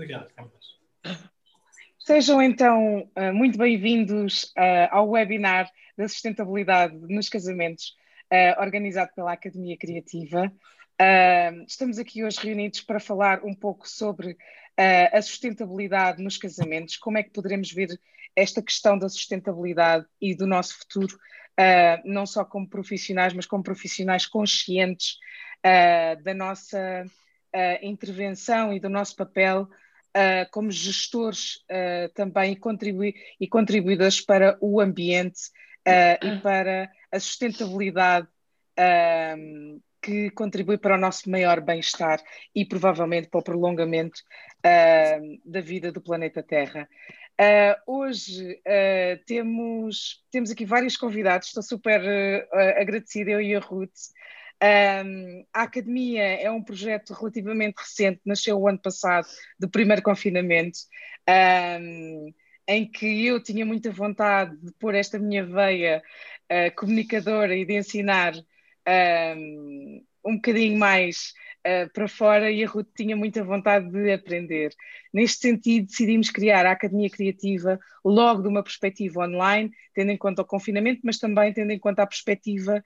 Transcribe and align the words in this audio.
Obrigado, 0.00 0.32
Carlos. 0.34 0.80
Sejam 1.98 2.40
então 2.40 3.06
eh, 3.14 3.32
muito 3.32 3.58
bem-vindos 3.58 4.50
eh, 4.56 4.88
ao 4.90 5.10
webinar 5.10 5.70
da 5.94 6.08
sustentabilidade 6.08 6.96
nos 6.96 7.28
casamentos, 7.28 7.94
eh, 8.30 8.58
organizado 8.58 9.10
pela 9.14 9.34
Academia 9.34 9.76
Criativa. 9.76 10.50
Estamos 11.68 11.98
aqui 11.98 12.24
hoje 12.24 12.40
reunidos 12.42 12.80
para 12.80 12.98
falar 12.98 13.44
um 13.44 13.54
pouco 13.54 13.86
sobre 13.86 14.38
a 15.12 15.20
sustentabilidade 15.20 16.22
nos 16.22 16.36
casamentos, 16.36 16.96
como 16.96 17.18
é 17.18 17.22
que 17.22 17.30
poderemos 17.30 17.70
ver 17.72 17.88
esta 18.36 18.62
questão 18.62 18.98
da 18.98 19.08
sustentabilidade 19.08 20.06
e 20.20 20.34
do 20.34 20.46
nosso 20.46 20.78
futuro, 20.78 21.18
não 22.04 22.26
só 22.26 22.44
como 22.44 22.68
profissionais, 22.68 23.32
mas 23.32 23.46
como 23.46 23.62
profissionais 23.62 24.26
conscientes 24.26 25.16
da 26.22 26.34
nossa 26.34 27.06
intervenção 27.80 28.70
e 28.70 28.78
do 28.78 28.90
nosso 28.90 29.16
papel 29.16 29.66
uh, 30.16 30.50
como 30.50 30.70
gestores 30.70 31.56
uh, 31.70 32.12
também 32.14 32.54
contribui, 32.56 33.14
e 33.40 33.46
contribuidores 33.46 34.20
para 34.20 34.56
o 34.60 34.80
ambiente 34.80 35.48
uh, 35.86 36.26
e 36.26 36.40
para 36.40 36.90
a 37.10 37.20
sustentabilidade 37.20 38.28
que 40.00 40.30
contribui 40.30 40.78
para 40.78 40.94
o 40.94 40.98
nosso 40.98 41.28
maior 41.28 41.60
bem-estar 41.60 42.18
e 42.54 42.64
provavelmente 42.64 43.28
para 43.28 43.40
o 43.40 43.44
prolongamento 43.44 44.22
da 45.44 45.60
vida 45.60 45.92
do 45.92 46.00
planeta 46.00 46.42
Terra. 46.42 46.88
Uh, 47.40 47.72
hoje 47.86 48.52
uh, 48.52 49.24
temos, 49.24 50.22
temos 50.30 50.50
aqui 50.50 50.66
vários 50.66 50.94
convidados, 50.94 51.48
estou 51.48 51.62
super 51.62 51.98
uh, 51.98 52.78
agradecida, 52.78 53.30
eu 53.30 53.40
e 53.40 53.54
a 53.54 53.60
Ruth, 53.60 53.96
um, 54.62 55.44
a 55.52 55.62
Academia 55.62 56.22
é 56.22 56.50
um 56.50 56.62
projeto 56.62 57.14
relativamente 57.14 57.78
recente, 57.78 58.20
nasceu 58.24 58.58
o 58.58 58.68
ano 58.68 58.78
passado, 58.78 59.26
do 59.58 59.68
primeiro 59.68 60.02
confinamento, 60.02 60.78
um, 61.28 62.32
em 62.68 62.90
que 62.90 63.26
eu 63.26 63.42
tinha 63.42 63.64
muita 63.64 63.90
vontade 63.90 64.56
de 64.58 64.72
pôr 64.78 64.94
esta 64.94 65.18
minha 65.18 65.44
veia 65.44 66.02
uh, 66.50 66.74
comunicadora 66.76 67.56
e 67.56 67.64
de 67.64 67.78
ensinar 67.78 68.34
um, 69.36 70.04
um 70.24 70.36
bocadinho 70.36 70.78
mais 70.78 71.32
uh, 71.66 71.90
para 71.92 72.06
fora 72.06 72.50
e 72.50 72.62
a 72.62 72.68
Ruth 72.68 72.88
tinha 72.94 73.16
muita 73.16 73.42
vontade 73.42 73.90
de 73.90 74.12
aprender. 74.12 74.72
Neste 75.12 75.40
sentido, 75.40 75.86
decidimos 75.86 76.30
criar 76.30 76.66
a 76.66 76.72
Academia 76.72 77.08
Criativa 77.08 77.80
logo 78.04 78.42
de 78.42 78.48
uma 78.48 78.62
perspectiva 78.62 79.24
online, 79.24 79.70
tendo 79.94 80.10
em 80.10 80.18
conta 80.18 80.42
o 80.42 80.46
confinamento, 80.46 81.00
mas 81.02 81.18
também 81.18 81.52
tendo 81.52 81.70
em 81.70 81.78
conta 81.78 82.02
a 82.02 82.06
perspectiva 82.06 82.82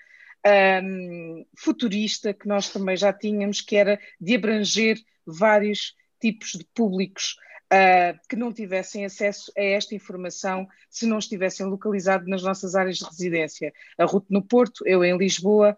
um, 0.47 1.47
futurista 1.57 2.35
que 2.35 2.47
nós 2.47 2.69
também 2.69 2.97
já 2.97 3.13
tínhamos, 3.13 3.61
que 3.61 3.77
era 3.77 3.99
de 4.21 4.35
abranger 4.35 4.99
vários 5.27 5.95
tipos 6.21 6.53
de 6.53 6.65
públicos 6.75 7.37
uh, 7.73 8.19
que 8.29 8.37
não 8.37 8.53
tivessem 8.53 9.05
acesso 9.05 9.53
a 9.57 9.63
esta 9.63 9.95
informação 9.95 10.67
se 10.91 11.07
não 11.07 11.19
estivessem 11.19 11.67
localizados 11.67 12.29
nas 12.29 12.43
nossas 12.43 12.75
áreas 12.75 12.99
de 12.99 13.05
residência. 13.05 13.73
A 13.99 14.05
Ruth 14.05 14.27
no 14.29 14.43
Porto, 14.43 14.87
eu 14.87 15.05
em 15.05 15.17
Lisboa. 15.17 15.77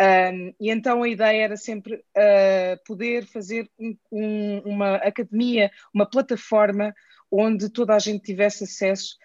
Um, 0.00 0.54
e 0.60 0.70
então 0.70 1.02
a 1.02 1.08
ideia 1.08 1.42
era 1.42 1.56
sempre 1.56 1.94
uh, 1.94 2.84
poder 2.86 3.26
fazer 3.26 3.68
um, 3.78 3.96
um, 4.12 4.58
uma 4.60 4.96
academia, 4.96 5.72
uma 5.92 6.06
plataforma 6.06 6.94
onde 7.30 7.68
toda 7.68 7.94
a 7.94 7.98
gente 7.98 8.22
tivesse 8.22 8.64
acesso 8.64 9.16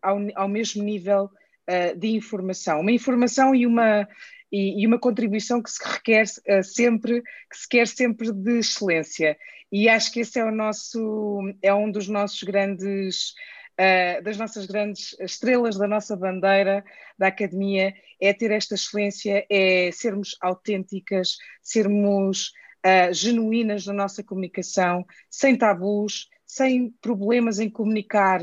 ao, 0.00 0.18
ao 0.34 0.48
mesmo 0.48 0.82
nível 0.82 1.30
uh, 1.68 1.98
de 1.98 2.08
informação. 2.08 2.80
Uma 2.80 2.92
informação 2.92 3.54
e 3.54 3.66
uma, 3.66 4.08
e, 4.50 4.82
e, 4.82 4.86
uma 4.86 4.98
contribuição 4.98 5.62
que 5.62 5.70
se 5.70 5.78
requer 5.84 6.24
uh, 6.24 6.64
sempre, 6.64 7.22
que 7.22 7.56
se 7.56 7.68
quer 7.68 7.86
sempre 7.86 8.32
de 8.32 8.58
excelência. 8.58 9.36
E 9.70 9.88
acho 9.88 10.10
que 10.12 10.20
esse 10.20 10.38
é 10.38 10.44
o 10.44 10.50
nosso, 10.50 11.54
é 11.62 11.72
um 11.72 11.90
dos 11.90 12.08
nossos 12.08 12.42
grandes, 12.42 13.34
uh, 13.78 14.22
das 14.22 14.38
nossas 14.38 14.66
grandes 14.66 15.14
estrelas 15.20 15.76
da 15.76 15.86
nossa 15.86 16.16
bandeira 16.16 16.82
da 17.18 17.28
academia, 17.28 17.92
é 18.20 18.32
ter 18.32 18.50
esta 18.50 18.74
excelência, 18.74 19.46
é 19.50 19.90
sermos 19.92 20.36
autênticas, 20.40 21.36
sermos 21.62 22.52
uh, 22.86 23.12
genuínas 23.12 23.86
na 23.86 23.92
nossa 23.92 24.24
comunicação, 24.24 25.04
sem 25.30 25.56
tabus, 25.56 26.28
sem 26.46 26.90
problemas 27.02 27.58
em 27.58 27.68
comunicar 27.68 28.40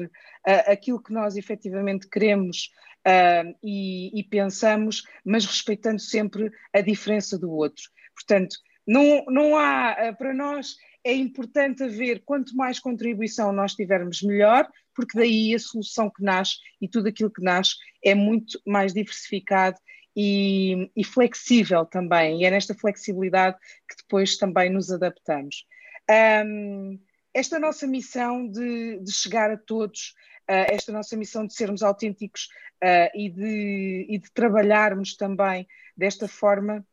aquilo 0.68 1.02
que 1.02 1.12
nós 1.12 1.36
efetivamente 1.36 2.08
queremos 2.08 2.70
uh, 3.06 3.56
e, 3.64 4.20
e, 4.20 4.24
pensamos, 4.24 5.04
mas 5.24 5.46
respeitando 5.46 6.00
sempre 6.00 6.52
a 6.74 6.82
diferença 6.82 7.38
do 7.38 7.52
outro. 7.52 7.84
Portanto, 8.14 8.58
não, 8.88 9.24
não 9.28 9.58
há, 9.58 10.10
uh, 10.10 10.18
para 10.18 10.34
nós, 10.34 10.76
é 11.04 11.14
importante 11.14 11.84
haver 11.84 12.24
quanto 12.26 12.56
mais 12.56 12.80
contribuição 12.80 13.52
nós 13.52 13.76
tivermos, 13.76 14.22
melhor, 14.24 14.68
porque 14.96 15.18
daí 15.18 15.54
a 15.54 15.60
solução 15.60 16.10
que 16.10 16.24
nasce 16.24 16.56
e 16.82 16.88
tudo 16.88 17.08
aquilo 17.08 17.32
que 17.32 17.44
nasce 17.44 17.76
é 18.04 18.16
muito 18.16 18.60
mais 18.66 18.94
diversificado 18.94 19.78
e, 20.16 20.90
e, 20.96 21.04
flexível 21.04 21.86
também, 21.86 22.42
e 22.42 22.46
é 22.46 22.50
nesta 22.50 22.74
flexibilidade 22.74 23.58
que 23.88 23.98
depois 23.98 24.38
também 24.38 24.70
nos 24.70 24.90
adaptamos. 24.90 25.66
Um, 26.10 26.98
esta 27.34 27.60
nossa 27.60 27.86
missão 27.86 28.50
de, 28.50 29.00
de 29.02 29.12
chegar 29.12 29.52
a 29.52 29.58
todos, 29.58 30.14
esta 30.48 30.92
nossa 30.92 31.16
missão 31.18 31.46
de 31.46 31.54
sermos 31.54 31.82
autênticos 31.82 32.50
uh, 32.84 33.10
e, 33.16 33.30
de, 33.30 34.06
e 34.10 34.18
de 34.20 34.32
trabalharmos 34.32 35.16
também 35.16 35.68
desta 35.98 36.28
forma 36.28 36.86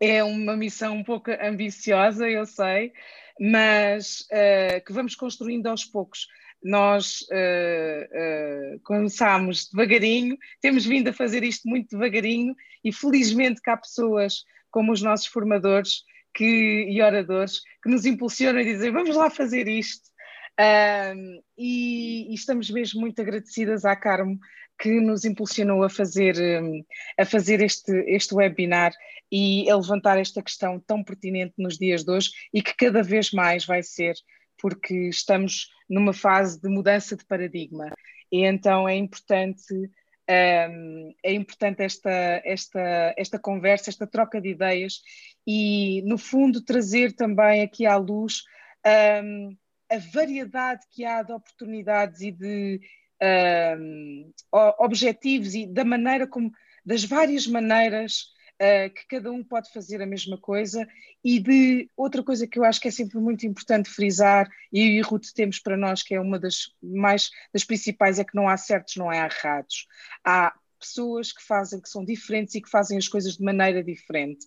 é 0.00 0.24
uma 0.24 0.56
missão 0.56 0.96
um 0.96 1.04
pouco 1.04 1.30
ambiciosa, 1.30 2.28
eu 2.28 2.46
sei, 2.46 2.92
mas 3.38 4.26
uh, 4.32 4.82
que 4.84 4.92
vamos 4.92 5.14
construindo 5.14 5.66
aos 5.66 5.84
poucos. 5.84 6.26
Nós 6.62 7.22
uh, 7.22 8.76
uh, 8.76 8.80
começámos 8.82 9.68
devagarinho, 9.70 10.38
temos 10.60 10.86
vindo 10.86 11.08
a 11.08 11.12
fazer 11.12 11.42
isto 11.42 11.68
muito 11.68 11.90
devagarinho 11.90 12.54
e 12.82 12.92
felizmente 12.92 13.60
que 13.60 13.70
há 13.70 13.76
pessoas 13.76 14.44
como 14.70 14.92
os 14.92 15.02
nossos 15.02 15.26
formadores 15.26 16.02
que, 16.34 16.86
e 16.88 17.02
oradores 17.02 17.60
que 17.82 17.90
nos 17.90 18.06
impulsionam 18.06 18.60
e 18.60 18.64
dizem 18.64 18.90
vamos 18.90 19.16
lá 19.16 19.30
fazer 19.30 19.68
isto. 19.68 20.09
Um, 20.60 21.42
e, 21.56 22.30
e, 22.30 22.34
estamos 22.34 22.68
mesmo 22.70 23.00
muito 23.00 23.18
agradecidas 23.22 23.86
à 23.86 23.96
Carmo 23.96 24.38
que 24.78 25.00
nos 25.00 25.24
impulsionou 25.24 25.82
a 25.82 25.88
fazer, 25.88 26.36
a 27.18 27.24
fazer 27.24 27.62
este, 27.62 27.92
este 28.06 28.34
webinar 28.34 28.92
e 29.32 29.70
a 29.70 29.76
levantar 29.76 30.18
esta 30.18 30.42
questão 30.42 30.78
tão 30.78 31.02
pertinente 31.02 31.54
nos 31.56 31.78
dias 31.78 32.04
de 32.04 32.10
hoje 32.10 32.30
e 32.52 32.62
que 32.62 32.74
cada 32.76 33.02
vez 33.02 33.30
mais 33.30 33.64
vai 33.64 33.82
ser, 33.82 34.14
porque 34.58 35.08
estamos 35.08 35.68
numa 35.88 36.12
fase 36.12 36.60
de 36.60 36.68
mudança 36.68 37.16
de 37.16 37.24
paradigma. 37.24 37.90
E 38.30 38.44
então 38.44 38.86
é 38.86 38.96
importante 38.96 39.74
um, 40.30 41.14
é 41.24 41.32
importante 41.32 41.82
esta, 41.82 42.42
esta, 42.44 43.14
esta 43.16 43.38
conversa, 43.38 43.90
esta 43.90 44.06
troca 44.06 44.40
de 44.40 44.50
ideias 44.50 45.00
e, 45.46 46.02
no 46.02 46.16
fundo, 46.16 46.62
trazer 46.62 47.14
também 47.14 47.62
aqui 47.62 47.84
à 47.84 47.96
luz 47.96 48.42
um, 49.24 49.56
a 49.90 49.98
variedade 50.12 50.86
que 50.90 51.04
há 51.04 51.22
de 51.22 51.32
oportunidades 51.32 52.20
e 52.20 52.30
de, 52.30 52.80
uh, 53.20 54.32
objetivos 54.78 55.54
e 55.54 55.66
da 55.66 55.84
maneira 55.84 56.26
como, 56.26 56.52
das 56.84 57.04
várias 57.04 57.46
maneiras 57.46 58.32
uh, 58.60 58.90
que 58.94 59.06
cada 59.08 59.30
um 59.30 59.44
pode 59.44 59.72
fazer 59.72 60.00
a 60.00 60.06
mesma 60.06 60.38
coisa 60.38 60.88
e 61.22 61.38
de 61.40 61.90
outra 61.96 62.22
coisa 62.22 62.46
que 62.46 62.58
eu 62.58 62.64
acho 62.64 62.80
que 62.80 62.88
é 62.88 62.90
sempre 62.90 63.18
muito 63.18 63.46
importante 63.46 63.90
frisar 63.90 64.48
e 64.72 64.80
eu 64.80 64.86
e 64.86 65.00
Ruth 65.02 65.32
temos 65.34 65.58
para 65.58 65.76
nós 65.76 66.02
que 66.02 66.14
é 66.14 66.20
uma 66.20 66.38
das 66.38 66.74
mais 66.82 67.30
das 67.52 67.64
principais 67.64 68.18
é 68.18 68.24
que 68.24 68.34
não 68.34 68.48
há 68.48 68.56
certos, 68.56 68.96
não 68.96 69.10
há 69.10 69.16
errados. 69.16 69.86
Há 70.24 70.54
pessoas 70.78 71.30
que 71.30 71.42
fazem, 71.42 71.78
que 71.78 71.90
são 71.90 72.02
diferentes 72.02 72.54
e 72.54 72.62
que 72.62 72.70
fazem 72.70 72.96
as 72.96 73.06
coisas 73.06 73.36
de 73.36 73.44
maneira 73.44 73.84
diferente. 73.84 74.46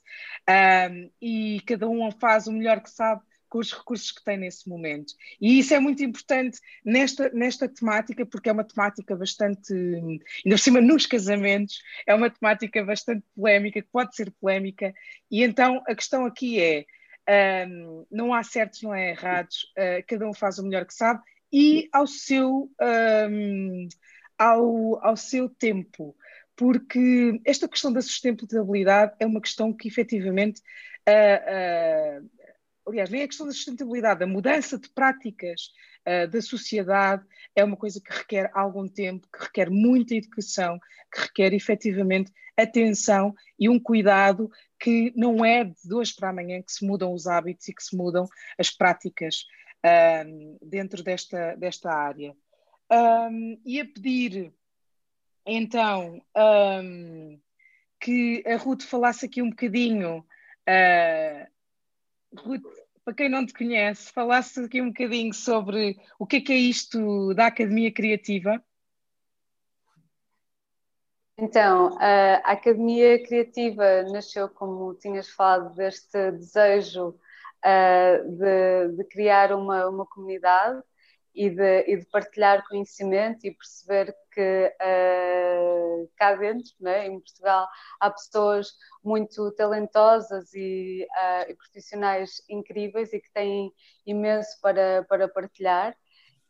Um, 0.49 1.11
e 1.21 1.61
cada 1.67 1.87
um 1.87 2.09
faz 2.11 2.47
o 2.47 2.51
melhor 2.51 2.81
que 2.81 2.89
sabe 2.89 3.21
com 3.53 3.59
os 3.59 3.71
recursos 3.71 4.11
que 4.11 4.23
tem 4.23 4.35
nesse 4.35 4.67
momento. 4.67 5.13
E 5.39 5.59
isso 5.59 5.75
é 5.75 5.79
muito 5.79 6.03
importante 6.03 6.59
nesta, 6.83 7.29
nesta 7.29 7.69
temática, 7.69 8.25
porque 8.25 8.49
é 8.49 8.51
uma 8.51 8.63
temática 8.63 9.15
bastante, 9.15 9.71
ainda 9.71 10.55
por 10.55 10.57
cima 10.57 10.81
nos 10.81 11.05
casamentos, 11.05 11.79
é 12.07 12.15
uma 12.15 12.31
temática 12.31 12.83
bastante 12.83 13.23
polémica, 13.35 13.79
que 13.79 13.87
pode 13.91 14.15
ser 14.15 14.31
polémica, 14.41 14.91
e 15.29 15.43
então 15.43 15.83
a 15.85 15.93
questão 15.93 16.25
aqui 16.25 16.59
é, 16.59 17.67
um, 17.67 18.07
não 18.09 18.33
há 18.33 18.41
certos, 18.41 18.81
não 18.81 18.91
há 18.91 18.99
errados, 18.99 19.71
uh, 19.77 20.03
cada 20.07 20.27
um 20.27 20.33
faz 20.33 20.57
o 20.57 20.63
melhor 20.63 20.83
que 20.85 20.93
sabe, 20.95 21.21
e 21.51 21.87
ao 21.93 22.07
seu, 22.07 22.71
um, 23.29 23.87
ao, 24.35 25.05
ao 25.05 25.15
seu 25.15 25.47
tempo 25.47 26.15
porque 26.55 27.41
esta 27.45 27.67
questão 27.67 27.91
da 27.91 28.01
sustentabilidade 28.01 29.13
é 29.19 29.25
uma 29.25 29.41
questão 29.41 29.73
que 29.73 29.87
efetivamente 29.87 30.61
uh, 31.07 32.21
uh, 32.21 32.29
aliás, 32.87 33.09
nem 33.09 33.23
a 33.23 33.27
questão 33.27 33.47
da 33.47 33.53
sustentabilidade, 33.53 34.23
a 34.23 34.27
mudança 34.27 34.77
de 34.77 34.89
práticas 34.89 35.71
uh, 36.07 36.27
da 36.29 36.41
sociedade 36.41 37.25
é 37.55 37.63
uma 37.63 37.77
coisa 37.77 38.01
que 38.01 38.11
requer 38.11 38.51
algum 38.53 38.87
tempo, 38.87 39.27
que 39.31 39.43
requer 39.43 39.69
muita 39.69 40.15
educação, 40.15 40.79
que 41.13 41.21
requer 41.21 41.53
efetivamente 41.53 42.31
atenção 42.57 43.33
e 43.59 43.67
um 43.67 43.79
cuidado 43.79 44.49
que 44.79 45.13
não 45.15 45.43
é 45.43 45.63
de 45.63 45.93
hoje 45.93 46.13
para 46.15 46.29
amanhã 46.29 46.61
que 46.61 46.71
se 46.71 46.85
mudam 46.85 47.13
os 47.13 47.25
hábitos 47.25 47.67
e 47.67 47.73
que 47.73 47.83
se 47.83 47.95
mudam 47.95 48.27
as 48.57 48.69
práticas 48.69 49.45
um, 50.25 50.57
dentro 50.61 51.03
desta, 51.03 51.55
desta 51.55 51.91
área. 51.91 52.35
Um, 52.91 53.59
e 53.65 53.79
a 53.79 53.85
pedir, 53.85 54.53
então, 55.45 56.21
um, 56.35 57.39
que 57.99 58.43
a 58.45 58.55
Ruth 58.57 58.83
falasse 58.83 59.25
aqui 59.25 59.41
um 59.41 59.49
bocadinho. 59.49 60.25
Uh, 60.67 61.52
Ruth, 62.37 62.63
para 63.03 63.13
quem 63.13 63.29
não 63.29 63.45
te 63.45 63.53
conhece, 63.53 64.11
falasse 64.11 64.59
aqui 64.61 64.81
um 64.81 64.87
bocadinho 64.87 65.33
sobre 65.33 65.97
o 66.17 66.25
que 66.25 66.37
é 66.37 66.41
que 66.41 66.53
é 66.53 66.57
isto 66.57 67.33
da 67.33 67.47
Academia 67.47 67.91
Criativa. 67.91 68.63
Então, 71.37 71.97
a 71.99 72.35
Academia 72.51 73.21
Criativa 73.23 74.03
nasceu, 74.03 74.47
como 74.47 74.93
tinhas 74.95 75.29
falado, 75.29 75.75
deste 75.75 76.31
desejo 76.31 77.09
uh, 77.09 78.37
de, 78.37 78.97
de, 78.97 79.03
criar 79.05 79.51
uma, 79.51 79.87
uma 79.89 80.05
comunidade 80.05 80.81
e 81.33 81.49
de, 81.49 81.81
e 81.87 81.97
de, 81.97 82.05
partilhar 82.05 82.63
conhecimento 82.67 83.45
e 83.45 83.51
perceber 83.51 84.15
que 84.31 84.75
uh, 84.81 86.09
cá 86.15 86.35
dentro, 86.35 86.71
né, 86.79 87.07
em 87.07 87.19
Portugal, 87.19 87.67
há 87.99 88.09
pessoas 88.11 88.73
muito 89.03 89.51
talentosas 89.53 90.53
e, 90.53 91.07
uh, 91.09 91.51
e, 91.51 91.55
profissionais 91.55 92.41
incríveis 92.47 93.11
e 93.13 93.19
que 93.19 93.31
têm 93.31 93.71
imenso 94.05 94.59
para, 94.61 95.03
para 95.09 95.27
partilhar. 95.27 95.95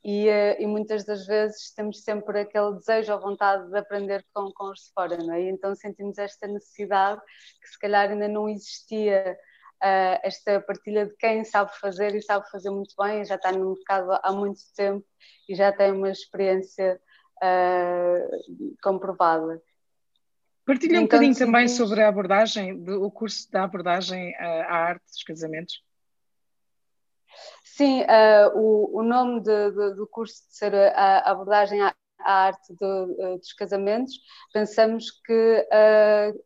E, 0.04 0.28
uh, 0.28 0.62
e, 0.62 0.68
muitas 0.68 1.06
das 1.06 1.26
vezes 1.26 1.74
temos 1.74 2.04
sempre 2.04 2.42
aquele 2.42 2.74
desejo 2.74 3.14
ou 3.14 3.22
vontade 3.22 3.70
de 3.70 3.78
aprender 3.78 4.26
com, 4.34 4.52
com 4.52 4.70
os 4.72 4.82
de 4.82 4.92
fora, 4.94 5.16
não 5.18 5.34
é? 5.34 5.44
E 5.44 5.50
então 5.50 5.74
sentimos 5.76 6.18
esta 6.18 6.46
necessidade 6.46 7.22
que 7.62 7.70
se 7.70 7.80
calhar 7.80 8.10
ainda 8.10 8.28
não 8.28 8.50
existia 8.50 9.38
uh, 9.84 10.20
esta 10.24 10.62
partilha 10.62 11.06
de 11.06 11.16
quem 11.18 11.44
sabe 11.44 11.78
fazer 11.80 12.16
e 12.16 12.22
sabe 12.22 12.50
fazer 12.50 12.70
muito 12.70 12.96
bem, 12.98 13.26
já 13.26 13.36
está 13.36 13.52
no 13.52 13.74
mercado 13.74 14.18
há 14.24 14.32
muito 14.32 14.62
tempo 14.76 15.06
e 15.50 15.56
já 15.56 15.72
tem 15.72 15.92
uma 15.92 16.10
experiência 16.10 17.00
uh, 17.44 18.76
comprovada. 18.82 19.62
Partilha 20.66 20.94
um 21.00 21.04
então, 21.04 21.20
bocadinho 21.20 21.38
também 21.38 21.68
sobre 21.68 22.02
a 22.02 22.08
abordagem, 22.08 22.82
do, 22.82 23.04
o 23.04 23.12
curso 23.12 23.52
da 23.52 23.66
abordagem 23.66 24.34
à 24.38 24.76
arte 24.76 25.06
dos 25.06 25.24
casamentos. 25.24 25.84
Sim, 27.66 28.04
uh, 28.04 28.58
o, 28.58 29.00
o, 29.00 29.04
nome 29.04 29.42
de, 29.42 29.72
de, 29.72 29.96
do 29.96 30.08
curso 30.08 30.48
de 30.48 30.56
ser 30.56 30.74
a, 30.74 31.32
abordagem 31.32 31.82
à, 31.82 31.94
à 32.20 32.34
arte 32.46 32.74
dos 32.78 33.52
casamentos, 33.54 34.14
pensamos 34.54 35.12
que 35.26 35.68
uh, 35.68 36.44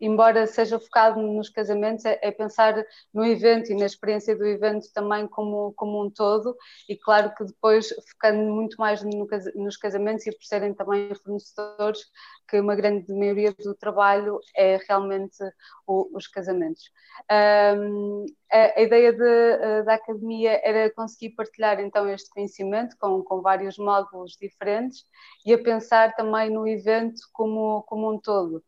embora 0.00 0.46
seja 0.46 0.78
focado 0.78 1.20
nos 1.20 1.48
casamentos, 1.48 2.04
é, 2.04 2.18
é, 2.22 2.30
pensar 2.30 2.74
no 3.12 3.24
evento 3.24 3.70
e 3.70 3.74
na 3.74 3.86
experiência 3.86 4.36
do 4.36 4.46
evento 4.46 4.92
também 4.92 5.26
como, 5.26 5.72
como 5.74 6.04
um 6.04 6.10
todo, 6.10 6.56
e 6.88 6.96
claro 6.96 7.34
que 7.34 7.44
depois 7.44 7.88
focando 8.10 8.42
muito 8.52 8.76
mais 8.76 9.02
no, 9.02 9.26
nos 9.54 9.76
casamentos 9.76 10.26
e 10.26 10.32
por 10.32 10.44
serem 10.44 10.74
também 10.74 11.14
fornecedores, 11.14 12.00
que 12.48 12.60
uma 12.60 12.76
grande 12.76 13.12
maioria 13.12 13.52
do 13.52 13.74
trabalho 13.74 14.40
é 14.54 14.78
realmente 14.88 15.38
o, 15.86 16.08
os 16.16 16.26
casamentos. 16.28 16.90
Um, 17.30 18.26
a, 18.52 18.78
a, 18.78 18.82
ideia 18.82 19.12
de, 19.12 19.82
da 19.84 19.94
academia 19.94 20.60
era 20.62 20.92
conseguir 20.94 21.30
partilhar 21.30 21.80
então 21.80 22.08
este 22.08 22.30
conhecimento 22.30 22.96
com, 22.98 23.22
com 23.22 23.40
vários 23.40 23.78
módulos 23.78 24.36
diferentes 24.40 25.04
e 25.44 25.52
a 25.52 25.58
pensar 25.58 26.14
também 26.14 26.50
no 26.50 26.68
evento 26.68 27.20
como, 27.32 27.82
como 27.82 28.12
um 28.12 28.18
todo 28.20 28.62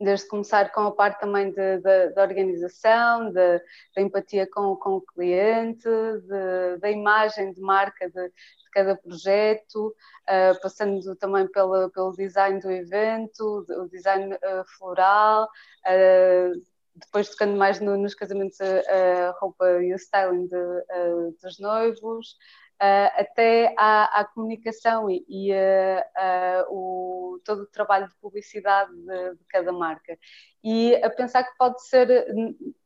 desde 0.00 0.28
começar 0.28 0.70
com 0.72 0.82
a 0.82 0.92
parte 0.92 1.20
também 1.20 1.52
da 1.52 2.22
organização, 2.22 3.32
da 3.32 3.60
empatia 3.96 4.46
com, 4.46 4.76
com, 4.76 4.96
o 4.96 5.00
cliente, 5.00 5.88
da 6.80 6.90
imagem 6.90 7.52
de 7.52 7.60
marca 7.60 8.08
de, 8.08 8.28
de 8.28 8.70
cada 8.72 8.96
projeto, 8.96 9.88
uh, 9.88 10.60
passando 10.62 11.16
também 11.16 11.48
pelo, 11.48 11.90
pelo 11.90 12.12
design 12.12 12.60
do 12.60 12.70
evento, 12.70 13.66
o 13.68 13.88
design 13.88 14.34
uh, 14.34 14.64
floral, 14.76 15.44
uh, 15.44 16.62
depois 16.94 17.28
tocando 17.30 17.56
mais 17.56 17.80
no, 17.80 17.96
nos 17.96 18.14
casamentos 18.14 18.60
a, 18.60 19.36
roupa 19.40 19.82
e 19.82 19.92
o 19.92 19.96
styling 19.96 20.46
de, 20.46 21.34
dos 21.40 21.58
noivos, 21.60 22.36
uh, 22.80 23.20
até 23.20 23.74
à, 23.76 24.20
à, 24.20 24.24
comunicação 24.24 25.10
e, 25.10 25.24
e 25.28 25.52
uh, 25.52 26.64
o, 26.70 27.40
todo 27.44 27.62
o 27.62 27.66
trabalho 27.66 28.08
de 28.08 28.14
publicidade 28.16 28.90
de, 28.94 29.34
de, 29.34 29.44
cada 29.48 29.72
marca. 29.72 30.18
E 30.62 30.94
a 30.96 31.10
pensar 31.10 31.44
que 31.44 31.56
pode 31.58 31.82
ser, 31.86 32.26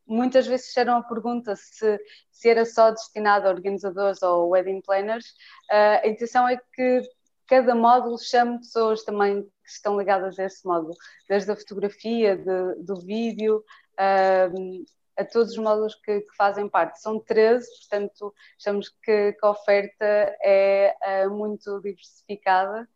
muitas 0.06 0.46
vezes 0.46 0.68
fizeram 0.68 0.98
a 0.98 1.02
pergunta 1.02 1.54
se, 1.56 1.98
se 2.30 2.48
era 2.48 2.64
só 2.64 2.90
destinado 2.90 3.46
a 3.46 3.50
organizadores 3.50 4.22
ou 4.22 4.50
wedding 4.50 4.80
planners, 4.80 5.26
uh, 5.70 6.04
a 6.04 6.08
intenção 6.08 6.48
é 6.48 6.60
que 6.74 7.02
cada 7.46 7.74
módulo 7.74 8.18
chame 8.18 8.58
pessoas 8.58 9.04
também 9.04 9.42
que 9.42 9.70
estão 9.70 9.98
ligadas 9.98 10.38
a 10.38 10.44
esse 10.44 10.66
módulo, 10.66 10.94
desde 11.28 11.52
a 11.52 11.56
fotografia, 11.56 12.36
de, 12.36 12.82
do 12.82 12.96
vídeo, 13.00 13.62
uh, 13.98 14.84
a 15.16 15.24
todos 15.24 15.52
os 15.52 15.58
módulos 15.58 15.94
que, 15.94 16.20
que, 16.20 16.36
fazem 16.36 16.68
parte. 16.68 17.00
São 17.00 17.20
13, 17.20 17.66
portanto, 17.80 18.34
achamos 18.58 18.88
que, 18.88 19.32
que 19.32 19.46
a 19.46 19.50
oferta 19.50 20.04
é 20.42 20.94
uh, 21.26 21.30
muito 21.30 21.80
diversificada 21.80 22.88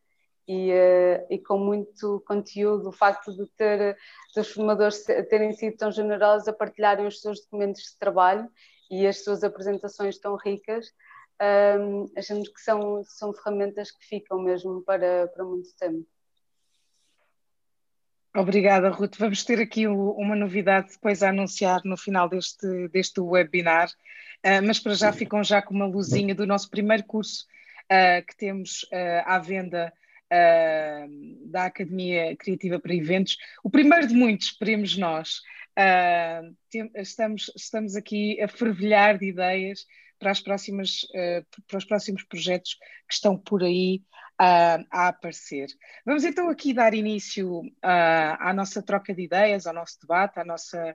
e, 0.48 0.72
uh, 0.72 1.26
e, 1.30 1.38
com 1.38 1.58
muito 1.58 2.22
conteúdo. 2.26 2.88
O 2.88 2.92
facto 2.92 3.34
de 3.34 3.46
ter 3.56 3.96
os 4.36 4.52
formadores 4.52 5.04
terem 5.04 5.52
sido 5.52 5.76
tão 5.76 5.90
generosos 5.92 6.48
a 6.48 6.52
partilharem 6.52 7.06
os 7.06 7.20
seus 7.20 7.40
documentos 7.42 7.82
de 7.82 7.98
trabalho 7.98 8.48
e 8.90 9.06
as 9.06 9.24
suas 9.24 9.42
apresentações 9.42 10.18
tão 10.18 10.36
ricas, 10.36 10.92
eh, 11.40 11.76
achamos 12.16 12.48
que 12.48 12.60
são, 12.60 13.02
são 13.04 13.32
ferramentas 13.32 13.90
que 13.90 14.04
ficam 14.06 14.38
mesmo 14.38 14.82
para, 14.82 15.28
para 15.28 15.44
muito 15.44 15.74
tempo. 15.76 16.06
Obrigada, 18.36 18.90
Ruth. 18.90 19.16
Vamos 19.16 19.44
ter 19.44 19.58
aqui 19.60 19.86
uma 19.86 20.36
novidade 20.36 20.92
depois 20.92 21.22
a 21.22 21.30
anunciar 21.30 21.80
no 21.86 21.96
final 21.96 22.28
deste, 22.28 22.86
deste 22.88 23.18
webinar, 23.18 23.88
uh, 23.88 24.62
mas 24.62 24.78
para 24.78 24.94
já 24.94 25.10
ficam 25.10 25.42
já 25.42 25.62
com 25.62 25.72
uma 25.72 25.86
luzinha 25.86 26.34
do 26.34 26.46
nosso 26.46 26.68
primeiro 26.68 27.02
curso 27.04 27.46
uh, 27.84 28.22
que 28.26 28.36
temos 28.36 28.82
uh, 28.92 29.22
à 29.24 29.38
venda 29.38 29.90
da 31.46 31.66
Academia 31.66 32.36
Criativa 32.36 32.80
para 32.80 32.92
Eventos. 32.92 33.38
O 33.62 33.70
primeiro 33.70 34.08
de 34.08 34.12
muitos, 34.12 34.48
esperemos 34.48 34.98
nós. 34.98 35.40
Estamos, 36.96 37.48
estamos 37.54 37.94
aqui 37.94 38.42
a 38.42 38.48
fervilhar 38.48 39.18
de 39.18 39.28
ideias 39.28 39.86
para, 40.18 40.32
as 40.32 40.40
próximas, 40.40 41.06
para 41.68 41.78
os 41.78 41.84
próximos 41.84 42.24
projetos 42.24 42.74
que 43.06 43.14
estão 43.14 43.38
por 43.38 43.62
aí 43.62 44.02
a, 44.38 44.78
a 44.90 45.08
aparecer. 45.08 45.68
Vamos 46.04 46.24
então 46.24 46.48
aqui 46.48 46.72
dar 46.72 46.94
início 46.94 47.60
uh, 47.60 47.70
à 47.82 48.52
nossa 48.54 48.82
troca 48.82 49.14
de 49.14 49.22
ideias, 49.22 49.66
ao 49.66 49.74
nosso 49.74 49.98
debate, 50.00 50.38
à 50.38 50.44
nossa, 50.44 50.94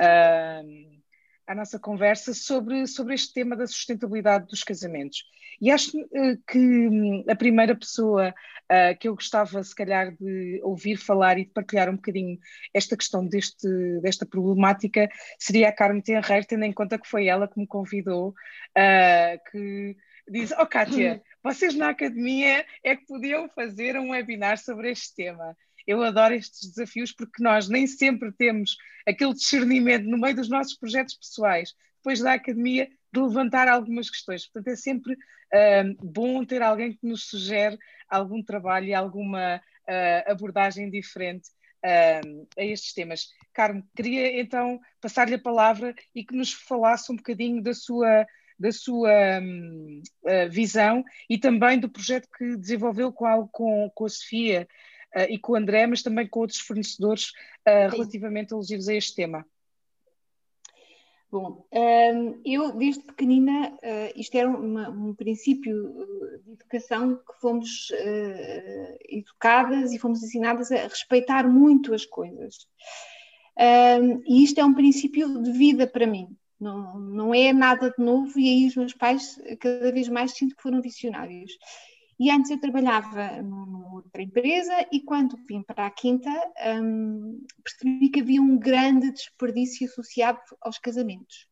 uh, 0.00 1.00
à 1.46 1.54
nossa 1.54 1.78
conversa 1.78 2.34
sobre, 2.34 2.86
sobre 2.86 3.14
este 3.14 3.32
tema 3.32 3.56
da 3.56 3.66
sustentabilidade 3.66 4.46
dos 4.46 4.62
casamentos. 4.62 5.24
E 5.60 5.70
acho 5.70 5.98
uh, 5.98 6.36
que 6.46 6.58
hum, 6.58 7.24
a 7.28 7.36
primeira 7.36 7.74
pessoa 7.74 8.28
uh, 8.30 8.98
que 8.98 9.08
eu 9.08 9.14
gostava, 9.14 9.62
se 9.62 9.74
calhar, 9.74 10.12
de 10.16 10.60
ouvir 10.62 10.96
falar 10.96 11.38
e 11.38 11.44
de 11.44 11.50
partilhar 11.50 11.88
um 11.88 11.96
bocadinho 11.96 12.38
esta 12.74 12.96
questão 12.96 13.26
deste, 13.26 13.68
desta 14.02 14.26
problemática 14.26 15.08
seria 15.38 15.68
a 15.68 15.72
Carmen 15.72 16.02
Tenreiro, 16.02 16.46
tendo 16.46 16.64
em 16.64 16.72
conta 16.72 16.98
que 16.98 17.08
foi 17.08 17.26
ela 17.26 17.48
que 17.48 17.58
me 17.58 17.66
convidou, 17.66 18.30
uh, 18.30 19.50
que 19.50 19.96
disse: 20.32 20.54
Oh, 20.58 20.66
Kátia, 20.66 21.22
vocês 21.42 21.74
na 21.74 21.90
academia 21.90 22.64
é 22.82 22.96
que 22.96 23.06
podiam 23.06 23.48
fazer 23.50 23.96
um 23.98 24.10
webinar 24.10 24.58
sobre 24.58 24.90
este 24.90 25.14
tema. 25.14 25.56
Eu 25.86 26.02
adoro 26.02 26.34
estes 26.34 26.70
desafios 26.70 27.12
porque 27.12 27.42
nós 27.42 27.68
nem 27.68 27.86
sempre 27.86 28.32
temos 28.32 28.76
aquele 29.06 29.34
discernimento 29.34 30.04
no 30.04 30.18
meio 30.18 30.36
dos 30.36 30.48
nossos 30.48 30.74
projetos 30.74 31.14
pessoais, 31.14 31.74
depois 31.96 32.20
da 32.20 32.34
academia, 32.34 32.88
de 33.12 33.20
levantar 33.20 33.68
algumas 33.68 34.08
questões. 34.08 34.46
Portanto, 34.46 34.72
é 34.72 34.76
sempre 34.76 35.14
uh, 35.14 35.96
bom 36.02 36.44
ter 36.44 36.62
alguém 36.62 36.92
que 36.92 37.06
nos 37.06 37.24
sugere 37.24 37.78
algum 38.08 38.42
trabalho 38.42 38.86
e 38.86 38.94
alguma 38.94 39.56
uh, 39.56 40.30
abordagem 40.30 40.88
diferente 40.88 41.48
uh, 41.84 42.46
a 42.56 42.64
estes 42.64 42.94
temas. 42.94 43.28
Carmo, 43.52 43.84
queria 43.94 44.40
então 44.40 44.80
passar-lhe 45.00 45.34
a 45.34 45.38
palavra 45.38 45.94
e 46.14 46.24
que 46.24 46.34
nos 46.34 46.52
falasse 46.52 47.10
um 47.12 47.16
bocadinho 47.16 47.62
da 47.62 47.74
sua 47.74 48.26
da 48.62 48.70
sua 48.70 49.40
um, 49.40 50.02
visão 50.48 51.04
e 51.28 51.36
também 51.36 51.80
do 51.80 51.90
projeto 51.90 52.28
que 52.38 52.56
desenvolveu 52.56 53.12
com, 53.12 53.48
com, 53.48 53.90
com 53.92 54.04
a 54.04 54.08
Sofia 54.08 54.68
uh, 55.16 55.26
e 55.28 55.36
com 55.36 55.52
o 55.52 55.56
André, 55.56 55.84
mas 55.86 56.02
também 56.02 56.28
com 56.28 56.40
outros 56.40 56.60
fornecedores 56.60 57.30
uh, 57.66 57.90
relativamente 57.90 58.54
alusivos 58.54 58.88
a 58.88 58.94
este 58.94 59.16
tema. 59.16 59.44
Bom, 61.28 61.66
um, 61.72 62.40
eu 62.44 62.72
desde 62.76 63.02
pequenina, 63.04 63.72
isto 64.14 64.36
era 64.36 64.50
uma, 64.50 64.90
um 64.90 65.14
princípio 65.14 66.06
de 66.44 66.52
educação 66.52 67.16
que 67.16 67.40
fomos 67.40 67.90
educadas 69.08 69.94
e 69.94 69.98
fomos 69.98 70.22
ensinadas 70.22 70.70
a 70.70 70.86
respeitar 70.86 71.48
muito 71.48 71.94
as 71.94 72.04
coisas. 72.04 72.68
Um, 73.58 74.22
e 74.26 74.44
isto 74.44 74.60
é 74.60 74.64
um 74.64 74.74
princípio 74.74 75.42
de 75.42 75.52
vida 75.52 75.86
para 75.86 76.06
mim. 76.06 76.36
Não, 76.62 76.96
não 77.00 77.34
é 77.34 77.52
nada 77.52 77.90
de 77.90 78.04
novo, 78.04 78.38
e 78.38 78.48
aí 78.48 78.68
os 78.68 78.76
meus 78.76 78.94
pais 78.94 79.36
cada 79.58 79.90
vez 79.90 80.08
mais 80.08 80.30
sinto 80.30 80.54
que 80.54 80.62
foram 80.62 80.80
visionários. 80.80 81.50
E 82.20 82.30
antes 82.30 82.52
eu 82.52 82.60
trabalhava 82.60 83.42
numa 83.42 83.94
outra 83.94 84.22
empresa 84.22 84.72
e 84.92 85.00
quando 85.00 85.36
vim 85.48 85.60
para 85.64 85.86
a 85.86 85.90
Quinta 85.90 86.30
um, 86.80 87.44
percebi 87.64 88.08
que 88.10 88.20
havia 88.20 88.40
um 88.40 88.56
grande 88.56 89.10
desperdício 89.10 89.88
associado 89.88 90.38
aos 90.60 90.78
casamentos. 90.78 91.48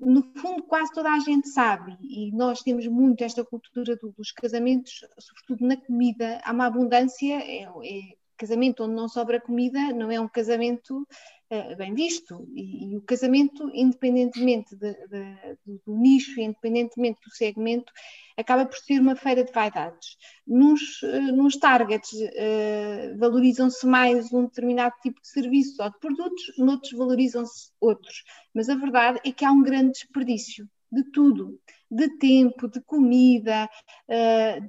No 0.00 0.22
fundo, 0.38 0.62
quase 0.62 0.90
toda 0.94 1.12
a 1.12 1.18
gente 1.18 1.50
sabe, 1.50 1.94
e 2.00 2.32
nós 2.32 2.62
temos 2.62 2.86
muito 2.86 3.22
esta 3.22 3.44
cultura 3.44 3.94
do, 3.96 4.10
dos 4.12 4.32
casamentos, 4.32 5.04
sobretudo 5.18 5.68
na 5.68 5.76
comida, 5.76 6.40
há 6.42 6.52
uma 6.52 6.64
abundância, 6.64 7.34
é, 7.34 7.64
é 7.64 8.16
casamento 8.36 8.84
onde 8.84 8.94
não 8.94 9.08
sobra 9.08 9.40
comida 9.40 9.92
não 9.92 10.10
é 10.10 10.20
um 10.20 10.28
casamento 10.28 11.06
uh, 11.50 11.76
bem 11.76 11.94
visto. 11.94 12.46
E, 12.54 12.92
e, 12.92 12.96
o 12.96 13.02
casamento, 13.02 13.70
independentemente 13.72 14.76
de, 14.76 14.92
de, 14.92 15.80
do 15.86 15.96
nicho, 15.96 16.40
independentemente 16.40 17.20
do 17.24 17.34
segmento, 17.34 17.92
acaba 18.36 18.66
por 18.66 18.76
ser 18.76 19.00
uma 19.00 19.16
feira 19.16 19.44
de 19.44 19.52
vaidades. 19.52 20.16
Nos, 20.46 21.02
uh, 21.02 21.32
nos 21.32 21.56
targets 21.56 22.12
uh, 22.12 23.18
valorizam-se 23.18 23.86
mais 23.86 24.32
um 24.32 24.44
determinado 24.44 24.94
tipo 25.02 25.20
de 25.20 25.28
serviço 25.28 25.82
ou 25.82 25.90
de 25.90 25.98
produtos, 25.98 26.58
noutros 26.58 26.92
valorizam-se 26.92 27.70
outros. 27.80 28.24
Mas 28.54 28.68
a 28.68 28.74
verdade 28.74 29.20
é 29.24 29.32
que 29.32 29.44
há 29.44 29.50
um 29.50 29.62
grande 29.62 29.92
desperdício 29.92 30.68
de 30.90 31.02
tudo, 31.10 31.58
de 31.90 32.08
tempo, 32.18 32.68
de 32.68 32.80
comida, 32.82 33.68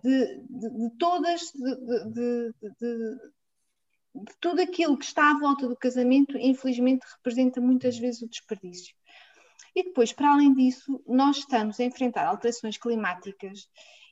de, 0.03 0.41
de, 0.49 0.69
de 0.69 0.97
todas, 0.97 1.41
de, 1.53 2.51
tudo 4.39 4.61
aquilo 4.61 4.97
que 4.97 5.05
está 5.05 5.31
à 5.31 5.39
volta 5.39 5.67
do 5.67 5.75
casamento, 5.75 6.37
infelizmente, 6.37 7.05
representa 7.17 7.59
muitas 7.59 7.97
vezes 7.97 8.21
o 8.21 8.29
desperdício. 8.29 8.95
E 9.75 9.83
depois, 9.83 10.13
para 10.13 10.31
além 10.31 10.53
disso, 10.53 11.01
nós 11.05 11.37
estamos 11.37 11.79
a 11.79 11.83
enfrentar 11.83 12.25
alterações 12.25 12.77
climáticas. 12.77 13.67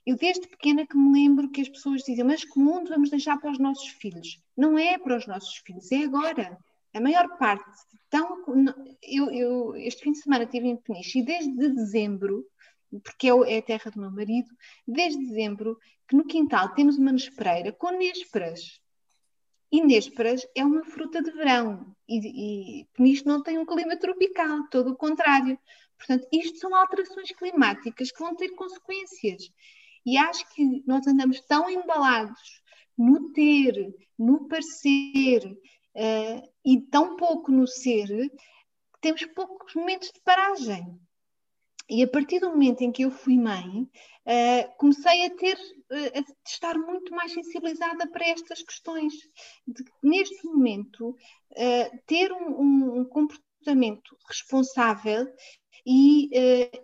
Eu, 0.06 0.18
desde 0.18 0.48
pequena, 0.48 0.86
que 0.86 0.98
me 0.98 1.14
lembro 1.14 1.50
que 1.50 1.62
as 1.62 1.70
pessoas 1.70 2.04
dizem, 2.04 2.26
mas 2.26 2.44
que 2.44 2.60
mundo 2.60 2.90
vamos 2.90 3.10
deixar 3.10 3.40
para 3.40 3.52
os 3.52 3.60
nossos 3.60 3.88
filhos? 3.88 4.42
Não 4.58 4.78
é 4.78 4.98
para 4.98 5.16
os 5.16 5.26
nossos 5.26 5.56
filhos, 5.66 5.90
é 5.92 6.04
agora. 6.04 6.58
A 6.94 7.00
maior 7.00 7.38
parte, 7.38 7.64
tão, 8.10 8.44
eu, 9.02 9.32
eu 9.32 9.76
este 9.78 10.04
fim 10.04 10.12
de 10.12 10.20
semana 10.20 10.44
estive 10.44 10.68
em 10.68 10.76
Peniche 10.76 11.20
e 11.20 11.26
desde 11.26 11.70
dezembro, 11.70 12.46
porque 13.04 13.30
é, 13.30 13.56
é 13.56 13.58
a 13.60 13.62
terra 13.62 13.90
do 13.90 14.02
meu 14.02 14.12
marido, 14.12 14.50
desde 14.86 15.26
dezembro, 15.26 15.80
que 16.08 16.16
no 16.16 16.26
quintal 16.26 16.74
temos 16.74 16.98
uma 16.98 17.12
nespereira 17.12 17.72
com 17.72 17.90
nésperas 17.98 18.83
e 19.74 19.82
nésperas 19.84 20.46
é 20.54 20.64
uma 20.64 20.86
fruta 20.86 21.20
de 21.20 21.32
verão 21.32 21.96
e, 22.08 22.82
e 22.82 22.88
nisto 23.00 23.28
não 23.28 23.42
tem 23.42 23.58
um 23.58 23.66
clima 23.66 23.98
tropical, 23.98 24.68
todo 24.70 24.92
o 24.92 24.96
contrário. 24.96 25.58
Portanto, 25.98 26.28
isto 26.32 26.60
são 26.60 26.76
alterações 26.76 27.32
climáticas 27.32 28.12
que 28.12 28.20
vão 28.20 28.36
ter 28.36 28.50
consequências. 28.50 29.52
E 30.06 30.16
acho 30.16 30.48
que 30.54 30.84
nós 30.86 31.08
andamos 31.08 31.42
tão 31.42 31.68
embalados 31.68 32.62
no 32.96 33.32
ter, 33.32 33.96
no 34.16 34.48
parecer 34.48 35.44
uh, 35.44 36.50
e 36.64 36.80
tão 36.92 37.16
pouco 37.16 37.52
no 37.52 37.66
ser, 37.66 38.08
que 38.08 39.02
temos 39.02 39.26
poucos 39.34 39.74
momentos 39.74 40.12
de 40.12 40.20
paragem. 40.22 41.00
E 41.90 42.04
a 42.04 42.08
partir 42.08 42.40
do 42.40 42.50
momento 42.50 42.82
em 42.82 42.92
que 42.92 43.06
eu 43.06 43.10
fui 43.10 43.40
mãe, 43.40 43.82
uh, 43.82 44.78
comecei 44.78 45.26
a 45.26 45.36
ter, 45.36 45.58
estar 46.46 46.78
muito 46.78 47.14
mais 47.14 47.34
sensibilizada 47.34 48.08
para 48.10 48.28
estas 48.28 48.62
questões. 48.62 49.14
De, 49.68 49.84
neste 50.02 50.46
momento, 50.46 51.10
uh, 51.10 52.00
ter 52.06 52.32
um, 52.32 53.00
um, 53.00 53.06
comportamento 53.06 54.18
responsável 54.28 55.28
e 55.86 56.30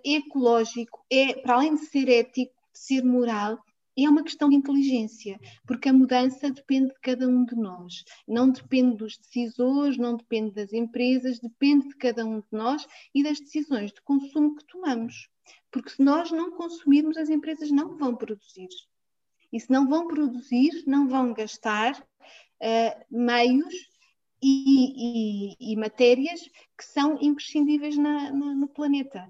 ecológico 0.03 1.05
é, 1.09 1.33
para 1.33 1.55
além 1.55 1.75
de 1.75 1.85
ser 1.85 2.09
ético, 2.09 2.53
de 2.73 2.79
ser 2.79 3.03
moral, 3.03 3.57
é 4.03 4.09
uma 4.09 4.23
questão 4.23 4.49
de 4.49 4.55
inteligência, 4.55 5.39
porque 5.65 5.89
a 5.89 5.93
mudança 5.93 6.49
depende 6.49 6.93
de 6.93 6.99
cada 7.01 7.27
um 7.27 7.43
de 7.43 7.55
nós. 7.55 8.03
Não 8.27 8.49
depende 8.49 8.97
dos 8.97 9.17
decisores, 9.17 9.97
não 9.97 10.15
depende 10.15 10.53
das 10.53 10.71
empresas, 10.71 11.39
depende 11.39 11.89
de 11.89 11.95
cada 11.95 12.25
um 12.25 12.39
de 12.39 12.47
nós 12.51 12.85
e 13.13 13.23
das 13.23 13.39
decisões 13.39 13.91
de 13.91 14.01
consumo 14.01 14.55
que 14.55 14.65
tomamos. 14.65 15.29
Porque 15.71 15.89
se 15.89 16.01
nós 16.01 16.31
não 16.31 16.51
consumirmos, 16.51 17.17
as 17.17 17.29
empresas 17.29 17.71
não 17.71 17.97
vão 17.97 18.15
produzir. 18.15 18.69
E 19.51 19.59
se 19.59 19.71
não 19.71 19.87
vão 19.87 20.07
produzir, 20.07 20.83
não 20.85 21.07
vão 21.07 21.33
gastar 21.33 21.99
uh, 21.99 23.05
meios 23.09 23.73
e, 24.41 25.53
e, 25.59 25.73
e, 25.73 25.75
matérias 25.75 26.41
que 26.77 26.85
são 26.85 27.17
imprescindíveis 27.21 27.97
na, 27.97 28.31
na, 28.31 28.53
no 28.53 28.67
planeta. 28.67 29.29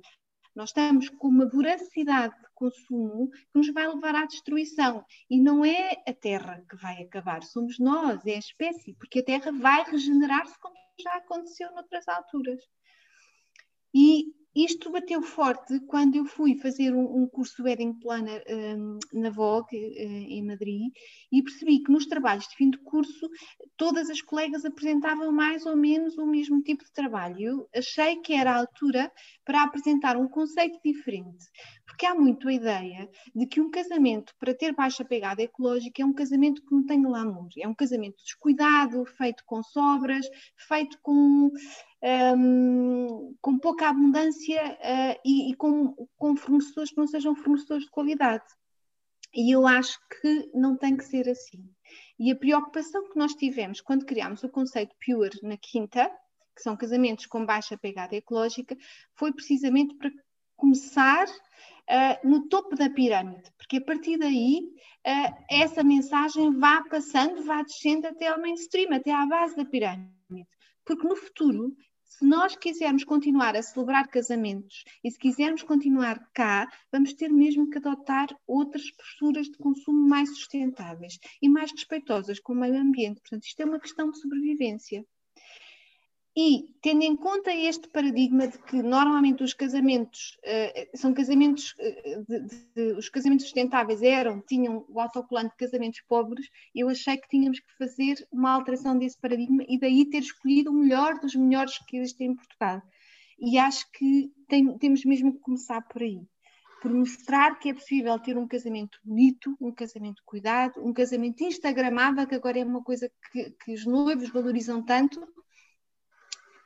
Nós 0.56 0.70
estamos 0.70 1.10
com 1.10 1.28
uma 1.28 1.48
voracidade 1.48 2.36
de 2.36 2.48
consumo 2.54 3.30
que 3.32 3.48
nos 3.56 3.72
vai 3.72 3.88
levar 3.88 4.16
à 4.16 4.26
destruição. 4.26 5.06
E 5.30 5.40
não 5.40 5.64
é 5.64 6.04
a 6.08 6.14
Terra 6.14 6.64
que 6.70 6.76
vai 6.76 7.02
acabar, 7.02 7.44
somos 7.44 7.80
nós, 7.80 8.26
é 8.26 8.36
a 8.36 8.40
espécie, 8.40 8.94
porque 8.96 9.20
a 9.20 9.24
Terra 9.24 9.52
vai 9.52 9.84
regenerar-se 9.84 10.60
como 10.60 10.76
já 11.02 11.16
aconteceu 11.16 11.72
noutras 11.72 12.08
alturas. 12.08 12.62
E 13.94 14.26
isto 14.66 14.92
bateu 14.92 15.22
forte 15.22 15.80
quando 15.88 16.16
eu 16.16 16.25
fui 16.25 16.58
fazer 16.58 16.94
um, 16.94 17.24
um 17.24 17.28
curso 17.28 17.63
Wedding 17.63 17.94
Planner 18.00 18.44
um, 18.50 19.00
na 19.13 19.30
Vogue, 19.30 19.75
uh, 19.78 20.01
em 20.01 20.44
Madrid, 20.46 20.92
e 21.32 21.44
percebi 21.44 21.84
que 21.84 21.92
nos 21.92 22.06
trabalhos 22.06 22.48
de 22.48 22.56
fim 22.56 22.70
de 22.70 22.78
curso 22.80 23.30
todas 23.78 24.10
as 24.10 24.22
colegas 24.22 24.66
apresentavam 24.66 25.32
mais 25.32 25.66
ou 25.66 25.75
menos 25.75 26.18
o 26.18 26.25
mesmo 26.25 26.62
tipo 26.62 26.84
de 26.84 26.92
trabalho. 26.92 27.39
Eu 27.39 27.70
achei 27.75 28.18
que 28.18 28.34
era 28.34 28.51
a 28.51 28.58
altura 28.58 29.12
para 29.46 29.63
apresentar 29.63 30.18
um 30.18 30.28
conceito 30.28 30.80
diferente, 30.84 31.46
porque 31.89 32.05
há 32.05 32.13
muito 32.13 32.48
a 32.48 32.53
ideia 32.53 33.10
de 33.36 33.48
que 33.48 33.60
um 33.60 33.72
casamento, 33.72 34.34
para 34.39 34.53
ter 34.53 34.74
baixa 34.74 35.03
pegada 35.03 35.41
ecológica, 35.41 36.01
é 36.01 36.05
um 36.05 36.13
casamento 36.13 36.62
que 36.62 36.72
não 36.72 36.86
tem 36.86 37.01
glamour, 37.01 37.50
é 37.58 37.67
um 37.67 37.74
casamento 37.74 38.24
descuidado, 38.24 39.03
feito 39.05 39.43
com 39.43 39.63
sobras, 39.63 40.29
feito 40.55 41.00
com 41.01 41.51
um, 42.01 43.36
com 43.41 43.58
pouca 43.58 43.89
abundância 43.89 44.62
uh, 44.63 45.19
e, 45.25 45.51
e, 45.51 45.55
com, 45.55 45.96
com 46.15 46.36
fornecedores 46.36 46.91
que 46.91 46.98
não 46.98 47.08
sejam 47.08 47.36
fornecedores 47.36 47.86
de 47.86 47.91
qualidade. 47.91 48.46
E 49.34 49.53
eu 49.53 49.65
acho 49.67 50.00
que 50.22 50.50
não 50.53 50.77
tem 50.77 50.96
que 50.96 51.03
ser 51.03 51.27
assim. 51.27 51.67
E 52.19 52.31
a 52.31 52.36
preocupação 52.36 53.10
que 53.10 53.17
nós 53.17 53.34
tivemos 53.34 53.81
quando 53.81 54.05
criámos 54.05 54.43
o 54.43 54.50
conceito 54.50 54.96
Pure 55.03 55.39
na 55.41 55.58
Quinta, 55.58 56.10
que 56.55 56.62
são 56.62 56.77
casamentos 56.77 57.25
com 57.25 57.46
baixa 57.46 57.77
pegada 57.77 58.15
ecológica, 58.15 58.77
foi 59.15 59.34
precisamente 59.34 59.96
para 59.96 60.12
começar 60.55 61.25
uh, 61.89 62.27
no 62.27 62.48
topo 62.48 62.75
da 62.75 62.89
pirâmide, 62.89 63.51
porque 63.58 63.77
a 63.77 63.81
partir 63.81 64.17
daí 64.17 64.62
uh, 65.08 65.46
essa 65.50 65.84
mensagem 65.84 66.51
vá 66.58 66.84
passando, 66.89 67.43
vá 67.43 67.62
descendo 67.63 68.08
até 68.08 68.27
ao 68.27 68.39
mainstream, 68.39 68.93
até 68.93 69.12
à 69.12 69.25
base 69.25 69.55
da 69.55 69.65
pirâmide. 69.65 70.48
Porque 70.86 71.08
no 71.08 71.15
futuro 71.15 71.75
se 72.10 72.25
nós 72.25 72.55
quisermos 72.55 73.03
continuar 73.03 73.55
a 73.55 73.62
celebrar 73.62 74.08
casamentos 74.08 74.84
e 75.03 75.12
se 75.12 75.17
quisermos 75.17 75.62
continuar 75.62 76.19
cá, 76.34 76.67
vamos 76.91 77.13
ter 77.13 77.29
mesmo 77.29 77.69
que 77.69 77.77
adotar 77.77 78.27
outras 78.48 78.89
posturas 78.91 79.46
de 79.46 79.58
consumo 79.58 80.10
mais 80.10 80.27
sustentáveis 80.29 81.19
e 81.39 81.48
mais 81.48 81.72
respeitosas 81.72 82.39
com 82.39 82.53
o 82.53 82.55
meio 82.55 82.77
ambiente. 82.77 83.22
Portanto, 83.22 83.43
isto 83.43 83.62
é 83.62 83.65
uma 83.65 83.79
questão 83.79 84.10
de 84.10 84.19
sobrevivência. 84.19 85.05
E, 86.41 86.74
tendo 86.81 87.03
em 87.03 87.17
conta 87.17 87.53
este 87.53 87.89
paradigma 87.89 88.48
de 88.48 88.58
que 88.60 88.81
normalmente 88.81 89.43
os 89.43 89.53
casamentos 89.53 90.38
uh, 90.46 90.98
são 90.98 91.13
casamentos, 91.13 91.74
uh, 91.74 92.25
de, 92.29 92.65
de, 92.74 92.93
os 92.93 93.10
casamentos 93.10 93.43
sustentáveis 93.43 94.01
eram, 94.01 94.39
tinham 94.48 94.86
o 94.88 95.01
autocolante 95.01 95.50
de 95.50 95.58
casamentos 95.58 96.00
pobres, 96.08 96.48
eu 96.74 96.88
achei 96.88 97.17
que 97.17 97.27
tínhamos 97.27 97.60
que 97.60 97.77
fazer 97.77 98.25
uma 98.31 98.51
alteração 98.51 98.98
desse 98.98 99.19
paradigma 99.19 99.65
e 99.67 99.77
daí 99.77 100.05
ter 100.05 100.19
escolhido 100.19 100.72
o 100.72 100.74
melhor 100.74 101.19
dos 101.19 101.36
melhores 101.36 101.77
que 101.79 101.98
existem 101.98 102.27
em 102.27 102.36
Portugal. 102.38 102.81
E 103.38 103.58
acho 103.58 103.91
que 103.91 104.31
tem, 104.48 104.77
temos 104.77 105.03
mesmo 105.03 105.34
que 105.34 105.39
começar 105.39 105.81
por 105.89 106.01
aí. 106.01 106.22
Por 106.81 106.93
mostrar 106.93 107.60
que 107.60 107.67
é 107.67 107.74
possível 107.74 108.17
ter 108.17 108.38
um 108.38 108.48
casamento 108.48 108.98
bonito, 109.03 109.58
um 109.60 109.74
casamento 109.74 110.24
cuidado, 110.25 110.81
um 110.81 110.93
casamento 110.93 111.43
instagramável, 111.43 112.25
que 112.25 112.36
agora 112.36 112.60
é 112.60 112.63
uma 112.63 112.81
coisa 112.81 113.12
que, 113.29 113.51
que 113.62 113.74
os 113.74 113.86
noivos 113.86 114.29
valorizam 114.29 114.81
tanto, 114.81 115.19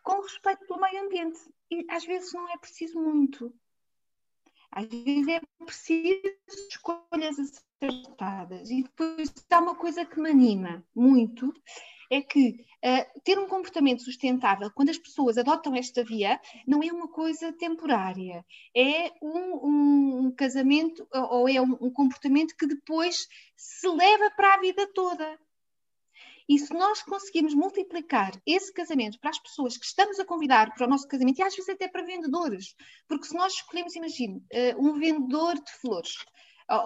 com 0.03 0.22
respeito 0.22 0.65
pelo 0.67 0.81
meio 0.81 1.05
ambiente. 1.05 1.39
E 1.72 1.86
às 1.89 2.05
vezes 2.05 2.33
não 2.33 2.48
é 2.50 2.57
preciso 2.57 3.00
muito. 3.00 3.53
Às 4.72 4.88
vezes 4.88 5.27
é 5.27 5.41
preciso 5.65 6.22
escolhas 6.69 7.38
acertadas. 7.39 8.69
E 8.69 8.83
depois 8.83 9.33
há 9.50 9.60
uma 9.60 9.75
coisa 9.75 10.05
que 10.05 10.19
me 10.19 10.29
anima 10.29 10.86
muito, 10.95 11.53
é 12.12 12.22
que 12.22 12.65
uh, 12.83 13.22
ter 13.24 13.39
um 13.39 13.48
comportamento 13.48 14.03
sustentável, 14.03 14.69
quando 14.72 14.89
as 14.89 14.98
pessoas 14.98 15.38
adotam 15.38 15.75
esta 15.75 16.03
via, 16.03 16.39
não 16.67 16.83
é 16.83 16.91
uma 16.91 17.07
coisa 17.07 17.51
temporária, 17.53 18.45
é 18.75 19.12
um, 19.22 20.27
um, 20.27 20.31
casamento 20.31 21.07
ou 21.12 21.48
é 21.48 21.60
um, 21.62 21.77
um 21.81 21.91
comportamento 21.91 22.55
que 22.55 22.67
depois 22.67 23.27
se 23.55 23.88
leva 23.88 24.29
para 24.31 24.55
a 24.55 24.60
vida 24.60 24.88
toda. 24.93 25.39
E 26.47 26.59
se 26.59 26.73
nós 26.73 27.01
conseguirmos 27.03 27.53
multiplicar 27.53 28.31
esse 28.45 28.73
casamento 28.73 29.19
para 29.19 29.29
as 29.29 29.39
pessoas 29.39 29.77
que 29.77 29.85
estamos 29.85 30.19
a 30.19 30.25
convidar 30.25 30.73
para 30.73 30.85
o 30.85 30.89
nosso 30.89 31.07
casamento, 31.07 31.39
e 31.39 31.43
às 31.43 31.55
vezes 31.55 31.69
até 31.69 31.88
para 31.88 32.03
vendedores, 32.03 32.75
porque 33.07 33.25
se 33.25 33.35
nós 33.35 33.53
escolhemos, 33.53 33.95
imagine, 33.95 34.43
eh, 34.51 34.75
um 34.77 34.93
vendedor 35.00 35.55
de 35.55 35.71
flores, 35.79 36.15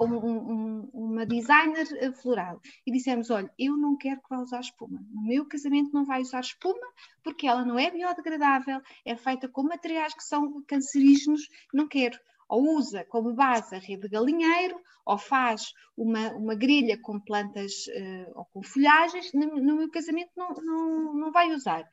um, 0.01 0.15
um, 0.15 0.89
uma 0.93 1.25
designer 1.25 1.87
eh, 1.99 2.11
floral 2.11 2.59
e 2.85 2.91
dissemos: 2.91 3.29
Olha, 3.29 3.51
eu 3.57 3.77
não 3.77 3.97
quero 3.97 4.21
que 4.21 4.29
vá 4.29 4.39
usar 4.39 4.59
espuma. 4.59 4.99
No 5.11 5.23
meu 5.23 5.45
casamento 5.45 5.93
não 5.93 6.05
vai 6.05 6.21
usar 6.21 6.41
espuma 6.41 6.87
porque 7.23 7.47
ela 7.47 7.63
não 7.63 7.77
é 7.77 7.91
biodegradável, 7.91 8.81
é 9.05 9.15
feita 9.15 9.47
com 9.47 9.63
materiais 9.63 10.13
que 10.13 10.23
são 10.23 10.63
cancerígenos. 10.63 11.47
Não 11.73 11.87
quero. 11.87 12.19
Ou 12.49 12.75
usa 12.77 13.05
como 13.05 13.33
base 13.33 13.75
a 13.75 13.79
rede 13.79 14.03
de 14.03 14.09
galinheiro, 14.09 14.79
ou 15.05 15.17
faz 15.17 15.73
uma, 15.95 16.33
uma 16.33 16.55
grelha 16.55 16.99
com 17.01 17.19
plantas 17.19 17.87
uh, 17.87 18.31
ou 18.35 18.45
com 18.45 18.63
folhagens. 18.63 19.31
No, 19.33 19.47
no 19.55 19.75
meu 19.77 19.89
casamento 19.89 20.31
não, 20.35 20.49
não, 20.49 21.13
não 21.13 21.31
vai 21.31 21.51
usar. 21.51 21.87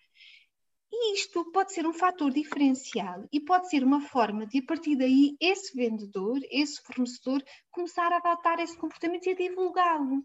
E 0.97 1.15
isto 1.15 1.45
pode 1.51 1.73
ser 1.73 1.87
um 1.87 1.93
fator 1.93 2.31
diferencial 2.33 3.27
e 3.33 3.41
pode 3.41 3.69
ser 3.69 3.83
uma 3.83 4.01
forma 4.01 4.47
de, 4.47 4.59
a 4.59 4.63
partir 4.65 4.95
daí, 4.95 5.37
esse 5.41 5.77
vendedor, 5.77 6.39
esse 6.51 6.81
fornecedor, 6.83 7.43
começar 7.71 8.13
a 8.13 8.19
adotar 8.19 8.61
esse 8.61 8.77
comportamento 8.77 9.27
e 9.27 9.31
a 9.31 9.35
divulgá-lo. 9.35 10.25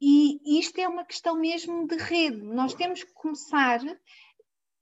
E 0.00 0.58
isto 0.58 0.78
é 0.78 0.88
uma 0.88 1.04
questão 1.04 1.36
mesmo 1.36 1.86
de 1.86 1.96
rede. 1.96 2.40
Nós 2.40 2.72
temos 2.72 3.02
que 3.02 3.12
começar 3.12 3.80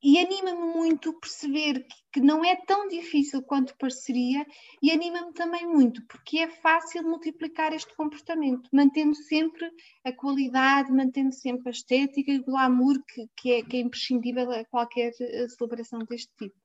e 0.03 0.19
anima-me 0.19 0.75
muito 0.75 1.13
perceber 1.21 1.85
que, 1.85 1.97
que, 2.13 2.21
não 2.21 2.45
é 2.45 2.55
tão 2.55 2.87
difícil 2.89 3.43
quanto 3.43 3.77
pareceria 3.77 4.47
e 4.83 4.91
anima-me 4.91 5.33
também 5.33 5.67
muito 5.67 6.05
porque 6.07 6.39
é 6.39 6.49
fácil 6.49 7.03
multiplicar 7.03 7.73
este 7.73 7.95
comportamento, 7.97 8.69
mantendo 8.73 9.15
sempre 9.15 9.69
a 10.05 10.13
qualidade, 10.13 10.93
mantendo 10.93 11.35
sempre 11.35 11.69
a 11.69 11.71
estética 11.71 12.31
e 12.31 12.39
o 12.39 12.45
glamour 12.45 13.03
que, 13.09 13.29
que, 13.37 13.53
é, 13.53 13.63
que 13.63 13.77
é 13.77 13.81
imprescindível 13.81 14.51
a 14.53 14.65
qualquer 14.65 15.13
eh, 15.21 15.49
celebração 15.49 16.01
deste 16.01 16.31
tipo. 16.39 16.57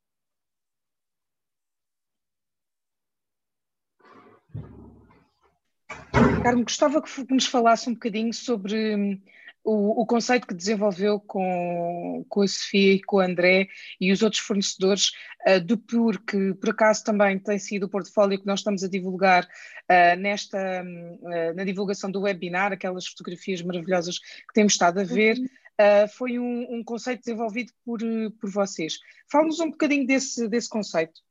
Carmo, 6.44 6.64
gostava 6.64 7.02
que 7.02 7.34
nos 7.34 7.46
falasse 7.46 7.90
um 7.90 7.94
bocadinho 7.94 8.34
sobre 8.34 8.96
hum, 8.96 9.22
o, 9.64 10.02
o, 10.02 10.06
conceito 10.06 10.46
que 10.46 10.54
desenvolveu 10.54 11.20
com, 11.20 12.26
com 12.28 12.42
a 12.42 12.48
Sofia 12.48 12.94
e 12.94 13.02
com 13.02 13.18
o 13.18 13.20
André 13.22 13.68
e 14.00 14.12
os 14.12 14.22
outros 14.22 14.42
fornecedores 14.42 15.12
uh, 15.48 15.60
do 15.64 15.78
PUR, 15.78 16.22
que 16.26 16.54
por 16.56 16.72
acaso 16.72 17.04
também 17.04 17.40
tem 17.40 17.58
sido 17.58 17.84
o 17.84 17.90
portfólio 17.90 18.40
que 18.40 18.46
nós 18.46 18.60
estamos 18.60 18.84
a 18.84 18.90
divulgar 18.90 19.46
uh, 19.46 20.20
nesta, 20.20 20.84
uh, 20.84 21.56
na 21.56 21.64
divulgação 21.64 22.12
do 22.12 22.22
webinar, 22.22 22.74
aquelas 22.74 23.08
fotografias 23.08 23.62
maravilhosas 23.62 24.20
que 24.20 24.54
temos 24.54 24.74
estado 24.74 25.00
a 25.00 25.04
ver, 25.04 25.38
uhum. 25.38 26.08
foi 26.10 26.38
um, 26.38 26.76
um, 26.76 26.84
conceito 26.84 27.22
desenvolvido 27.22 27.72
por, 27.86 28.00
por 28.40 28.50
vocês. 28.50 29.00
Fala-nos 29.32 29.60
um 29.60 29.72
bocadinho 29.72 30.06
desse, 30.06 30.48
desse 30.48 30.70
conceito 30.70 31.22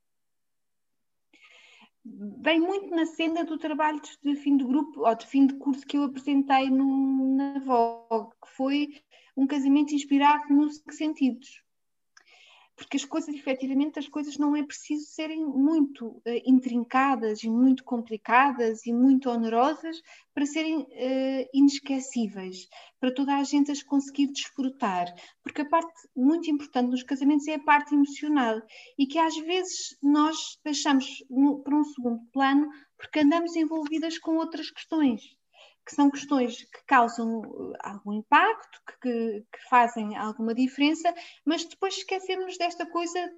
vem 2.05 2.61
muito 2.61 2.91
na 2.91 3.07
senda 3.07 3.45
do 3.45 3.59
trabalho 3.59 4.01
de 4.23 4.37
fim 4.37 4.57
de 4.57 4.65
grupo 4.65 5.07
ou 5.07 5.15
de 5.15 5.27
fim 5.27 5.47
de 5.47 5.55
curso 5.55 5.87
que 5.87 5.97
eu 5.97 6.05
apresentei 6.05 6.69
no, 6.71 7.37
na 7.37 7.59
Vogue, 7.61 8.35
que 8.43 8.51
foi 8.51 8.89
um 9.37 9.47
casamento 9.47 9.95
inspirado 9.95 10.53
nos 10.53 10.83
sentidos 10.91 11.63
porque 12.83 12.97
as 12.97 13.05
coisas, 13.05 13.33
efetivamente, 13.33 14.01
as 14.01 14.09
coisas 14.09 14.37
não 14.37 14.57
é 14.57 14.63
preciso 14.65 15.07
serem 15.07 15.47
muito 15.47 16.07
uh, 16.09 16.23
intrincadas 16.45 17.45
e 17.45 17.49
muito 17.49 17.85
complicadas 17.85 18.85
e 18.85 18.93
muito 18.93 19.31
onerosas 19.31 20.03
para 20.35 20.45
serem 20.45 20.81
uh, 20.81 21.49
inesquecíveis, 21.55 22.69
para 22.99 23.15
toda 23.15 23.37
a 23.37 23.45
gente 23.45 23.71
as 23.71 23.85
conseguir 23.85 24.33
desfrutar, 24.33 25.07
porque 25.45 25.63
a 25.63 25.69
parte 25.69 25.93
muito 26.17 26.51
importante 26.51 26.91
nos 26.91 27.05
casamentos 27.05 27.47
é 27.47 27.55
a 27.55 27.63
parte 27.63 27.95
emocional 27.95 28.61
e 28.99 29.07
que 29.07 29.19
às 29.19 29.37
vezes 29.37 29.97
nós 30.03 30.37
deixamos 30.65 31.07
no, 31.31 31.63
para 31.63 31.77
um 31.77 31.85
segundo 31.85 32.21
plano 32.33 32.69
porque 32.97 33.21
andamos 33.21 33.55
envolvidas 33.55 34.19
com 34.19 34.37
outras 34.37 34.71
questões 34.73 35.23
que 35.85 35.95
são 35.95 36.11
questões 36.11 36.63
que 36.65 36.85
causam 36.87 37.41
uh, 37.41 37.73
algum 37.81 38.13
impacto, 38.13 38.81
que, 39.01 39.45
que 39.53 39.69
fazem 39.69 40.17
alguma 40.17 40.55
diferença, 40.55 41.13
mas 41.45 41.65
depois 41.65 41.97
esquecemos 41.97 42.57
desta 42.57 42.87
coisa 42.87 43.33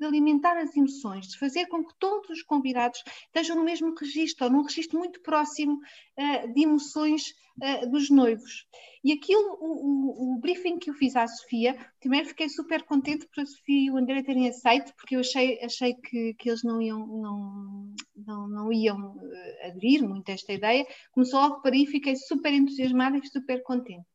de 0.00 0.06
alimentar 0.06 0.56
as 0.56 0.74
emoções, 0.74 1.28
de 1.28 1.38
fazer 1.38 1.66
com 1.66 1.84
que 1.84 1.94
todos 1.98 2.30
os 2.30 2.42
convidados 2.42 3.02
estejam 3.26 3.54
no 3.54 3.64
mesmo 3.64 3.94
registro, 3.94 4.46
ou 4.46 4.50
num 4.50 4.62
registro 4.62 4.98
muito 4.98 5.20
próximo 5.20 5.74
uh, 5.74 6.52
de 6.54 6.62
emoções 6.62 7.34
uh, 7.62 7.90
dos 7.90 8.08
noivos. 8.08 8.66
E 9.04 9.12
aquilo, 9.12 9.58
o, 9.60 10.32
o, 10.32 10.34
o, 10.34 10.40
briefing 10.40 10.78
que 10.78 10.88
eu 10.88 10.94
fiz 10.94 11.14
à 11.16 11.26
Sofia, 11.26 11.76
primeiro 12.00 12.28
fiquei 12.28 12.48
super 12.48 12.82
contente 12.82 13.26
por 13.28 13.42
a 13.42 13.46
Sofia 13.46 13.86
e 13.86 13.90
o 13.90 13.98
André 13.98 14.22
terem 14.22 14.48
aceito, 14.48 14.94
porque 14.96 15.16
eu 15.16 15.20
achei, 15.20 15.62
achei 15.62 15.94
que, 15.94 16.34
que 16.34 16.48
eles 16.48 16.62
não 16.62 16.80
iam, 16.80 17.06
não, 17.06 17.94
não, 18.16 18.48
não 18.48 18.72
iam 18.72 19.16
uh, 19.16 19.66
aderir 19.66 20.02
muito 20.02 20.30
a 20.30 20.32
esta 20.32 20.52
ideia. 20.54 20.86
Começou 21.12 21.40
logo 21.40 21.60
para 21.60 21.74
aí, 21.74 21.84
fiquei 21.86 22.16
super 22.16 22.54
entusiasmada 22.54 23.18
e 23.18 23.28
super 23.28 23.62
contente. 23.62 24.06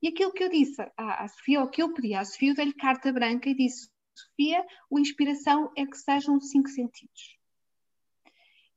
E 0.00 0.08
aquilo 0.08 0.32
que 0.32 0.44
eu 0.44 0.48
disse 0.48 0.80
à, 0.96 1.24
à 1.24 1.28
Sofia, 1.28 1.60
ou 1.60 1.68
que 1.68 1.82
eu 1.82 1.92
pedi 1.92 2.14
à 2.14 2.24
Sofia, 2.24 2.50
eu 2.50 2.54
dei-lhe 2.54 2.72
carta 2.72 3.12
branca 3.12 3.50
e 3.50 3.54
disse: 3.54 3.88
Sofia, 4.18 4.60
a 4.60 5.00
inspiração 5.00 5.70
é 5.76 5.86
que 5.86 5.96
sejam 5.96 6.40
cinco 6.40 6.68
sentidos. 6.68 7.36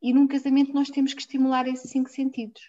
E 0.02 0.13
num 0.13 0.28
casamento 0.28 0.73
nós 0.73 0.89
temos 0.89 1.13
que 1.13 1.21
estimular 1.21 1.67
esses 1.67 1.91
cinco 1.91 2.10
sentidos. 2.10 2.62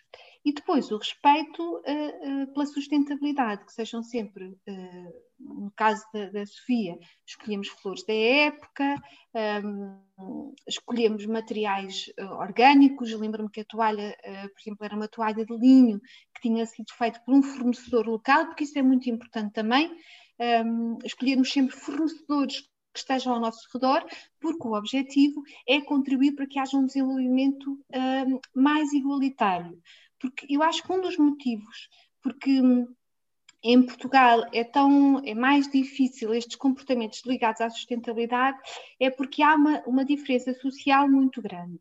E 0.44 0.54
depois 0.54 0.90
o 0.90 0.96
respeito 0.96 1.62
uh, 1.62 2.42
uh, 2.42 2.52
pela 2.54 2.64
sustentabilidade, 2.64 3.64
que 3.66 3.72
sejam 3.72 4.02
sempre, 4.02 4.46
uh, 4.46 5.12
no 5.38 5.70
caso 5.76 6.02
da, 6.14 6.30
da, 6.30 6.46
Sofia, 6.46 6.98
escolhemos 7.26 7.68
flores 7.68 8.04
da 8.06 8.14
época, 8.14 9.02
um, 9.62 10.54
escolhemos 10.66 11.26
materiais 11.26 12.10
orgânicos. 12.38 13.12
Lembro-me 13.12 13.50
que 13.50 13.60
a 13.60 13.64
toalha, 13.64 14.16
por 14.22 14.60
exemplo, 14.60 14.84
era 14.84 14.96
uma 14.96 15.08
toalha 15.08 15.44
de 15.44 15.56
linho 15.56 15.98
que 16.34 16.42
tinha 16.42 16.66
sido 16.66 16.92
feita 16.92 17.20
por 17.20 17.34
um 17.34 17.42
fornecedor 17.42 18.06
local, 18.06 18.46
porque 18.46 18.64
isso 18.64 18.78
é 18.78 18.82
muito 18.82 19.08
importante 19.08 19.52
também 19.52 19.94
um, 20.40 20.98
escolhermos 21.04 21.52
sempre 21.52 21.76
fornecedores 21.76 22.60
que 22.92 22.98
estejam 22.98 23.34
ao 23.34 23.40
nosso 23.40 23.68
redor, 23.72 24.04
porque 24.40 24.66
o 24.66 24.72
objetivo 24.72 25.42
é 25.68 25.80
contribuir 25.80 26.34
para 26.34 26.46
que 26.46 26.58
haja 26.58 26.76
um 26.76 26.86
desenvolvimento 26.86 27.78
um, 27.94 28.40
mais 28.54 28.92
igualitário. 28.92 29.80
Porque 30.18 30.46
eu 30.48 30.62
acho 30.62 30.82
que 30.82 30.92
um 30.92 31.00
dos 31.00 31.16
motivos, 31.16 31.88
porque 32.22 32.60
hum, 32.60 32.86
em 33.62 33.82
Portugal 33.82 34.46
é 34.52 34.64
tão 34.64 35.22
é 35.24 35.34
mais 35.34 35.70
difícil 35.70 36.34
estes 36.34 36.56
comportamentos 36.56 37.22
ligados 37.24 37.60
à 37.60 37.70
sustentabilidade, 37.70 38.58
é 38.98 39.10
porque 39.10 39.42
há 39.42 39.54
uma, 39.54 39.82
uma 39.86 40.04
diferença 40.04 40.52
social 40.54 41.08
muito 41.08 41.40
grande. 41.40 41.78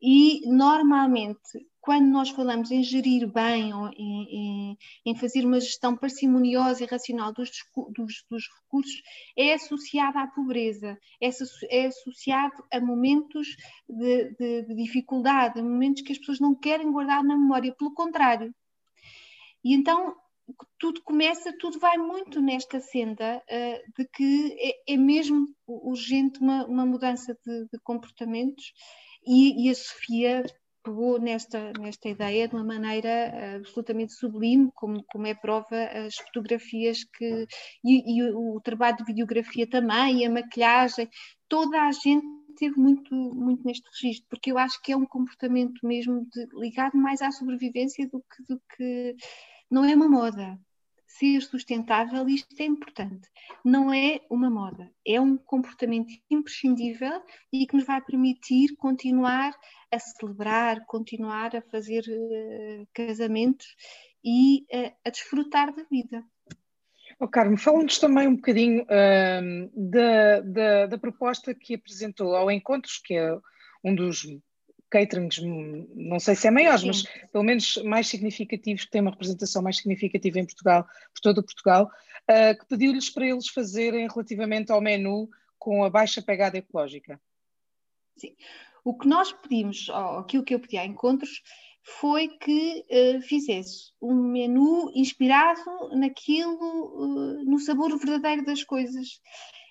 E 0.00 0.48
normalmente 0.48 1.66
quando 1.88 2.04
nós 2.08 2.28
falamos 2.28 2.70
em 2.70 2.82
gerir 2.82 3.26
bem, 3.26 3.72
ou 3.72 3.88
em, 3.96 4.24
em, 4.30 4.78
em 5.06 5.14
fazer 5.16 5.46
uma 5.46 5.58
gestão 5.58 5.96
parcimoniosa 5.96 6.84
e 6.84 6.86
racional 6.86 7.32
dos, 7.32 7.50
dos, 7.96 8.26
dos 8.30 8.44
recursos, 8.46 9.02
é 9.34 9.54
associada 9.54 10.20
à 10.20 10.26
pobreza, 10.26 10.98
é, 11.18 11.30
é 11.70 11.86
associado 11.86 12.62
a 12.70 12.78
momentos 12.78 13.56
de, 13.88 14.34
de, 14.34 14.62
de, 14.64 14.74
dificuldade, 14.74 15.60
a 15.60 15.62
momentos 15.62 16.02
que 16.02 16.12
as 16.12 16.18
pessoas 16.18 16.40
não 16.40 16.54
querem 16.54 16.92
guardar 16.92 17.24
na 17.24 17.38
memória, 17.38 17.74
pelo 17.74 17.94
contrário. 17.94 18.54
E 19.64 19.72
então 19.72 20.14
tudo 20.78 21.00
começa, 21.02 21.56
tudo 21.58 21.78
vai 21.78 21.96
muito 21.96 22.42
nesta 22.42 22.80
senda 22.80 23.42
uh, 23.42 23.92
de 23.96 24.06
que 24.08 24.56
é, 24.58 24.92
é, 24.92 24.96
mesmo 24.98 25.48
urgente 25.66 26.38
uma, 26.38 26.66
uma 26.66 26.84
mudança 26.84 27.34
de, 27.46 27.66
de 27.72 27.78
comportamentos 27.82 28.74
e, 29.26 29.66
e, 29.66 29.70
a 29.70 29.74
Sofia 29.74 30.44
pegou 30.82 31.20
nesta, 31.20 31.72
nesta 31.78 32.08
ideia 32.08 32.48
de 32.48 32.54
uma 32.54 32.64
maneira 32.64 33.08
eh, 33.08 33.56
absolutamente 33.56 34.14
sublime, 34.14 34.70
como, 34.74 35.04
como 35.04 35.26
é 35.26 35.34
prova 35.34 35.76
as 36.06 36.16
fotografias 36.16 37.04
que, 37.04 37.46
e, 37.84 38.18
e 38.18 38.22
o 38.32 38.60
trabalho 38.60 38.96
de 38.96 39.04
videografia 39.04 39.68
também, 39.68 40.20
e 40.20 40.26
a 40.26 40.30
maquilhagem, 40.30 41.08
toda 41.48 41.82
a 41.82 41.92
gente 41.92 42.26
teve 42.56 42.76
muito, 42.76 43.14
muito 43.14 43.64
neste 43.64 43.88
registro, 43.92 44.26
porque 44.30 44.50
eu 44.50 44.58
acho 44.58 44.80
que 44.82 44.92
é 44.92 44.96
um 44.96 45.06
comportamento 45.06 45.86
mesmo 45.86 46.26
de, 46.32 46.46
ligado 46.54 46.96
mais 46.96 47.22
à 47.22 47.30
sobrevivência 47.30 48.08
do 48.08 48.20
que, 48.20 48.42
do 48.48 48.60
que 48.76 49.16
não 49.70 49.84
é 49.84 49.94
uma 49.94 50.08
moda 50.08 50.58
ser 51.08 51.40
sustentável, 51.40 52.28
isto 52.28 52.54
é 52.60 52.64
importante. 52.64 53.28
Não 53.64 53.92
é 53.92 54.20
uma 54.30 54.50
moda, 54.50 54.90
é 55.06 55.18
um 55.20 55.36
comportamento 55.38 56.12
imprescindível 56.30 57.22
e 57.52 57.66
que 57.66 57.74
nos 57.74 57.86
vai 57.86 58.00
permitir 58.00 58.76
continuar 58.76 59.52
a 59.90 59.98
celebrar, 59.98 60.84
continuar 60.86 61.56
a 61.56 61.62
fazer 61.62 62.04
uh, 62.06 62.86
casamentos 62.92 63.66
e 64.22 64.66
uh, 64.72 64.92
a 65.04 65.10
desfrutar 65.10 65.74
da 65.74 65.82
vida. 65.90 66.22
Oh, 67.18 67.26
Carmo, 67.26 67.56
fala-nos 67.56 67.98
também 67.98 68.28
um 68.28 68.36
bocadinho 68.36 68.82
uh, 68.82 69.90
da, 69.90 70.40
da, 70.40 70.86
da, 70.86 70.98
proposta 70.98 71.54
que 71.54 71.74
apresentou 71.74 72.36
ao 72.36 72.50
Encontros, 72.50 73.00
que 73.02 73.14
é 73.14 73.36
um 73.82 73.94
dos 73.94 74.24
caterings, 74.90 75.40
não 75.94 76.18
sei 76.18 76.34
se 76.34 76.46
é 76.46 76.50
maiores, 76.50 76.80
Sim. 76.80 76.86
mas 76.88 77.02
pelo 77.30 77.44
menos 77.44 77.76
mais 77.84 78.08
significativos, 78.08 78.84
que 78.84 78.90
têm 78.90 79.00
uma 79.00 79.10
representação 79.10 79.62
mais 79.62 79.76
significativa 79.76 80.38
em 80.38 80.46
Portugal, 80.46 80.84
por 80.84 81.20
todo 81.20 81.38
o 81.38 81.42
Portugal, 81.42 81.90
uh, 82.30 82.58
que 82.58 82.66
pediu-lhes 82.66 83.10
para 83.10 83.26
eles 83.26 83.48
fazerem 83.48 84.08
relativamente 84.08 84.72
ao 84.72 84.80
menu 84.80 85.28
com 85.58 85.84
a 85.84 85.90
baixa 85.90 86.22
pegada 86.22 86.58
ecológica. 86.58 87.20
Sim. 88.16 88.34
O 88.84 88.96
que 88.96 89.06
nós 89.06 89.32
pedimos, 89.32 89.88
ou 89.88 90.18
aquilo 90.18 90.44
que 90.44 90.54
eu 90.54 90.60
pedi 90.60 90.78
a 90.78 90.86
encontros, 90.86 91.42
foi 91.82 92.28
que 92.28 92.84
uh, 92.90 93.22
fizesse 93.22 93.92
um 94.00 94.14
menu 94.14 94.90
inspirado 94.94 95.60
naquilo, 95.92 96.58
uh, 96.58 97.44
no 97.44 97.58
sabor 97.58 97.96
verdadeiro 97.98 98.44
das 98.44 98.62
coisas. 98.62 99.20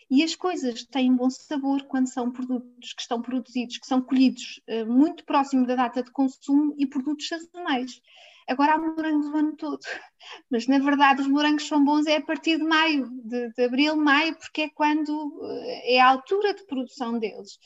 E 0.10 0.24
as 0.24 0.36
coisas 0.36 0.86
têm 0.86 1.16
bom 1.16 1.30
sabor 1.30 1.84
quando 1.84 2.08
são 2.08 2.32
produtos 2.32 2.94
que 2.94 3.02
estão 3.02 3.22
produzidos, 3.22 3.78
que 3.78 3.88
são 3.88 4.02
colhidos 4.02 4.62
uh, 4.70 4.86
muito 4.86 5.26
próximo 5.26 5.66
da 5.66 5.76
data 5.76 6.02
de 6.02 6.12
consumo 6.12 6.74
e 6.78 6.88
produtos 6.88 7.28
sazonais. 7.28 8.02
Agora 8.48 8.76
há 8.76 8.78
morangos 8.78 9.28
o 9.28 9.36
ano 9.36 9.56
todo, 9.58 9.80
mas 10.50 10.66
na 10.68 10.80
verdade 10.80 11.22
os 11.22 11.28
morangos 11.28 11.68
são 11.68 11.84
bons 11.84 12.08
é 12.08 12.16
a 12.16 12.22
partir 12.22 12.58
de 12.58 12.64
maio, 12.64 13.10
de, 13.26 13.52
de 13.52 13.64
abril, 13.66 13.98
maio, 13.98 14.38
porque 14.38 14.62
é 14.62 14.70
quando 14.70 15.42
é 15.84 16.00
a 16.00 16.08
altura 16.08 16.54
de 16.54 16.66
produção 16.66 17.20
deles. 17.20 17.60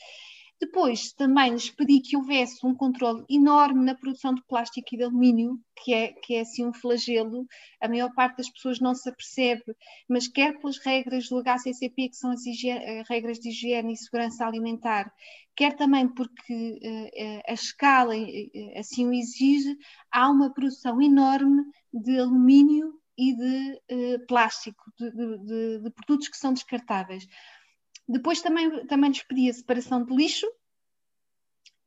Depois 0.62 1.12
também 1.14 1.50
lhes 1.50 1.70
pedi 1.70 1.98
que 2.00 2.16
houvesse 2.16 2.64
um 2.64 2.72
controle 2.72 3.24
enorme 3.28 3.84
na 3.84 3.96
produção 3.96 4.32
de 4.32 4.44
plástico 4.44 4.94
e 4.94 4.96
de 4.96 5.02
alumínio, 5.02 5.58
que 5.74 5.92
é, 5.92 6.12
que 6.12 6.36
é 6.36 6.42
assim 6.42 6.64
um 6.64 6.72
flagelo, 6.72 7.44
a 7.80 7.88
maior 7.88 8.14
parte 8.14 8.36
das 8.36 8.48
pessoas 8.48 8.78
não 8.78 8.94
se 8.94 9.08
apercebe, 9.08 9.64
mas 10.08 10.28
quer 10.28 10.56
pelas 10.60 10.78
regras 10.78 11.28
do 11.28 11.42
HCCP, 11.42 12.10
que 12.10 12.16
são 12.16 12.30
as 12.30 12.46
higiene, 12.46 13.02
regras 13.08 13.40
de 13.40 13.48
higiene 13.48 13.92
e 13.92 13.96
segurança 13.96 14.46
alimentar, 14.46 15.12
quer 15.56 15.74
também 15.74 16.06
porque 16.06 16.78
uh, 16.80 17.42
a 17.50 17.52
escala 17.54 18.16
uh, 18.16 18.78
assim 18.78 19.08
o 19.08 19.12
exige, 19.12 19.76
há 20.12 20.30
uma 20.30 20.54
produção 20.54 21.02
enorme 21.02 21.64
de 21.92 22.20
alumínio 22.20 22.94
e 23.18 23.34
de 23.34 23.80
uh, 23.90 24.26
plástico, 24.28 24.84
de, 24.96 25.10
de, 25.10 25.78
de 25.80 25.90
produtos 25.90 26.28
que 26.28 26.36
são 26.36 26.52
descartáveis. 26.52 27.26
Depois 28.08 28.42
também, 28.42 28.86
também 28.86 29.10
lhes 29.10 29.22
pedi 29.22 29.48
a 29.48 29.52
separação 29.52 30.04
de 30.04 30.14
lixo, 30.14 30.46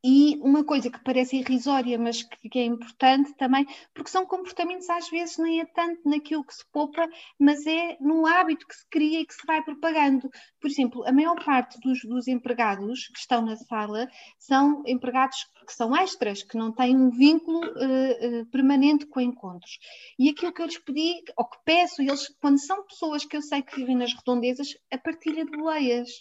e 0.07 0.37
uma 0.43 0.63
coisa 0.63 0.91
que 0.91 1.03
parece 1.03 1.37
irrisória, 1.37 1.97
mas 1.97 2.21
que, 2.21 2.59
é 2.59 2.63
importante 2.63 3.33
também, 3.33 3.65
porque 3.91 4.11
são 4.11 4.23
comportamentos 4.23 4.87
às 4.87 5.09
vezes 5.09 5.39
nem 5.39 5.61
é 5.61 5.65
tanto 5.65 6.07
naquilo 6.07 6.43
que 6.43 6.53
se 6.53 6.63
poupa, 6.71 7.09
mas 7.39 7.65
é 7.65 7.97
no 7.99 8.27
hábito 8.27 8.67
que 8.67 8.75
se 8.75 8.87
cria 8.87 9.21
e 9.21 9.25
que 9.25 9.33
se 9.33 9.43
vai 9.47 9.63
propagando. 9.63 10.29
Por 10.61 10.69
exemplo, 10.69 11.03
a 11.07 11.11
maior 11.11 11.43
parte 11.43 11.79
dos, 11.79 12.03
dos 12.03 12.27
empregados 12.27 13.07
que 13.07 13.17
estão 13.17 13.41
na 13.41 13.55
sala 13.55 14.07
são 14.37 14.83
empregados 14.85 15.37
que 15.65 15.73
são 15.73 15.97
extras, 15.97 16.43
que 16.43 16.55
não 16.55 16.71
têm 16.71 16.95
um 16.95 17.09
vínculo 17.09 17.61
uh, 17.65 18.41
uh, 18.41 18.45
permanente 18.51 19.07
com 19.07 19.19
encontros. 19.19 19.79
E 20.19 20.29
aquilo 20.29 20.53
que 20.53 20.61
eu 20.61 20.67
lhes 20.67 20.77
pedi, 20.77 21.23
ou 21.35 21.45
que 21.45 21.57
peço, 21.65 22.03
eles, 22.03 22.27
quando 22.39 22.59
são 22.59 22.85
pessoas 22.85 23.25
que 23.25 23.35
eu 23.35 23.41
sei 23.41 23.63
que 23.63 23.75
vivem 23.77 23.95
nas 23.95 24.13
redondezas, 24.13 24.67
a 24.91 24.99
partilha 24.99 25.43
de 25.43 25.57
boleias 25.57 26.11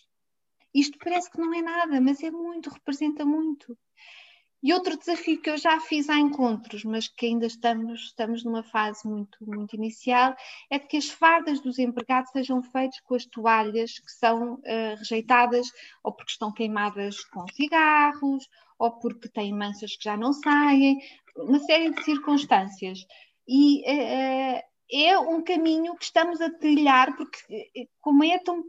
isto 0.75 0.99
parece 0.99 1.31
que 1.31 1.39
não 1.39 1.55
é 1.55 1.63
nada, 1.63 2.01
mas 2.01 2.23
é 2.23 2.31
muito, 2.31 2.71
representa 2.71 3.25
muito. 3.25 3.77
E 4.65 4.73
outro 4.73 4.97
desafio 4.97 5.43
que 5.43 5.51
eu 5.51 5.59
já 5.59 5.79
fiz 5.79 6.09
a 6.09 6.19
encontros, 6.19 6.85
mas 6.85 7.07
que 7.07 7.27
ainda 7.27 7.45
estamos, 7.45 8.05
estamos 8.05 8.43
numa 8.43 8.63
fase 8.63 9.07
muito, 9.07 9.37
muito 9.47 9.77
inicial, 9.77 10.35
é 10.71 10.79
de 10.79 10.87
que 10.87 10.97
as 10.97 11.11
fardas 11.11 11.61
dos 11.61 11.79
empregados 11.79 12.31
sejam 12.31 12.63
feitas 12.63 12.99
com 13.01 13.15
as 13.15 13.27
toalhas 13.27 13.99
que 13.99 14.11
são 14.11 14.55
uh, 14.55 14.97
rejeitadas 14.97 15.71
ou 16.03 16.13
porque 16.13 16.33
estão 16.33 16.51
queimadas 16.51 17.23
com 17.27 17.47
cigarros 17.49 18.49
ou 18.79 18.91
porque 18.93 19.29
têm 19.29 19.53
manchas 19.53 19.97
que 19.97 20.05
já 20.05 20.17
não 20.17 20.33
saem, 20.33 20.99
uma 21.37 21.59
série 21.59 21.91
de 21.91 22.03
circunstâncias. 22.03 23.01
E 23.47 23.83
uh, 23.83 24.63
é 24.91 25.19
um 25.19 25.43
caminho 25.45 25.95
que 25.95 26.05
estamos 26.05 26.41
a 26.41 26.49
trilhar, 26.49 27.15
porque 27.19 27.39
como 28.01 28.25
é 28.25 28.39
tão 28.39 28.65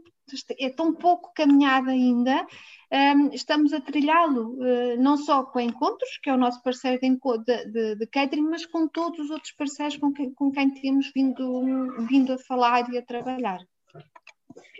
é 0.58 0.70
tão 0.70 0.92
pouco 0.92 1.32
caminhada 1.34 1.90
ainda, 1.90 2.46
um, 2.92 3.28
estamos 3.32 3.72
a 3.72 3.80
trilhá-lo, 3.80 4.54
uh, 4.54 5.00
não 5.00 5.16
só 5.16 5.44
com 5.44 5.60
Encontros, 5.60 6.18
que 6.22 6.30
é 6.30 6.34
o 6.34 6.38
nosso 6.38 6.62
parceiro 6.62 7.00
de, 7.00 7.64
de, 7.66 7.96
de, 7.96 8.06
catering, 8.06 8.42
mas 8.42 8.64
com 8.64 8.86
todos 8.86 9.18
os 9.18 9.30
outros 9.30 9.52
parceiros 9.52 9.96
com 9.96 10.12
quem, 10.12 10.32
com 10.32 10.50
quem 10.50 10.70
temos 10.70 11.10
vindo, 11.12 12.06
vindo 12.06 12.32
a 12.32 12.38
falar 12.38 12.92
e 12.92 12.98
a 12.98 13.02
trabalhar. 13.02 13.60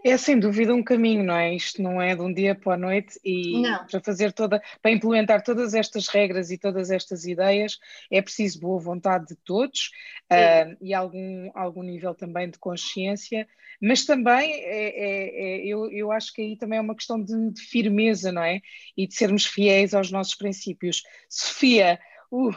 É 0.04 0.16
sem 0.16 0.38
dúvida 0.38 0.74
um 0.74 0.82
caminho, 0.82 1.24
não 1.24 1.36
é? 1.36 1.54
Isto 1.54 1.82
não 1.82 2.00
é 2.00 2.14
de 2.14 2.22
um 2.22 2.32
dia 2.32 2.54
para 2.54 2.74
a 2.74 2.76
noite 2.76 3.18
e 3.24 3.60
não. 3.60 3.84
para 3.86 4.00
fazer 4.00 4.32
toda, 4.32 4.62
para 4.80 4.92
implementar 4.92 5.42
todas 5.42 5.74
estas 5.74 6.06
regras 6.06 6.50
e 6.50 6.58
todas 6.58 6.90
estas 6.90 7.24
ideias 7.24 7.78
é 8.10 8.22
preciso 8.22 8.60
boa 8.60 8.78
vontade 8.78 9.26
de 9.26 9.36
todos 9.36 9.90
uh, 10.30 10.76
e 10.80 10.94
algum, 10.94 11.50
algum 11.54 11.82
nível 11.82 12.14
também 12.14 12.48
de 12.48 12.58
consciência, 12.58 13.48
mas 13.80 14.04
também 14.04 14.52
é, 14.52 14.88
é, 14.88 15.56
é, 15.62 15.66
eu, 15.66 15.90
eu 15.90 16.12
acho 16.12 16.32
que 16.32 16.40
aí 16.40 16.56
também 16.56 16.78
é 16.78 16.82
uma 16.82 16.94
questão 16.94 17.20
de, 17.22 17.50
de 17.50 17.60
firmeza, 17.62 18.30
não 18.30 18.42
é? 18.42 18.60
E 18.96 19.06
de 19.06 19.14
sermos 19.14 19.44
fiéis 19.44 19.92
aos 19.92 20.10
nossos 20.10 20.34
princípios. 20.34 21.02
Sofia, 21.28 21.98
Uh, 22.30 22.50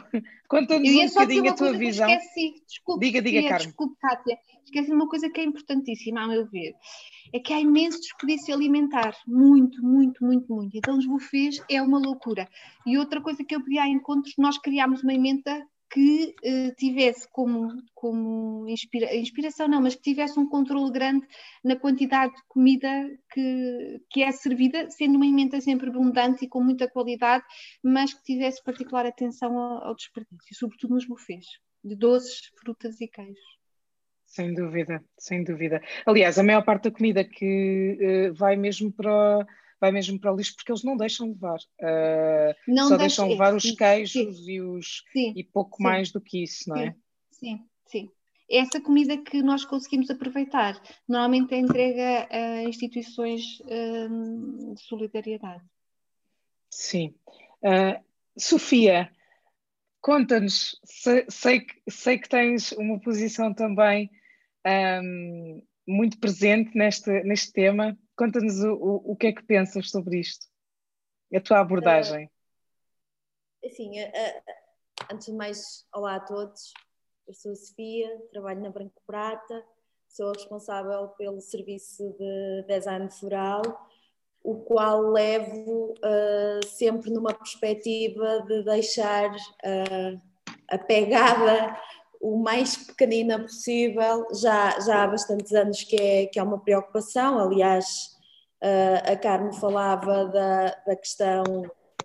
Conta-nos 0.48 0.88
um 0.88 1.06
bocadinho 1.08 1.50
a 1.50 1.54
tua 1.54 1.72
visão. 1.72 2.08
Esqueci, 2.08 2.62
desculpe, 2.66 3.06
diga, 3.06 3.22
diga, 3.22 3.48
Carmen. 3.48 3.66
Desculpe, 3.68 3.96
Kátia. 4.00 4.38
Esqueci 4.64 4.92
uma 4.92 5.08
coisa 5.08 5.30
que 5.30 5.40
é 5.40 5.44
importantíssima, 5.44 6.22
a 6.22 6.28
meu 6.28 6.46
ver. 6.48 6.74
É 7.32 7.38
que 7.38 7.52
há 7.52 7.60
imenso 7.60 8.00
desperdício 8.00 8.54
alimentar. 8.54 9.16
Muito, 9.26 9.82
muito, 9.82 10.24
muito, 10.24 10.52
muito. 10.52 10.76
Então, 10.76 10.98
os 10.98 11.06
buffets 11.06 11.62
é 11.70 11.80
uma 11.80 11.98
loucura. 11.98 12.48
E 12.86 12.98
outra 12.98 13.20
coisa 13.20 13.44
que 13.44 13.54
eu 13.54 13.62
pedi 13.62 13.78
a 13.78 13.88
encontros, 13.88 14.34
nós 14.36 14.58
criámos 14.58 15.02
uma 15.02 15.14
emenda 15.14 15.64
que 15.90 16.34
uh, 16.44 16.74
tivesse 16.76 17.28
como, 17.30 17.68
como 17.94 18.68
inspira, 18.68 19.14
inspiração, 19.14 19.66
não, 19.66 19.82
mas 19.82 19.96
que 19.96 20.02
tivesse 20.02 20.38
um 20.38 20.48
controle 20.48 20.90
grande 20.92 21.26
na 21.64 21.74
quantidade 21.76 22.32
de 22.34 22.42
comida 22.46 22.88
que, 23.32 24.00
que 24.08 24.22
é 24.22 24.30
servida, 24.30 24.88
sendo 24.90 25.16
uma 25.16 25.26
emenda 25.26 25.60
sempre 25.60 25.88
abundante 25.88 26.44
e 26.44 26.48
com 26.48 26.62
muita 26.62 26.88
qualidade, 26.88 27.44
mas 27.82 28.14
que 28.14 28.22
tivesse 28.22 28.62
particular 28.62 29.04
atenção 29.04 29.58
ao, 29.58 29.88
ao 29.88 29.94
desperdício, 29.96 30.54
sobretudo 30.54 30.94
nos 30.94 31.06
buffets, 31.06 31.48
de 31.84 31.96
doces, 31.96 32.50
frutas 32.60 33.00
e 33.00 33.08
queijos. 33.08 33.60
Sem 34.26 34.54
dúvida, 34.54 35.04
sem 35.18 35.42
dúvida. 35.42 35.82
Aliás, 36.06 36.38
a 36.38 36.44
maior 36.44 36.64
parte 36.64 36.84
da 36.84 36.96
comida 36.96 37.24
que 37.24 37.98
uh, 38.30 38.34
vai 38.34 38.54
mesmo 38.54 38.92
para 38.92 39.44
vai 39.80 39.90
mesmo 39.90 40.20
para 40.20 40.32
o 40.32 40.36
lixo 40.36 40.54
porque 40.56 40.70
eles 40.70 40.84
não 40.84 40.96
deixam 40.96 41.28
levar. 41.28 41.58
Uh, 41.80 42.54
não 42.68 42.88
só 42.88 42.96
deixam 42.96 43.28
levar 43.28 43.54
os 43.54 43.70
queijos 43.70 44.12
sim, 44.12 44.50
e, 44.52 44.60
os, 44.60 45.02
sim, 45.12 45.32
e 45.34 45.42
pouco 45.42 45.82
mais 45.82 46.12
do 46.12 46.20
que 46.20 46.42
isso, 46.42 46.68
não 46.68 46.76
é? 46.76 46.94
Sim, 47.30 47.64
sim. 47.86 48.10
Essa 48.50 48.80
comida 48.80 49.16
que 49.16 49.42
nós 49.42 49.64
conseguimos 49.64 50.10
aproveitar, 50.10 50.80
normalmente 51.08 51.54
é 51.54 51.58
entrega 51.58 52.28
a 52.30 52.64
instituições 52.64 53.62
um, 54.10 54.74
de 54.74 54.80
solidariedade. 54.82 55.62
Sim. 56.68 57.14
Uh, 57.62 58.02
Sofia, 58.36 59.10
conta-nos, 60.00 60.80
sei, 60.84 61.24
sei, 61.28 61.66
sei, 61.88 62.18
que 62.18 62.28
tens 62.28 62.72
uma 62.72 62.98
posição 62.98 63.54
também 63.54 64.10
um, 65.02 65.62
muito 65.86 66.18
presente 66.18 66.76
neste, 66.76 67.22
neste 67.22 67.52
tema. 67.52 67.96
Conta-nos 68.20 68.62
o, 68.62 68.74
o, 68.74 69.12
o, 69.12 69.16
que 69.16 69.28
é 69.28 69.32
que 69.32 69.42
pensas 69.42 69.90
sobre 69.90 70.20
isto, 70.20 70.46
a 71.34 71.40
tua 71.40 71.60
abordagem. 71.60 72.26
Uh, 72.26 73.66
assim, 73.66 73.98
uh, 73.98 74.08
uh, 74.08 74.54
antes 75.10 75.24
de 75.24 75.32
mais, 75.32 75.86
olá 75.90 76.16
a 76.16 76.20
todos. 76.20 76.74
Eu 77.26 77.32
sou 77.32 77.52
a 77.52 77.56
Sofia, 77.56 78.20
trabalho 78.30 78.60
na 78.60 78.68
Branco 78.68 79.00
Prata, 79.06 79.64
sou 80.06 80.32
responsável 80.32 81.08
pelo 81.16 81.40
serviço 81.40 82.14
de 82.18 82.64
design 82.68 83.10
floral, 83.10 83.62
o 84.42 84.64
qual 84.64 85.00
levo 85.00 85.94
sempre 86.66 87.10
numa 87.10 87.32
perspectiva 87.32 88.42
de 88.42 88.64
deixar 88.64 89.34
a 90.68 90.76
pegada 90.76 91.74
o 92.20 92.38
mais 92.38 92.76
pequenina 92.76 93.40
possível. 93.40 94.26
Já, 94.34 94.78
já 94.80 95.04
há 95.04 95.08
bastantes 95.08 95.52
anos 95.52 95.82
que 95.82 95.96
é, 95.96 96.26
que 96.26 96.38
é 96.38 96.42
uma 96.42 96.60
preocupação. 96.60 97.38
Aliás, 97.38 97.86
uh, 98.62 99.12
a 99.12 99.16
Carmen 99.16 99.52
falava 99.54 100.26
da, 100.26 100.66
da 100.86 100.96
questão 100.96 101.42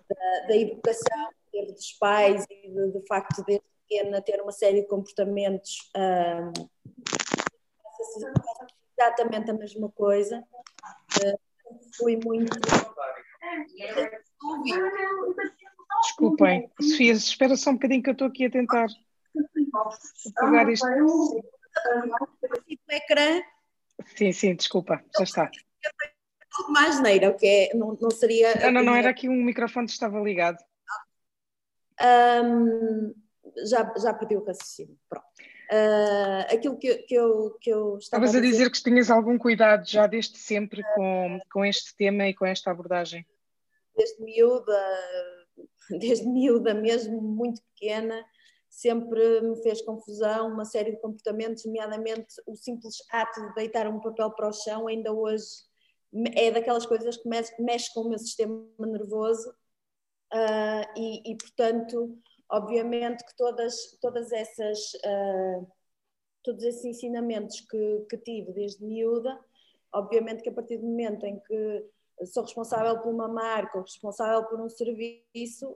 da, 0.08 0.46
da 0.48 0.56
educação 0.56 1.28
dos 1.52 1.92
pais 1.92 2.44
e 2.50 2.68
do, 2.70 2.92
do 2.92 3.06
facto 3.06 3.44
de 3.44 3.60
pequena 3.88 4.20
ter 4.20 4.40
uma 4.42 4.52
série 4.52 4.82
de 4.82 4.88
comportamentos 4.88 5.90
uh, 5.96 6.68
exatamente 8.98 9.50
a 9.50 9.54
mesma 9.54 9.88
coisa. 9.90 10.42
Uh, 11.22 11.38
fui 11.96 12.18
muito. 12.24 12.58
Desculpem, 16.02 16.70
Sofia, 16.80 17.12
espera 17.12 17.56
só 17.56 17.70
um 17.70 17.74
bocadinho 17.74 18.02
que 18.02 18.10
eu 18.10 18.12
estou 18.12 18.28
aqui 18.28 18.46
a 18.46 18.50
tentar 18.50 18.86
apagar 20.36 20.68
isto. 20.68 20.86
O 20.86 21.42
ecrã. 22.90 23.42
Sim, 24.16 24.32
sim, 24.32 24.54
desculpa, 24.54 25.02
já 25.16 25.24
está. 25.24 25.50
Mais 26.70 27.00
neira, 27.00 27.30
o 27.30 27.34
que 27.36 27.46
é, 27.46 27.74
não, 27.74 27.96
não 28.00 28.10
seria. 28.10 28.54
Não, 28.56 28.72
não, 28.72 28.82
não, 28.82 28.94
era 28.94 29.10
aqui 29.10 29.28
um 29.28 29.44
microfone 29.44 29.86
que 29.86 29.92
estava 29.92 30.18
ligado. 30.20 30.58
Um, 32.00 33.14
já, 33.68 33.92
já 33.98 34.14
perdi 34.14 34.36
o 34.36 34.44
raciocínio. 34.44 34.98
Pronto. 35.08 35.26
Uh, 35.70 36.54
aquilo 36.54 36.78
que, 36.78 36.94
que, 36.98 37.14
eu, 37.14 37.58
que 37.60 37.70
eu 37.70 37.98
estava 37.98 38.24
Estavas 38.24 38.36
a 38.36 38.40
dizer, 38.40 38.52
dizer 38.52 38.70
que 38.70 38.82
tinhas 38.82 39.10
algum 39.10 39.36
cuidado 39.36 39.84
já 39.84 40.06
desde 40.06 40.38
sempre 40.38 40.82
com, 40.94 41.40
com 41.52 41.64
este 41.64 41.94
tema 41.96 42.28
e 42.28 42.34
com 42.34 42.46
esta 42.46 42.70
abordagem? 42.70 43.26
Desde 43.96 44.22
miúda, 44.22 44.98
desde 45.90 46.26
miúda 46.26 46.72
mesmo, 46.72 47.20
muito 47.20 47.60
pequena, 47.74 48.24
sempre 48.76 49.40
me 49.40 49.56
fez 49.62 49.80
confusão 49.80 50.48
uma 50.52 50.66
série 50.66 50.92
de 50.92 51.00
comportamentos, 51.00 51.64
nomeadamente 51.64 52.34
o 52.46 52.54
simples 52.54 52.96
ato 53.10 53.40
de 53.40 53.54
deitar 53.54 53.86
um 53.88 53.98
papel 54.00 54.30
para 54.32 54.50
o 54.50 54.52
chão, 54.52 54.86
ainda 54.86 55.14
hoje 55.14 55.46
é 56.34 56.50
daquelas 56.50 56.84
coisas 56.84 57.16
que 57.16 57.26
mexe, 57.26 57.54
mexe 57.58 57.92
com 57.94 58.02
o 58.02 58.08
meu 58.10 58.18
sistema 58.18 58.68
nervoso. 58.78 59.48
Uh, 60.30 60.84
e, 60.94 61.32
e, 61.32 61.36
portanto, 61.38 62.18
obviamente 62.50 63.24
que 63.24 63.34
todas, 63.34 63.98
todas 64.02 64.30
essas, 64.30 64.78
uh, 65.06 65.66
todos 66.42 66.62
esses 66.62 66.84
ensinamentos 66.84 67.62
que, 67.62 68.06
que 68.10 68.18
tive 68.18 68.52
desde 68.52 68.84
miúda, 68.84 69.40
obviamente 69.90 70.42
que 70.42 70.50
a 70.50 70.52
partir 70.52 70.76
do 70.76 70.86
momento 70.86 71.24
em 71.24 71.40
que 71.40 71.86
sou 72.24 72.42
responsável 72.42 72.98
por 73.00 73.12
uma 73.12 73.28
marca, 73.28 73.76
ou 73.76 73.84
responsável 73.84 74.44
por 74.44 74.60
um 74.60 74.68
serviço, 74.68 75.74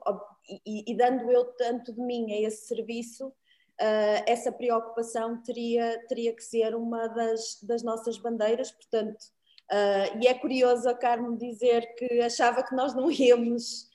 e, 0.65 0.91
e, 0.91 0.95
dando 0.95 1.29
eu 1.31 1.45
tanto 1.53 1.93
de 1.93 2.01
mim 2.01 2.31
a 2.31 2.41
esse 2.41 2.67
serviço, 2.67 3.27
uh, 3.27 4.23
essa 4.25 4.51
preocupação 4.51 5.41
teria, 5.43 6.03
teria 6.07 6.33
que 6.33 6.43
ser 6.43 6.75
uma 6.75 7.07
das, 7.07 7.61
das 7.63 7.83
nossas 7.83 8.17
bandeiras, 8.17 8.71
portanto, 8.71 9.19
uh, 9.71 10.19
e 10.21 10.27
é 10.27 10.33
curioso 10.33 10.89
a 10.89 10.93
Carmo 10.93 11.37
dizer 11.37 11.93
que 11.95 12.21
achava 12.21 12.63
que 12.63 12.75
nós 12.75 12.95
não 12.95 13.11
íamos 13.11 13.91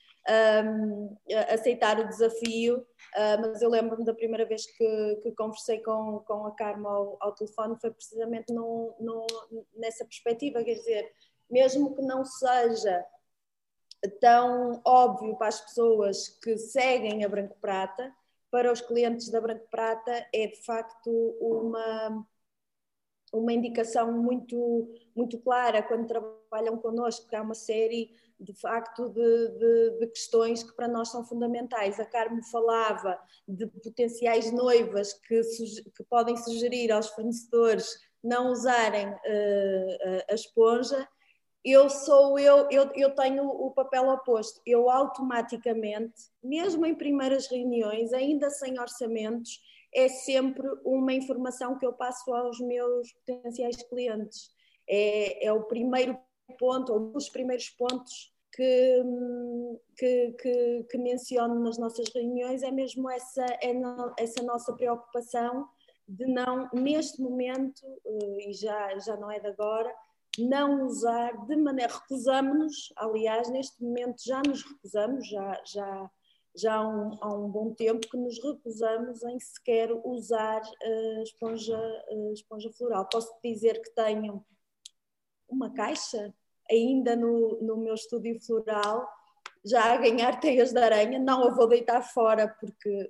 um, 0.65 1.15
aceitar 1.49 1.99
o 1.99 2.07
desafio, 2.07 2.77
uh, 2.79 3.41
mas 3.41 3.61
eu 3.61 3.69
lembro-me 3.69 4.05
da 4.05 4.13
primeira 4.13 4.45
vez 4.45 4.65
que, 4.65 5.19
que 5.23 5.31
conversei 5.31 5.79
com, 5.79 6.19
com 6.25 6.45
a 6.45 6.51
Carmo 6.51 6.87
ao, 6.87 7.17
ao 7.19 7.31
telefone, 7.33 7.79
foi 7.79 7.91
precisamente 7.91 8.53
no, 8.53 8.93
no, 8.99 9.25
nessa 9.75 10.03
perspectiva, 10.05 10.63
quer 10.63 10.75
dizer, 10.75 11.11
mesmo 11.49 11.95
que 11.95 12.01
não 12.01 12.25
seja 12.25 13.05
tão 14.19 14.81
óbvio 14.85 15.35
para 15.37 15.47
as 15.47 15.61
pessoas 15.61 16.27
que 16.27 16.57
seguem 16.57 17.23
a 17.23 17.29
Branco 17.29 17.57
Prata, 17.59 18.13
para 18.51 18.71
os 18.71 18.81
clientes 18.81 19.29
da 19.29 19.41
Branco 19.41 19.67
Prata 19.69 20.25
é 20.33 20.47
de 20.47 20.63
facto 20.63 21.09
uma, 21.39 22.25
uma 23.33 23.53
indicação 23.53 24.11
muito, 24.11 24.89
muito 25.15 25.37
clara 25.39 25.83
quando 25.83 26.07
trabalham 26.07 26.77
connosco, 26.77 27.27
que 27.27 27.35
há 27.35 27.41
uma 27.41 27.55
série 27.55 28.11
de 28.39 28.53
facto 28.53 29.09
de, 29.09 29.47
de, 29.57 29.99
de, 29.99 30.07
questões 30.07 30.63
que 30.63 30.75
para 30.75 30.87
nós 30.87 31.09
são 31.09 31.25
fundamentais. 31.25 31.99
A 31.99 32.05
Carmo 32.05 32.43
falava 32.43 33.19
de 33.47 33.65
potenciais 33.65 34.51
noivas 34.51 35.13
que, 35.13 35.41
que 35.95 36.03
podem 36.03 36.37
sugerir 36.37 36.91
aos 36.91 37.09
fornecedores 37.09 37.99
não 38.23 38.51
usarem 38.51 39.09
uh, 39.09 40.23
a 40.29 40.33
esponja 40.33 41.07
eu 41.63 41.89
sou 41.89 42.39
eu, 42.39 42.67
eu, 42.69 42.91
eu 42.95 43.15
tenho 43.15 43.45
o 43.45 43.71
papel 43.71 44.09
oposto. 44.09 44.61
Eu 44.65 44.89
automaticamente, 44.89 46.15
mesmo 46.43 46.85
em 46.85 46.95
primeiras 46.95 47.47
reuniões, 47.47 48.13
ainda 48.13 48.49
sem 48.49 48.79
orçamentos, 48.79 49.59
é 49.93 50.07
sempre 50.07 50.67
uma 50.85 51.13
informação 51.13 51.77
que 51.77 51.85
eu 51.85 51.93
passo 51.93 52.33
aos 52.33 52.59
meus 52.59 53.11
potenciais 53.25 53.77
clientes. 53.83 54.49
É, 54.87 55.47
é 55.47 55.51
o 55.51 55.63
primeiro 55.63 56.17
ponto, 56.59 56.93
ou 56.93 57.11
dos 57.11 57.29
primeiros 57.29 57.69
pontos 57.69 58.33
que, 58.53 59.03
que, 59.97 60.31
que, 60.41 60.83
que, 60.89 60.97
menciono 60.97 61.59
nas 61.59 61.77
nossas 61.77 62.07
reuniões, 62.13 62.63
é 62.63 62.71
mesmo 62.71 63.09
essa, 63.09 63.45
é 63.61 63.73
no, 63.73 64.13
essa 64.17 64.41
nossa 64.43 64.73
preocupação 64.73 65.67
de 66.07 66.25
não, 66.25 66.69
neste 66.73 67.21
momento, 67.21 67.81
eh, 68.05 68.49
e 68.49 68.53
já, 68.53 68.97
já 68.99 69.17
não 69.17 69.29
é 69.29 69.39
de 69.39 69.47
agora, 69.47 69.93
não 70.45 70.85
usar 70.85 71.45
de 71.47 71.55
maneira, 71.55 71.93
recusamos-nos, 71.93 72.93
aliás, 72.97 73.49
neste 73.49 73.81
momento 73.81 74.23
já 74.23 74.41
nos 74.45 74.63
recusamos, 74.63 75.27
já, 75.27 75.61
já, 75.65 76.11
já 76.55 76.75
há 76.75 76.87
um, 76.87 77.17
há 77.21 77.33
um 77.33 77.49
bom 77.49 77.73
tempo 77.73 78.07
que 78.09 78.17
nos 78.17 78.41
recusamos 78.43 79.23
em 79.23 79.39
sequer 79.39 79.91
usar 80.05 80.61
a 80.61 81.21
esponja, 81.23 81.77
a 81.77 82.33
esponja 82.33 82.71
floral. 82.73 83.07
Posso 83.11 83.31
dizer 83.43 83.81
que 83.81 83.93
tenho 83.95 84.45
uma 85.47 85.73
caixa 85.73 86.33
ainda 86.69 87.15
no, 87.15 87.61
no 87.61 87.77
meu 87.77 87.93
estúdio 87.93 88.39
floral, 88.41 89.07
já 89.65 89.93
a 89.93 89.97
ganhar 89.97 90.39
teias 90.39 90.71
de 90.71 90.79
aranha, 90.79 91.19
não 91.19 91.47
a 91.47 91.49
vou 91.51 91.67
deitar 91.67 92.01
fora 92.01 92.47
porque 92.59 93.09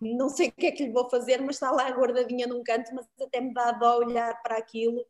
não 0.00 0.28
sei 0.28 0.48
o 0.48 0.52
que 0.52 0.66
é 0.66 0.72
que 0.72 0.84
lhe 0.84 0.92
vou 0.92 1.08
fazer, 1.08 1.40
mas 1.40 1.56
está 1.56 1.70
lá 1.70 1.88
guardadinha 1.90 2.46
num 2.46 2.62
canto, 2.62 2.94
mas 2.94 3.06
até 3.20 3.40
me 3.40 3.54
dá 3.54 3.72
dó 3.72 3.98
olhar 3.98 4.42
para 4.42 4.56
aquilo 4.56 5.04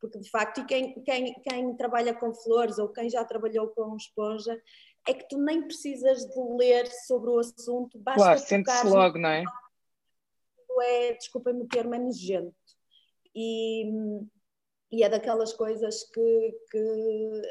porque 0.00 0.18
de 0.18 0.30
facto, 0.30 0.60
e 0.60 0.64
quem, 0.64 1.02
quem, 1.02 1.34
quem 1.42 1.76
trabalha 1.76 2.14
com 2.14 2.32
flores 2.32 2.78
ou 2.78 2.88
quem 2.88 3.08
já 3.10 3.24
trabalhou 3.24 3.68
com 3.68 3.96
esponja, 3.96 4.60
é 5.06 5.14
que 5.14 5.28
tu 5.28 5.38
nem 5.38 5.62
precisas 5.62 6.24
de 6.24 6.40
ler 6.56 6.86
sobre 7.06 7.30
o 7.30 7.38
assunto, 7.38 7.98
basta 7.98 8.22
claro, 8.22 8.40
sente-se 8.40 8.86
logo, 8.86 9.18
não 9.18 9.28
é? 9.28 9.44
É, 10.82 11.12
desculpem-me 11.14 11.62
o 11.62 11.68
termo, 11.68 11.94
é 11.94 11.98
nojento. 11.98 12.54
E, 13.34 13.84
e 14.90 15.02
é 15.02 15.08
daquelas 15.08 15.52
coisas 15.52 16.04
que, 16.10 16.58
que 16.70 17.42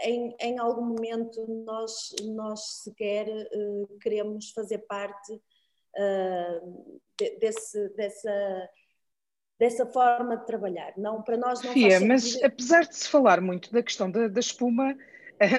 em, 0.00 0.34
em 0.40 0.58
algum 0.58 0.84
momento 0.84 1.46
nós, 1.64 2.10
nós 2.22 2.82
sequer 2.82 3.28
uh, 3.28 3.98
queremos 4.00 4.50
fazer 4.50 4.78
parte 4.78 5.32
uh, 5.32 7.00
de, 7.18 7.38
desse, 7.38 7.88
dessa 7.90 8.70
dessa 9.64 9.86
forma 9.86 10.36
de 10.36 10.46
trabalhar. 10.46 10.92
Não, 10.98 11.22
para 11.22 11.38
nós 11.38 11.62
não 11.62 11.72
Fia, 11.72 11.98
mas 11.98 12.38
apesar 12.42 12.82
de 12.82 12.94
se 12.94 13.08
falar 13.08 13.40
muito 13.40 13.72
da 13.72 13.82
questão 13.82 14.10
da, 14.10 14.28
da 14.28 14.40
espuma, 14.40 14.94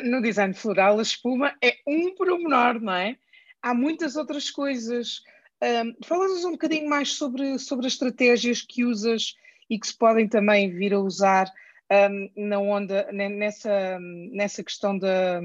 no 0.04 0.22
design 0.22 0.54
floral, 0.54 1.00
a 1.00 1.02
espuma 1.02 1.56
é 1.60 1.76
um 1.88 2.14
pormenor, 2.14 2.80
não 2.80 2.94
é? 2.94 3.18
Há 3.64 3.74
muitas 3.74 4.16
outras 4.16 4.52
coisas. 4.52 5.24
Um, 5.60 5.96
Falas 6.06 6.46
um 6.46 6.52
bocadinho 6.52 6.88
mais 6.88 7.14
sobre, 7.14 7.58
sobre 7.58 7.88
as 7.88 7.94
estratégias 7.94 8.62
que 8.62 8.86
usas 8.86 9.34
e 9.68 9.80
que 9.80 9.88
se 9.88 9.98
podem 9.98 10.28
também 10.28 10.72
vir 10.72 10.94
a 10.94 11.00
usar 11.00 11.52
um, 11.92 12.48
na 12.48 12.60
onda, 12.60 13.12
nessa, 13.12 13.98
nessa 14.32 14.64
questão 14.64 15.00
da, 15.00 15.42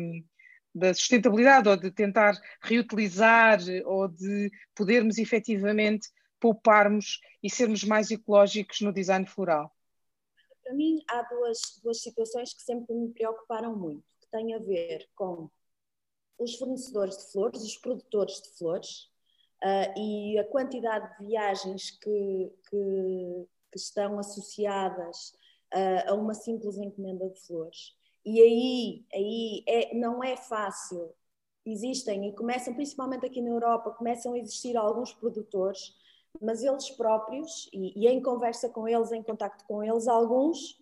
da 0.74 0.92
sustentabilidade 0.92 1.66
ou 1.66 1.78
de 1.78 1.90
tentar 1.90 2.38
reutilizar 2.62 3.58
ou 3.86 4.06
de 4.06 4.50
podermos 4.74 5.16
efetivamente 5.16 6.10
pouparmos 6.40 7.20
e 7.42 7.50
sermos 7.50 7.84
mais 7.84 8.10
ecológicos 8.10 8.80
no 8.80 8.92
design 8.92 9.26
floral? 9.26 9.70
Para 10.64 10.74
mim, 10.74 11.02
há 11.08 11.22
duas, 11.22 11.58
duas 11.82 12.00
situações 12.00 12.54
que 12.54 12.62
sempre 12.62 12.94
me 12.94 13.12
preocuparam 13.12 13.76
muito, 13.76 14.04
que 14.20 14.28
têm 14.30 14.54
a 14.54 14.58
ver 14.58 15.08
com 15.14 15.50
os 16.38 16.56
fornecedores 16.56 17.18
de 17.18 17.32
flores, 17.32 17.62
os 17.62 17.76
produtores 17.76 18.40
de 18.40 18.48
flores 18.56 19.10
uh, 19.62 19.98
e 19.98 20.38
a 20.38 20.44
quantidade 20.44 21.18
de 21.18 21.26
viagens 21.26 21.90
que, 21.90 22.52
que, 22.68 23.46
que 23.70 23.78
estão 23.78 24.18
associadas 24.18 25.32
uh, 25.74 26.10
a 26.10 26.14
uma 26.14 26.34
simples 26.34 26.78
encomenda 26.78 27.28
de 27.28 27.40
flores. 27.40 27.94
E 28.24 28.40
aí, 28.40 29.04
aí 29.14 29.64
é, 29.66 29.94
não 29.94 30.22
é 30.22 30.36
fácil. 30.36 31.12
Existem 31.64 32.28
e 32.28 32.34
começam, 32.34 32.74
principalmente 32.74 33.26
aqui 33.26 33.40
na 33.42 33.50
Europa, 33.50 33.90
começam 33.90 34.32
a 34.32 34.38
existir 34.38 34.76
alguns 34.76 35.12
produtores 35.12 35.94
mas 36.40 36.62
eles 36.62 36.90
próprios, 36.90 37.68
e, 37.72 38.04
e 38.04 38.08
em 38.08 38.20
conversa 38.20 38.68
com 38.68 38.86
eles, 38.86 39.12
em 39.12 39.22
contacto 39.22 39.64
com 39.64 39.82
eles, 39.82 40.08
alguns 40.08 40.78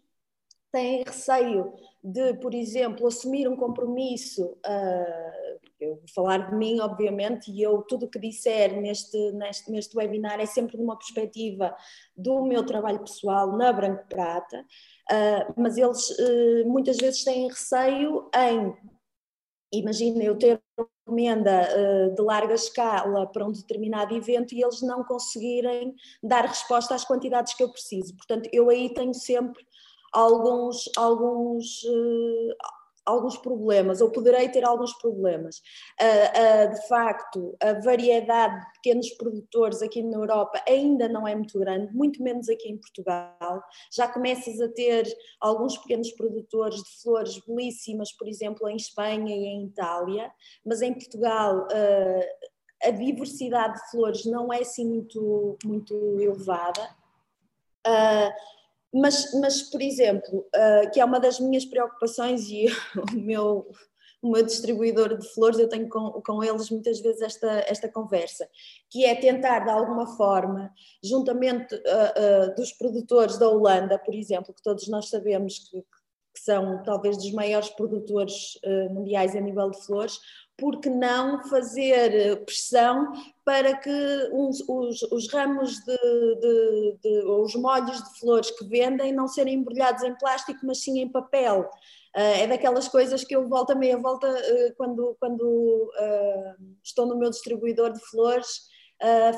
têm 0.71 1.03
receio 1.03 1.73
de, 2.03 2.35
por 2.35 2.55
exemplo, 2.55 3.07
assumir 3.07 3.49
um 3.49 3.57
compromisso, 3.57 4.45
uh, 4.45 5.59
eu 5.81 5.97
vou 5.97 6.05
falar 6.15 6.51
de 6.51 6.57
mim, 6.57 6.81
obviamente, 6.81 7.51
e 7.51 7.63
eu 7.63 7.83
tudo 7.83 8.07
o 8.07 8.09
que 8.09 8.19
disser 8.19 8.81
neste, 8.81 9.17
neste, 9.33 9.71
neste 9.71 9.97
webinar 9.97 10.41
é 10.41 10.47
sempre 10.47 10.77
de 10.77 10.83
uma 10.83 10.97
perspectiva 10.97 11.75
do 12.17 12.45
meu 12.45 12.65
trabalho 12.65 13.01
pessoal 13.01 13.57
na 13.57 13.73
Branco 13.73 14.07
Prata, 14.09 14.61
uh, 14.61 15.55
mas 15.57 15.77
eles 15.77 16.11
uh, 16.11 16.67
muitas 16.67 16.97
vezes 16.99 17.25
têm 17.25 17.49
receio 17.49 18.29
em 18.35 18.77
imagina 19.73 20.23
eu 20.23 20.37
ter 20.37 20.61
uma 20.77 20.89
encomenda 21.03 21.69
uh, 21.69 22.15
de 22.15 22.23
larga 22.23 22.55
escala 22.55 23.27
para 23.27 23.47
um 23.47 23.53
determinado 23.53 24.15
evento 24.15 24.55
e 24.55 24.63
eles 24.63 24.83
não 24.83 25.03
conseguirem 25.05 25.95
dar 26.23 26.45
resposta 26.45 26.95
às 26.95 27.05
quantidades 27.05 27.55
que 27.55 27.63
eu 27.63 27.71
preciso. 27.71 28.15
Portanto, 28.17 28.49
eu 28.53 28.69
aí 28.71 28.93
tenho 28.93 29.15
sempre 29.15 29.65
alguns, 30.13 30.89
alguns, 30.97 31.83
uh, 31.85 32.55
alguns 33.09 33.37
problemas, 33.39 34.01
ou 34.01 34.11
poderei 34.11 34.49
ter 34.49 34.65
alguns 34.65 34.93
problemas. 34.99 35.59
Uh, 36.01 36.69
uh, 36.69 36.75
de 36.75 36.89
facto, 36.89 37.57
a 37.61 37.73
variedade 37.81 38.61
de 38.61 38.73
pequenos 38.75 39.11
produtores 39.11 39.83
aqui 39.83 40.03
na 40.03 40.19
Europa 40.19 40.63
ainda 40.69 41.09
não 41.09 41.27
é 41.27 41.35
muito 41.35 41.59
grande, 41.59 41.93
muito 41.95 42.23
menos 42.23 42.49
aqui 42.49 42.69
em 42.69 42.77
Portugal. 42.77 43.63
Já 43.93 44.07
começas 44.07 44.61
a 44.61 44.69
ter 44.69 45.07
alguns 45.41 45.79
pequenos 45.79 46.11
produtores 46.13 46.83
de 46.83 47.03
flores 47.03 47.41
belíssimas, 47.47 48.13
por 48.13 48.29
exemplo, 48.29 48.69
em 48.69 48.77
Espanha 48.77 49.35
e 49.35 49.47
em 49.47 49.67
Itália, 49.67 50.31
mas 50.65 50.83
em 50.83 50.93
Portugal. 50.93 51.67
Uh, 51.67 52.59
a 52.81 52.91
diversidade 52.91 53.75
de 53.75 53.91
flores 53.91 54.25
não 54.25 54.53
é 54.53 54.61
assim 54.61 54.87
muito, 54.87 55.59
muito 55.65 55.95
elevada. 56.21 56.89
Uh, 57.85 58.31
mas, 58.93 59.33
mas, 59.35 59.63
por 59.63 59.83
exemplo, 59.83 60.47
uh, 60.55 60.91
que 60.91 61.01
é 61.01 61.05
uma 61.05 61.21
das 61.21 61.39
minhas 61.39 61.65
preocupações 61.65 62.49
e 62.49 62.67
o 63.15 63.21
meu, 63.21 63.71
o 64.23 64.31
meu 64.31 64.43
distribuidor 64.45 65.17
de 65.17 65.29
flores, 65.35 65.59
eu 65.59 65.69
tenho 65.69 65.89
com, 65.89 66.23
com 66.23 66.43
eles 66.43 66.71
muitas 66.71 67.01
vezes 67.01 67.21
esta, 67.21 67.65
esta 67.69 67.89
conversa, 67.89 68.49
que 68.91 69.05
é 69.05 69.15
tentar 69.15 69.61
de 69.61 69.71
alguma 69.71 70.07
forma, 70.17 70.73
juntamente 71.03 71.75
uh, 71.75 71.79
uh, 71.79 72.55
dos 72.55 72.73
produtores 72.73 73.39
da 73.39 73.49
Holanda, 73.49 73.99
por 73.99 74.15
exemplo, 74.15 74.55
que 74.55 74.63
todos 74.63 74.89
nós 74.89 75.11
sabemos 75.11 75.59
que, 75.59 75.81
que 75.81 76.41
são 76.41 76.83
talvez 76.83 77.17
dos 77.19 77.33
maiores 77.33 77.69
produtores 77.71 78.59
mundiais 78.91 79.35
a 79.35 79.41
nível 79.41 79.71
de 79.71 79.85
flores, 79.85 80.21
porque 80.57 80.89
não 80.89 81.43
fazer 81.49 82.45
pressão 82.45 83.13
para 83.49 83.75
que 83.79 84.29
uns, 84.31 84.61
os, 84.69 85.03
os, 85.11 85.33
ramos 85.33 85.79
de, 85.79 85.97
de, 85.97 86.99
de, 87.03 87.19
os 87.25 87.55
molhos 87.55 87.97
de 87.97 88.21
flores 88.21 88.51
que 88.51 88.63
vendem 88.67 89.11
não 89.11 89.27
serem 89.27 89.55
embrulhados 89.55 90.03
em 90.03 90.15
plástico, 90.19 90.61
mas 90.65 90.83
sim 90.83 91.01
em 91.01 91.09
papel. 91.11 91.61
Uh, 92.15 92.43
é 92.43 92.47
daquelas 92.47 92.89
coisas 92.89 93.25
que 93.25 93.35
eu 93.35 93.49
volto 93.49 93.71
a 93.71 93.75
meia 93.75 93.97
volta 93.97 94.29
uh, 94.29 94.75
quando, 94.77 95.17
quando 95.19 95.43
uh, 95.43 96.63
estou 96.85 97.07
no 97.07 97.17
meu 97.17 97.31
distribuidor 97.31 97.91
de 97.91 98.01
flores, 98.11 98.69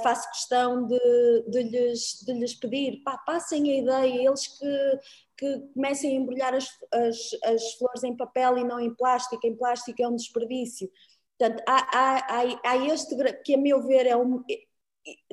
faço 0.02 0.28
questão 0.30 0.88
de, 0.88 1.44
de, 1.46 1.62
lhes, 1.62 2.24
de 2.26 2.32
lhes 2.32 2.54
pedir, 2.54 3.04
pá, 3.04 3.16
passem 3.18 3.70
a 3.70 3.76
ideia, 3.76 4.28
eles 4.28 4.48
que, 4.58 4.98
que 5.36 5.58
comecem 5.72 6.16
a 6.16 6.20
embrulhar 6.20 6.54
as, 6.54 6.66
as, 6.92 7.16
as 7.44 7.74
flores 7.74 8.02
em 8.02 8.16
papel 8.16 8.58
e 8.58 8.64
não 8.64 8.80
em 8.80 8.92
plástico, 8.92 9.46
em 9.46 9.54
plástico 9.54 10.02
é 10.02 10.08
um 10.08 10.16
desperdício. 10.16 10.90
Portanto, 11.40 11.62
há, 11.66 12.18
há, 12.20 12.61
há, 12.62 12.76
este 12.87 13.16
que 13.42 13.55
a 13.55 13.59
meu 13.59 13.83
ver 13.87 14.07
é 14.07 14.14
um, 14.14 14.44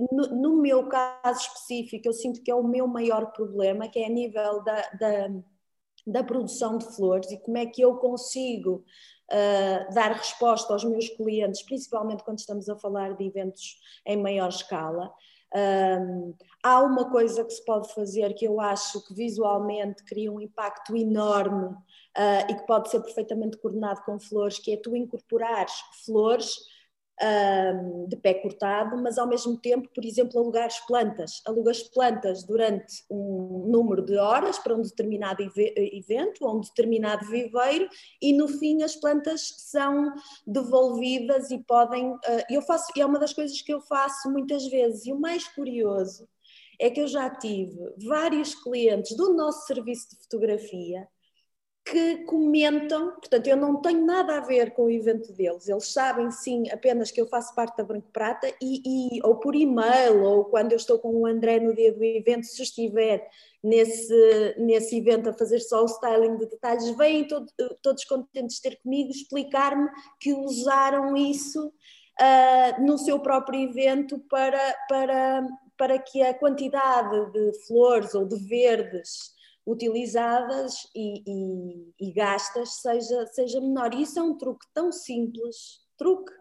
no, 0.10 0.28
no, 0.36 0.62
meu 0.62 0.88
caso 0.88 1.42
específico, 1.42 2.08
eu 2.08 2.14
sinto 2.14 2.42
que 2.42 2.50
é 2.50 2.56
o 2.56 2.64
meu 2.64 2.88
maior 2.88 3.34
problema, 3.34 3.90
que 3.90 4.00
é 4.00 4.06
a 4.06 4.10
nível 4.10 4.64
da, 4.64 4.82
da 4.92 5.30
da 6.08 6.24
produção 6.24 6.78
de 6.78 6.86
flores 6.96 7.30
e 7.32 7.38
como 7.38 7.58
é 7.58 7.66
que 7.66 7.82
eu 7.82 7.98
consigo 7.98 8.86
uh, 9.32 9.94
dar 9.94 10.14
resposta 10.14 10.72
aos 10.72 10.86
meus 10.86 11.10
clientes, 11.10 11.62
principalmente 11.64 12.24
quando 12.24 12.40
estamos 12.40 12.70
a 12.70 12.78
falar 12.78 13.14
de 13.16 13.26
eventos 13.26 13.78
em 14.06 14.16
maior 14.16 14.48
escala. 14.48 15.12
Um, 15.54 16.34
há 16.68 16.82
uma 16.82 17.10
coisa 17.10 17.46
que 17.46 17.54
se 17.54 17.64
pode 17.64 17.94
fazer 17.94 18.34
que 18.34 18.46
eu 18.46 18.60
acho 18.60 19.02
que 19.08 19.14
visualmente 19.14 20.04
cria 20.04 20.32
um 20.32 20.42
impacto 20.42 20.98
enorme 20.98 21.68
uh, 21.68 22.50
e 22.50 22.56
que 22.56 22.68
pode 22.68 22.90
ser 22.90 23.00
perfeitamente 23.02 23.58
coordenado 23.58 24.02
com 24.04 24.20
flores, 24.20 24.60
que 24.60 24.74
é 24.74 24.78
tu 24.78 24.96
incorporares 24.96 25.74
flores 26.06 26.58
de 28.08 28.16
pé 28.18 28.36
cortado, 28.36 28.96
mas 29.02 29.18
ao 29.18 29.28
mesmo 29.28 29.58
tempo, 29.58 29.90
por 29.92 30.06
exemplo, 30.06 30.40
alugares 30.40 30.78
plantas. 30.86 31.42
Alugas 31.48 31.82
plantas 31.82 32.44
durante 32.44 33.04
um 33.10 33.66
número 33.68 34.06
de 34.06 34.16
horas 34.18 34.60
para 34.60 34.76
um 34.76 34.84
determinado 34.84 35.42
evento 35.42 36.46
ou 36.46 36.58
um 36.58 36.62
determinado 36.62 37.26
viveiro 37.26 37.90
e 38.22 38.34
no 38.34 38.48
fim 38.48 38.84
as 38.84 38.96
plantas 38.96 39.52
são 39.58 40.14
devolvidas 40.46 41.50
e 41.50 41.58
podem. 41.58 42.14
Ah, 42.24 42.46
eu 42.52 42.62
faço, 42.62 42.92
é 42.96 43.04
uma 43.04 43.18
das 43.18 43.34
coisas 43.34 43.60
que 43.64 43.74
eu 43.74 43.82
faço 43.82 44.30
muitas 44.30 44.68
vezes 44.68 45.08
e 45.08 45.12
o 45.12 45.20
mais 45.20 45.48
curioso 45.48 46.30
é 46.80 46.90
que 46.90 47.02
eu 47.02 47.08
já 47.08 47.30
tive 47.30 47.78
vários 48.06 48.56
clientes 48.56 49.16
do 49.16 49.34
nosso 49.34 49.66
serviço 49.66 50.10
de 50.10 50.22
fotografia 50.24 51.08
que 51.90 52.18
comentam, 52.26 53.12
portanto, 53.12 53.48
eu 53.48 53.56
não 53.56 53.82
tenho 53.82 54.06
nada 54.06 54.38
a 54.38 54.42
ver 54.42 54.72
com 54.72 54.84
o 54.84 54.92
evento 54.92 55.32
deles, 55.32 55.70
eles 55.70 55.92
sabem 55.94 56.30
sim 56.32 56.70
apenas 56.70 57.12
que 57.12 57.22
eu 57.22 57.28
faço 57.28 57.56
parte 57.56 57.78
da 57.78 57.84
Branco 57.84 58.10
Prata 58.12 58.52
e, 58.62 58.82
e, 59.18 59.22
ou 59.24 59.38
por 59.38 59.56
e-mail, 59.56 60.22
ou 60.22 60.46
quando 60.46 60.74
eu 60.74 60.76
estou 60.76 61.00
com 61.00 61.16
o 61.16 61.26
André 61.26 61.62
no 61.62 61.74
dia 61.74 61.94
do 61.94 62.04
evento, 62.04 62.46
se 62.46 62.62
estiver 62.62 63.26
nesse, 63.64 64.56
nesse 64.58 64.98
evento 64.98 65.30
a 65.30 65.34
fazer 65.34 65.60
só 65.60 65.82
o 65.82 65.86
styling 65.86 66.38
de 66.38 66.48
detalhes, 66.48 66.90
vêm 66.98 67.26
todo, 67.26 67.48
todos 67.82 68.04
contentes 68.04 68.60
ter 68.60 68.78
comigo, 68.82 69.10
explicar-me 69.10 69.90
que 70.20 70.34
usaram 70.34 71.16
isso 71.16 71.68
uh, 71.68 72.86
no 72.86 72.98
seu 72.98 73.20
próprio 73.20 73.62
evento 73.62 74.20
para, 74.30 74.76
para, 74.90 75.48
para 75.78 76.00
que 76.00 76.22
a 76.22 76.34
quantidade 76.34 77.32
de 77.32 77.66
flores 77.66 78.14
ou 78.16 78.26
de 78.26 78.38
verdes 78.48 79.36
utilizadas 79.66 80.88
e, 80.96 81.24
e, 81.28 81.94
e, 82.00 82.14
gastas 82.14 82.82
seja, 82.82 83.26
seja 83.28 83.60
menor. 83.60 83.94
E 83.94 84.04
isso 84.04 84.18
é 84.18 84.22
um 84.24 84.38
truque 84.38 84.66
tão 84.74 84.92
simples, 84.92 85.82
truque, 85.98 86.32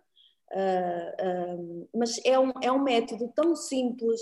uh, 0.52 1.56
uh, 1.58 1.88
mas 1.94 2.20
é 2.24 2.38
um, 2.38 2.52
é 2.62 2.70
um 2.70 2.82
método 2.82 3.32
tão 3.34 3.56
simples 3.56 4.20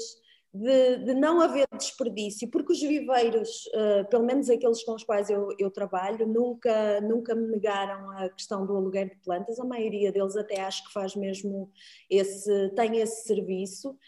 de, 0.54 0.98
de 0.98 1.14
não 1.14 1.40
haver 1.40 1.66
desperdício, 1.76 2.48
porque 2.48 2.72
os 2.72 2.80
viveiros, 2.80 3.66
uh, 3.74 4.08
pelo 4.08 4.24
menos 4.24 4.48
aqueles 4.48 4.84
com 4.84 4.94
os 4.94 5.02
quais 5.02 5.28
eu, 5.28 5.48
eu, 5.58 5.68
trabalho, 5.68 6.28
nunca, 6.28 7.00
nunca 7.00 7.34
me 7.34 7.48
negaram 7.48 8.10
a 8.12 8.28
questão 8.28 8.64
do 8.64 8.76
aluguer 8.76 9.10
de 9.10 9.16
plantas, 9.16 9.58
a 9.58 9.64
maioria 9.64 10.12
deles 10.12 10.36
até 10.36 10.60
acho 10.60 10.86
que 10.86 10.92
faz 10.92 11.16
mesmo 11.16 11.70
esse, 12.08 12.70
tem 12.70 12.98
esse 13.00 13.26
serviço. 13.26 13.98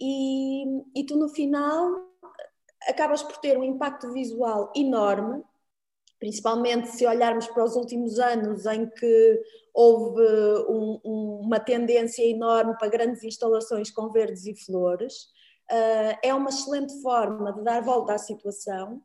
E, 0.00 0.64
e 0.94 1.04
tu 1.04 1.16
no 1.16 1.28
final 1.28 2.08
acabas 2.88 3.22
por 3.22 3.36
ter 3.38 3.58
um 3.58 3.64
impacto 3.64 4.12
visual 4.12 4.72
enorme, 4.74 5.42
principalmente 6.18 6.88
se 6.88 7.06
olharmos 7.06 7.46
para 7.48 7.64
os 7.64 7.76
últimos 7.76 8.18
anos 8.18 8.66
em 8.66 8.88
que 8.88 9.42
houve 9.74 10.22
um, 10.68 11.00
um, 11.04 11.40
uma 11.44 11.60
tendência 11.60 12.22
enorme 12.22 12.76
para 12.78 12.88
grandes 12.88 13.22
instalações 13.22 13.90
com 13.90 14.10
verdes 14.10 14.46
e 14.46 14.54
flores. 14.54 15.24
Uh, 15.70 16.18
é 16.22 16.34
uma 16.34 16.50
excelente 16.50 17.00
forma 17.00 17.52
de 17.52 17.62
dar 17.62 17.80
volta 17.82 18.14
à 18.14 18.18
situação 18.18 19.02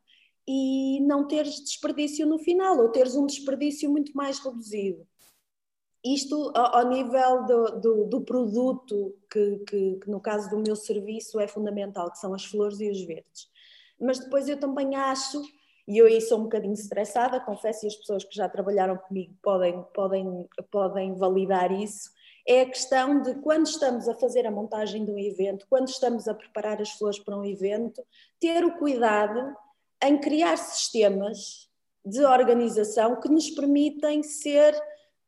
e 0.48 1.00
não 1.00 1.26
teres 1.26 1.56
desperdício 1.60 2.26
no 2.26 2.38
final, 2.38 2.78
ou 2.78 2.90
teres 2.90 3.16
um 3.16 3.26
desperdício 3.26 3.90
muito 3.90 4.12
mais 4.12 4.38
reduzido. 4.38 5.06
Isto 6.14 6.52
ao, 6.54 6.88
nível 6.88 7.44
do, 7.46 7.80
do, 7.80 8.04
do 8.04 8.20
produto, 8.20 9.16
que, 9.28 9.58
que, 9.66 9.96
que 9.96 10.10
no 10.10 10.20
caso 10.20 10.48
do 10.48 10.58
meu 10.58 10.76
serviço 10.76 11.40
é 11.40 11.48
fundamental, 11.48 12.10
que 12.12 12.18
são 12.18 12.32
as 12.32 12.44
flores 12.44 12.80
e 12.80 12.88
os 12.88 13.02
verdes. 13.02 13.48
Mas 14.00 14.20
depois 14.20 14.48
eu 14.48 14.58
também 14.58 14.94
acho, 14.94 15.42
e 15.88 15.98
eu 15.98 16.06
aí 16.06 16.20
sou 16.20 16.38
um 16.38 16.44
bocadinho 16.44 16.74
estressada, 16.74 17.40
confesso, 17.40 17.84
e 17.84 17.88
as 17.88 17.96
pessoas 17.96 18.22
que 18.22 18.36
já 18.36 18.48
trabalharam 18.48 18.96
comigo 18.96 19.34
podem, 19.42 19.84
podem, 19.92 20.48
podem 20.70 21.14
validar 21.14 21.72
isso, 21.72 22.10
é 22.46 22.60
a 22.60 22.66
questão 22.66 23.20
de 23.22 23.34
quando 23.40 23.66
estamos 23.66 24.08
a 24.08 24.14
fazer 24.14 24.46
a 24.46 24.50
montagem 24.50 25.04
de 25.04 25.10
um 25.10 25.18
evento, 25.18 25.66
quando 25.68 25.88
estamos 25.88 26.28
a 26.28 26.34
preparar 26.34 26.80
as 26.80 26.92
flores 26.92 27.18
para 27.18 27.36
um 27.36 27.44
evento, 27.44 28.00
ter 28.38 28.64
o 28.64 28.78
cuidado 28.78 29.56
em 30.04 30.20
criar 30.20 30.56
sistemas 30.56 31.68
de 32.04 32.24
organização 32.24 33.18
que 33.20 33.28
nos 33.28 33.50
permitem 33.50 34.22
ser 34.22 34.72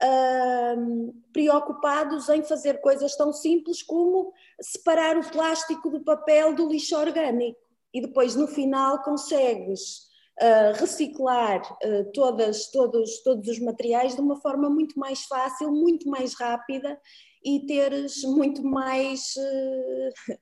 uh, 0.02 1.14
preocupados 1.32 2.28
em 2.28 2.42
fazer 2.42 2.80
coisas 2.80 3.16
tão 3.16 3.32
simples 3.32 3.82
como 3.82 4.32
separar 4.60 5.16
o 5.16 5.30
plástico 5.30 5.90
do 5.90 6.02
papel 6.02 6.54
do 6.54 6.68
lixo 6.68 6.96
orgânico 6.96 7.58
e 7.92 8.00
depois 8.00 8.34
no 8.34 8.46
final 8.46 9.02
consegues 9.02 10.08
uh, 10.40 10.78
reciclar 10.78 11.60
uh, 11.84 12.12
todas, 12.12 12.70
todos, 12.70 13.22
todos 13.22 13.48
os 13.48 13.58
materiais 13.58 14.14
de 14.14 14.20
uma 14.20 14.36
forma 14.36 14.70
muito 14.70 14.98
mais 14.98 15.24
fácil, 15.24 15.70
muito 15.72 16.08
mais 16.08 16.34
rápida 16.34 16.98
e 17.44 17.66
teres 17.66 18.22
muito 18.24 18.62
mais 18.62 19.34
uh, 19.36 20.38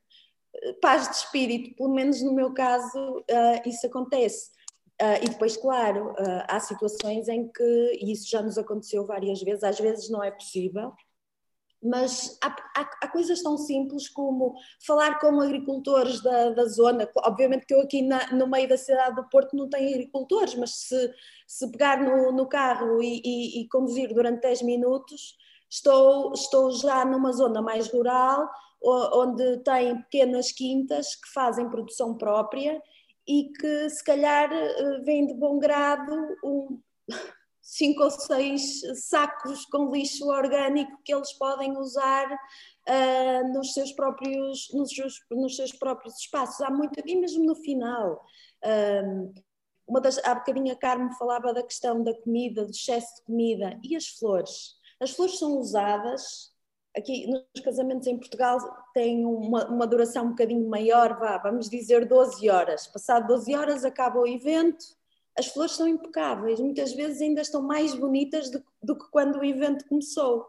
paz 0.80 1.08
de 1.08 1.16
espírito, 1.16 1.76
pelo 1.76 1.94
menos 1.94 2.22
no 2.22 2.34
meu 2.34 2.52
caso 2.52 3.24
isso 3.66 3.86
acontece. 3.86 4.55
E 5.22 5.28
depois, 5.28 5.56
claro, 5.56 6.14
há 6.48 6.58
situações 6.58 7.28
em 7.28 7.48
que, 7.48 7.98
e 8.00 8.12
isso 8.12 8.30
já 8.30 8.40
nos 8.40 8.56
aconteceu 8.56 9.06
várias 9.06 9.42
vezes, 9.42 9.62
às 9.62 9.78
vezes 9.78 10.08
não 10.08 10.22
é 10.22 10.30
possível, 10.30 10.92
mas 11.82 12.38
há, 12.42 12.48
há, 12.76 12.90
há, 13.02 13.08
coisas 13.08 13.42
tão 13.42 13.56
simples 13.56 14.08
como 14.08 14.54
falar 14.84 15.18
com 15.20 15.40
agricultores 15.40 16.20
da, 16.22 16.50
da 16.50 16.64
zona. 16.66 17.08
Obviamente 17.18 17.66
que 17.66 17.74
eu 17.74 17.80
aqui 17.80 18.02
na, 18.02 18.32
no 18.32 18.46
meio 18.48 18.68
da 18.68 18.76
cidade 18.76 19.14
do 19.14 19.28
Porto 19.28 19.54
não 19.54 19.68
tenho 19.68 19.90
agricultores, 19.90 20.54
mas 20.54 20.70
se, 20.74 21.14
se 21.46 21.70
pegar 21.70 22.02
no, 22.02 22.32
no 22.32 22.48
carro 22.48 23.02
e, 23.02 23.20
e, 23.24 23.60
e, 23.60 23.68
conduzir 23.68 24.12
durante 24.12 24.40
10 24.42 24.62
minutos, 24.62 25.36
estou, 25.70 26.32
estou 26.32 26.70
já 26.72 27.04
numa 27.04 27.32
zona 27.32 27.62
mais 27.62 27.88
rural, 27.88 28.48
onde 28.82 29.58
tem 29.58 30.00
pequenas 30.02 30.52
quintas 30.52 31.14
que 31.14 31.28
fazem 31.32 31.68
produção 31.68 32.16
própria 32.16 32.82
e 33.26 33.50
que 33.50 33.90
se 33.90 34.04
calhar 34.04 34.52
eh, 34.52 35.00
vem 35.04 35.26
de 35.26 35.34
bom 35.34 35.58
grado 35.58 36.12
um, 36.44 36.80
cinco 37.60 38.04
ou 38.04 38.10
seis 38.10 38.80
sacos 39.08 39.64
com 39.66 39.90
lixo 39.90 40.28
orgânico 40.28 41.00
que 41.04 41.12
eles 41.12 41.32
podem 41.32 41.76
usar 41.76 42.32
uh, 42.32 43.52
nos, 43.52 43.72
seus 43.72 43.92
próprios, 43.92 44.68
nos, 44.72 44.90
seus, 44.94 45.20
nos 45.30 45.56
seus 45.56 45.72
próprios 45.72 46.16
espaços. 46.20 46.60
Há 46.60 46.70
muito, 46.70 47.00
e 47.04 47.16
mesmo 47.16 47.44
no 47.44 47.56
final. 47.56 48.24
Uh, 48.64 49.34
uma 49.86 50.00
das, 50.00 50.18
há 50.24 50.34
bocadinho 50.34 50.72
a 50.72 50.76
Carmen 50.76 51.12
falava 51.16 51.52
da 51.52 51.62
questão 51.62 52.02
da 52.02 52.14
comida, 52.20 52.64
do 52.64 52.70
excesso 52.70 53.16
de 53.16 53.22
comida 53.22 53.78
e 53.82 53.96
as 53.96 54.06
flores. 54.06 54.76
As 55.00 55.10
flores 55.10 55.38
são 55.38 55.58
usadas 55.58 56.52
aqui 56.96 57.26
nos 57.26 57.62
casamentos 57.62 58.06
em 58.06 58.16
Portugal 58.16 58.58
tem 58.94 59.24
uma, 59.24 59.68
uma, 59.68 59.86
duração 59.86 60.26
um 60.26 60.30
bocadinho 60.30 60.68
maior, 60.68 61.18
vá, 61.18 61.38
vamos 61.38 61.68
dizer 61.68 62.06
12 62.06 62.48
horas. 62.48 62.86
Passado 62.86 63.26
12 63.26 63.54
horas 63.54 63.84
acaba 63.84 64.18
o 64.18 64.26
evento, 64.26 64.84
as 65.38 65.46
flores 65.48 65.72
são 65.72 65.86
impecáveis, 65.86 66.58
muitas 66.58 66.94
vezes 66.94 67.20
ainda 67.20 67.42
estão 67.42 67.62
mais 67.62 67.94
bonitas 67.94 68.50
do, 68.50 68.64
do 68.82 68.96
que 68.96 69.10
quando 69.10 69.38
o 69.38 69.44
evento 69.44 69.86
começou. 69.86 70.46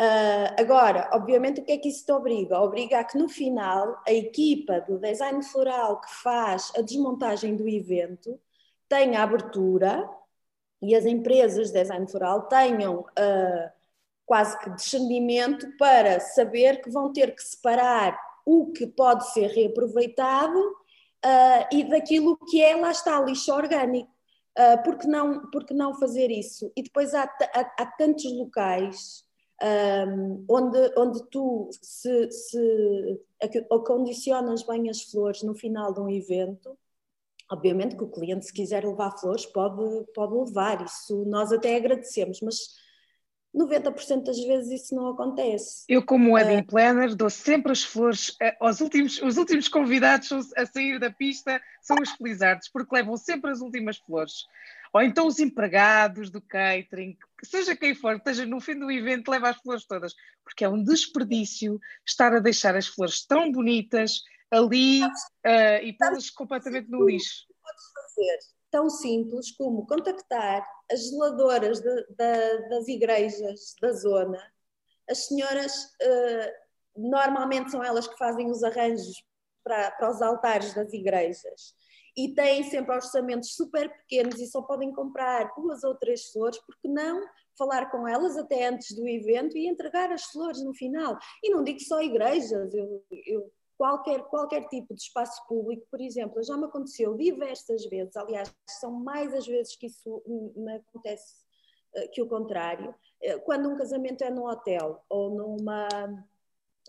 Uh, 0.00 0.54
agora, 0.56 1.10
obviamente, 1.12 1.60
o 1.60 1.64
que 1.64 1.72
é 1.72 1.76
que 1.76 1.88
isso 1.88 2.06
te 2.06 2.12
obriga? 2.12 2.60
Obriga 2.60 3.00
a 3.00 3.04
que 3.04 3.18
no 3.18 3.28
final 3.28 4.00
a 4.06 4.12
equipa 4.12 4.80
do 4.80 4.96
design 4.96 5.42
floral 5.42 6.00
que 6.00 6.10
faz 6.22 6.72
a 6.76 6.80
desmontagem 6.80 7.56
do 7.56 7.68
evento 7.68 8.40
tenha 8.88 9.22
abertura 9.22 10.08
e 10.80 10.94
as 10.94 11.04
empresas 11.04 11.72
de 11.72 11.80
design 11.80 12.06
floral 12.08 12.42
tenham 12.42 13.00
uh, 13.00 13.77
quase 14.28 14.58
que 14.58 14.70
discernimento 14.70 15.66
para 15.78 16.20
saber 16.20 16.82
que 16.82 16.90
vão 16.90 17.10
ter 17.10 17.34
que 17.34 17.42
separar 17.42 18.16
o 18.44 18.70
que 18.72 18.86
pode 18.86 19.32
ser 19.32 19.48
reaproveitado 19.48 20.58
uh, 20.58 21.66
e 21.72 21.82
daquilo 21.84 22.36
que 22.50 22.62
é, 22.62 22.76
lá 22.76 22.90
está, 22.90 23.18
lixo 23.20 23.52
orgânico. 23.52 24.10
Uh, 24.56 24.82
porque, 24.84 25.06
não, 25.06 25.50
porque 25.50 25.72
não 25.72 25.94
fazer 25.94 26.30
isso? 26.30 26.70
E 26.76 26.82
depois 26.82 27.14
há, 27.14 27.22
há, 27.22 27.60
há 27.78 27.86
tantos 27.86 28.30
locais 28.36 29.24
um, 29.62 30.44
onde, 30.48 30.92
onde 30.96 31.22
tu 31.30 31.70
se, 31.80 32.30
se 32.30 33.20
acondicionas 33.70 34.62
bem 34.62 34.90
as 34.90 35.02
flores 35.02 35.42
no 35.42 35.54
final 35.54 35.92
de 35.92 36.00
um 36.00 36.08
evento, 36.08 36.76
obviamente 37.50 37.96
que 37.96 38.04
o 38.04 38.10
cliente 38.10 38.44
se 38.44 38.52
quiser 38.52 38.84
levar 38.84 39.16
flores 39.18 39.46
pode, 39.46 40.04
pode 40.14 40.34
levar, 40.34 40.84
isso 40.84 41.24
nós 41.24 41.50
até 41.50 41.76
agradecemos, 41.76 42.40
mas 42.42 42.56
90% 43.54 44.24
das 44.24 44.38
vezes 44.38 44.82
isso 44.82 44.94
não 44.94 45.08
acontece. 45.08 45.84
Eu, 45.88 46.04
como 46.04 46.34
wedding 46.34 46.62
planner, 46.62 47.14
dou 47.14 47.30
sempre 47.30 47.72
as 47.72 47.82
flores 47.82 48.36
aos 48.60 48.80
últimos, 48.80 49.20
os 49.22 49.36
últimos 49.36 49.68
convidados 49.68 50.30
a 50.56 50.66
sair 50.66 50.98
da 50.98 51.10
pista 51.10 51.60
são 51.82 51.96
os 52.00 52.10
felizardos, 52.12 52.68
porque 52.68 52.94
levam 52.94 53.16
sempre 53.16 53.50
as 53.50 53.60
últimas 53.60 53.96
flores. 53.98 54.46
Ou 54.92 55.02
então 55.02 55.26
os 55.26 55.38
empregados 55.38 56.30
do 56.30 56.40
catering, 56.40 57.16
seja 57.42 57.76
quem 57.76 57.94
for, 57.94 58.16
esteja 58.16 58.46
no 58.46 58.60
fim 58.60 58.78
do 58.78 58.90
evento, 58.90 59.30
leva 59.30 59.50
as 59.50 59.56
flores 59.58 59.86
todas, 59.86 60.14
porque 60.44 60.64
é 60.64 60.68
um 60.68 60.82
desperdício 60.82 61.80
estar 62.06 62.34
a 62.34 62.40
deixar 62.40 62.76
as 62.76 62.86
flores 62.86 63.24
tão 63.26 63.50
bonitas 63.50 64.22
ali 64.50 65.02
uh, 65.02 65.82
e 65.82 65.92
pô-las 65.92 66.30
completamente 66.30 66.88
no 66.88 67.06
lixo. 67.06 67.46
Podes 67.62 67.84
fazer 67.94 68.57
tão 68.70 68.88
simples 68.90 69.50
como 69.52 69.86
contactar 69.86 70.66
as 70.90 71.08
geladoras 71.08 71.80
de, 71.80 72.06
de, 72.08 72.68
das 72.68 72.88
igrejas 72.88 73.74
da 73.80 73.92
zona. 73.92 74.40
As 75.08 75.26
senhoras, 75.26 75.84
uh, 76.02 76.52
normalmente 76.96 77.70
são 77.70 77.82
elas 77.82 78.06
que 78.06 78.18
fazem 78.18 78.50
os 78.50 78.62
arranjos 78.62 79.24
para, 79.64 79.90
para 79.92 80.10
os 80.10 80.20
altares 80.22 80.74
das 80.74 80.92
igrejas 80.92 81.74
e 82.18 82.34
têm 82.34 82.64
sempre 82.64 82.96
orçamentos 82.96 83.54
super 83.54 83.88
pequenos 83.88 84.40
e 84.40 84.46
só 84.48 84.60
podem 84.62 84.92
comprar 84.92 85.52
duas 85.54 85.84
ou 85.84 85.94
três 85.94 86.32
flores, 86.32 86.58
porque 86.66 86.88
não 86.88 87.22
falar 87.56 87.90
com 87.90 88.08
elas 88.08 88.36
até 88.36 88.66
antes 88.66 88.94
do 88.96 89.06
evento 89.06 89.56
e 89.56 89.68
entregar 89.68 90.10
as 90.12 90.24
flores 90.24 90.60
no 90.64 90.74
final? 90.74 91.16
E 91.44 91.50
não 91.50 91.62
digo 91.62 91.78
só 91.80 92.02
igrejas, 92.02 92.74
eu, 92.74 93.04
eu 93.24 93.52
qualquer, 93.78 94.24
qualquer 94.24 94.68
tipo 94.68 94.92
de 94.92 95.00
espaço 95.00 95.40
público, 95.46 95.86
por 95.90 96.00
exemplo, 96.00 96.42
já 96.42 96.56
me 96.56 96.64
aconteceu 96.64 97.14
diversas 97.16 97.86
vezes, 97.86 98.16
aliás, 98.16 98.52
são 98.68 98.90
mais 98.90 99.32
as 99.32 99.46
vezes 99.46 99.76
que 99.76 99.86
isso 99.86 100.22
me 100.56 100.76
acontece 100.76 101.36
eh, 101.94 102.08
que 102.08 102.20
o 102.20 102.28
contrário, 102.28 102.94
eh, 103.22 103.38
quando 103.38 103.68
um 103.70 103.76
casamento 103.76 104.22
é 104.24 104.30
num 104.30 104.46
hotel 104.46 105.02
ou 105.08 105.30
numa, 105.30 105.88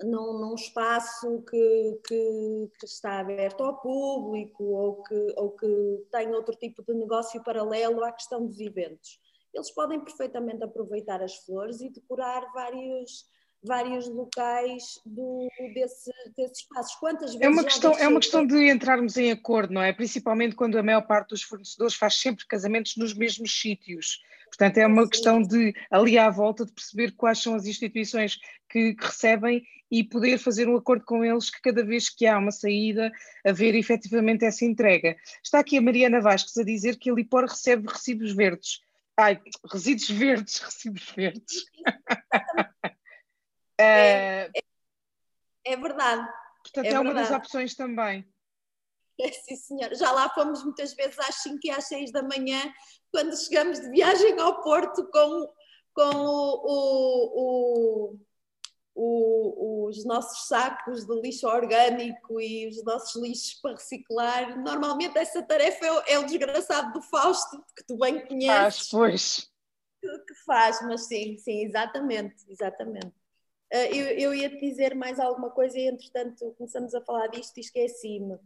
num, 0.01 0.39
num 0.39 0.55
espaço 0.55 1.43
que, 1.43 1.99
que, 2.07 2.71
que, 2.79 2.85
está 2.85 3.19
aberto 3.19 3.63
ao 3.63 3.79
público 3.79 4.63
ou 4.63 5.03
que, 5.03 5.33
ou 5.37 5.51
que 5.51 6.07
tem 6.11 6.33
outro 6.33 6.55
tipo 6.55 6.83
de 6.83 6.93
negócio 6.93 7.43
paralelo 7.43 8.03
à 8.03 8.11
questão 8.11 8.45
dos 8.45 8.59
eventos. 8.59 9.19
Eles 9.53 9.71
podem 9.71 9.99
perfeitamente 9.99 10.63
aproveitar 10.63 11.21
as 11.21 11.35
flores 11.37 11.81
e 11.81 11.89
decorar 11.89 12.51
vários, 12.53 13.29
vários 13.63 14.07
locais 14.07 14.99
do, 15.05 15.47
desse, 15.73 16.11
desses 16.35 16.59
espaços. 16.59 16.95
Quantas 16.95 17.31
vezes 17.31 17.41
é 17.41 17.49
uma 17.49 17.63
questão 17.63 17.97
É 17.97 18.07
uma 18.07 18.19
questão 18.19 18.45
de 18.45 18.69
entrarmos 18.69 19.17
em 19.17 19.31
acordo, 19.31 19.73
não 19.73 19.81
é? 19.81 19.91
Principalmente 19.93 20.55
quando 20.55 20.77
a 20.77 20.83
maior 20.83 21.01
parte 21.01 21.29
dos 21.29 21.43
fornecedores 21.43 21.95
faz 21.95 22.15
sempre 22.15 22.45
casamentos 22.45 22.95
nos 22.95 23.13
mesmos 23.13 23.51
sítios. 23.51 24.21
Portanto, 24.47 24.77
é 24.77 24.87
uma 24.87 25.03
Sim. 25.03 25.09
questão 25.09 25.41
de, 25.41 25.73
ali 25.91 26.17
à 26.17 26.29
volta, 26.29 26.65
de 26.65 26.71
perceber 26.71 27.11
quais 27.11 27.39
são 27.39 27.53
as 27.53 27.65
instituições 27.65 28.39
que, 28.67 28.93
que, 28.93 29.05
recebem 29.05 29.63
e 29.91 30.03
poder 30.03 30.37
fazer 30.37 30.67
um 30.67 30.75
acordo 30.75 31.05
com 31.05 31.23
eles 31.23 31.49
que 31.49 31.61
cada 31.61 31.83
vez 31.83 32.09
que 32.09 32.25
há 32.25 32.37
uma 32.37 32.51
saída, 32.51 33.11
haver 33.45 33.75
efetivamente 33.75 34.45
essa 34.45 34.65
entrega. 34.65 35.15
Está 35.43 35.59
aqui 35.59 35.77
a 35.77 35.81
Mariana 35.81 36.21
Vasques 36.21 36.57
a 36.57 36.63
dizer 36.63 36.97
que 36.97 37.09
a 37.09 37.13
Lipor 37.13 37.45
recebe 37.45 37.87
recibos 37.87 38.31
verdes. 38.31 38.81
Ai, 39.17 39.39
resíduos 39.71 40.09
verdes, 40.09 40.59
recibos 40.63 41.11
verdes. 41.15 41.65
É, 43.79 44.49
é, 44.55 44.61
é, 45.65 45.77
verdade. 45.77 46.27
Portanto, 46.63 46.85
é, 46.85 46.89
é 46.89 46.99
uma 46.99 47.13
verdade. 47.13 47.29
das 47.29 47.37
opções 47.37 47.75
também. 47.75 48.27
É, 49.19 49.31
sim, 49.31 49.55
senhor. 49.55 49.95
Já 49.95 50.11
lá 50.11 50.29
fomos 50.29 50.63
muitas 50.63 50.93
vezes 50.93 51.17
às 51.19 51.35
5 51.35 51.59
e 51.63 51.71
às 51.71 51.85
6 51.85 52.11
da 52.11 52.21
manhã, 52.23 52.61
quando 53.11 53.35
chegamos 53.35 53.79
de 53.79 53.89
viagem 53.89 54.39
ao 54.39 54.61
Porto 54.61 55.09
com, 55.11 55.53
com 55.93 56.15
o, 56.15 56.61
o, 57.35 58.19
o, 58.95 59.87
os 59.87 60.05
nossos 60.05 60.47
sacos 60.47 61.05
de 61.05 61.21
lixo 61.21 61.47
orgânico 61.47 62.39
e 62.39 62.67
os 62.67 62.83
nossos 62.83 63.21
lixos 63.21 63.53
para 63.61 63.71
reciclar. 63.71 64.61
Normalmente 64.61 65.17
essa 65.17 65.41
tarefa 65.41 65.85
é, 65.85 66.13
é 66.13 66.19
o 66.19 66.25
desgraçado 66.25 66.93
do 66.93 67.01
Fausto, 67.01 67.63
que 67.75 67.83
tu 67.85 67.97
bem 67.97 68.25
conheces. 68.25 68.89
Faz, 68.89 68.89
pois. 68.89 69.49
Que 70.01 70.35
faz, 70.45 70.81
mas 70.83 71.07
sim, 71.07 71.37
sim, 71.37 71.65
exatamente, 71.65 72.35
exatamente. 72.47 73.18
Uh, 73.71 73.93
eu, 73.93 74.07
eu 74.17 74.33
ia 74.33 74.49
te 74.49 74.59
dizer 74.59 74.95
mais 74.95 75.19
alguma 75.19 75.51
coisa 75.51 75.77
e 75.77 75.87
entretanto 75.87 76.53
começamos 76.57 76.95
a 76.95 77.01
falar 77.01 77.27
disto 77.27 77.57
e 77.57 77.61
esqueci-me 77.61 78.39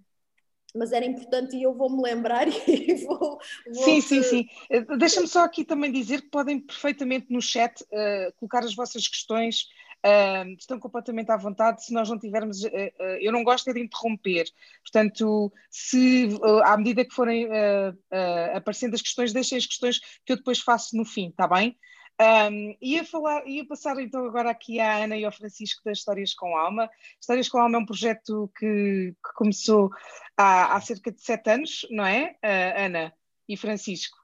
mas 0.75 0.91
era 0.91 1.05
importante 1.05 1.55
e 1.55 1.63
eu 1.63 1.73
vou-me 1.73 2.01
lembrar 2.01 2.47
e 2.67 2.95
vou. 3.05 3.19
vou 3.19 3.39
sim, 3.71 4.01
sim, 4.01 4.23
sim. 4.23 4.47
Eh, 4.69 4.81
deixa-me 4.97 5.27
só 5.27 5.43
aqui 5.43 5.63
também 5.63 5.91
dizer 5.91 6.21
que 6.21 6.29
podem 6.29 6.59
perfeitamente 6.59 7.27
no 7.29 7.41
chat 7.41 7.81
uh, 7.83 8.33
colocar 8.37 8.63
as 8.63 8.73
vossas 8.73 9.07
questões. 9.07 9.67
Uh, 10.05 10.51
estão 10.59 10.77
completamente 10.79 11.31
à 11.31 11.37
vontade. 11.37 11.85
Se 11.85 11.93
nós 11.93 12.09
não 12.09 12.19
tivermos, 12.19 12.63
uh, 12.63 12.69
eu 13.21 13.31
não 13.31 13.43
gosto 13.43 13.69
é 13.69 13.73
de 13.73 13.81
interromper. 13.81 14.45
Portanto, 14.81 15.53
se 15.69 16.29
à 16.65 16.75
medida 16.75 17.05
que 17.05 17.13
forem 17.13 17.47
aparecendo 18.53 18.95
as 18.95 19.01
questões, 19.01 19.31
deixem 19.31 19.57
as 19.57 19.65
questões 19.65 19.99
que 20.25 20.33
eu 20.33 20.37
depois 20.37 20.59
faço 20.59 20.97
no 20.97 21.05
fim, 21.05 21.29
está 21.29 21.47
bem? 21.47 21.77
Um, 22.21 22.77
ia, 22.79 23.03
falar, 23.03 23.45
ia 23.47 23.65
passar 23.65 23.99
então 23.99 24.25
agora 24.25 24.51
aqui 24.51 24.79
à 24.79 25.03
Ana 25.03 25.17
e 25.17 25.25
ao 25.25 25.31
Francisco 25.31 25.81
das 25.83 25.97
Histórias 25.97 26.33
com 26.33 26.55
Alma. 26.55 26.89
Histórias 27.19 27.49
com 27.49 27.57
Alma 27.57 27.77
é 27.77 27.81
um 27.81 27.85
projeto 27.85 28.51
que, 28.55 29.13
que 29.13 29.33
começou 29.35 29.89
há, 30.37 30.75
há, 30.75 30.81
cerca 30.81 31.11
de 31.11 31.21
sete 31.21 31.49
anos, 31.49 31.87
não 31.89 32.05
é, 32.05 32.35
uh, 32.43 32.85
Ana 32.85 33.13
e 33.47 33.57
Francisco? 33.57 34.17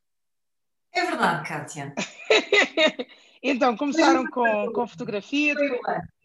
É 0.92 1.06
verdade, 1.06 1.48
Kátia. 1.48 1.94
então, 3.42 3.76
começaram 3.76 4.26
com, 4.30 4.72
com 4.72 4.88
fotografia, 4.88 5.56
depois 5.56 5.82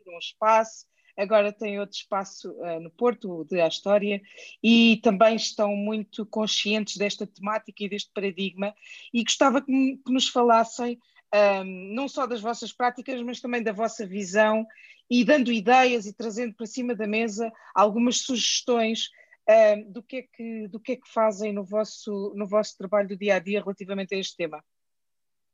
um 0.07 0.19
espaço, 0.19 0.87
agora 1.17 1.53
têm 1.53 1.81
outro 1.81 1.97
espaço 1.97 2.51
uh, 2.53 2.81
no 2.81 2.91
Porto, 2.91 3.45
de 3.45 3.61
Astória, 3.61 4.21
e 4.63 5.01
também 5.03 5.37
estão 5.37 5.75
muito 5.75 6.27
conscientes 6.27 6.97
desta 6.97 7.27
temática 7.27 7.85
e 7.85 7.89
deste 7.89 8.11
paradigma, 8.13 8.75
e 9.13 9.25
gostava 9.25 9.63
que, 9.63 9.97
que 10.05 10.13
nos 10.13 10.29
falassem 10.29 10.99
um, 11.35 11.65
não 11.95 12.07
só 12.07 12.27
das 12.27 12.41
vossas 12.41 12.73
práticas, 12.73 13.21
mas 13.23 13.41
também 13.41 13.63
da 13.63 13.73
vossa 13.73 14.07
visão 14.07 14.67
e 15.11 15.25
dando 15.25 15.51
ideias 15.53 16.07
e 16.07 16.13
trazendo 16.13 16.55
para 16.55 16.67
cima 16.67 16.95
da 16.95 17.07
mesa 17.07 17.53
algumas 17.75 18.19
sugestões 18.19 19.11
um, 19.49 19.93
do, 19.93 20.03
que 20.03 20.17
é 20.19 20.23
que, 20.23 20.69
do 20.69 20.81
que 20.81 20.93
é 20.93 20.97
que 20.97 21.13
fazem 21.13 21.53
no 21.53 21.65
vosso, 21.65 22.33
no 22.37 22.47
vosso 22.47 22.79
trabalho 22.79 23.09
do 23.09 23.17
dia 23.17 23.37
a 23.37 23.39
dia 23.39 23.61
relativamente 23.61 24.15
a 24.15 24.19
este 24.19 24.37
tema. 24.37 24.65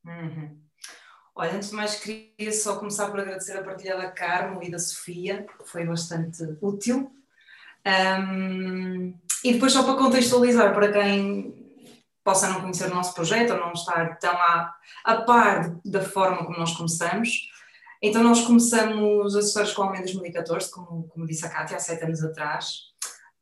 Uhum. 0.05 0.61
Olha, 1.35 1.53
antes 1.53 1.71
de 1.71 1.77
mais 1.77 1.99
queria 1.99 2.53
só 2.53 2.79
começar 2.79 3.11
por 3.11 3.21
agradecer 3.21 3.57
a 3.57 3.63
partilha 3.63 3.97
da 3.97 4.11
Carmo 4.11 4.63
e 4.63 4.71
da 4.71 4.79
Sofia, 4.79 5.47
foi 5.65 5.85
bastante 5.85 6.43
útil. 6.61 7.11
Um, 7.87 9.15
e 9.43 9.55
depois 9.55 9.73
só 9.73 9.83
para 9.83 9.97
contextualizar 9.97 10.75
para 10.75 10.93
quem 10.93 11.70
possa 12.25 12.49
não 12.49 12.61
conhecer 12.61 12.91
o 12.91 12.95
nosso 12.95 13.15
projeto 13.15 13.53
ou 13.53 13.61
não 13.61 13.73
estar 13.73 14.19
tão 14.19 14.33
a, 14.33 14.75
a 15.05 15.23
par 15.23 15.77
da 15.85 16.03
forma 16.03 16.45
como 16.45 16.59
nós 16.59 16.77
começamos. 16.77 17.49
Então 18.03 18.23
nós 18.23 18.43
começamos 18.43 19.37
as 19.37 19.47
histórias 19.47 19.73
com 19.73 19.83
o 19.83 19.95
em 19.95 20.01
2014, 20.01 20.71
como, 20.71 21.09
como 21.09 21.27
disse 21.27 21.45
a 21.47 21.51
Cátia, 21.51 21.77
há 21.77 21.81
sete 21.81 22.05
anos 22.05 22.23
atrás, 22.25 22.91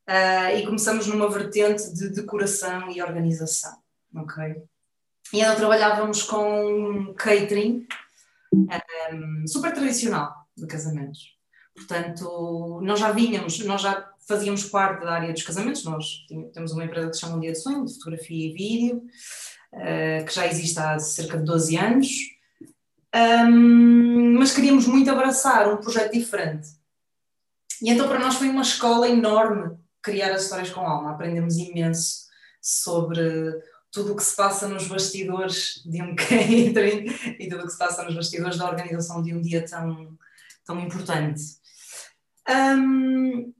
uh, 0.09 0.57
e 0.57 0.65
começamos 0.65 1.07
numa 1.07 1.29
vertente 1.29 1.93
de 1.93 2.09
decoração 2.09 2.89
e 2.89 3.01
organização, 3.01 3.77
ok? 4.15 4.61
E 5.31 5.39
então 5.39 5.55
trabalhávamos 5.55 6.23
com 6.23 7.13
catering 7.15 7.87
um, 8.53 9.47
super 9.47 9.73
tradicional, 9.73 10.33
de 10.57 10.67
casamentos. 10.67 11.37
Portanto, 11.75 12.81
nós 12.83 12.99
já 12.99 13.11
vínhamos, 13.11 13.59
nós 13.59 13.81
já 13.81 14.08
fazíamos 14.29 14.63
parte 14.65 15.03
da 15.03 15.11
área 15.11 15.33
dos 15.33 15.41
casamentos, 15.41 15.83
nós 15.83 16.27
temos 16.53 16.71
uma 16.71 16.85
empresa 16.85 17.09
que 17.09 17.15
se 17.15 17.21
chama 17.21 17.35
Um 17.35 17.39
Dia 17.39 17.51
de 17.51 17.59
Sonho, 17.59 17.83
de 17.83 17.93
fotografia 17.95 18.47
e 18.47 18.53
vídeo, 18.53 19.03
uh, 19.73 20.23
que 20.23 20.33
já 20.33 20.45
existe 20.45 20.79
há 20.79 20.99
cerca 20.99 21.39
de 21.39 21.43
12 21.43 21.75
anos, 21.75 22.07
mas 24.37 24.53
queríamos 24.53 24.85
muito 24.85 25.09
abraçar 25.09 25.67
um 25.73 25.77
projeto 25.77 26.13
diferente. 26.13 26.69
E 27.81 27.89
então 27.89 28.07
para 28.07 28.19
nós 28.19 28.35
foi 28.35 28.49
uma 28.49 28.61
escola 28.61 29.09
enorme 29.09 29.75
criar 30.01 30.31
as 30.31 30.43
histórias 30.43 30.69
com 30.69 30.81
alma, 30.81 31.11
aprendemos 31.11 31.57
imenso 31.57 32.27
sobre 32.61 33.21
tudo 33.91 34.13
o 34.13 34.15
que 34.15 34.23
se 34.23 34.35
passa 34.35 34.67
nos 34.67 34.87
bastidores 34.87 35.81
de 35.85 36.03
um 36.03 36.13
catering 36.15 37.07
e 37.39 37.49
tudo 37.49 37.63
o 37.63 37.65
que 37.65 37.71
se 37.71 37.79
passa 37.79 38.03
nos 38.03 38.13
bastidores 38.13 38.57
da 38.57 38.69
organização 38.69 39.23
de 39.23 39.33
um 39.33 39.41
dia 39.41 39.65
tão, 39.65 40.15
tão 40.63 40.79
importante. 40.79 41.41
Um, 42.47 43.53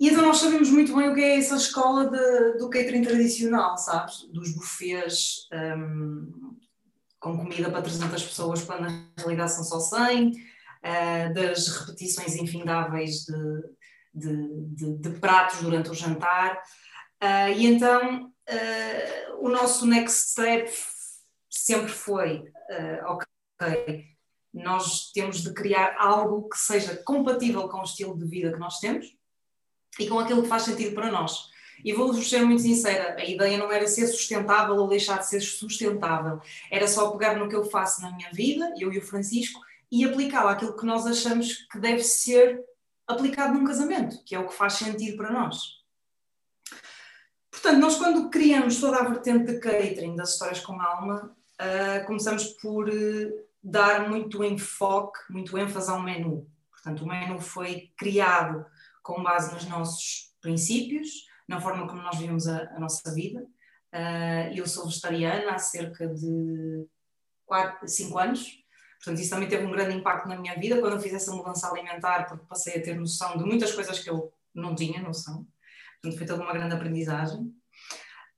e 0.00 0.08
então 0.08 0.24
nós 0.24 0.38
sabemos 0.38 0.70
muito 0.70 0.94
bem 0.94 1.08
o 1.08 1.14
que 1.14 1.20
é 1.20 1.38
essa 1.38 1.56
escola 1.56 2.08
de, 2.08 2.58
do 2.58 2.70
catering 2.70 3.02
tradicional, 3.02 3.76
sabes? 3.76 4.28
Dos 4.30 4.54
buffets 4.54 5.48
um, 5.52 6.56
com 7.18 7.36
comida 7.36 7.68
para 7.68 7.82
300 7.82 8.22
pessoas, 8.22 8.62
quando 8.62 8.82
na 8.82 9.08
realidade 9.16 9.54
são 9.54 9.64
só 9.64 9.80
100, 9.80 10.28
uh, 10.28 10.34
ah, 10.84 11.32
das 11.34 11.66
repetições 11.66 12.36
infindáveis 12.36 13.24
de, 13.24 13.62
de, 14.14 14.64
de, 14.76 14.98
de 14.98 15.10
pratos 15.18 15.62
durante 15.62 15.90
o 15.90 15.94
jantar. 15.94 16.62
Uh, 17.20 17.52
e 17.56 17.66
então 17.66 18.26
uh, 18.26 19.44
o 19.44 19.48
nosso 19.48 19.84
next 19.84 20.30
step 20.30 20.70
sempre 21.50 21.90
foi: 21.90 22.44
ok, 23.06 24.06
nós 24.54 25.10
temos 25.10 25.42
de 25.42 25.52
criar 25.52 25.96
algo 25.98 26.48
que 26.48 26.56
seja 26.56 26.96
compatível 27.02 27.68
com 27.68 27.80
o 27.80 27.84
estilo 27.84 28.16
de 28.16 28.24
vida 28.24 28.52
que 28.52 28.60
nós 28.60 28.78
temos 28.78 29.17
e 29.98 30.08
com 30.08 30.18
aquilo 30.18 30.42
que 30.42 30.48
faz 30.48 30.62
sentido 30.62 30.94
para 30.94 31.10
nós. 31.10 31.48
E 31.84 31.92
vou-vos 31.92 32.28
ser 32.28 32.44
muito 32.44 32.62
sincera, 32.62 33.16
a 33.18 33.24
ideia 33.24 33.56
não 33.56 33.70
era 33.70 33.86
ser 33.86 34.06
sustentável 34.08 34.76
ou 34.76 34.88
deixar 34.88 35.18
de 35.18 35.28
ser 35.28 35.40
sustentável, 35.40 36.40
era 36.70 36.88
só 36.88 37.10
pegar 37.12 37.36
no 37.36 37.48
que 37.48 37.54
eu 37.54 37.64
faço 37.64 38.02
na 38.02 38.10
minha 38.10 38.30
vida, 38.32 38.74
eu 38.78 38.92
e 38.92 38.98
o 38.98 39.02
Francisco, 39.02 39.60
e 39.90 40.04
aplicá-lo 40.04 40.48
àquilo 40.48 40.76
que 40.76 40.84
nós 40.84 41.06
achamos 41.06 41.66
que 41.70 41.78
deve 41.78 42.02
ser 42.02 42.60
aplicado 43.06 43.54
num 43.54 43.64
casamento, 43.64 44.22
que 44.24 44.34
é 44.34 44.38
o 44.38 44.48
que 44.48 44.54
faz 44.54 44.74
sentido 44.74 45.16
para 45.16 45.32
nós. 45.32 45.78
Portanto, 47.50 47.78
nós 47.80 47.96
quando 47.96 48.28
criamos 48.28 48.80
toda 48.80 48.98
a 48.98 49.08
vertente 49.08 49.52
de 49.52 49.58
catering 49.58 50.14
das 50.14 50.32
histórias 50.32 50.60
com 50.60 50.80
alma, 50.80 51.34
uh, 51.60 52.06
começamos 52.06 52.44
por 52.44 52.88
uh, 52.88 53.48
dar 53.62 54.08
muito 54.08 54.44
enfoque, 54.44 55.18
muito 55.30 55.56
ênfase 55.56 55.90
ao 55.90 56.02
menu. 56.02 56.46
Portanto, 56.70 57.02
o 57.02 57.08
menu 57.08 57.40
foi 57.40 57.90
criado 57.96 58.64
com 59.08 59.22
base 59.22 59.54
nos 59.54 59.64
nossos 59.64 60.34
princípios, 60.38 61.08
na 61.48 61.58
forma 61.58 61.88
como 61.88 62.02
nós 62.02 62.18
vivemos 62.18 62.46
a, 62.46 62.64
a 62.74 62.78
nossa 62.78 63.10
vida. 63.14 63.40
Uh, 63.90 64.52
eu 64.54 64.66
sou 64.66 64.84
vegetariana 64.84 65.52
há 65.52 65.58
cerca 65.58 66.06
de 66.06 66.86
4, 67.46 67.88
5 67.88 68.18
anos, 68.18 68.62
portanto, 68.98 69.22
isso 69.22 69.30
também 69.30 69.48
teve 69.48 69.64
um 69.64 69.70
grande 69.70 69.96
impacto 69.96 70.28
na 70.28 70.36
minha 70.38 70.54
vida 70.56 70.78
quando 70.78 70.92
eu 70.92 71.00
fiz 71.00 71.14
essa 71.14 71.32
mudança 71.32 71.70
alimentar, 71.70 72.26
porque 72.28 72.44
passei 72.44 72.76
a 72.76 72.82
ter 72.82 72.96
noção 72.96 73.38
de 73.38 73.44
muitas 73.44 73.72
coisas 73.72 73.98
que 73.98 74.10
eu 74.10 74.30
não 74.54 74.74
tinha 74.74 75.00
noção. 75.00 75.46
Portanto, 76.02 76.18
foi 76.18 76.26
toda 76.26 76.42
uma 76.42 76.52
grande 76.52 76.74
aprendizagem. 76.74 77.50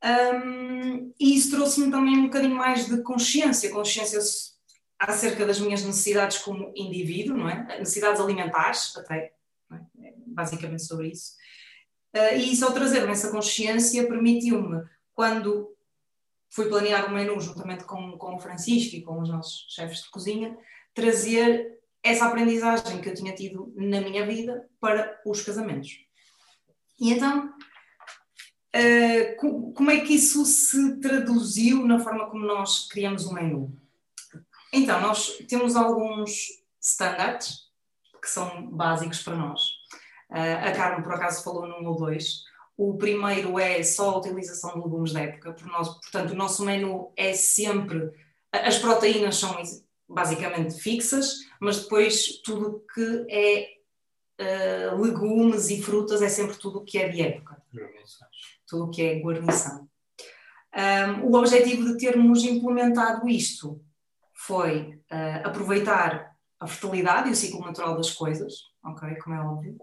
Um, 0.05 1.13
e 1.19 1.37
isso 1.37 1.51
trouxe-me 1.51 1.91
também 1.91 2.17
um 2.17 2.25
bocadinho 2.27 2.55
mais 2.55 2.87
de 2.87 3.03
consciência, 3.03 3.73
consciência 3.73 4.21
acerca 5.01 5.45
das 5.45 5.59
minhas 5.59 5.83
necessidades 5.83 6.39
como 6.39 6.73
indivíduo, 6.77 7.37
não 7.37 7.51
é? 7.51 7.81
Necessidades 7.81 8.21
alimentares, 8.21 8.97
até? 8.97 9.35
Basicamente 10.31 10.85
sobre 10.85 11.09
isso. 11.09 11.33
Uh, 12.15 12.37
e 12.37 12.53
isso 12.53 12.65
ao 12.65 12.73
trazer-me 12.73 13.13
essa 13.13 13.31
consciência 13.31 14.07
permitiu-me, 14.07 14.83
quando 15.15 15.77
fui 16.51 16.69
planear 16.69 17.07
o 17.07 17.15
menu 17.15 17.41
juntamente 17.41 17.85
com, 17.85 18.19
com 18.19 18.35
o 18.35 18.41
Francisco 18.41 18.97
e 18.97 19.03
com 19.03 19.21
os 19.21 19.29
nossos 19.29 19.67
chefes 19.69 20.03
de 20.03 20.11
cozinha, 20.11 20.57
trazer 20.93 21.79
essa 22.03 22.27
aprendizagem 22.27 23.01
que 23.01 23.09
eu 23.09 23.15
tinha 23.15 23.35
tido 23.35 23.73
na 23.77 24.01
minha 24.01 24.27
vida 24.27 24.69
para 24.81 25.21
os 25.25 25.43
casamentos. 25.43 26.05
E 26.99 27.13
então, 27.13 27.55
uh, 28.77 29.73
como 29.75 29.91
é 29.91 30.01
que 30.01 30.15
isso 30.15 30.45
se 30.45 30.99
traduziu 31.01 31.87
na 31.87 32.01
forma 32.01 32.29
como 32.29 32.45
nós 32.45 32.89
criamos 32.89 33.27
o 33.27 33.33
menu? 33.33 33.77
Então, 34.73 35.01
nós 35.01 35.39
temos 35.49 35.77
alguns 35.77 36.47
standards 36.81 37.71
que 38.21 38.29
são 38.29 38.71
básicos 38.71 39.23
para 39.23 39.37
nós. 39.37 39.80
Uh, 40.31 40.69
a 40.69 40.73
Carmen, 40.73 41.03
por 41.03 41.13
acaso, 41.13 41.43
falou 41.43 41.67
num 41.67 41.87
ou 41.87 41.97
dois. 41.97 42.45
O 42.77 42.97
primeiro 42.97 43.59
é 43.59 43.83
só 43.83 44.11
a 44.11 44.19
utilização 44.19 44.73
de 44.73 44.79
legumes 44.79 45.13
da 45.13 45.21
época, 45.21 45.53
portanto, 45.53 46.31
o 46.31 46.37
nosso 46.37 46.65
menu 46.65 47.13
é 47.17 47.35
sempre. 47.35 48.11
As 48.53 48.79
proteínas 48.79 49.37
são 49.37 49.55
basicamente 50.09 50.81
fixas, 50.81 51.41
mas 51.61 51.83
depois 51.83 52.41
tudo 52.43 52.85
que 52.95 53.27
é 53.29 54.93
uh, 54.93 55.01
legumes 55.01 55.69
e 55.69 55.83
frutas 55.83 56.23
é 56.23 56.29
sempre 56.29 56.57
tudo 56.57 56.79
o 56.79 56.85
que 56.85 56.99
é 56.99 57.09
de 57.09 57.23
época. 57.23 57.63
Tudo 58.67 58.85
o 58.85 58.91
que 58.91 59.03
é 59.03 59.21
guarnição. 59.21 59.89
Um, 60.75 61.27
o 61.27 61.35
objetivo 61.35 61.85
de 61.85 61.99
termos 61.99 62.45
implementado 62.45 63.29
isto 63.29 63.81
foi 64.33 64.95
uh, 65.11 65.47
aproveitar 65.47 66.37
a 66.59 66.67
fertilidade 66.67 67.29
e 67.29 67.33
o 67.33 67.37
ciclo 67.37 67.61
natural 67.61 67.97
das 67.97 68.13
coisas, 68.13 68.55
ok? 68.85 69.17
Como 69.17 69.35
é 69.35 69.41
óbvio. 69.41 69.79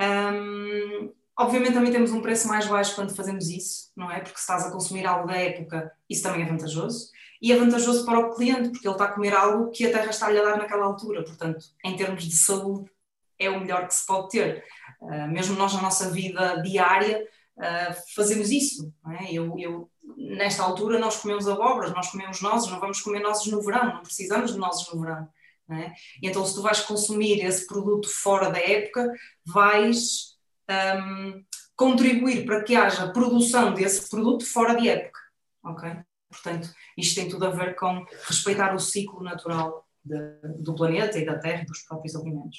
Um, 0.00 1.12
obviamente 1.36 1.74
também 1.74 1.92
temos 1.92 2.12
um 2.12 2.20
preço 2.20 2.48
mais 2.48 2.66
baixo 2.66 2.94
quando 2.94 3.14
fazemos 3.14 3.48
isso, 3.48 3.90
não 3.96 4.10
é? 4.10 4.20
Porque 4.20 4.36
se 4.36 4.42
estás 4.42 4.66
a 4.66 4.70
consumir 4.70 5.06
algo 5.06 5.26
da 5.26 5.36
época, 5.36 5.92
isso 6.08 6.22
também 6.22 6.42
é 6.42 6.46
vantajoso. 6.46 7.10
E 7.40 7.52
é 7.52 7.56
vantajoso 7.56 8.04
para 8.04 8.18
o 8.18 8.34
cliente, 8.34 8.70
porque 8.70 8.86
ele 8.86 8.94
está 8.94 9.04
a 9.04 9.12
comer 9.12 9.34
algo 9.34 9.70
que 9.70 9.86
a 9.86 9.92
terra 9.92 10.10
está-lhe 10.10 10.38
a 10.38 10.42
dar 10.42 10.58
naquela 10.58 10.84
altura. 10.84 11.22
Portanto, 11.22 11.64
em 11.84 11.96
termos 11.96 12.24
de 12.24 12.34
saúde, 12.34 12.90
é 13.38 13.48
o 13.48 13.60
melhor 13.60 13.86
que 13.86 13.94
se 13.94 14.04
pode 14.04 14.30
ter. 14.30 14.64
Uh, 15.00 15.28
mesmo 15.28 15.56
nós, 15.56 15.72
na 15.72 15.82
nossa 15.82 16.10
vida 16.10 16.60
diária, 16.62 17.24
uh, 17.56 18.14
fazemos 18.16 18.50
isso. 18.50 18.92
É? 19.20 19.32
eu, 19.32 19.54
eu, 19.56 19.88
nesta 20.16 20.64
altura, 20.64 20.98
nós 20.98 21.16
comemos 21.16 21.46
abóboras, 21.46 21.92
nós 21.92 22.10
comemos 22.10 22.40
nozes, 22.40 22.68
não 22.68 22.80
vamos 22.80 23.00
comer 23.00 23.20
nozes 23.20 23.46
no 23.46 23.62
verão, 23.62 23.94
não 23.94 24.02
precisamos 24.02 24.52
de 24.52 24.58
nozes 24.58 24.92
no 24.92 25.00
verão. 25.00 25.28
É? 25.70 25.92
Então, 26.22 26.46
se 26.46 26.54
tu 26.54 26.62
vais 26.62 26.80
consumir 26.80 27.44
esse 27.44 27.66
produto 27.66 28.08
fora 28.08 28.50
da 28.50 28.58
época, 28.58 29.12
vais 29.44 30.38
um, 30.70 31.44
contribuir 31.76 32.46
para 32.46 32.64
que 32.64 32.74
haja 32.74 33.12
produção 33.12 33.74
desse 33.74 34.08
produto 34.08 34.46
fora 34.46 34.74
de 34.74 34.88
época. 34.88 35.20
Ok? 35.62 35.90
Portanto, 36.30 36.70
isto 36.96 37.14
tem 37.14 37.28
tudo 37.28 37.46
a 37.46 37.50
ver 37.50 37.74
com 37.76 38.04
respeitar 38.26 38.74
o 38.74 38.78
ciclo 38.78 39.22
natural 39.22 39.86
de, 40.04 40.62
do 40.62 40.74
planeta 40.74 41.18
e 41.18 41.26
da 41.26 41.38
Terra 41.38 41.62
e 41.62 41.66
dos 41.66 41.80
próprios 41.82 42.16
alimentos. 42.16 42.58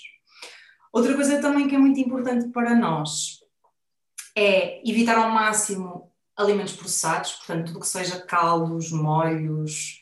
Outra 0.91 1.15
coisa 1.15 1.41
também 1.41 1.67
que 1.67 1.75
é 1.75 1.79
muito 1.79 1.99
importante 1.99 2.49
para 2.49 2.75
nós 2.75 3.39
é 4.35 4.87
evitar 4.87 5.17
ao 5.17 5.29
máximo 5.29 6.11
alimentos 6.35 6.73
processados, 6.73 7.33
portanto, 7.33 7.67
tudo 7.67 7.79
que 7.81 7.87
seja 7.87 8.21
caldos, 8.21 8.91
molhos, 8.91 10.01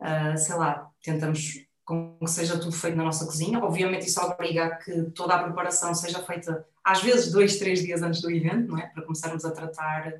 uh, 0.00 0.36
sei 0.36 0.54
lá, 0.56 0.90
tentamos 1.02 1.66
com 1.92 2.24
que 2.24 2.30
seja 2.30 2.58
tudo 2.58 2.72
feito 2.72 2.96
na 2.96 3.04
nossa 3.04 3.26
cozinha. 3.26 3.58
Obviamente, 3.58 4.06
isso 4.06 4.20
obriga 4.20 4.64
a 4.64 4.76
que 4.76 5.02
toda 5.10 5.34
a 5.34 5.42
preparação 5.42 5.94
seja 5.94 6.22
feita, 6.22 6.66
às 6.82 7.02
vezes, 7.02 7.30
dois, 7.30 7.58
três 7.58 7.82
dias 7.82 8.02
antes 8.02 8.22
do 8.22 8.30
evento, 8.30 8.68
não 8.68 8.78
é? 8.78 8.86
Para 8.86 9.02
começarmos 9.02 9.44
a 9.44 9.50
tratar, 9.50 10.14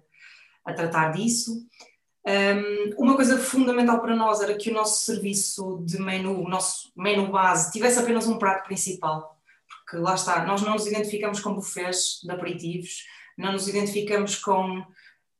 a 0.64 0.72
tratar 0.74 1.12
disso. 1.12 1.66
Um, 2.26 3.02
uma 3.04 3.16
coisa 3.16 3.38
fundamental 3.38 4.00
para 4.00 4.14
nós 4.14 4.40
era 4.42 4.54
que 4.54 4.70
o 4.70 4.74
nosso 4.74 5.04
serviço 5.04 5.82
de 5.84 5.98
menu, 5.98 6.44
o 6.44 6.48
nosso 6.48 6.92
menu 6.94 7.32
base, 7.32 7.72
tivesse 7.72 7.98
apenas 7.98 8.26
um 8.26 8.38
prato 8.38 8.66
principal, 8.66 9.40
porque 9.66 9.96
lá 9.96 10.14
está, 10.14 10.44
nós 10.44 10.60
não 10.60 10.74
nos 10.74 10.86
identificamos 10.86 11.40
com 11.40 11.54
buffets 11.54 12.20
de 12.22 12.30
aperitivos, 12.30 13.06
não 13.36 13.52
nos 13.52 13.66
identificamos 13.66 14.36
com 14.36 14.84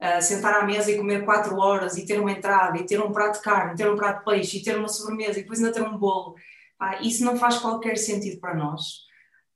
uh, 0.03 0.21
sentar 0.21 0.55
à 0.55 0.67
mesa 0.67 0.91
e 0.91 0.97
comer 0.97 1.25
quatro 1.25 1.57
horas 1.57 1.97
e 1.97 2.05
ter 2.05 2.19
uma 2.19 2.33
entrada 2.33 2.77
e 2.77 2.85
ter 2.85 3.01
um 3.01 3.13
prato 3.13 3.39
de 3.39 3.45
carne, 3.45 3.77
ter 3.77 3.89
um 3.89 3.97
prato 3.97 4.19
de 4.19 4.25
peixe 4.25 4.59
e 4.59 4.63
ter 4.63 4.77
uma 4.77 4.89
sobremesa 4.89 5.39
e 5.39 5.43
depois 5.43 5.61
ainda 5.61 5.73
ter 5.73 5.83
um 5.83 5.97
bolo. 5.97 6.35
Ah, 6.79 7.01
isso 7.01 7.25
não 7.25 7.37
faz 7.37 7.59
qualquer 7.59 7.97
sentido 7.97 8.41
para 8.41 8.55
nós. 8.55 9.05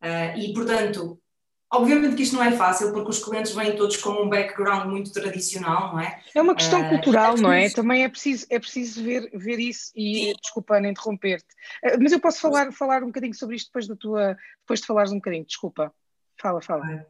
Uh, 0.01 0.38
e, 0.38 0.53
portanto, 0.53 1.20
obviamente 1.72 2.14
que 2.14 2.22
isto 2.22 2.36
não 2.36 2.44
é 2.44 2.53
fácil 2.53 2.92
porque 2.92 3.11
os 3.11 3.24
clientes 3.24 3.53
vêm 3.53 3.74
todos 3.74 3.97
com 3.97 4.11
um 4.11 4.28
background 4.28 4.88
muito 4.88 5.12
tradicional, 5.12 5.92
não 5.92 6.01
é? 6.01 6.20
É 6.32 6.40
uma 6.40 6.55
questão 6.55 6.82
uh, 6.82 6.88
cultural, 6.88 7.36
não 7.36 7.53
é? 7.53 7.68
Também 7.68 8.05
é 8.05 8.09
preciso, 8.09 8.47
é 8.49 8.61
preciso 8.61 9.03
ver, 9.03 9.28
ver 9.34 9.59
isso 9.59 9.90
e, 9.97 10.26
Sim. 10.26 10.34
desculpa, 10.40 10.76
Ana, 10.76 10.88
interromper-te. 10.88 11.53
Uh, 11.84 11.99
mas 12.01 12.12
eu 12.12 12.20
posso 12.20 12.40
falar, 12.40 12.70
falar 12.72 13.03
um 13.03 13.09
bocadinho 13.09 13.34
sobre 13.34 13.57
isto 13.57 13.68
depois 13.68 13.88
da 13.88 13.97
tua, 13.97 14.36
depois 14.61 14.80
de 14.80 14.86
falares 14.86 15.11
um 15.11 15.16
bocadinho, 15.16 15.44
desculpa. 15.44 15.92
Fala, 16.40 16.61
fala. 16.61 17.07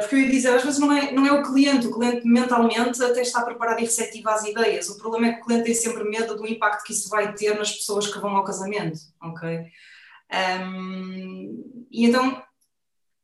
Porque 0.00 0.14
eu 0.14 0.20
ia 0.20 0.30
dizer, 0.30 0.54
às 0.54 0.62
vezes 0.62 0.78
não 0.78 0.92
é, 0.92 1.12
não 1.12 1.26
é 1.26 1.32
o 1.32 1.42
cliente, 1.42 1.86
o 1.86 1.92
cliente 1.92 2.26
mentalmente 2.26 3.02
até 3.02 3.22
está 3.22 3.42
preparado 3.42 3.78
e 3.80 3.84
receptivo 3.84 4.28
às 4.28 4.44
ideias. 4.44 4.88
O 4.88 4.98
problema 4.98 5.28
é 5.28 5.32
que 5.32 5.40
o 5.40 5.44
cliente 5.44 5.64
tem 5.64 5.74
sempre 5.74 6.04
medo 6.04 6.36
do 6.36 6.46
impacto 6.46 6.84
que 6.84 6.92
isso 6.92 7.08
vai 7.08 7.34
ter 7.34 7.56
nas 7.56 7.72
pessoas 7.72 8.06
que 8.06 8.18
vão 8.18 8.36
ao 8.36 8.44
casamento, 8.44 8.98
ok? 9.22 9.66
Um, 10.32 11.86
e 11.90 12.06
então, 12.06 12.42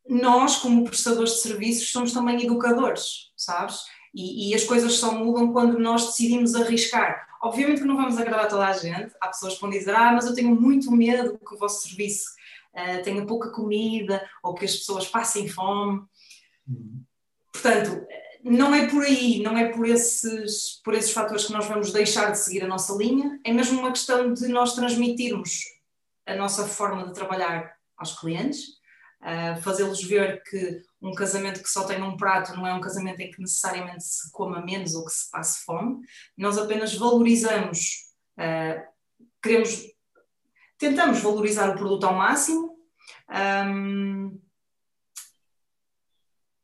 nós, 0.09 0.57
como 0.57 0.85
prestadores 0.85 1.33
de 1.33 1.41
serviços, 1.41 1.91
somos 1.91 2.13
também 2.13 2.43
educadores, 2.43 3.31
sabes? 3.37 3.83
E, 4.15 4.51
e, 4.51 4.55
as 4.55 4.65
coisas 4.65 4.95
só 4.95 5.13
mudam 5.13 5.53
quando 5.53 5.79
nós 5.79 6.07
decidimos 6.07 6.55
arriscar. 6.55 7.27
Obviamente 7.43 7.83
que 7.83 7.87
não 7.87 7.97
vamos 7.97 8.19
agradar 8.19 8.49
toda 8.49 8.67
a 8.67 8.73
gente, 8.73 9.13
há 9.21 9.29
pessoas 9.29 9.55
que 9.55 9.61
vão 9.61 9.71
dizer, 9.71 9.95
ah, 9.95 10.13
mas 10.13 10.27
eu 10.27 10.35
tenho 10.35 10.59
muito 10.59 10.91
medo 10.91 11.39
que 11.39 11.55
o 11.55 11.59
vosso 11.59 11.87
serviço 11.87 12.31
uh, 12.75 13.03
tenha 13.03 13.25
pouca 13.25 13.51
comida 13.51 14.27
ou 14.43 14.55
que 14.55 14.65
as 14.65 14.75
pessoas 14.77 15.07
passem 15.07 15.47
fome. 15.47 16.03
Portanto, 17.53 18.07
não 18.43 18.75
é 18.75 18.89
por 18.89 19.05
aí, 19.05 19.43
não 19.43 19.57
é 19.57 19.69
por 19.69 19.87
esses, 19.87 20.81
por 20.85 20.95
esses 20.95 21.13
fatores 21.13 21.47
que 21.47 21.53
nós 21.53 21.67
vamos 21.67 21.93
deixar 21.93 22.31
de 22.31 22.39
seguir 22.39 22.63
a 22.65 22.69
nossa 22.69 22.95
linha, 22.95 23.39
é 23.45 23.53
mesmo 23.53 23.79
uma 23.79 23.91
questão 23.91 24.33
de 24.33 24.49
nós 24.49 24.75
transmitirmos 24.75 25.65
a 26.27 26.37
nossa 26.37 26.67
forma 26.67 27.07
de 27.07 27.15
trabalhar 27.15 27.75
aos 27.97 28.19
clientes, 28.19 28.61
uh, 29.23 29.61
fazê-los 29.63 30.03
ver 30.05 30.43
que 30.45 30.83
um 31.01 31.13
casamento 31.13 31.63
que 31.63 31.71
só 31.71 31.85
tem 31.85 32.03
um 32.03 32.17
prato 32.17 32.55
não 32.55 32.67
é 32.67 32.73
um 32.73 32.81
casamento 32.81 33.21
em 33.21 33.31
que 33.31 33.41
necessariamente 33.41 34.05
se 34.05 34.31
coma 34.31 34.65
menos 34.65 34.95
ou 34.95 35.05
que 35.05 35.13
se 35.13 35.31
passe 35.31 35.65
fome, 35.65 36.01
nós 36.37 36.59
apenas 36.59 36.95
valorizamos, 36.95 38.13
uh, 38.39 38.81
queremos, 39.43 39.83
tentamos 40.79 41.19
valorizar 41.21 41.71
o 41.71 41.77
produto 41.77 42.05
ao 42.05 42.15
máximo. 42.15 42.79
Um, 43.31 44.41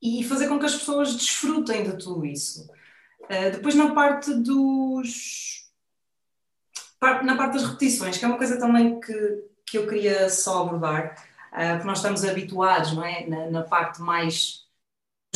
e 0.05 0.23
fazer 0.23 0.49
com 0.49 0.59
que 0.59 0.67
as 0.67 0.75
pessoas 0.75 1.17
desfrutem 1.17 1.83
de 1.83 1.97
tudo 1.97 2.27
isso. 2.27 2.69
Uh, 3.23 3.51
depois 3.51 3.75
na 3.75 3.95
parte 3.95 4.35
dos 4.35 5.65
na 7.23 7.37
parte 7.37 7.55
das 7.55 7.65
repetições, 7.65 8.17
que 8.17 8.25
é 8.25 8.29
uma 8.29 8.39
coisa 8.39 8.59
também 8.59 8.99
que, 8.99 9.45
que 9.67 9.77
eu 9.77 9.87
queria 9.87 10.29
só 10.31 10.63
abordar, 10.63 11.15
uh, 11.53 11.73
porque 11.73 11.87
nós 11.87 11.99
estamos 11.99 12.25
habituados, 12.25 12.93
não 12.93 13.05
é? 13.05 13.27
Na, 13.27 13.51
na, 13.51 13.63
parte 13.63 14.01
mais 14.01 14.63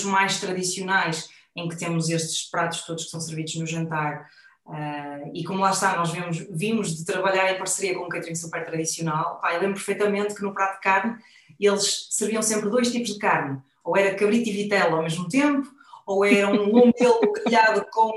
mais 0.04 0.38
tradicionais, 0.38 1.28
em 1.56 1.68
que 1.68 1.76
temos 1.76 2.08
estes 2.08 2.48
pratos 2.48 2.82
todos 2.82 3.04
que 3.04 3.10
são 3.10 3.20
servidos 3.20 3.56
no 3.56 3.66
jantar, 3.66 4.30
uh, 4.66 5.30
e 5.34 5.44
como 5.44 5.60
lá 5.60 5.70
está, 5.70 5.96
nós 5.96 6.10
vimos, 6.10 6.46
vimos 6.50 6.96
de 6.96 7.04
trabalhar 7.04 7.52
em 7.52 7.58
parceria 7.58 7.94
com 7.94 8.04
um 8.04 8.08
catering 8.08 8.34
super 8.34 8.64
tradicional, 8.64 9.40
pá, 9.40 9.54
eu 9.54 9.60
lembro 9.60 9.74
perfeitamente 9.74 10.34
que 10.34 10.42
no 10.42 10.54
prato 10.54 10.76
de 10.76 10.80
carne 10.82 11.18
eles 11.58 12.08
serviam 12.10 12.42
sempre 12.42 12.70
dois 12.70 12.92
tipos 12.92 13.12
de 13.12 13.18
carne, 13.18 13.60
ou 13.89 13.97
era 13.97 14.14
cabrito 14.14 14.51
e 14.51 14.53
vitela 14.53 14.97
ao 14.97 15.03
mesmo 15.03 15.28
tempo, 15.28 15.66
ou 16.07 16.24
era 16.24 16.49
um 16.49 16.70
lombelo 16.70 17.20
grelhado 17.32 17.86
com 17.91 18.12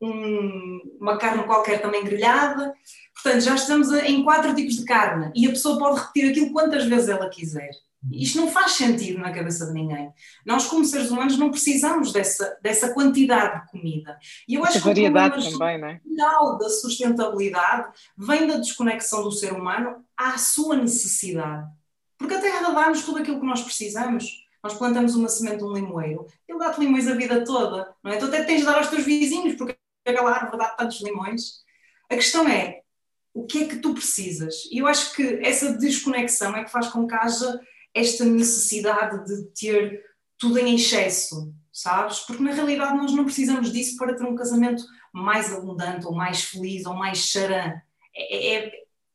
um, 0.00 0.96
uma 1.00 1.18
carne 1.18 1.42
qualquer 1.42 1.82
também 1.82 2.04
grelhada. 2.04 2.72
Portanto, 3.14 3.42
já 3.42 3.56
estamos 3.56 3.92
em 3.92 4.22
quatro 4.22 4.54
tipos 4.54 4.76
de 4.76 4.84
carne 4.84 5.32
e 5.34 5.46
a 5.46 5.50
pessoa 5.50 5.76
pode 5.76 6.00
repetir 6.00 6.30
aquilo 6.30 6.52
quantas 6.52 6.84
vezes 6.84 7.08
ela 7.08 7.28
quiser. 7.28 7.70
Isto 8.12 8.38
não 8.38 8.48
faz 8.48 8.72
sentido 8.72 9.18
na 9.18 9.32
cabeça 9.32 9.66
de 9.66 9.72
ninguém. 9.72 10.12
Nós, 10.46 10.66
como 10.66 10.84
seres 10.84 11.10
humanos, 11.10 11.36
não 11.36 11.50
precisamos 11.50 12.12
dessa, 12.12 12.56
dessa 12.62 12.94
quantidade 12.94 13.60
de 13.60 13.72
comida. 13.72 14.16
E 14.48 14.54
eu 14.54 14.64
acho 14.64 14.80
que 14.80 14.88
o 14.88 14.94
também, 15.50 15.80
não 15.80 15.88
é? 15.88 16.00
da 16.58 16.70
sustentabilidade 16.70 17.88
vem 18.16 18.46
da 18.46 18.58
desconexão 18.58 19.24
do 19.24 19.32
ser 19.32 19.52
humano 19.52 20.04
à 20.16 20.38
sua 20.38 20.76
necessidade. 20.76 21.66
Porque 22.16 22.34
a 22.34 22.40
Terra 22.40 22.70
dá-nos 22.70 23.02
tudo 23.02 23.18
aquilo 23.18 23.40
que 23.40 23.46
nós 23.46 23.62
precisamos. 23.62 24.47
Nós 24.62 24.74
plantamos 24.74 25.14
uma 25.14 25.28
semente 25.28 25.58
de 25.58 25.64
um 25.64 25.72
limoeiro, 25.72 26.26
ele 26.48 26.58
dá-te 26.58 26.80
limões 26.80 27.06
a 27.06 27.14
vida 27.14 27.44
toda, 27.44 27.94
não 28.02 28.10
é? 28.10 28.16
Tu 28.16 28.24
até 28.24 28.44
tens 28.44 28.60
de 28.60 28.64
dar 28.66 28.76
aos 28.76 28.88
teus 28.88 29.04
vizinhos, 29.04 29.54
porque 29.54 29.76
aquela 30.06 30.32
árvore 30.32 30.58
dá 30.58 30.68
tantos 30.70 31.00
limões. 31.02 31.62
A 32.10 32.14
questão 32.14 32.48
é, 32.48 32.80
o 33.32 33.46
que 33.46 33.64
é 33.64 33.68
que 33.68 33.76
tu 33.76 33.94
precisas? 33.94 34.64
E 34.70 34.78
eu 34.78 34.86
acho 34.86 35.14
que 35.14 35.40
essa 35.42 35.72
desconexão 35.76 36.56
é 36.56 36.64
que 36.64 36.70
faz 36.70 36.88
com 36.88 37.06
que 37.06 37.14
haja 37.14 37.60
esta 37.94 38.24
necessidade 38.24 39.24
de 39.26 39.44
ter 39.50 40.04
tudo 40.38 40.58
em 40.58 40.74
excesso, 40.74 41.52
sabes? 41.72 42.20
Porque 42.20 42.42
na 42.42 42.52
realidade 42.52 42.96
nós 42.96 43.12
não 43.12 43.24
precisamos 43.24 43.72
disso 43.72 43.96
para 43.96 44.14
ter 44.14 44.24
um 44.24 44.36
casamento 44.36 44.82
mais 45.12 45.52
abundante, 45.52 46.06
ou 46.06 46.14
mais 46.14 46.42
feliz, 46.42 46.86
ou 46.86 46.94
mais 46.94 47.18
charã. 47.18 47.74
É, 48.14 48.54
é, 48.54 48.72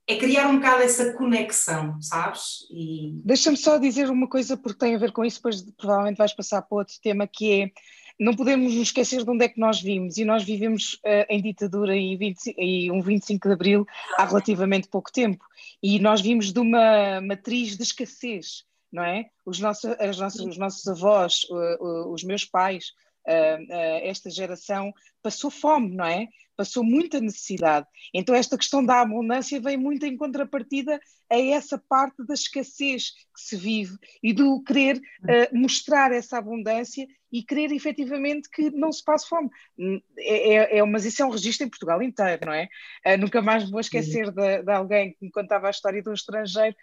é 0.08 0.18
criar 0.18 0.48
um 0.50 0.58
bocado 0.58 0.84
essa 0.84 1.14
conexão, 1.14 2.02
sabes? 2.02 2.68
E... 2.70 3.22
Deixa-me 3.24 3.58
só 3.58 3.78
dizer 3.78 4.10
uma 4.10 4.28
coisa, 4.28 4.58
porque 4.58 4.80
tem 4.80 4.96
a 4.96 5.00
ver 5.00 5.12
com 5.12 5.24
isso, 5.24 5.38
depois 5.38 5.62
provavelmente 5.78 6.18
vais 6.18 6.34
passar 6.34 6.62
para 6.62 6.78
outro 6.78 6.96
tema, 7.02 7.26
que 7.28 7.62
é 7.62 7.72
não 8.20 8.36
podemos 8.36 8.74
nos 8.74 8.84
esquecer 8.84 9.24
de 9.24 9.30
onde 9.30 9.46
é 9.46 9.50
que 9.50 9.60
nós 9.60 9.82
vimos, 9.82 10.18
e 10.18 10.26
nós 10.26 10.44
vivemos 10.44 10.94
uh, 11.06 11.26
em 11.30 11.42
ditadura 11.42 11.96
e, 11.96 12.16
20, 12.16 12.56
e, 12.58 12.92
um 12.92 13.02
25 13.02 13.48
de 13.48 13.54
Abril 13.54 13.86
há 14.18 14.26
relativamente 14.26 14.88
pouco 14.88 15.12
tempo, 15.12 15.44
e 15.82 16.00
nós 16.00 16.22
vimos 16.22 16.54
de 16.54 16.60
uma 16.60 17.20
matriz 17.22 17.76
de 17.76 17.84
escassez, 17.84 18.66
não 18.92 19.04
é? 19.04 19.26
Os, 19.46 19.60
nossos, 19.60 19.86
as 20.00 20.20
nossas, 20.20 20.42
os 20.46 20.58
nossos 20.58 20.88
avós, 20.88 21.42
uh, 21.50 21.84
uh, 21.84 22.14
os 22.14 22.24
meus 22.24 22.46
pais, 22.46 22.92
esta 24.02 24.30
geração 24.30 24.92
passou 25.22 25.50
fome, 25.50 25.96
não 25.96 26.06
é? 26.06 26.28
Passou 26.56 26.84
muita 26.84 27.20
necessidade. 27.20 27.88
Então, 28.14 28.36
esta 28.36 28.58
questão 28.58 28.84
da 28.84 29.02
abundância 29.02 29.60
vem 29.60 29.78
muito 29.78 30.06
em 30.06 30.16
contrapartida 30.18 31.00
a 31.30 31.40
essa 31.40 31.78
parte 31.78 32.24
da 32.26 32.34
escassez 32.34 33.12
que 33.34 33.42
se 33.42 33.56
vive 33.56 33.98
e 34.22 34.34
do 34.34 34.62
querer 34.64 34.98
uh, 34.98 35.58
mostrar 35.58 36.12
essa 36.12 36.38
abundância 36.38 37.08
e 37.32 37.42
querer 37.42 37.72
efetivamente 37.72 38.48
que 38.50 38.70
não 38.70 38.92
se 38.92 39.04
passe 39.04 39.28
fome. 39.28 39.50
Hum, 39.78 40.00
é, 40.20 40.54
é, 40.54 40.78
é, 40.78 40.84
mas 40.84 41.04
isso 41.04 41.24
é 41.24 41.26
um 41.26 41.32
registro 41.32 41.66
em 41.66 41.70
Portugal 41.70 42.02
inteiro, 42.02 42.46
não 42.46 42.54
é? 42.54 42.68
Uh, 43.06 43.18
nunca 43.18 43.42
mais 43.42 43.70
vou 43.70 43.80
esquecer 43.80 44.32
de, 44.32 44.62
de, 44.62 44.72
alguém 44.72 45.14
que 45.14 45.26
me 45.26 45.32
contava 45.32 45.68
a 45.68 45.72
história 45.72 46.02
de 46.02 46.10
um 46.10 46.14
estrangeiro. 46.14 46.76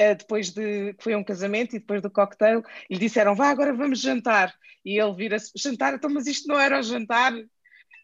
Uh, 0.00 0.14
depois 0.16 0.50
de 0.50 0.94
que 0.94 1.02
foi 1.02 1.14
um 1.14 1.24
casamento 1.24 1.76
e 1.76 1.80
depois 1.80 2.00
do 2.00 2.10
cocktail, 2.10 2.62
lhe 2.90 2.98
disseram: 2.98 3.34
Vá, 3.34 3.50
agora 3.50 3.74
vamos 3.74 4.00
jantar. 4.00 4.54
E 4.82 4.98
ele 4.98 5.14
vira-se: 5.14 5.50
Jantar, 5.54 5.94
então, 5.94 6.08
mas 6.08 6.26
isto 6.26 6.48
não 6.48 6.58
era 6.58 6.78
o 6.78 6.82
jantar, 6.82 7.34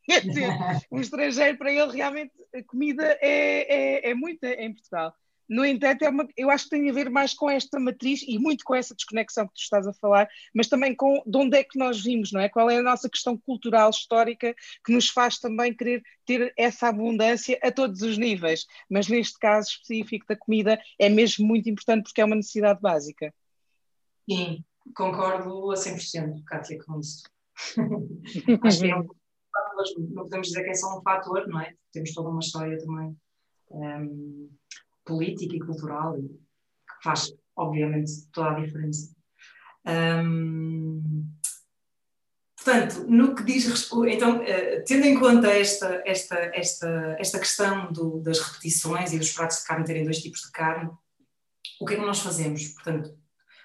Quer 0.04 0.20
dizer, 0.20 0.48
um 0.92 1.00
estrangeiro, 1.00 1.56
para 1.56 1.72
ele, 1.72 1.92
realmente, 1.92 2.32
a 2.54 2.62
comida 2.62 3.18
é, 3.22 4.06
é, 4.06 4.10
é 4.10 4.14
muita 4.14 4.48
em 4.48 4.72
Portugal. 4.72 5.14
No 5.48 5.64
entanto, 5.64 6.02
é 6.02 6.08
uma, 6.08 6.26
eu 6.36 6.50
acho 6.50 6.64
que 6.64 6.70
tem 6.70 6.88
a 6.88 6.92
ver 6.92 7.10
mais 7.10 7.34
com 7.34 7.50
esta 7.50 7.78
matriz 7.78 8.22
e 8.26 8.38
muito 8.38 8.64
com 8.64 8.74
essa 8.74 8.94
desconexão 8.94 9.46
que 9.46 9.54
tu 9.54 9.60
estás 9.60 9.86
a 9.86 9.92
falar, 9.92 10.26
mas 10.54 10.68
também 10.68 10.94
com 10.94 11.22
de 11.26 11.36
onde 11.36 11.58
é 11.58 11.62
que 11.62 11.78
nós 11.78 12.02
vimos, 12.02 12.32
não 12.32 12.40
é? 12.40 12.48
Qual 12.48 12.70
é 12.70 12.78
a 12.78 12.82
nossa 12.82 13.10
questão 13.10 13.36
cultural, 13.36 13.90
histórica, 13.90 14.54
que 14.84 14.92
nos 14.92 15.08
faz 15.08 15.38
também 15.38 15.74
querer 15.74 16.02
ter 16.24 16.52
essa 16.56 16.88
abundância 16.88 17.58
a 17.62 17.70
todos 17.70 18.00
os 18.00 18.16
níveis. 18.16 18.66
Mas 18.88 19.08
neste 19.08 19.38
caso 19.38 19.68
específico 19.68 20.26
da 20.26 20.36
comida 20.36 20.80
é 20.98 21.10
mesmo 21.10 21.46
muito 21.46 21.68
importante 21.68 22.04
porque 22.04 22.22
é 22.22 22.24
uma 22.24 22.36
necessidade 22.36 22.80
básica. 22.80 23.32
Sim, 24.28 24.64
concordo 24.96 25.70
a 25.72 25.74
100%, 25.74 26.42
Kátia, 26.46 26.78
com 26.82 27.00
isso. 27.00 27.22
acho 28.64 28.80
que 28.80 28.90
é 28.90 28.96
um 28.96 29.06
fatores, 29.54 29.94
não 30.10 30.24
podemos 30.24 30.48
dizer 30.48 30.64
que 30.64 30.70
é 30.70 30.74
só 30.74 30.98
um 30.98 31.02
fator, 31.02 31.46
não 31.48 31.60
é? 31.60 31.74
Temos 31.92 32.12
toda 32.12 32.28
uma 32.28 32.40
história 32.40 32.76
também 32.78 33.16
um, 33.70 34.50
política 35.04 35.56
e 35.56 35.60
cultural 35.60 36.18
e 36.18 36.28
que 36.28 37.02
faz, 37.02 37.32
obviamente, 37.56 38.10
toda 38.32 38.50
a 38.50 38.60
diferença. 38.60 39.14
Um, 39.86 41.30
portanto, 42.56 43.06
no 43.08 43.34
que 43.34 43.44
diz 43.44 43.66
respeito, 43.66 44.06
então, 44.06 44.38
uh, 44.38 44.84
tendo 44.86 45.06
em 45.06 45.18
conta 45.18 45.48
esta, 45.48 46.02
esta, 46.06 46.36
esta, 46.54 47.16
esta 47.18 47.38
questão 47.38 47.92
do, 47.92 48.20
das 48.20 48.40
repetições 48.40 49.12
e 49.12 49.18
dos 49.18 49.32
pratos 49.32 49.58
de 49.58 49.64
carne 49.64 49.84
terem 49.84 50.04
dois 50.04 50.20
tipos 50.20 50.40
de 50.40 50.50
carne, 50.50 50.90
o 51.80 51.86
que 51.86 51.94
é 51.94 51.96
que 51.96 52.06
nós 52.06 52.20
fazemos? 52.20 52.68
Portanto, 52.68 53.16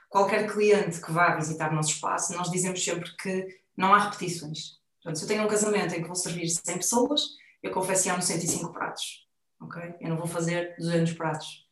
qualquer 0.10 0.52
cliente 0.52 1.00
que 1.00 1.12
vá 1.12 1.36
visitar 1.36 1.72
o 1.72 1.76
nosso 1.76 1.92
espaço, 1.92 2.36
nós 2.36 2.52
dizemos 2.52 2.84
sempre 2.84 3.16
que 3.16 3.48
não 3.78 3.94
há 3.94 4.00
repetições. 4.00 4.79
Portanto, 5.02 5.18
se 5.18 5.24
eu 5.24 5.28
tenho 5.28 5.44
um 5.44 5.48
casamento 5.48 5.96
em 5.96 6.02
que 6.02 6.08
vou 6.08 6.16
servir 6.16 6.48
100 6.50 6.78
pessoas, 6.78 7.22
eu 7.64 7.72
confecciono 7.72 8.22
105 8.22 8.72
pratos. 8.72 9.28
Ok? 9.62 9.82
Eu 10.00 10.10
não 10.10 10.18
vou 10.18 10.28
fazer 10.28 10.76
200 10.78 11.14
pratos. 11.14 11.68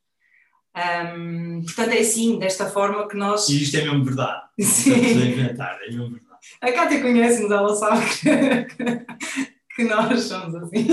Um, 0.75 1.63
portanto, 1.63 1.91
é 1.91 1.99
assim, 1.99 2.38
desta 2.38 2.69
forma 2.69 3.07
que 3.07 3.17
nós. 3.17 3.49
E 3.49 3.63
isto 3.63 3.78
é 3.78 3.82
mesmo 3.82 4.05
verdade. 4.05 4.41
Sim. 4.61 5.15
Não 5.15 5.21
é 5.21 5.25
inventar, 5.25 5.80
é 5.82 5.88
mesmo 5.88 6.11
verdade. 6.11 6.28
A 6.61 6.71
Cátia 6.71 7.01
conhece-nos, 7.01 7.51
ela 7.51 7.75
sabe 7.75 8.05
que, 8.05 8.95
que, 9.75 9.84
nós 9.84 10.23
somos 10.23 10.55
assim. 10.55 10.88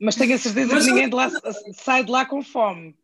Mas 0.00 0.16
tenho 0.16 0.34
a 0.34 0.38
certeza 0.38 0.74
Mas, 0.74 0.84
que 0.84 0.90
ninguém 0.90 1.08
de 1.08 1.14
lá, 1.14 1.30
sai 1.74 2.04
de 2.04 2.10
lá 2.10 2.24
com 2.24 2.42
fome. 2.42 2.96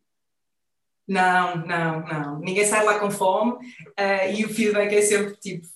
Não, 1.07 1.57
não, 1.57 2.01
não. 2.01 2.39
Ninguém 2.39 2.65
sai 2.65 2.83
lá 2.83 2.97
com 2.97 3.11
fome 3.11 3.53
uh, 3.53 4.35
e 4.35 4.43
o 4.43 4.49
feedback 4.49 4.91
é 4.91 5.01
sempre 5.01 5.35
tipo: 5.37 5.67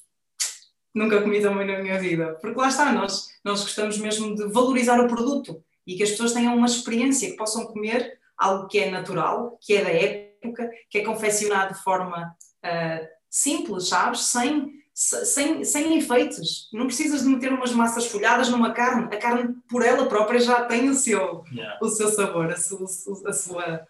nunca 0.93 1.21
comi 1.21 1.41
tão 1.41 1.57
bem 1.57 1.67
na 1.67 1.79
minha 1.79 1.99
vida. 1.99 2.37
Porque 2.41 2.59
lá 2.59 2.67
está, 2.67 2.91
nós, 2.91 3.29
nós 3.43 3.61
gostamos 3.61 3.97
mesmo 3.97 4.35
de 4.35 4.45
valorizar 4.51 4.99
o 4.99 5.07
produto 5.07 5.63
e 5.85 5.95
que 5.95 6.03
as 6.03 6.11
pessoas 6.11 6.33
tenham 6.33 6.55
uma 6.55 6.67
experiência, 6.67 7.29
que 7.29 7.37
possam 7.37 7.65
comer 7.67 8.19
algo 8.37 8.67
que 8.67 8.79
é 8.79 8.89
natural, 8.89 9.57
que 9.61 9.75
é 9.75 9.83
da 9.83 9.89
época, 9.89 10.69
que 10.89 10.99
é 10.99 11.03
confeccionado 11.03 11.73
de 11.73 11.83
forma 11.83 12.35
uh, 12.63 13.07
simples, 13.29 13.87
sabes? 13.87 14.21
Sem, 14.21 14.71
sem, 14.93 15.63
sem 15.63 15.97
efeitos. 15.97 16.69
Não 16.71 16.85
precisas 16.85 17.21
de 17.21 17.27
meter 17.27 17.51
umas 17.51 17.71
massas 17.71 18.05
folhadas 18.05 18.49
numa 18.49 18.71
carne. 18.71 19.13
A 19.13 19.17
carne, 19.17 19.55
por 19.69 19.83
ela 19.83 20.07
própria, 20.07 20.39
já 20.39 20.63
tem 20.65 20.89
o 20.89 20.95
seu, 20.95 21.43
yeah. 21.51 21.77
o 21.81 21.89
seu 21.89 22.09
sabor, 22.09 22.51
a 22.51 22.57
sua. 22.57 22.85
A 23.25 23.33
sua 23.33 23.87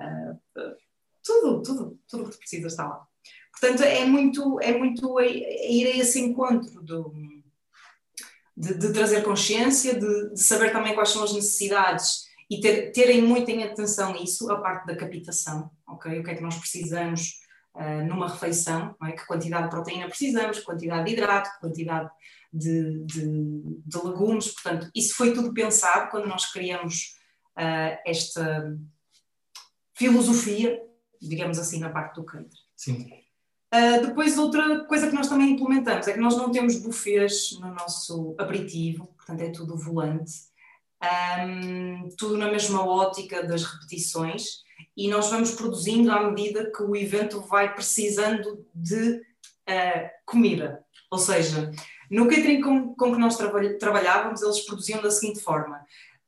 uh, 0.00 0.40
tudo, 1.24 1.62
tudo, 1.62 1.98
tudo 2.08 2.22
o 2.22 2.26
que 2.26 2.32
tu 2.32 2.38
precisas 2.38 2.72
está 2.72 2.86
lá. 2.86 3.05
Portanto, 3.58 3.82
é 3.82 4.04
muito, 4.04 4.60
é 4.60 4.76
muito 4.76 5.20
ir 5.20 5.86
a 5.86 5.96
esse 5.96 6.20
encontro 6.20 6.82
do, 6.82 7.12
de, 8.56 8.74
de, 8.74 8.92
trazer 8.92 9.22
consciência, 9.22 9.98
de, 9.98 10.34
de, 10.34 10.40
saber 10.40 10.72
também 10.72 10.94
quais 10.94 11.08
são 11.08 11.24
as 11.24 11.32
necessidades 11.32 12.26
e 12.50 12.60
ter, 12.60 12.92
terem 12.92 13.22
muito 13.22 13.50
em 13.50 13.64
atenção 13.64 14.14
isso, 14.16 14.50
a 14.52 14.60
parte 14.60 14.86
da 14.86 14.96
captação, 14.96 15.70
ok? 15.88 16.20
O 16.20 16.22
que 16.22 16.30
é 16.30 16.34
que 16.34 16.42
nós 16.42 16.56
precisamos 16.56 17.40
uh, 17.74 18.04
numa 18.06 18.28
refeição, 18.28 18.94
é? 19.02 19.12
que 19.12 19.26
quantidade 19.26 19.64
de 19.64 19.70
proteína 19.70 20.06
precisamos, 20.06 20.60
quantidade 20.60 21.06
de 21.06 21.12
hidrato, 21.12 21.50
quantidade 21.58 22.10
de, 22.52 23.04
de, 23.04 23.98
legumes, 24.04 24.52
portanto, 24.52 24.90
isso 24.94 25.14
foi 25.14 25.32
tudo 25.32 25.52
pensado 25.52 26.10
quando 26.10 26.28
nós 26.28 26.52
criamos 26.52 27.16
uh, 27.58 27.98
esta 28.06 28.76
filosofia, 29.94 30.78
digamos 31.20 31.58
assim, 31.58 31.80
na 31.80 31.88
parte 31.88 32.14
do 32.16 32.24
catering. 32.24 32.50
Sim. 32.76 33.25
Uh, 33.74 34.06
depois, 34.06 34.38
outra 34.38 34.84
coisa 34.84 35.08
que 35.08 35.14
nós 35.14 35.28
também 35.28 35.50
implementamos 35.50 36.06
é 36.06 36.12
que 36.12 36.20
nós 36.20 36.36
não 36.36 36.52
temos 36.52 36.76
buffets 36.76 37.58
no 37.58 37.74
nosso 37.74 38.34
aperitivo, 38.38 39.06
portanto, 39.16 39.40
é 39.40 39.50
tudo 39.50 39.76
volante, 39.76 40.32
um, 41.02 42.08
tudo 42.16 42.38
na 42.38 42.50
mesma 42.50 42.86
ótica 42.86 43.42
das 43.42 43.64
repetições, 43.64 44.62
e 44.96 45.08
nós 45.08 45.30
vamos 45.30 45.50
produzindo 45.50 46.12
à 46.12 46.22
medida 46.22 46.70
que 46.70 46.82
o 46.82 46.94
evento 46.94 47.40
vai 47.40 47.74
precisando 47.74 48.64
de 48.74 49.16
uh, 49.16 50.10
comida. 50.24 50.84
Ou 51.10 51.18
seja, 51.18 51.70
no 52.10 52.28
catering 52.28 52.60
com, 52.60 52.94
com 52.94 53.12
que 53.12 53.18
nós 53.18 53.36
trabalhávamos, 53.36 54.42
eles 54.42 54.60
produziam 54.60 55.02
da 55.02 55.10
seguinte 55.10 55.40
forma: 55.40 55.78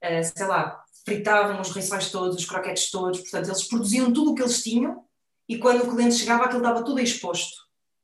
uh, 0.05 0.36
sei 0.36 0.47
lá, 0.47 0.82
fritavam 1.05 1.61
os 1.61 1.70
rissóis 1.70 2.11
todos, 2.11 2.36
os 2.36 2.45
croquetes 2.45 2.91
todos, 2.91 3.20
portanto, 3.20 3.47
eles 3.47 3.64
produziam 3.64 4.12
tudo 4.12 4.32
o 4.32 4.34
que 4.34 4.43
eles 4.43 4.62
tinham 4.62 5.08
e 5.49 5.59
quando 5.59 5.85
o 5.85 5.91
cliente 5.91 6.17
chegava 6.17 6.45
aquilo 6.45 6.61
estava 6.61 6.85
tudo 6.85 7.01
exposto, 7.01 7.57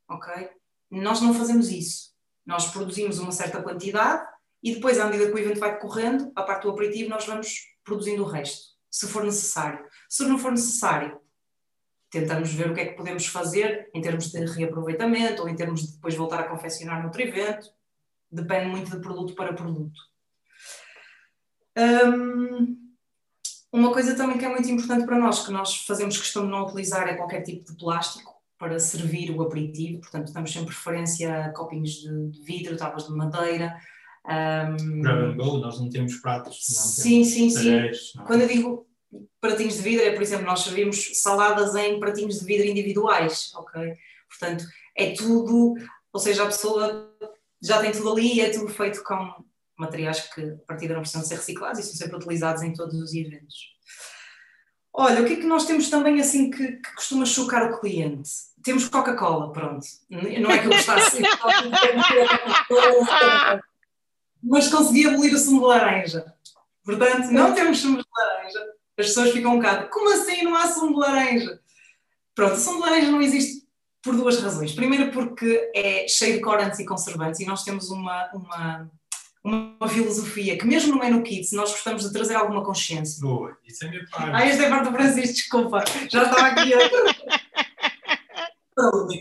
ok? 0.08 0.48
Nós 0.90 1.20
não 1.20 1.34
fazemos 1.34 1.68
isso. 1.68 2.14
Nós 2.46 2.70
produzimos 2.72 3.18
uma 3.18 3.32
certa 3.32 3.62
quantidade 3.62 4.26
e 4.62 4.74
depois, 4.74 4.98
à 4.98 5.06
medida 5.06 5.26
que 5.26 5.34
o 5.34 5.38
evento 5.38 5.60
vai 5.60 5.78
correndo, 5.78 6.32
a 6.34 6.42
parte 6.42 6.62
do 6.62 6.70
aperitivo, 6.70 7.10
nós 7.10 7.26
vamos 7.26 7.54
produzindo 7.84 8.22
o 8.22 8.26
resto, 8.26 8.68
se 8.90 9.06
for 9.06 9.22
necessário. 9.22 9.84
Se 10.08 10.24
não 10.24 10.38
for 10.38 10.50
necessário, 10.50 11.20
tentamos 12.10 12.52
ver 12.52 12.70
o 12.70 12.74
que 12.74 12.80
é 12.80 12.86
que 12.86 12.96
podemos 12.96 13.26
fazer 13.26 13.90
em 13.92 14.00
termos 14.00 14.30
de 14.30 14.44
reaproveitamento 14.46 15.42
ou 15.42 15.48
em 15.48 15.56
termos 15.56 15.82
de 15.82 15.92
depois 15.94 16.14
voltar 16.14 16.40
a 16.40 16.48
confeccionar 16.48 17.02
noutro 17.02 17.20
evento. 17.20 17.68
Depende 18.30 18.66
muito 18.66 18.90
de 18.90 19.00
produto 19.02 19.34
para 19.34 19.52
produto. 19.52 20.00
Um, 21.76 22.83
uma 23.74 23.92
coisa 23.92 24.14
também 24.14 24.38
que 24.38 24.44
é 24.44 24.48
muito 24.48 24.70
importante 24.70 25.04
para 25.04 25.18
nós, 25.18 25.44
que 25.44 25.50
nós 25.50 25.84
fazemos 25.84 26.16
questão 26.16 26.44
de 26.44 26.48
não 26.48 26.62
utilizar 26.62 27.08
é 27.08 27.14
qualquer 27.14 27.42
tipo 27.42 27.72
de 27.72 27.76
plástico 27.76 28.32
para 28.56 28.78
servir 28.78 29.32
o 29.32 29.42
aperitivo, 29.42 30.00
portanto, 30.00 30.32
damos 30.32 30.52
sempre 30.52 30.68
preferência 30.68 31.46
a 31.46 31.52
copinhos 31.52 31.90
de, 31.94 32.40
vidro, 32.44 32.76
tábuas 32.76 33.08
de 33.08 33.12
madeira. 33.12 33.76
Um... 34.24 35.02
Grab 35.02 35.24
and 35.24 35.36
go, 35.36 35.58
nós 35.58 35.80
não 35.80 35.90
temos 35.90 36.14
pratos. 36.18 36.64
Não 36.68 36.76
sim, 36.76 37.24
sim, 37.24 37.52
talheres, 37.52 38.12
sim. 38.12 38.18
Não. 38.18 38.24
Quando 38.26 38.42
eu 38.42 38.48
digo 38.48 38.86
pratinhos 39.40 39.74
de 39.74 39.82
vidro, 39.82 40.04
é, 40.04 40.12
por 40.12 40.22
exemplo, 40.22 40.46
nós 40.46 40.60
servimos 40.60 41.20
saladas 41.20 41.74
em 41.74 41.98
pratinhos 41.98 42.38
de 42.38 42.44
vidro 42.46 42.68
individuais, 42.68 43.52
ok? 43.56 43.96
Portanto, 44.28 44.64
é 44.96 45.14
tudo, 45.14 45.74
ou 46.12 46.20
seja, 46.20 46.44
a 46.44 46.46
pessoa 46.46 47.12
já 47.60 47.80
tem 47.80 47.90
tudo 47.90 48.12
ali 48.12 48.36
e 48.36 48.40
é 48.40 48.50
tudo 48.50 48.68
feito 48.68 49.02
com 49.02 49.44
materiais 49.76 50.20
que 50.20 50.40
a 50.40 50.66
partir 50.66 50.88
não 50.88 51.00
precisam 51.00 51.24
ser 51.24 51.36
reciclados 51.36 51.80
e 51.80 51.82
são 51.82 51.94
sempre 51.94 52.16
utilizados 52.16 52.62
em 52.62 52.72
todos 52.72 52.94
os 52.94 53.14
eventos. 53.14 53.74
Olha, 54.92 55.22
o 55.22 55.26
que 55.26 55.32
é 55.32 55.36
que 55.36 55.46
nós 55.46 55.66
temos 55.66 55.90
também 55.90 56.20
assim 56.20 56.50
que, 56.50 56.72
que 56.72 56.94
costuma 56.94 57.26
chocar 57.26 57.70
o 57.70 57.80
cliente? 57.80 58.30
Temos 58.62 58.88
Coca-Cola, 58.88 59.52
pronto. 59.52 59.84
Não 60.08 60.50
é 60.50 60.58
que 60.58 60.66
eu 60.66 60.70
gostasse 60.70 61.20
mas 64.44 64.68
consegui 64.68 65.08
abolir 65.08 65.34
o 65.34 65.38
sumo 65.38 65.60
de 65.60 65.66
laranja. 65.66 66.34
Portanto, 66.84 67.30
não 67.30 67.54
temos 67.54 67.78
sumo 67.78 67.96
de 67.96 68.04
laranja. 68.14 68.60
As 68.98 69.06
pessoas 69.06 69.30
ficam 69.30 69.54
um 69.54 69.56
bocado, 69.56 69.88
como 69.88 70.12
assim 70.12 70.42
não 70.42 70.54
há 70.54 70.68
sumo 70.68 70.92
de 70.92 71.00
laranja? 71.00 71.60
Pronto, 72.34 72.54
o 72.54 72.58
sumo 72.58 72.76
de 72.76 72.90
laranja 72.90 73.10
não 73.10 73.22
existe 73.22 73.66
por 74.02 74.14
duas 74.14 74.38
razões. 74.40 74.72
Primeiro 74.72 75.10
porque 75.10 75.70
é 75.74 76.06
cheio 76.06 76.34
de 76.34 76.40
corantes 76.40 76.78
e 76.78 76.84
conservantes 76.84 77.40
e 77.40 77.46
nós 77.46 77.64
temos 77.64 77.90
uma, 77.90 78.30
uma 78.34 78.90
uma 79.44 79.88
filosofia 79.88 80.56
que 80.56 80.66
mesmo 80.66 80.94
no 80.94 81.00
menu 81.00 81.22
kids 81.22 81.52
nós 81.52 81.70
gostamos 81.70 82.02
de 82.02 82.12
trazer 82.12 82.34
alguma 82.34 82.64
consciência. 82.64 83.20
Boa, 83.20 83.56
isso 83.66 83.84
é 83.84 83.90
minha 83.90 84.06
parte. 84.10 84.30
Ah, 84.32 84.46
esta 84.46 84.62
é 84.64 84.70
parte 84.70 84.88
do 84.88 84.96
Francisco, 84.96 85.34
desculpa, 85.34 85.84
já 86.10 86.24
estava 86.24 86.46
aqui 86.46 86.72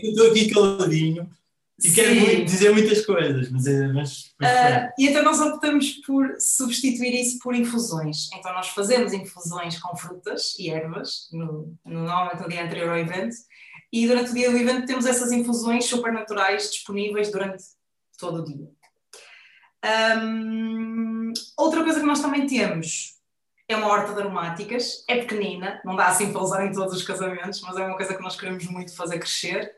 estou 0.02 0.30
aqui 0.30 0.50
caladinho 0.52 1.30
e 1.78 1.88
Sim. 1.88 1.94
quero 1.94 2.44
dizer 2.44 2.72
muitas 2.72 3.04
coisas, 3.04 3.50
mas... 3.50 3.66
É, 3.66 3.88
mas, 3.88 4.20
uh, 4.20 4.92
e 4.98 5.08
então 5.08 5.22
nós 5.22 5.40
optamos 5.40 5.90
por 6.06 6.36
substituir 6.38 7.12
isso 7.20 7.38
por 7.40 7.54
infusões. 7.54 8.30
Então 8.32 8.54
nós 8.54 8.68
fazemos 8.68 9.12
infusões 9.12 9.78
com 9.78 9.94
frutas 9.96 10.56
e 10.58 10.70
ervas, 10.70 11.28
no, 11.32 11.76
no, 11.84 12.04
normalmente 12.04 12.42
no 12.42 12.48
dia 12.48 12.64
anterior 12.64 12.90
ao 12.90 12.98
evento, 12.98 13.34
e 13.92 14.06
durante 14.06 14.30
o 14.30 14.34
dia 14.34 14.50
do 14.50 14.56
evento 14.56 14.86
temos 14.86 15.04
essas 15.04 15.32
infusões 15.32 15.84
super 15.84 16.12
naturais 16.12 16.70
disponíveis 16.70 17.30
durante 17.30 17.64
todo 18.18 18.40
o 18.40 18.44
dia. 18.44 18.68
Um, 19.84 21.32
outra 21.58 21.82
coisa 21.82 22.00
que 22.00 22.06
nós 22.06 22.20
também 22.20 22.46
temos 22.46 23.14
é 23.68 23.76
uma 23.76 23.88
horta 23.88 24.14
de 24.14 24.20
aromáticas, 24.20 25.04
é 25.08 25.16
pequenina, 25.16 25.80
não 25.84 25.96
dá 25.96 26.06
assim 26.06 26.32
para 26.32 26.42
usar 26.42 26.66
em 26.66 26.72
todos 26.72 26.94
os 26.94 27.02
casamentos, 27.02 27.60
mas 27.60 27.76
é 27.76 27.84
uma 27.84 27.96
coisa 27.96 28.14
que 28.14 28.22
nós 28.22 28.36
queremos 28.36 28.66
muito 28.66 28.94
fazer 28.96 29.18
crescer 29.18 29.74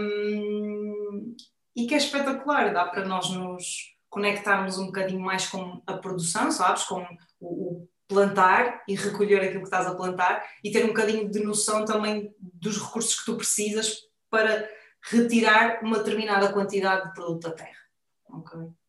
um, 0.00 1.36
e 1.74 1.86
que 1.86 1.94
é 1.94 1.98
espetacular, 1.98 2.72
dá 2.72 2.84
para 2.84 3.04
nós 3.04 3.30
nos 3.30 3.92
conectarmos 4.08 4.78
um 4.78 4.86
bocadinho 4.86 5.20
mais 5.20 5.46
com 5.46 5.82
a 5.86 5.94
produção, 5.94 6.50
sabes? 6.50 6.84
Com 6.84 7.02
o, 7.40 7.46
o 7.46 7.88
plantar 8.06 8.82
e 8.86 8.94
recolher 8.94 9.40
aquilo 9.40 9.60
que 9.60 9.68
estás 9.68 9.86
a 9.86 9.94
plantar 9.94 10.44
e 10.62 10.70
ter 10.70 10.84
um 10.84 10.88
bocadinho 10.88 11.30
de 11.30 11.42
noção 11.42 11.84
também 11.84 12.34
dos 12.38 12.76
recursos 12.78 13.18
que 13.18 13.24
tu 13.24 13.36
precisas 13.36 14.02
para 14.28 14.68
retirar 15.04 15.80
uma 15.82 15.98
determinada 15.98 16.52
quantidade 16.52 17.08
de 17.08 17.14
produto 17.14 17.48
da 17.48 17.54
terra. 17.54 17.80
Okay? 18.28 18.81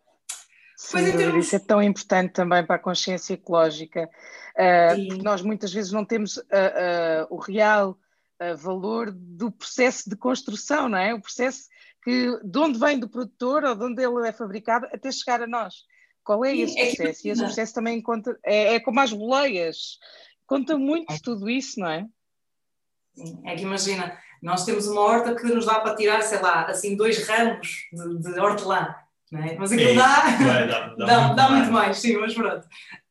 Sim, 0.83 1.17
termos... 1.17 1.45
Isso 1.45 1.55
é 1.55 1.59
tão 1.59 1.81
importante 1.81 2.33
também 2.33 2.63
para 2.65 2.75
a 2.75 2.79
consciência 2.79 3.35
ecológica, 3.35 4.03
uh, 4.03 5.07
porque 5.07 5.23
nós 5.23 5.41
muitas 5.41 5.73
vezes 5.73 5.93
não 5.93 6.03
temos 6.03 6.37
uh, 6.37 6.41
uh, 6.41 7.27
o 7.29 7.37
real 7.37 7.97
valor 8.57 9.09
do 9.09 9.49
processo 9.49 10.09
de 10.09 10.17
construção, 10.17 10.89
não 10.89 10.97
é? 10.97 11.13
O 11.13 11.21
processo 11.21 11.69
que, 12.03 12.37
de 12.43 12.59
onde 12.59 12.77
vem 12.77 12.99
do 12.99 13.07
produtor 13.07 13.63
ou 13.63 13.73
de 13.73 13.85
onde 13.85 14.03
ele 14.03 14.27
é 14.27 14.33
fabricado 14.33 14.85
até 14.91 15.09
chegar 15.13 15.41
a 15.41 15.47
nós. 15.47 15.85
Qual 16.25 16.43
é 16.43 16.53
esse 16.53 16.77
é 16.77 16.87
processo? 16.87 17.25
E 17.25 17.29
esse 17.29 17.41
processo 17.41 17.73
também 17.73 18.01
conta, 18.01 18.37
é, 18.43 18.75
é 18.75 18.79
como 18.81 18.99
as 18.99 19.13
boleias, 19.13 19.97
conta 20.45 20.77
muito 20.77 21.13
de 21.13 21.21
tudo 21.21 21.49
isso, 21.49 21.79
não 21.79 21.87
é? 21.87 22.05
Sim, 23.15 23.41
é 23.45 23.55
que 23.55 23.61
imagina, 23.61 24.17
nós 24.41 24.65
temos 24.65 24.87
uma 24.87 24.99
horta 24.99 25.33
que 25.33 25.45
nos 25.45 25.65
dá 25.65 25.79
para 25.79 25.95
tirar, 25.95 26.21
sei 26.21 26.41
lá, 26.41 26.65
assim, 26.65 26.97
dois 26.97 27.25
ramos 27.25 27.87
de, 27.93 28.33
de 28.33 28.39
hortelã 28.41 28.93
é? 29.39 29.55
Mas 29.57 29.71
aquilo 29.71 29.95
dá, 29.95 30.23
é, 30.27 30.67
dá, 30.67 30.87
dá, 30.87 30.95
dá, 31.05 31.19
muito, 31.21 31.35
dá 31.35 31.49
muito, 31.49 31.71
mais, 31.71 31.97
sim, 31.97 32.17
mas 32.17 32.33
pronto. 32.33 32.65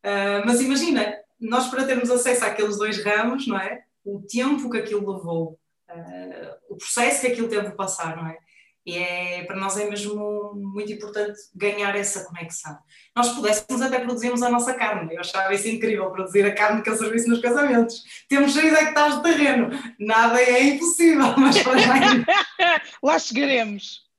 Uh, 0.05 0.45
mas 0.45 0.61
imagina, 0.61 1.15
nós 1.41 1.69
para 1.69 1.85
termos 1.85 2.11
acesso 2.11 2.45
àqueles 2.45 2.77
dois 2.77 3.03
ramos, 3.03 3.47
não 3.47 3.59
é? 3.59 3.83
O 4.05 4.21
tempo 4.21 4.71
que 4.71 4.79
aquilo 4.79 5.17
levou, 5.17 5.59
uh, 5.91 6.57
o 6.71 6.77
processo 6.77 7.23
que 7.23 7.29
aquilo 7.29 7.49
teve 7.49 7.69
de 7.69 7.77
passar, 7.77 8.17
não 8.17 8.27
é? 8.27 8.37
E 8.85 8.99
é, 8.99 9.45
para 9.45 9.57
nós 9.57 9.77
é 9.77 9.89
mesmo 9.89 10.55
muito 10.57 10.93
importante 10.93 11.39
ganhar 11.55 11.95
essa 11.95 12.25
conexão. 12.25 12.77
Nós 13.15 13.29
pudéssemos 13.29 13.81
até 13.81 14.01
produzirmos 14.01 14.43
a 14.43 14.51
nossa 14.51 14.75
carne. 14.75 15.15
Eu 15.15 15.21
achava 15.21 15.55
isso 15.55 15.69
incrível, 15.69 16.11
produzir 16.11 16.45
a 16.45 16.53
carne 16.53 16.83
que 16.83 16.91
eu 16.91 16.97
serviço 16.97 17.29
nos 17.29 17.41
casamentos. 17.41 18.03
Temos 18.29 18.53
6 18.53 18.73
hectares 18.73 19.17
de 19.17 19.23
terreno. 19.23 19.71
Nada 20.01 20.43
é 20.43 20.65
impossível, 20.65 21.33
mas 21.39 21.63
para 21.63 21.79
Lá 23.01 23.19
chegaremos. 23.21 24.12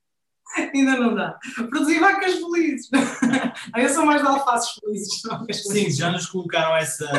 Ainda 0.73 0.97
não 0.97 1.15
dá. 1.15 1.37
Produzir 1.69 1.99
vacas 1.99 2.35
felizes. 2.35 2.89
Eu 3.75 3.89
sou 3.89 4.05
mais 4.05 4.21
de 4.21 4.27
alfaces 4.27 4.73
felizes. 4.79 5.21
Sim, 5.63 5.89
já 5.89 6.11
nos 6.11 6.27
colocaram 6.27 6.75
essa, 6.75 7.09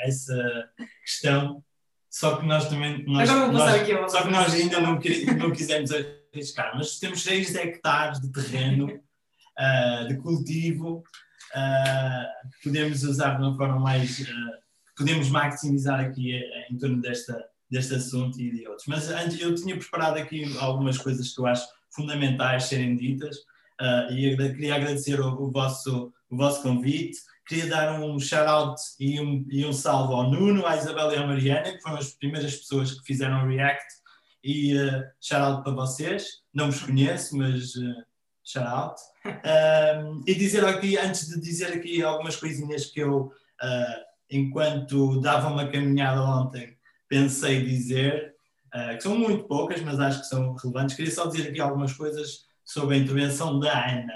essa 0.00 0.70
questão, 1.04 1.62
só 2.10 2.36
que 2.36 2.46
nós 2.46 2.68
também. 2.68 3.04
Nós, 3.06 3.28
nós 3.28 3.74
aqui, 3.74 3.92
só 4.08 4.22
que 4.22 4.30
nós 4.30 4.52
ainda 4.52 4.80
não, 4.80 5.00
não 5.38 5.50
quisemos 5.50 5.90
arriscar, 6.32 6.76
mas 6.76 6.98
temos 6.98 7.22
6 7.22 7.54
hectares 7.54 8.20
de 8.20 8.30
terreno 8.30 8.86
uh, 8.86 10.08
de 10.08 10.16
cultivo 10.18 10.98
uh, 10.98 12.50
que 12.56 12.64
podemos 12.64 13.02
usar 13.04 13.36
de 13.36 13.42
uma 13.42 13.56
forma 13.56 13.78
mais. 13.78 14.20
Uh, 14.20 14.62
podemos 14.94 15.30
maximizar 15.30 16.00
aqui 16.00 16.38
em 16.70 16.76
torno 16.76 17.00
desta, 17.00 17.42
deste 17.70 17.94
assunto 17.94 18.38
e 18.38 18.50
de 18.50 18.68
outros. 18.68 18.86
Mas 18.86 19.08
antes 19.08 19.40
eu 19.40 19.54
tinha 19.54 19.76
preparado 19.76 20.18
aqui 20.18 20.44
algumas 20.58 20.98
coisas 20.98 21.34
que 21.34 21.40
eu 21.40 21.46
acho 21.46 21.66
fundamentais 21.94 22.64
serem 22.64 22.96
ditas 22.96 23.36
uh, 23.80 24.12
e 24.12 24.36
queria 24.36 24.76
agradecer 24.76 25.20
o, 25.20 25.28
o, 25.42 25.50
vosso, 25.50 26.12
o 26.30 26.36
vosso 26.36 26.62
convite 26.62 27.18
queria 27.46 27.68
dar 27.68 28.00
um 28.00 28.18
shout-out 28.18 28.80
e 28.98 29.20
um, 29.20 29.44
e 29.50 29.64
um 29.66 29.72
salve 29.72 30.14
ao 30.14 30.30
Nuno, 30.30 30.66
à 30.66 30.76
Isabela 30.76 31.14
e 31.14 31.18
à 31.18 31.26
Mariana, 31.26 31.72
que 31.72 31.82
foram 31.82 31.98
as 31.98 32.10
primeiras 32.12 32.56
pessoas 32.56 32.92
que 32.92 33.04
fizeram 33.04 33.44
o 33.44 33.48
React. 33.48 34.02
E 34.44 34.76
uh, 34.76 35.04
shout-out 35.20 35.62
para 35.62 35.72
vocês. 35.72 36.42
Não 36.52 36.70
vos 36.70 36.82
conheço, 36.82 37.36
mas 37.36 37.74
uh, 37.74 38.04
shout-out. 38.42 39.00
Um, 39.24 40.22
e 40.26 40.34
dizer 40.34 40.64
aqui, 40.64 40.96
antes 40.96 41.28
de 41.28 41.40
dizer 41.40 41.72
aqui 41.74 42.02
algumas 42.02 42.36
coisinhas 42.36 42.86
que 42.86 43.00
eu, 43.00 43.26
uh, 43.26 44.02
enquanto 44.30 45.20
dava 45.20 45.48
uma 45.48 45.68
caminhada 45.68 46.22
ontem, 46.22 46.76
pensei 47.08 47.64
dizer, 47.64 48.34
uh, 48.74 48.96
que 48.96 49.02
são 49.02 49.16
muito 49.16 49.44
poucas, 49.44 49.80
mas 49.80 50.00
acho 50.00 50.20
que 50.20 50.26
são 50.26 50.54
relevantes. 50.54 50.96
Queria 50.96 51.12
só 51.12 51.26
dizer 51.26 51.48
aqui 51.48 51.60
algumas 51.60 51.92
coisas 51.92 52.46
sobre 52.64 52.96
a 52.96 52.98
intervenção 52.98 53.58
da 53.58 53.72
Ana, 53.72 54.14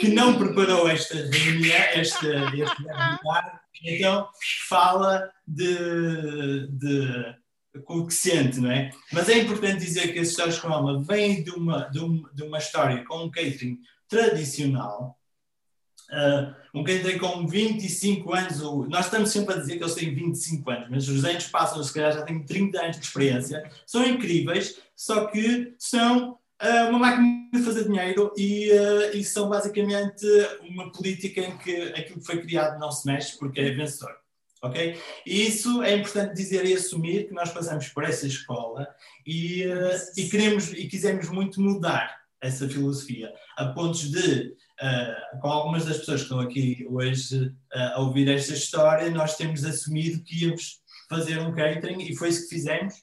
que 0.00 0.08
não 0.08 0.38
preparou 0.38 0.88
esta 0.88 1.14
reunião, 1.14 1.76
este, 1.94 2.26
este 2.26 2.82
webinar, 2.82 3.60
então 3.82 4.28
fala 4.68 5.30
de, 5.46 6.68
de 6.68 7.34
com 7.84 7.98
o 7.98 8.06
que 8.06 8.14
sente, 8.14 8.58
não 8.60 8.70
é? 8.70 8.90
Mas 9.12 9.28
é 9.28 9.38
importante 9.38 9.84
dizer 9.84 10.12
que 10.12 10.18
as 10.18 10.28
histórias 10.28 10.58
com 10.58 10.68
alma 10.68 11.02
vêm 11.02 11.42
de 11.42 11.50
uma, 11.50 11.88
de, 11.88 12.00
uma, 12.00 12.30
de 12.32 12.42
uma 12.42 12.58
história 12.58 13.04
com 13.04 13.24
um 13.24 13.30
catering 13.30 13.78
tradicional, 14.08 15.16
uh, 16.12 16.54
um 16.74 16.84
catering 16.84 17.18
com 17.18 17.46
25 17.46 18.34
anos, 18.34 18.60
nós 18.88 19.06
estamos 19.06 19.30
sempre 19.30 19.54
a 19.54 19.58
dizer 19.58 19.76
que 19.76 19.82
eles 19.82 19.94
têm 19.94 20.14
25 20.14 20.70
anos, 20.70 20.88
mas 20.90 21.08
os 21.08 21.24
anos 21.24 21.46
passam, 21.46 21.82
se 21.82 21.92
calhar 21.92 22.12
já 22.12 22.22
têm 22.22 22.44
30 22.44 22.80
anos 22.80 22.98
de 22.98 23.04
experiência, 23.04 23.70
são 23.86 24.06
incríveis, 24.06 24.80
só 24.94 25.26
que 25.26 25.74
são 25.78 26.32
uh, 26.32 26.88
uma 26.88 26.98
máquina 26.98 27.48
de 27.52 27.62
fazer 27.62 27.84
dinheiro 27.84 28.32
e, 28.36 28.70
uh, 28.70 29.16
e 29.16 29.24
são 29.24 29.48
basicamente 29.48 30.26
uma 30.68 30.92
política 30.92 31.40
em 31.40 31.56
que 31.58 31.82
aquilo 31.92 32.20
que 32.20 32.26
foi 32.26 32.40
criado 32.42 32.78
não 32.78 32.90
se 32.90 33.06
mexe 33.06 33.38
porque 33.38 33.60
é 33.60 33.70
vencedor 33.70 34.20
ok? 34.62 35.00
E 35.26 35.46
isso 35.46 35.82
é 35.82 35.94
importante 35.94 36.34
dizer 36.34 36.64
e 36.66 36.74
assumir 36.74 37.26
que 37.28 37.32
nós 37.32 37.50
passamos 37.50 37.88
por 37.88 38.04
essa 38.04 38.26
escola 38.26 38.86
e, 39.26 39.64
e 40.16 40.28
queremos 40.28 40.70
e 40.72 40.86
quisemos 40.86 41.30
muito 41.30 41.60
mudar 41.60 42.20
essa 42.40 42.68
filosofia, 42.68 43.32
a 43.56 43.66
pontos 43.66 44.10
de, 44.10 44.54
uh, 44.82 45.40
com 45.40 45.48
algumas 45.48 45.86
das 45.86 45.98
pessoas 45.98 46.20
que 46.20 46.24
estão 46.24 46.40
aqui 46.40 46.86
hoje 46.88 47.46
uh, 47.46 47.94
a 47.94 48.00
ouvir 48.00 48.28
esta 48.28 48.52
história, 48.52 49.10
nós 49.10 49.36
temos 49.36 49.64
assumido 49.64 50.22
que 50.22 50.44
íamos 50.44 50.80
fazer 51.08 51.38
um 51.40 51.54
catering 51.54 52.02
e 52.02 52.16
foi 52.16 52.28
isso 52.28 52.42
que 52.42 52.54
fizemos 52.54 52.94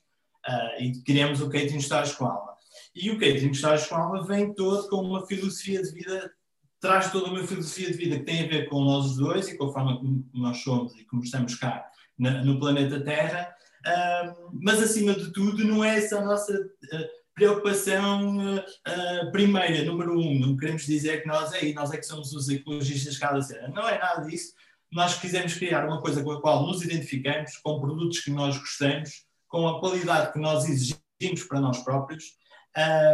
e 0.80 1.04
criamos 1.04 1.42
o 1.42 1.50
catering 1.50 1.76
Histórias 1.76 2.16
com 2.16 2.26
Alma. 2.26 2.54
E 2.96 3.12
o 3.12 3.20
catering 3.20 3.52
Histórias 3.52 3.86
com 3.86 3.96
Alma 3.96 4.26
vem 4.26 4.54
todo 4.54 4.88
com 4.88 5.02
uma 5.02 5.28
filosofia 5.28 5.82
de 5.82 5.92
vida 5.92 6.32
traz 6.80 7.12
toda 7.12 7.32
uma 7.32 7.46
filosofia 7.46 7.92
de 7.92 7.98
vida 7.98 8.20
que 8.20 8.26
tem 8.26 8.44
a 8.44 8.48
ver 8.48 8.70
com 8.70 8.84
nós 8.84 9.16
dois 9.16 9.48
e 9.48 9.58
com 9.58 9.66
a 9.66 9.74
forma 9.74 9.98
como 9.98 10.30
nós 10.34 10.58
somos 10.60 10.96
e 10.96 11.06
como 11.06 11.24
estamos 11.24 11.56
cá 11.56 11.86
na, 12.18 12.44
no 12.44 12.60
planeta 12.60 13.00
Terra, 13.02 13.54
uh, 13.86 14.50
mas 14.62 14.82
acima 14.82 15.14
de 15.14 15.32
tudo 15.32 15.64
não 15.66 15.84
é 15.84 15.98
essa 15.98 16.20
a 16.20 16.26
nossa 16.26 16.54
uh, 16.54 17.17
preocupação 17.38 18.56
uh, 18.56 19.32
primeira, 19.32 19.86
número 19.86 20.20
um, 20.20 20.40
não 20.40 20.58
queremos 20.58 20.88
dizer 20.88 21.22
que 21.22 21.28
nós 21.28 21.54
é, 21.54 21.72
nós 21.72 21.94
é 21.94 21.98
que 21.98 22.06
somos 22.06 22.34
os 22.34 22.50
ecologistas 22.50 23.16
cada 23.20 23.40
cena, 23.44 23.68
não 23.68 23.88
é 23.88 24.00
nada 24.00 24.26
disso, 24.26 24.54
nós 24.92 25.20
quisemos 25.20 25.54
criar 25.54 25.86
uma 25.86 26.02
coisa 26.02 26.24
com 26.24 26.32
a 26.32 26.42
qual 26.42 26.66
nos 26.66 26.84
identificamos, 26.84 27.58
com 27.58 27.80
produtos 27.80 28.22
que 28.22 28.32
nós 28.32 28.58
gostamos, 28.58 29.28
com 29.48 29.68
a 29.68 29.80
qualidade 29.80 30.34
que 30.34 30.40
nós 30.40 30.68
exigimos 30.68 31.44
para 31.48 31.62
nós 31.62 31.78
próprios, 31.84 32.24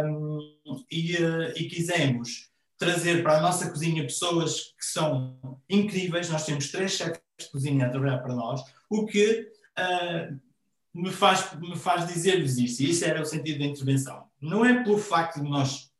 um, 0.06 0.38
e, 0.90 1.16
e 1.56 1.68
quisemos 1.68 2.50
trazer 2.78 3.22
para 3.22 3.38
a 3.38 3.42
nossa 3.42 3.70
cozinha 3.70 4.04
pessoas 4.04 4.74
que 4.78 4.86
são 4.86 5.60
incríveis. 5.68 6.30
Nós 6.30 6.46
temos 6.46 6.70
três 6.70 6.92
chefes 6.92 7.20
de 7.38 7.50
cozinha 7.50 7.86
a 7.86 7.90
trabalhar 7.90 8.18
para 8.18 8.34
nós, 8.34 8.62
o 8.88 9.04
que 9.04 9.50
uh, 9.78 10.40
me, 10.94 11.10
faz, 11.10 11.52
me 11.58 11.76
faz 11.76 12.06
dizer-vos 12.06 12.58
isto, 12.58 12.80
e 12.82 12.90
isso 12.90 13.04
era 13.04 13.20
o 13.20 13.24
sentido 13.24 13.58
da 13.58 13.64
intervenção. 13.64 14.24
Não 14.40 14.64
é 14.64 14.82
pelo 14.82 14.98
facto 14.98 15.42
de 15.42 15.48
nós 15.48 15.90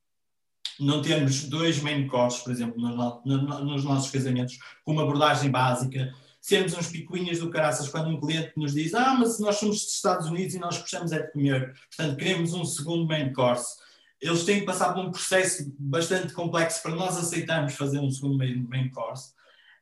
não 0.79 1.03
termos 1.03 1.45
dois 1.45 1.81
main 1.81 2.07
courses, 2.07 2.41
por 2.41 2.53
exemplo, 2.53 2.81
no, 2.81 3.23
no, 3.25 3.65
nos 3.65 3.85
nossos 3.85 4.11
casamentos, 4.11 4.59
com 4.85 4.93
uma 4.93 5.03
abordagem 5.03 5.51
básica, 5.51 6.13
sermos 6.41 6.75
uns 6.75 6.89
picuinhas 6.89 7.39
do 7.39 7.51
caraças 7.51 7.89
quando 7.89 8.09
um 8.09 8.21
cliente 8.21 8.53
nos 8.57 8.75
diz 8.75 8.93
ah, 8.95 9.15
mas 9.15 9.39
nós 9.39 9.57
somos 9.57 9.77
dos 9.83 9.95
Estados 9.95 10.27
Unidos 10.29 10.55
e 10.55 10.59
nós 10.59 10.77
gostamos 10.79 11.13
é 11.13 11.23
de 11.23 11.33
comer, 11.33 11.75
portanto 11.97 12.19
queremos 12.19 12.53
um 12.53 12.65
segundo 12.65 13.07
main 13.07 13.33
course 13.33 13.77
eles 14.25 14.45
têm 14.45 14.61
que 14.61 14.67
passar 14.67 14.95
por 14.95 15.05
um 15.05 15.11
processo 15.11 15.71
bastante 15.79 16.33
complexo 16.33 16.83
para 16.83 16.95
nós 16.95 17.17
aceitarmos 17.17 17.75
fazer 17.75 17.99
um 17.99 18.11
segundo 18.11 18.39
main, 18.39 18.67
main 18.69 18.89
course. 18.91 19.33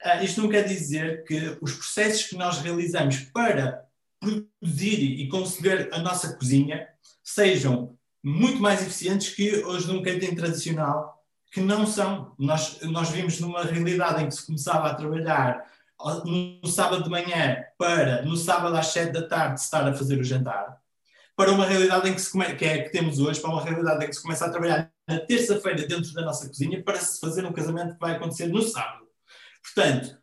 Uh, 0.04 0.24
isto 0.24 0.42
não 0.42 0.48
quer 0.48 0.64
dizer 0.64 1.22
que 1.24 1.56
os 1.60 1.74
processos 1.74 2.24
que 2.24 2.36
nós 2.36 2.58
realizamos 2.58 3.20
para 3.32 3.86
produzir 4.22 5.02
e 5.20 5.28
conceber 5.28 5.90
a 5.92 5.98
nossa 5.98 6.34
cozinha 6.34 6.86
sejam 7.24 7.98
muito 8.22 8.62
mais 8.62 8.80
eficientes 8.80 9.34
que 9.34 9.56
os 9.64 9.84
de 9.84 9.90
um 9.90 10.02
catering 10.02 10.36
tradicional, 10.36 11.20
que 11.52 11.60
não 11.60 11.84
são. 11.84 12.34
Nós, 12.38 12.80
nós 12.82 13.10
vimos 13.10 13.40
numa 13.40 13.64
realidade 13.64 14.22
em 14.22 14.28
que 14.28 14.34
se 14.34 14.46
começava 14.46 14.88
a 14.88 14.94
trabalhar 14.94 15.66
no 16.24 16.66
sábado 16.68 17.02
de 17.04 17.10
manhã 17.10 17.64
para 17.76 18.22
no 18.22 18.36
sábado 18.36 18.76
às 18.76 18.88
sete 18.88 19.12
da 19.12 19.26
tarde 19.26 19.60
estar 19.60 19.86
a 19.86 19.94
fazer 19.94 20.18
o 20.18 20.24
jantar 20.24 20.80
para 21.36 21.50
uma 21.50 21.66
realidade 21.66 22.08
em 22.08 22.14
que, 22.14 22.20
se 22.20 22.30
come, 22.30 22.54
que 22.54 22.64
é 22.64 22.82
que 22.82 22.90
temos 22.90 23.18
hoje, 23.18 23.40
para 23.40 23.50
uma 23.50 23.64
realidade 23.64 24.04
em 24.04 24.08
que 24.08 24.14
se 24.14 24.22
começa 24.22 24.46
a 24.46 24.50
trabalhar 24.50 24.92
na 25.08 25.18
terça-feira 25.18 25.86
dentro 25.86 26.12
da 26.12 26.22
nossa 26.22 26.46
cozinha 26.46 26.82
para 26.82 27.00
se 27.00 27.18
fazer 27.18 27.44
um 27.44 27.52
casamento 27.52 27.94
que 27.94 28.00
vai 28.00 28.12
acontecer 28.12 28.46
no 28.46 28.62
sábado. 28.62 29.06
Portanto, 29.62 30.18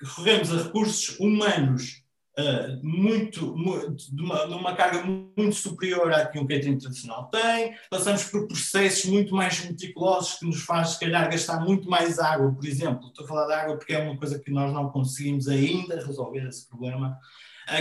recorremos 0.00 0.52
a 0.52 0.62
recursos 0.62 1.18
humanos 1.18 2.03
uh, 2.38 2.80
muito, 2.82 3.56
muito 3.56 4.14
de, 4.14 4.22
uma, 4.22 4.46
de, 4.46 4.54
uma, 4.54 4.74
carga 4.74 5.02
muito 5.02 5.54
superior 5.54 6.12
à 6.12 6.26
que 6.26 6.38
um 6.38 6.46
catering 6.46 6.78
tradicional 6.78 7.28
tem, 7.30 7.74
passamos 7.90 8.24
por 8.24 8.46
processos 8.46 9.10
muito 9.10 9.34
mais 9.34 9.64
meticulosos 9.64 10.34
que 10.34 10.46
nos 10.46 10.62
faz, 10.62 10.90
se 10.90 11.00
calhar, 11.00 11.30
gastar 11.30 11.60
muito 11.60 11.88
mais 11.88 12.18
água, 12.18 12.52
por 12.52 12.66
exemplo. 12.66 13.08
Estou 13.08 13.24
a 13.24 13.28
falar 13.28 13.46
de 13.46 13.52
água 13.52 13.76
porque 13.76 13.94
é 13.94 13.98
uma 13.98 14.16
coisa 14.16 14.38
que 14.38 14.50
nós 14.50 14.72
não 14.72 14.90
conseguimos 14.90 15.48
ainda 15.48 16.04
resolver 16.04 16.46
esse 16.48 16.68
problema 16.68 17.18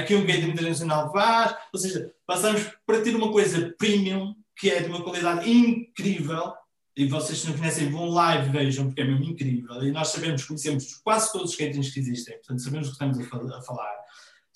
que 0.07 0.15
um 0.15 0.25
guia 0.25 0.37
internacional 0.37 1.11
faz, 1.11 1.55
ou 1.73 1.79
seja, 1.79 2.11
passamos 2.25 2.71
para 2.85 3.01
ter 3.01 3.15
uma 3.15 3.31
coisa 3.31 3.73
premium, 3.77 4.33
que 4.55 4.69
é 4.69 4.81
de 4.81 4.87
uma 4.87 5.03
qualidade 5.03 5.49
incrível, 5.49 6.53
e 6.95 7.07
vocês 7.07 7.39
se 7.39 7.49
não 7.49 7.57
conhecem, 7.57 7.89
vão 7.89 8.09
lá 8.09 8.35
e 8.37 8.49
vejam, 8.49 8.85
porque 8.85 9.01
é 9.01 9.05
mesmo 9.05 9.25
incrível, 9.25 9.83
e 9.83 9.91
nós 9.91 10.09
sabemos, 10.09 10.45
conhecemos 10.45 10.95
quase 11.03 11.31
todos 11.31 11.51
os 11.51 11.57
caterings 11.57 11.91
que 11.91 11.99
existem, 11.99 12.35
portanto 12.35 12.61
sabemos 12.61 12.87
o 12.87 12.91
que 12.91 13.03
estamos 13.03 13.51
a, 13.51 13.61
falar. 13.61 14.02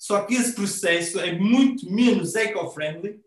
Só 0.08 0.24
que 0.24 0.34
esse 0.34 0.54
processo 0.54 1.20
é 1.20 1.32
muito 1.38 1.84
menos 1.92 2.34
eco-friendly, 2.34 3.20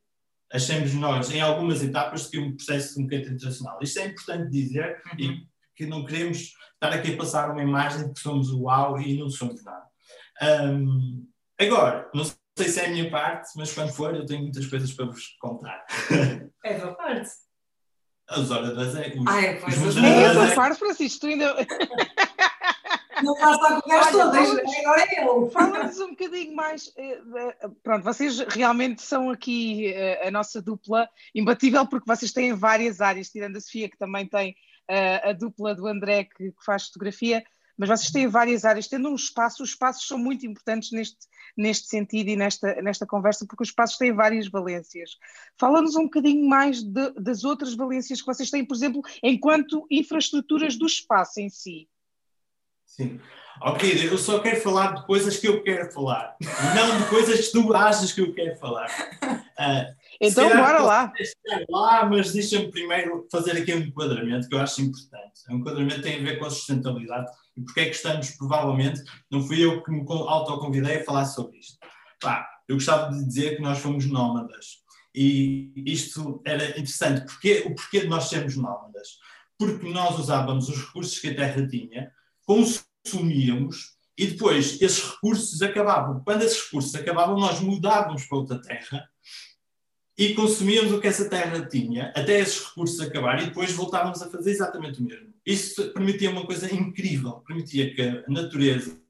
achamos 0.52 0.96
nós, 0.96 1.30
em 1.30 1.40
algumas 1.40 1.84
etapas, 1.84 2.24
do 2.24 2.32
que 2.32 2.40
um 2.40 2.56
processo 2.56 2.96
de 2.96 3.04
um 3.04 3.08
catering 3.08 3.36
internacional. 3.36 3.78
Isto 3.84 4.00
é 4.00 4.08
importante 4.08 4.50
dizer, 4.50 5.00
uhum. 5.14 5.20
e 5.20 5.48
que 5.76 5.86
não 5.86 6.04
queremos 6.04 6.56
estar 6.74 6.92
aqui 6.92 7.14
a 7.14 7.18
passar 7.18 7.52
uma 7.52 7.62
imagem 7.62 8.08
de 8.08 8.14
que 8.16 8.20
somos 8.20 8.50
o 8.50 8.64
uau 8.64 9.00
e 9.00 9.16
não 9.16 9.30
somos 9.30 9.64
nada. 9.64 9.86
Um, 10.42 11.28
Agora, 11.60 12.10
não 12.16 12.24
sei 12.58 12.68
se 12.68 12.80
é 12.80 12.88
a 12.88 12.90
minha 12.90 13.12
parte, 13.12 13.52
mas 13.56 13.72
quando 13.72 13.94
for, 13.94 14.16
eu 14.16 14.26
tenho 14.26 14.42
muitas 14.42 14.66
coisas 14.66 14.92
para 14.92 15.06
vos 15.06 15.38
contar. 15.40 15.86
É 16.66 16.78
a 16.78 16.80
tua 16.80 16.96
parte. 16.96 17.30
As 18.28 18.50
horas 18.50 18.76
das 18.76 18.96
é. 18.96 19.14
Os, 19.16 19.28
ah, 19.28 19.42
é, 19.42 19.54
pois, 19.56 19.78
os 19.78 19.98
é 19.98 20.26
a 20.26 20.34
tua 20.34 20.56
parte, 20.56 20.80
Francisco, 20.80 21.20
tu 21.20 21.28
ainda. 21.28 21.56
Não 23.24 23.34
lá 23.34 23.58
com 23.58 23.88
o 23.88 23.90
gajo 23.90 24.12
todo, 24.12 24.38
agora 24.38 25.06
é 25.10 25.28
eu. 25.28 25.50
Fala-nos 25.52 26.00
um 26.00 26.10
bocadinho 26.10 26.56
mais. 26.56 26.92
Eh, 26.98 27.22
eh, 27.36 27.70
pronto, 27.84 28.04
vocês 28.04 28.40
realmente 28.40 29.02
são 29.02 29.30
aqui 29.30 29.88
eh, 29.88 30.28
a 30.28 30.32
nossa 30.32 30.62
dupla 30.62 31.10
imbatível, 31.34 31.88
porque 31.88 32.08
vocês 32.08 32.32
têm 32.32 32.54
várias 32.54 33.02
áreas, 33.02 33.30
tirando 33.30 33.58
a 33.58 33.62
Sofia, 33.62 33.90
que 33.90 33.98
também 33.98 34.28
tem 34.28 34.56
a 35.24 35.32
dupla 35.32 35.74
do 35.74 35.88
André, 35.88 36.26
que 36.26 36.54
faz 36.66 36.88
fotografia 36.88 37.42
mas 37.82 37.90
vocês 37.90 38.12
têm 38.12 38.28
várias 38.28 38.64
áreas, 38.64 38.88
tendo 38.88 39.10
um 39.10 39.16
espaço, 39.16 39.64
os 39.64 39.70
espaços 39.70 40.08
são 40.08 40.16
muito 40.16 40.46
importantes 40.46 40.92
neste, 40.92 41.18
neste 41.58 41.88
sentido 41.88 42.30
e 42.30 42.36
nesta, 42.36 42.80
nesta 42.80 43.08
conversa, 43.08 43.44
porque 43.48 43.64
os 43.64 43.70
espaços 43.70 43.98
têm 43.98 44.14
várias 44.14 44.48
valências. 44.48 45.18
Fala-nos 45.60 45.96
um 45.96 46.04
bocadinho 46.04 46.48
mais 46.48 46.84
de, 46.84 47.12
das 47.14 47.44
outras 47.44 47.74
valências 47.74 48.22
que 48.22 48.28
vocês 48.28 48.52
têm, 48.52 48.64
por 48.64 48.76
exemplo, 48.76 49.02
enquanto 49.24 49.88
infraestruturas 49.90 50.78
do 50.78 50.86
espaço 50.86 51.40
em 51.40 51.50
si. 51.50 51.90
Sim. 52.92 53.22
Ok, 53.62 54.10
eu 54.12 54.18
só 54.18 54.40
quero 54.40 54.60
falar 54.60 54.96
de 54.96 55.06
coisas 55.06 55.38
que 55.38 55.48
eu 55.48 55.64
quero 55.64 55.92
falar, 55.94 56.36
não 56.76 56.98
de 56.98 57.10
coisas 57.10 57.48
que 57.48 57.52
tu 57.54 57.74
achas 57.74 58.12
que 58.12 58.20
eu 58.20 58.34
quero 58.34 58.58
falar. 58.58 58.88
Uh, 59.24 59.96
então, 60.20 60.50
bora 60.50 60.82
lá. 60.82 61.14
lá. 61.70 62.06
Mas 62.06 62.34
deixa-me 62.34 62.70
primeiro 62.70 63.28
fazer 63.32 63.52
aqui 63.52 63.74
um 63.74 63.80
enquadramento 63.80 64.50
que 64.50 64.56
eu 64.56 64.60
acho 64.60 64.82
importante. 64.82 65.42
O 65.50 65.54
enquadramento 65.54 66.02
tem 66.02 66.20
a 66.20 66.24
ver 66.24 66.38
com 66.38 66.46
a 66.46 66.50
sustentabilidade 66.50 67.32
e 67.56 67.62
porque 67.62 67.80
é 67.80 67.86
que 67.86 67.96
estamos, 67.96 68.32
provavelmente, 68.32 69.02
não 69.30 69.42
fui 69.42 69.64
eu 69.64 69.82
que 69.84 69.92
me 69.92 70.04
autoconvidei 70.10 70.98
a 70.98 71.06
falar 71.06 71.26
sobre 71.26 71.60
isto. 71.60 71.78
Pá, 72.20 72.46
eu 72.68 72.76
gostava 72.76 73.14
de 73.14 73.26
dizer 73.26 73.56
que 73.56 73.62
nós 73.62 73.80
fomos 73.80 74.06
nómadas. 74.06 74.82
E 75.16 75.72
isto 75.86 76.42
era 76.46 76.72
interessante. 76.72 77.26
Porquê, 77.26 77.64
o 77.66 77.76
porquê 77.76 78.02
de 78.02 78.08
nós 78.08 78.26
sermos 78.26 78.58
nómadas? 78.58 79.20
Porque 79.58 79.88
nós 79.88 80.20
usávamos 80.20 80.68
os 80.68 80.78
recursos 80.88 81.20
que 81.20 81.30
a 81.30 81.36
Terra 81.36 81.66
tinha 81.68 82.12
consumíamos 82.46 83.96
e 84.18 84.28
depois 84.28 84.82
esses 84.82 85.04
recursos 85.04 85.62
acabavam. 85.62 86.22
Quando 86.24 86.44
esses 86.44 86.64
recursos 86.64 86.94
acabavam, 86.96 87.40
nós 87.40 87.60
mudávamos 87.60 88.26
para 88.26 88.38
outra 88.38 88.62
terra 88.62 89.10
e 90.18 90.34
consumíamos 90.36 90.92
o 90.92 91.00
que 91.00 91.08
essa 91.08 91.28
terra 91.28 91.66
tinha 91.66 92.14
até 92.16 92.40
esses 92.40 92.64
recursos 92.64 93.00
acabarem 93.00 93.46
e 93.46 93.48
depois 93.48 93.72
voltávamos 93.72 94.22
a 94.22 94.30
fazer 94.30 94.52
exatamente 94.52 95.00
o 95.00 95.04
mesmo. 95.04 95.34
Isso 95.46 95.92
permitia 95.94 96.30
uma 96.30 96.46
coisa 96.46 96.72
incrível, 96.74 97.44
permitia 97.48 97.94
que 97.96 98.02
a 98.02 98.24
natureza 98.28 99.02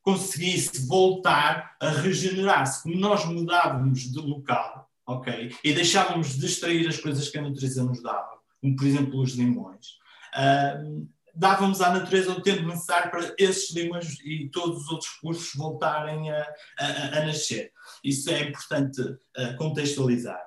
conseguisse 0.00 0.86
voltar 0.86 1.76
a 1.78 1.90
regenerar-se, 1.90 2.82
como 2.82 2.96
nós 2.96 3.26
mudávamos 3.26 4.10
de 4.10 4.18
local, 4.18 4.90
ok? 5.06 5.54
E 5.62 5.74
deixávamos 5.74 6.38
de 6.38 6.46
extrair 6.46 6.88
as 6.88 6.98
coisas 6.98 7.28
que 7.28 7.36
a 7.36 7.42
natureza 7.42 7.84
nos 7.84 8.02
dava, 8.02 8.38
como 8.62 8.74
por 8.74 8.86
exemplo 8.86 9.20
os 9.20 9.34
limões. 9.34 9.98
Uh, 10.34 11.06
dávamos 11.38 11.80
à 11.80 11.92
natureza 11.92 12.32
o 12.32 12.42
tempo 12.42 12.66
necessário 12.66 13.10
para 13.10 13.32
esses 13.38 13.74
limões 13.74 14.18
e 14.24 14.48
todos 14.48 14.82
os 14.82 14.90
outros 14.90 15.10
recursos 15.14 15.54
voltarem 15.54 16.30
a, 16.30 16.46
a, 16.78 17.18
a 17.18 17.26
nascer. 17.26 17.70
Isso 18.02 18.28
é 18.30 18.42
importante 18.42 19.00
uh, 19.00 19.56
contextualizar. 19.56 20.42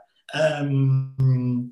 Um, 0.64 1.72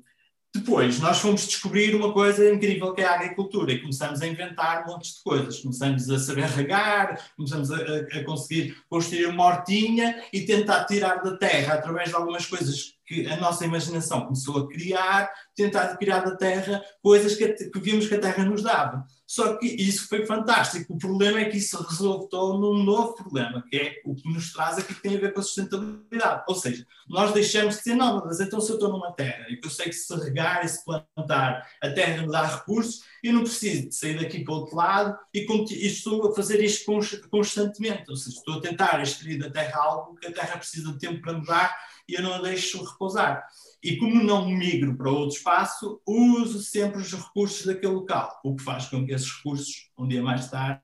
depois, 0.52 0.98
nós 0.98 1.18
fomos 1.18 1.46
descobrir 1.46 1.94
uma 1.94 2.12
coisa 2.12 2.52
incrível 2.52 2.92
que 2.92 3.00
é 3.00 3.04
a 3.04 3.14
agricultura 3.14 3.70
e 3.70 3.80
começamos 3.80 4.20
a 4.20 4.26
inventar 4.26 4.84
montes 4.84 5.14
de 5.14 5.22
coisas. 5.22 5.60
Começamos 5.60 6.10
a 6.10 6.18
saber 6.18 6.46
regar, 6.46 7.32
começamos 7.36 7.70
a, 7.70 7.76
a, 7.76 8.24
conseguir 8.24 8.76
construir 8.88 9.26
uma 9.26 9.44
hortinha 9.44 10.20
e 10.32 10.40
tentar 10.40 10.86
tirar 10.86 11.22
da 11.22 11.36
terra, 11.36 11.74
através 11.74 12.08
de 12.08 12.16
algumas 12.16 12.46
coisas 12.46 12.94
que 13.06 13.28
a 13.28 13.36
nossa 13.36 13.64
imaginação 13.64 14.22
começou 14.22 14.58
a 14.58 14.68
criar, 14.68 15.30
tentar 15.54 15.96
criar 15.96 16.20
da 16.20 16.36
terra 16.36 16.82
coisas 17.00 17.36
que, 17.36 17.48
que 17.48 17.80
vimos 17.80 18.08
que 18.08 18.14
a 18.16 18.20
terra 18.20 18.44
nos 18.44 18.62
dava. 18.62 19.06
Só 19.30 19.56
que 19.58 19.64
isso 19.64 20.08
foi 20.08 20.26
fantástico. 20.26 20.92
O 20.92 20.98
problema 20.98 21.38
é 21.38 21.44
que 21.44 21.56
isso 21.56 21.80
resultou 21.80 22.58
num 22.58 22.82
novo 22.82 23.14
problema, 23.14 23.64
que 23.70 23.76
é 23.76 24.02
o 24.04 24.12
que 24.12 24.28
nos 24.28 24.52
traz 24.52 24.76
aqui 24.76 24.92
que 24.92 25.00
tem 25.00 25.16
a 25.16 25.20
ver 25.20 25.32
com 25.32 25.38
a 25.38 25.42
sustentabilidade. 25.44 26.42
Ou 26.48 26.54
seja, 26.56 26.84
nós 27.08 27.32
deixamos 27.32 27.76
de 27.76 27.82
ser 27.82 27.94
nómadas. 27.94 28.40
Então, 28.40 28.60
se 28.60 28.72
eu 28.72 28.74
estou 28.74 28.90
numa 28.90 29.12
terra 29.12 29.46
e 29.48 29.56
que 29.56 29.64
eu 29.68 29.70
sei 29.70 29.86
que 29.86 29.92
se 29.92 30.12
regar 30.16 30.64
e 30.64 30.68
se 30.68 30.84
plantar, 30.84 31.64
a 31.80 31.90
terra 31.90 32.22
me 32.22 32.32
dá 32.32 32.44
recursos, 32.44 33.04
eu 33.22 33.32
não 33.32 33.42
preciso 33.42 33.90
de 33.90 33.94
sair 33.94 34.18
daqui 34.18 34.42
para 34.42 34.52
o 34.52 34.56
outro 34.56 34.74
lado 34.74 35.16
e, 35.32 35.46
e 35.46 35.86
estou 35.86 36.28
a 36.28 36.34
fazer 36.34 36.60
isto 36.64 36.92
constantemente. 37.30 38.10
Ou 38.10 38.16
seja, 38.16 38.36
estou 38.36 38.54
a 38.54 38.60
tentar 38.60 39.00
extrair 39.00 39.38
da 39.38 39.48
terra 39.48 39.80
algo 39.80 40.16
que 40.16 40.26
a 40.26 40.32
terra 40.32 40.58
precisa 40.58 40.92
de 40.92 40.98
tempo 40.98 41.20
para 41.20 41.34
mudar 41.34 41.78
e 42.08 42.14
eu 42.14 42.22
não 42.24 42.34
a 42.34 42.42
deixo 42.42 42.82
repousar. 42.82 43.46
E 43.82 43.96
como 43.96 44.22
não 44.22 44.48
migro 44.48 44.96
para 44.96 45.10
outro 45.10 45.36
espaço, 45.36 46.02
uso 46.06 46.62
sempre 46.62 47.00
os 47.00 47.12
recursos 47.12 47.64
daquele 47.64 47.94
local, 47.94 48.38
o 48.44 48.54
que 48.54 48.62
faz 48.62 48.86
com 48.86 49.06
que 49.06 49.12
esses 49.12 49.30
recursos, 49.36 49.90
um 49.98 50.06
dia 50.06 50.22
mais 50.22 50.50
tarde, 50.50 50.82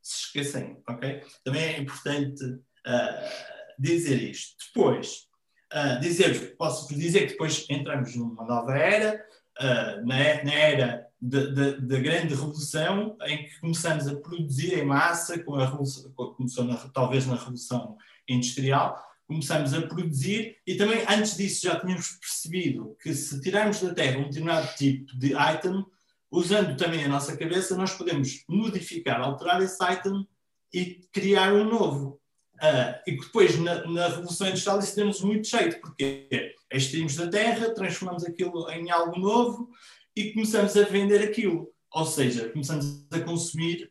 se 0.00 0.26
esquecem, 0.26 0.76
ok? 0.88 1.22
Também 1.42 1.62
é 1.62 1.80
importante 1.80 2.44
uh, 2.44 3.74
dizer 3.78 4.22
isto. 4.22 4.56
Depois, 4.66 5.26
uh, 5.72 6.00
dizer, 6.00 6.56
posso 6.56 6.94
dizer 6.94 7.20
que 7.20 7.32
depois 7.32 7.66
entramos 7.70 8.14
numa 8.14 8.44
nova 8.44 8.76
era, 8.76 9.24
uh, 9.60 10.06
na, 10.06 10.44
na, 10.44 10.52
era 10.52 11.06
da 11.20 11.98
grande 12.00 12.34
revolução, 12.34 13.16
em 13.22 13.44
que 13.44 13.60
começamos 13.60 14.06
a 14.06 14.16
produzir 14.16 14.78
em 14.78 14.84
massa, 14.84 15.42
com 15.42 15.54
a 15.54 15.64
revolução, 15.64 16.12
começou 16.12 16.64
na, 16.64 16.76
talvez 16.76 17.26
na 17.26 17.36
revolução 17.36 17.96
industrial, 18.28 19.02
começamos 19.26 19.72
a 19.72 19.82
produzir 19.82 20.56
e 20.66 20.76
também 20.76 21.04
antes 21.08 21.36
disso 21.36 21.62
já 21.66 21.80
tínhamos 21.80 22.12
percebido 22.12 22.96
que 23.02 23.14
se 23.14 23.40
tirarmos 23.40 23.80
da 23.80 23.94
Terra 23.94 24.18
um 24.18 24.24
determinado 24.24 24.74
tipo 24.76 25.16
de 25.18 25.34
item, 25.34 25.84
usando 26.30 26.76
também 26.76 27.04
a 27.04 27.08
nossa 27.08 27.36
cabeça, 27.36 27.76
nós 27.76 27.92
podemos 27.92 28.44
modificar, 28.48 29.20
alterar 29.20 29.62
esse 29.62 29.82
item 29.82 30.26
e 30.72 31.06
criar 31.12 31.52
um 31.54 31.64
novo. 31.64 32.20
Uh, 32.54 32.94
e 33.06 33.16
depois, 33.16 33.58
na, 33.58 33.84
na, 33.86 34.08
Revolução 34.08 34.48
Industrial, 34.48 34.78
isso 34.78 34.96
deu-nos 34.96 35.20
muito 35.22 35.48
jeito, 35.48 35.80
porque 35.80 36.54
extraímos 36.72 37.16
da 37.16 37.28
terra, 37.28 37.74
transformamos 37.74 38.24
aquilo 38.24 38.70
em 38.70 38.90
algo 38.90 39.18
novo 39.18 39.70
e 40.16 40.32
começamos 40.32 40.76
a 40.76 40.82
vender 40.84 41.22
aquilo. 41.22 41.72
Ou 41.92 42.06
seja, 42.06 42.48
começamos 42.48 43.06
a 43.10 43.20
consumir 43.20 43.90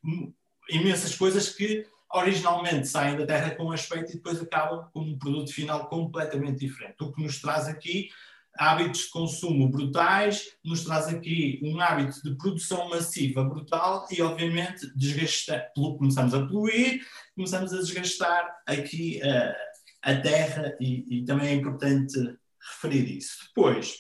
imensas 0.70 1.16
coisas 1.16 1.50
que 1.50 1.86
originalmente 2.14 2.88
saem 2.88 3.18
da 3.18 3.26
terra 3.26 3.56
com 3.56 3.66
um 3.66 3.72
aspecto 3.72 4.12
e 4.12 4.16
depois 4.16 4.40
acabam 4.40 4.88
com 4.94 5.02
um 5.02 5.18
produto 5.18 5.52
final 5.52 5.90
completamente 5.90 6.60
diferente. 6.60 6.96
O 7.02 7.12
que 7.12 7.24
nos 7.24 7.42
traz 7.42 7.68
aqui 7.68 8.10
hábitos 8.56 9.02
de 9.02 9.10
consumo 9.10 9.68
brutais, 9.68 10.52
nos 10.64 10.84
traz 10.84 11.08
aqui 11.08 11.60
um 11.64 11.82
hábito 11.82 12.22
de 12.24 12.36
produção 12.36 12.88
massiva 12.88 13.44
brutal 13.44 14.08
e, 14.12 14.22
obviamente, 14.22 14.96
desgastar, 14.96 15.72
começamos 15.74 16.36
a 16.36 16.46
poluir, 16.46 17.04
começamos 17.36 17.74
a 17.74 17.78
desgastar 17.78 18.62
aqui 18.68 19.20
uh, 19.24 19.56
a 20.04 20.16
terra 20.18 20.78
e, 20.80 21.18
e, 21.18 21.26
também 21.26 21.48
é 21.48 21.54
importante 21.54 22.16
referir 22.60 23.18
isso. 23.18 23.40
Depois, 23.48 23.96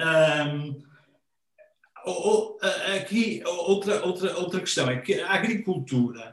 um, 0.00 0.80
aqui 2.96 3.42
outra, 3.44 4.04
outra, 4.06 4.38
outra 4.38 4.60
questão 4.60 4.88
é 4.88 5.00
que 5.00 5.20
a 5.20 5.32
agricultura 5.32 6.31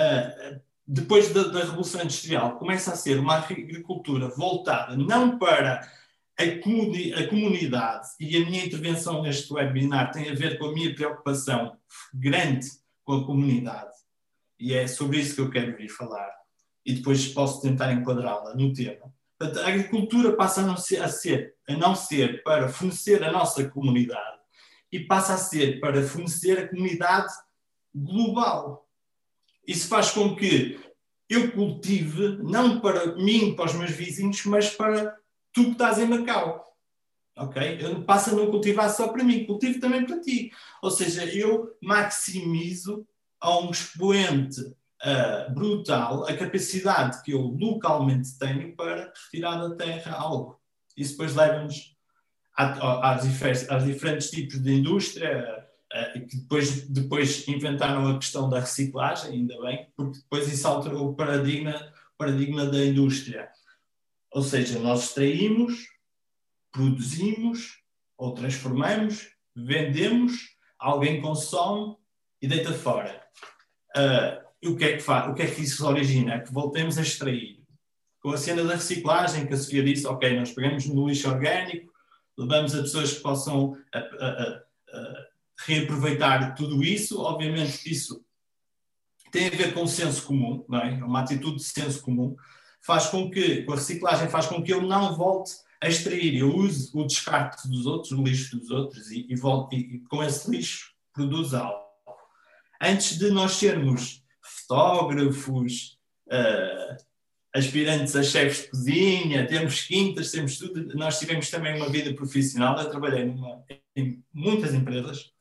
uh, 0.00 0.60
depois 0.86 1.32
da, 1.32 1.44
da, 1.44 1.60
Revolução 1.60 2.02
Industrial, 2.02 2.58
começa 2.58 2.92
a 2.92 2.96
ser 2.96 3.18
uma 3.18 3.36
agricultura 3.36 4.28
voltada 4.28 4.96
não 4.96 5.38
para 5.38 5.88
a, 6.36 6.62
comuni 6.62 7.12
a 7.12 7.28
comunidade, 7.28 8.08
e 8.18 8.36
a 8.36 8.40
minha 8.44 8.64
intervenção 8.64 9.22
neste 9.22 9.52
webinar 9.52 10.10
tem 10.10 10.30
a 10.30 10.34
ver 10.34 10.58
com 10.58 10.66
a 10.66 10.72
minha 10.72 10.94
preocupação 10.94 11.76
grande 12.12 12.66
com 13.04 13.14
a 13.14 13.26
comunidade, 13.26 13.94
e 14.58 14.74
é 14.74 14.86
sobre 14.86 15.18
isso 15.18 15.34
que 15.34 15.40
eu 15.40 15.50
quero 15.50 15.76
vir 15.76 15.88
falar, 15.88 16.30
e 16.84 16.94
depois 16.94 17.28
posso 17.28 17.60
tentar 17.60 17.92
enquadrá-la 17.92 18.54
no 18.54 18.72
tema. 18.72 19.12
A 19.40 19.68
agricultura 19.68 20.34
passa 20.34 20.60
a 20.60 20.66
não, 20.66 20.76
ser, 20.76 21.02
a 21.02 21.08
ser, 21.08 21.54
a 21.68 21.74
não 21.76 21.94
ser 21.94 22.42
para 22.42 22.68
fornecer 22.68 23.22
a 23.22 23.30
nossa 23.30 23.68
comunidade, 23.68 24.40
e 24.92 25.00
passa 25.00 25.34
a 25.34 25.38
ser 25.38 25.78
para 25.78 26.02
fornecer 26.02 26.58
a 26.58 26.68
comunidade 26.68 27.32
global. 27.94 28.89
Isso 29.70 29.86
faz 29.86 30.10
com 30.10 30.34
que 30.34 30.80
eu 31.28 31.52
cultive, 31.52 32.38
não 32.42 32.80
para 32.80 33.14
mim, 33.14 33.54
para 33.54 33.66
os 33.66 33.74
meus 33.74 33.92
vizinhos, 33.92 34.44
mas 34.44 34.70
para 34.70 35.16
tu 35.52 35.66
que 35.66 35.70
estás 35.70 36.00
em 36.00 36.08
Macau. 36.08 36.64
Ok? 37.38 37.78
Eu 37.80 38.02
passo 38.02 38.30
a 38.30 38.32
não 38.32 38.50
cultivar 38.50 38.90
só 38.90 39.06
para 39.06 39.22
mim, 39.22 39.46
cultivo 39.46 39.78
também 39.78 40.04
para 40.04 40.20
ti. 40.20 40.50
Ou 40.82 40.90
seja, 40.90 41.24
eu 41.24 41.76
maximizo 41.80 43.06
a 43.40 43.60
um 43.60 43.70
expoente 43.70 44.60
uh, 44.60 45.54
brutal 45.54 46.24
a 46.24 46.36
capacidade 46.36 47.22
que 47.22 47.30
eu 47.30 47.40
localmente 47.40 48.36
tenho 48.40 48.74
para 48.74 49.12
retirar 49.24 49.56
da 49.56 49.76
terra 49.76 50.16
algo. 50.16 50.60
Isso 50.96 51.12
depois 51.12 51.36
leva-nos 51.36 51.94
às 52.56 53.84
diferentes 53.84 54.30
tipos 54.30 54.60
de 54.60 54.72
indústria, 54.72 55.59
Uh, 55.92 56.26
que 56.26 56.36
depois, 56.36 56.88
depois 56.88 57.48
inventaram 57.48 58.06
a 58.06 58.16
questão 58.16 58.48
da 58.48 58.60
reciclagem, 58.60 59.32
ainda 59.32 59.60
bem, 59.60 59.88
porque 59.96 60.18
depois 60.18 60.52
isso 60.52 60.68
alterou 60.68 61.10
o 61.10 61.14
paradigma, 61.14 61.92
paradigma 62.16 62.64
da 62.64 62.84
indústria. 62.84 63.50
Ou 64.30 64.42
seja, 64.42 64.78
nós 64.78 65.04
extraímos, 65.04 65.88
produzimos 66.70 67.80
ou 68.16 68.34
transformamos, 68.34 69.30
vendemos, 69.56 70.56
alguém 70.78 71.20
consome 71.20 71.96
e 72.40 72.46
deita 72.46 72.72
fora. 72.72 73.20
Uh, 73.96 74.50
e 74.62 74.68
o 74.68 74.76
que, 74.76 74.84
é 74.84 74.96
que 74.96 75.02
faz, 75.02 75.30
o 75.30 75.34
que 75.34 75.42
é 75.42 75.50
que 75.50 75.62
isso 75.62 75.86
origina? 75.86 76.34
É 76.34 76.40
que 76.40 76.52
voltemos 76.52 76.98
a 76.98 77.02
extrair. 77.02 77.60
Com 78.20 78.30
a 78.30 78.36
cena 78.36 78.62
da 78.62 78.74
reciclagem, 78.74 79.46
que 79.46 79.54
a 79.54 79.56
Sofia 79.56 79.82
disse, 79.82 80.06
ok, 80.06 80.38
nós 80.38 80.52
pegamos 80.52 80.86
no 80.86 81.08
lixo 81.08 81.28
orgânico, 81.28 81.90
levamos 82.36 82.74
a 82.74 82.82
pessoas 82.82 83.14
que 83.14 83.20
possam 83.20 83.76
a, 83.92 83.98
a, 83.98 84.62
a, 84.92 85.26
reaproveitar 85.66 86.54
tudo 86.54 86.82
isso. 86.82 87.20
Obviamente 87.20 87.90
isso 87.90 88.24
tem 89.30 89.46
a 89.46 89.50
ver 89.50 89.72
com 89.72 89.84
o 89.84 89.88
senso 89.88 90.24
comum, 90.24 90.64
não 90.68 90.80
é? 90.80 91.04
Uma 91.04 91.20
atitude 91.20 91.56
de 91.56 91.64
senso 91.64 92.02
comum. 92.02 92.36
Faz 92.82 93.06
com 93.06 93.30
que, 93.30 93.62
com 93.62 93.72
a 93.72 93.76
reciclagem, 93.76 94.28
faz 94.28 94.46
com 94.46 94.62
que 94.62 94.72
eu 94.72 94.82
não 94.82 95.14
volte 95.16 95.52
a 95.80 95.88
extrair. 95.88 96.36
Eu 96.36 96.54
use 96.54 96.90
o 96.94 97.06
descarte 97.06 97.68
dos 97.68 97.86
outros, 97.86 98.12
o 98.12 98.22
lixo 98.22 98.58
dos 98.58 98.70
outros, 98.70 99.10
e, 99.10 99.26
e, 99.28 99.36
volto, 99.36 99.74
e, 99.74 99.96
e 99.96 99.98
com 100.00 100.22
esse 100.22 100.50
lixo 100.50 100.92
produzo 101.12 101.56
algo. 101.56 101.80
Antes 102.80 103.18
de 103.18 103.30
nós 103.30 103.52
sermos 103.52 104.24
fotógrafos, 104.42 105.98
uh, 106.28 106.96
aspirantes 107.54 108.16
a 108.16 108.22
chefes 108.22 108.62
de 108.62 108.70
cozinha, 108.70 109.46
temos 109.46 109.82
quintas, 109.82 110.30
temos 110.30 110.56
tudo. 110.56 110.94
Nós 110.96 111.18
tivemos 111.18 111.50
também 111.50 111.76
uma 111.76 111.88
vida 111.88 112.14
profissional. 112.14 112.78
Eu 112.78 112.90
trabalhei 112.90 113.26
numa, 113.26 113.62
em 113.94 114.22
muitas 114.32 114.72
empresas, 114.72 115.32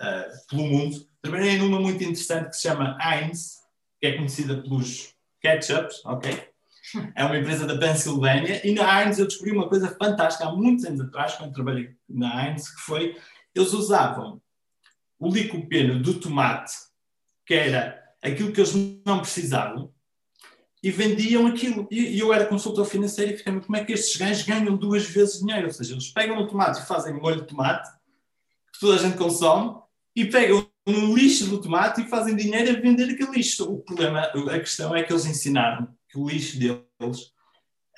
uh, 0.00 0.48
pelo 0.48 0.66
mundo. 0.66 1.06
Trabalhei 1.22 1.58
numa 1.58 1.78
muito 1.78 2.02
interessante 2.02 2.50
que 2.50 2.56
se 2.56 2.62
chama 2.62 2.96
Heinz, 3.00 3.58
que 4.00 4.06
é 4.06 4.16
conhecida 4.16 4.60
pelos 4.62 5.14
ketchups, 5.40 6.04
ok? 6.04 6.50
É 7.14 7.24
uma 7.24 7.36
empresa 7.36 7.66
da 7.66 7.78
Pensilvânia 7.78 8.66
e 8.66 8.72
na 8.72 9.02
Heinz 9.02 9.18
eu 9.18 9.26
descobri 9.26 9.52
uma 9.52 9.68
coisa 9.68 9.94
fantástica 9.96 10.48
há 10.48 10.56
muitos 10.56 10.84
anos 10.84 11.00
atrás, 11.00 11.34
quando 11.34 11.52
trabalhei 11.52 11.90
na 12.08 12.48
Heinz, 12.48 12.74
que 12.74 12.80
foi, 12.80 13.16
eles 13.54 13.72
usavam 13.72 14.40
o 15.18 15.28
licopeno 15.28 16.00
do 16.00 16.14
tomate, 16.14 16.72
que 17.46 17.54
era 17.54 18.02
aquilo 18.22 18.52
que 18.52 18.60
eles 18.60 18.74
não 19.04 19.20
precisavam, 19.20 19.92
e 20.82 20.90
vendiam 20.90 21.46
aquilo. 21.46 21.86
E, 21.90 22.18
eu 22.18 22.32
era 22.32 22.46
consultor 22.46 22.86
financeiro 22.86 23.32
e 23.32 23.36
fiquei 23.36 23.60
como 23.60 23.76
é 23.76 23.84
que 23.84 23.92
estes 23.92 24.16
gajos 24.16 24.44
ganham 24.44 24.76
duas 24.76 25.04
vezes 25.04 25.40
dinheiro? 25.40 25.66
Ou 25.66 25.72
seja, 25.72 25.92
eles 25.92 26.08
pegam 26.08 26.38
o 26.38 26.46
tomate 26.46 26.80
e 26.80 26.86
fazem 26.86 27.12
molho 27.12 27.42
de 27.42 27.46
tomate, 27.46 27.90
que 28.72 28.80
toda 28.80 28.94
a 28.94 28.98
gente 28.98 29.18
consome, 29.18 29.79
e 30.14 30.24
pegam 30.24 30.68
no 30.86 31.14
lixo 31.14 31.46
do 31.46 31.60
tomate 31.60 32.00
e 32.00 32.08
fazem 32.08 32.36
dinheiro 32.36 32.76
a 32.76 32.80
vender 32.80 33.10
aquele 33.10 33.32
lixo. 33.32 33.72
O 33.72 33.78
problema, 33.78 34.20
a 34.22 34.58
questão 34.58 34.94
é 34.94 35.02
que 35.02 35.12
eles 35.12 35.26
ensinaram 35.26 35.88
que 36.08 36.18
o 36.18 36.28
lixo 36.28 36.58
deles 36.58 37.32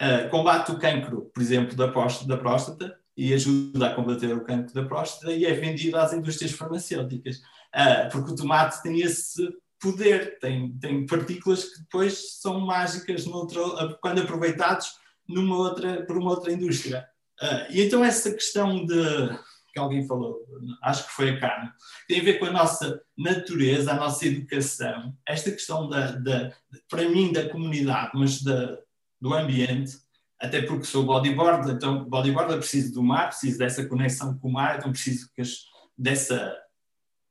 uh, 0.01 0.29
combate 0.31 0.73
o 0.73 0.79
cancro, 0.79 1.31
por 1.33 1.43
exemplo, 1.43 1.77
da 1.77 1.89
próstata, 1.89 2.29
da 2.29 2.37
próstata 2.37 2.97
e 3.17 3.33
ajuda 3.33 3.89
a 3.89 3.95
combater 3.95 4.33
o 4.35 4.45
cancro 4.45 4.75
da 4.75 4.85
próstata 4.85 5.33
e 5.33 5.45
é 5.45 5.53
vendido 5.53 5.97
às 5.97 6.13
indústrias 6.13 6.53
farmacêuticas. 6.53 7.39
Uh, 7.75 8.11
porque 8.11 8.33
o 8.33 8.37
tomate 8.37 8.83
tem 8.83 9.01
esse 9.01 9.49
poder, 9.81 10.39
tem, 10.39 10.73
tem 10.79 11.07
partículas 11.07 11.65
que 11.65 11.81
depois 11.81 12.41
são 12.41 12.61
mágicas 12.61 13.27
noutro, 13.27 13.99
quando 14.01 14.21
aproveitados 14.21 14.93
numa 15.29 15.57
outra, 15.57 16.05
por 16.07 16.17
uma 16.17 16.31
outra 16.31 16.53
indústria. 16.53 17.07
Uh, 17.43 17.73
e 17.73 17.83
então 17.83 18.05
essa 18.05 18.31
questão 18.33 18.85
de 18.85 19.31
que 19.73 19.79
alguém 19.79 20.07
falou, 20.07 20.41
acho 20.83 21.07
que 21.07 21.13
foi 21.13 21.31
a 21.31 21.41
carne, 21.41 21.71
tem 22.07 22.21
a 22.21 22.25
ver 22.25 22.39
com 22.39 22.47
a 22.47 22.51
nossa 22.51 23.01
natureza, 23.17 23.93
a 23.93 23.97
nossa 23.97 24.27
educação, 24.27 25.17
esta 25.27 25.51
questão 25.51 25.89
da, 25.89 26.13
da 26.13 26.53
para 26.89 27.09
mim 27.09 27.33
da 27.33 27.49
comunidade, 27.49 28.11
mas 28.15 28.43
da, 28.43 28.79
do 29.21 29.33
ambiente, 29.33 29.97
até 30.39 30.63
porque 30.63 30.85
sou 30.85 31.05
bodyboard, 31.05 31.71
então 31.71 32.05
bodyboard 32.05 32.57
preciso 32.59 32.93
do 32.93 33.03
mar, 33.03 33.29
preciso 33.29 33.59
dessa 33.59 33.87
conexão 33.87 34.37
com 34.39 34.49
o 34.49 34.53
mar, 34.53 34.79
então 34.79 34.93
preciso 34.93 35.31
as, 35.39 35.65
dessa 35.97 36.57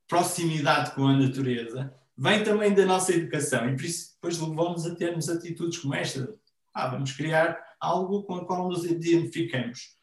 proximidade 0.07 0.95
com 0.95 1.07
a 1.07 1.17
natureza 1.17 1.93
vem 2.21 2.43
também 2.43 2.73
da 2.73 2.85
nossa 2.85 3.13
educação 3.13 3.67
e 3.67 3.75
por 3.75 3.83
isso 3.83 4.13
depois 4.13 4.39
levamos 4.39 4.85
a 4.85 4.95
termos 4.95 5.27
atitudes 5.27 5.79
como 5.79 5.95
esta. 5.95 6.31
Ah, 6.71 6.87
vamos 6.87 7.13
criar 7.13 7.57
algo 7.79 8.23
com 8.23 8.35
o 8.35 8.45
qual 8.45 8.69
nos 8.69 8.85
identificamos. 8.85 9.97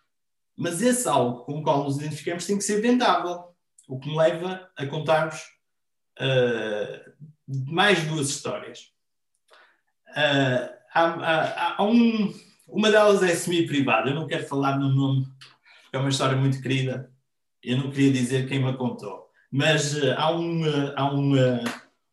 Mas 0.58 0.82
esse 0.82 1.08
algo 1.08 1.44
com 1.44 1.60
o 1.60 1.62
qual 1.62 1.84
nos 1.84 1.98
identificamos 1.98 2.44
tem 2.44 2.58
que 2.58 2.64
ser 2.64 2.80
vendável, 2.80 3.44
o 3.88 3.98
que 4.00 4.08
me 4.08 4.16
leva 4.16 4.68
a 4.76 4.84
contar-vos 4.86 5.40
uh, 6.20 7.12
mais 7.46 8.02
duas 8.04 8.28
histórias. 8.28 8.92
Uh, 10.10 10.68
há, 10.92 11.04
há, 11.04 11.76
há 11.76 11.84
um, 11.84 12.34
uma 12.66 12.90
delas 12.90 13.22
é 13.22 13.36
semi-privada, 13.36 14.10
eu 14.10 14.16
não 14.16 14.26
quero 14.26 14.48
falar 14.48 14.76
no 14.76 14.88
nome, 14.88 15.28
é 15.92 15.98
uma 15.98 16.08
história 16.08 16.36
muito 16.36 16.60
querida, 16.60 17.08
eu 17.62 17.76
não 17.76 17.90
queria 17.92 18.12
dizer 18.12 18.48
quem 18.48 18.58
me 18.58 18.76
contou, 18.76 19.28
mas 19.52 19.94
uh, 19.94 20.14
há 20.16 20.32
um, 20.32 20.62
há 20.96 21.14
um 21.14 21.34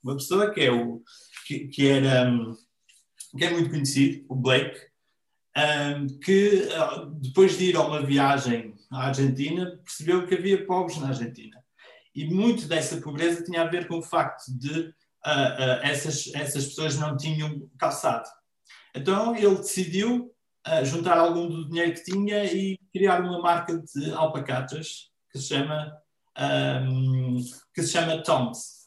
uma 0.03 0.15
pessoa 0.17 0.51
que 0.51 0.61
é 0.61 0.71
o 0.71 1.01
que, 1.47 1.67
que 1.67 1.87
era 1.87 2.31
que 3.35 3.43
é 3.43 3.49
muito 3.49 3.71
conhecido, 3.71 4.23
o 4.29 4.35
Blake, 4.35 4.79
um, 5.57 6.19
que 6.19 6.67
ah, 6.73 7.07
depois 7.13 7.57
de 7.57 7.65
ir 7.65 7.75
a 7.77 7.81
uma 7.81 8.01
viagem 8.01 8.73
à 8.91 9.07
Argentina 9.07 9.79
percebeu 9.83 10.27
que 10.27 10.35
havia 10.35 10.65
pobres 10.65 10.97
na 10.97 11.07
Argentina 11.07 11.63
e 12.13 12.25
muito 12.25 12.67
dessa 12.67 12.97
pobreza 13.01 13.43
tinha 13.43 13.61
a 13.61 13.67
ver 13.67 13.87
com 13.87 13.97
o 13.97 14.03
facto 14.03 14.45
de 14.47 14.79
uh, 14.79 14.83
uh, 14.83 15.79
essas 15.83 16.33
essas 16.33 16.65
pessoas 16.67 16.97
não 16.97 17.17
tinham 17.17 17.69
calçado. 17.77 18.29
Então 18.95 19.35
ele 19.35 19.57
decidiu 19.57 20.33
uh, 20.67 20.85
juntar 20.85 21.17
algum 21.17 21.47
do 21.47 21.67
dinheiro 21.67 21.93
que 21.93 22.03
tinha 22.03 22.45
e 22.45 22.77
criar 22.93 23.21
uma 23.21 23.41
marca 23.41 23.77
de 23.77 24.11
alpacatas 24.13 25.09
que 25.29 25.39
se 25.39 25.49
chama 25.49 25.93
um, 26.87 27.37
que 27.73 27.81
se 27.81 27.91
chama 27.91 28.23
Toms. 28.23 28.85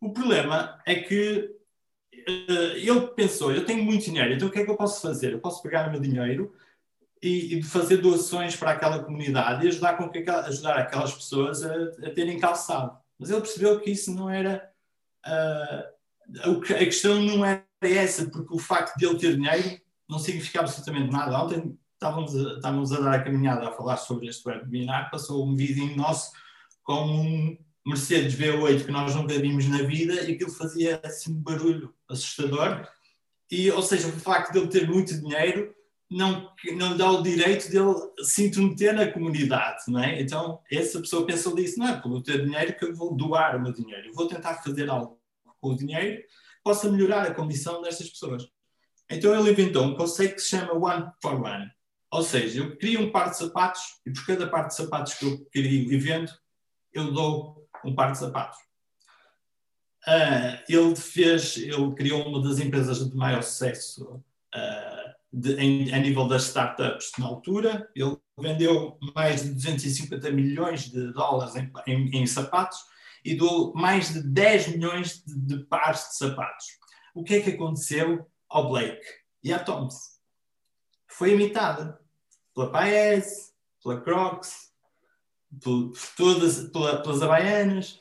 O 0.00 0.12
problema 0.12 0.80
é 0.86 0.96
que 0.96 1.55
uh, 2.28 2.76
ele 2.76 3.06
pensou: 3.08 3.52
eu 3.52 3.64
tenho 3.64 3.84
muito 3.84 4.04
dinheiro, 4.04 4.34
então 4.34 4.48
o 4.48 4.50
que 4.50 4.58
é 4.58 4.64
que 4.64 4.70
eu 4.70 4.76
posso 4.76 5.00
fazer? 5.00 5.32
Eu 5.32 5.40
posso 5.40 5.62
pegar 5.62 5.88
o 5.88 5.92
meu 5.92 6.00
dinheiro 6.00 6.54
e, 7.22 7.58
e 7.58 7.62
fazer 7.62 7.98
doações 7.98 8.56
para 8.56 8.72
aquela 8.72 9.02
comunidade 9.02 9.64
e 9.64 9.68
ajudar, 9.68 9.96
com 9.96 10.08
que, 10.08 10.18
ajudar 10.28 10.78
aquelas 10.78 11.14
pessoas 11.14 11.64
a, 11.64 11.74
a 12.06 12.10
terem 12.10 12.38
calçado. 12.38 12.96
Mas 13.18 13.30
ele 13.30 13.40
percebeu 13.40 13.80
que 13.80 13.90
isso 13.90 14.12
não 14.14 14.28
era. 14.28 14.70
Uh, 15.26 15.96
a 16.42 16.78
questão 16.78 17.20
não 17.22 17.44
era 17.44 17.64
essa, 17.80 18.28
porque 18.28 18.52
o 18.52 18.58
facto 18.58 18.96
de 18.96 19.06
ele 19.06 19.18
ter 19.18 19.36
dinheiro 19.36 19.80
não 20.08 20.18
significa 20.18 20.60
absolutamente 20.60 21.10
nada. 21.10 21.40
Ontem 21.40 21.78
estávamos 21.94 22.36
a, 22.36 22.54
estávamos 22.54 22.92
a 22.92 23.00
dar 23.00 23.14
a 23.14 23.22
caminhada 23.22 23.68
a 23.68 23.72
falar 23.72 23.96
sobre 23.96 24.26
este 24.26 24.46
webinar, 24.48 25.10
passou 25.10 25.46
um 25.46 25.54
vídeo 25.54 25.96
nosso 25.96 26.32
com 26.82 27.04
um, 27.04 27.58
Mercedes 27.86 28.34
V8 28.34 28.84
que 28.84 28.90
nós 28.90 29.14
nunca 29.14 29.38
vimos 29.38 29.68
na 29.68 29.82
vida 29.82 30.14
e 30.14 30.32
aquilo 30.32 30.50
fazia 30.50 31.00
assim 31.04 31.32
um 31.32 31.40
barulho 31.40 31.94
assustador. 32.08 32.84
E, 33.48 33.70
ou 33.70 33.80
seja, 33.80 34.08
o 34.08 34.12
facto 34.12 34.52
de 34.52 34.58
ele 34.58 34.68
ter 34.68 34.90
muito 34.90 35.18
dinheiro 35.20 35.72
não, 36.10 36.52
não 36.76 36.96
dá 36.96 37.10
o 37.10 37.22
direito 37.22 37.70
de 37.70 37.78
ele 37.78 37.94
se 38.22 38.46
intrometer 38.46 38.92
na 38.92 39.10
comunidade, 39.10 39.84
não 39.86 40.02
é? 40.02 40.20
Então, 40.20 40.60
essa 40.70 41.00
pessoa 41.00 41.24
pensa 41.24 41.54
disso, 41.54 41.78
não 41.78 41.88
é 41.88 42.00
por 42.00 42.20
ter 42.22 42.44
dinheiro 42.44 42.76
que 42.76 42.84
eu 42.84 42.94
vou 42.94 43.14
doar 43.14 43.56
o 43.56 43.62
meu 43.62 43.72
dinheiro, 43.72 44.08
eu 44.08 44.14
vou 44.14 44.26
tentar 44.26 44.54
fazer 44.54 44.90
algo 44.90 45.20
com 45.60 45.70
o 45.70 45.76
dinheiro 45.76 46.22
que 46.22 46.28
possa 46.64 46.90
melhorar 46.90 47.22
a 47.22 47.34
condição 47.34 47.82
destas 47.82 48.10
pessoas. 48.10 48.48
Então, 49.08 49.32
ele 49.38 49.52
inventou 49.52 49.84
um 49.84 49.94
conceito 49.94 50.34
que 50.34 50.42
se 50.42 50.48
chama 50.48 50.72
One 50.74 51.08
for 51.22 51.40
One. 51.40 51.70
Ou 52.10 52.22
seja, 52.22 52.60
eu 52.60 52.76
crio 52.76 53.00
um 53.02 53.12
par 53.12 53.30
de 53.30 53.38
sapatos 53.38 53.82
e 54.04 54.12
por 54.12 54.26
cada 54.26 54.48
par 54.48 54.66
de 54.66 54.74
sapatos 54.74 55.14
que 55.14 55.24
eu 55.24 55.46
crio 55.52 55.92
e 55.92 55.96
vendo, 55.98 56.32
eu 56.92 57.12
dou 57.12 57.65
um 57.86 57.94
par 57.94 58.12
de 58.12 58.18
sapatos. 58.18 58.58
Uh, 60.06 60.62
ele 60.68 60.94
fez, 60.94 61.56
ele 61.56 61.94
criou 61.94 62.28
uma 62.28 62.40
das 62.40 62.60
empresas 62.60 63.10
de 63.10 63.16
maior 63.16 63.42
sucesso 63.42 64.22
uh, 64.54 65.14
de, 65.32 65.54
em, 65.56 65.92
a 65.92 65.98
nível 65.98 66.28
das 66.28 66.44
startups 66.44 67.10
na 67.18 67.26
altura. 67.26 67.90
Ele 67.94 68.16
vendeu 68.38 68.98
mais 69.14 69.42
de 69.42 69.50
250 69.50 70.30
milhões 70.30 70.90
de 70.90 71.12
dólares 71.12 71.56
em, 71.56 71.72
em, 71.86 72.22
em 72.22 72.26
sapatos 72.26 72.78
e 73.24 73.34
doou 73.34 73.74
mais 73.74 74.12
de 74.12 74.22
10 74.22 74.68
milhões 74.68 75.24
de, 75.24 75.34
de, 75.40 75.64
pares 75.64 76.08
de 76.08 76.16
sapatos. 76.16 76.66
O 77.12 77.24
que 77.24 77.34
é 77.34 77.40
que 77.40 77.50
aconteceu 77.50 78.30
ao 78.48 78.68
Blake 78.68 79.04
e 79.42 79.52
à 79.52 79.58
Thomas? 79.58 80.20
Foi 81.08 81.32
imitada 81.32 82.00
pela 82.54 82.70
Paes, 82.70 83.52
pela 83.82 84.00
Crocs, 84.00 84.65
por 85.62 85.92
todas, 86.16 86.68
pela, 86.70 87.02
pelas 87.02 87.22
havaianas 87.22 88.00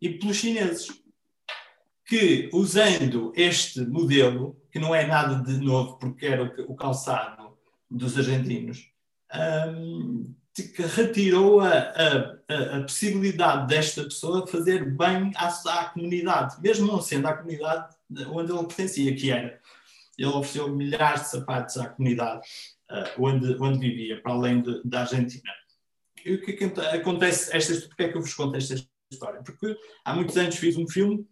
e 0.00 0.10
pelos 0.10 0.36
chineses, 0.36 0.88
que 2.06 2.50
usando 2.52 3.32
este 3.34 3.80
modelo, 3.80 4.60
que 4.70 4.78
não 4.78 4.94
é 4.94 5.06
nada 5.06 5.42
de 5.42 5.58
novo, 5.58 5.98
porque 5.98 6.26
era 6.26 6.44
o, 6.44 6.72
o 6.72 6.76
calçado 6.76 7.56
dos 7.90 8.16
argentinos, 8.18 8.90
um, 9.34 10.34
retirou 10.94 11.60
a, 11.60 11.72
a, 11.72 12.76
a, 12.76 12.82
possibilidade 12.82 13.66
desta 13.66 14.04
pessoa 14.04 14.46
fazer 14.46 14.84
bem 14.94 15.32
à, 15.36 15.48
à, 15.48 15.84
comunidade, 15.86 16.60
mesmo 16.60 16.86
não 16.86 17.00
sendo 17.00 17.26
a 17.26 17.36
comunidade 17.36 17.96
onde 18.28 18.52
ele 18.52 18.66
pertencia, 18.66 19.14
que 19.16 19.30
era. 19.30 19.60
Ele 20.16 20.28
ofereceu 20.28 20.68
milhares 20.68 21.22
de 21.22 21.28
sapatos 21.30 21.76
à 21.76 21.88
comunidade 21.88 22.46
uh, 22.90 23.22
onde, 23.22 23.56
onde 23.60 23.78
vivia, 23.78 24.22
para 24.22 24.32
além 24.32 24.62
de, 24.62 24.80
da 24.84 25.00
Argentina 25.00 25.50
o 26.32 26.40
que, 26.40 26.52
é 26.52 26.56
que 26.56 26.80
acontece, 26.80 27.54
esta, 27.54 27.88
porque 27.88 28.04
é 28.04 28.08
que 28.08 28.16
eu 28.16 28.22
vos 28.22 28.34
conto 28.34 28.56
esta 28.56 28.74
história? 29.10 29.42
Porque 29.42 29.76
há 30.04 30.14
muitos 30.14 30.36
anos 30.36 30.56
fiz 30.56 30.76
um 30.76 30.88
filme 30.88 31.26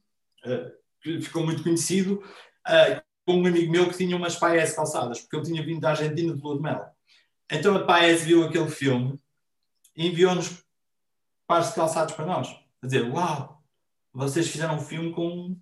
uh, 0.45 0.71
que 1.01 1.21
ficou 1.23 1.45
muito 1.45 1.63
conhecido 1.63 2.23
uh, 2.69 3.03
com 3.25 3.41
um 3.41 3.47
amigo 3.47 3.71
meu 3.71 3.89
que 3.89 3.97
tinha 3.97 4.17
umas 4.17 4.37
Paes 4.37 4.75
calçadas, 4.75 5.21
porque 5.21 5.37
ele 5.37 5.45
tinha 5.47 5.65
vindo 5.65 5.81
da 5.81 5.91
Argentina 5.91 6.35
de 6.35 6.41
lua 6.41 6.57
de 6.57 6.63
mel. 6.63 6.87
Então 7.51 7.75
a 7.77 7.85
Paes 7.85 8.23
viu 8.23 8.45
aquele 8.45 8.69
filme 8.69 9.19
e 9.97 10.09
enviou-nos 10.09 10.63
pares 11.47 11.69
de 11.69 11.75
calçados 11.75 12.15
para 12.15 12.27
nós. 12.27 12.49
A 12.83 12.87
dizer, 12.87 13.03
uau, 13.11 13.63
vocês 14.13 14.49
fizeram 14.49 14.77
um 14.77 14.81
filme 14.81 15.13
com 15.13 15.57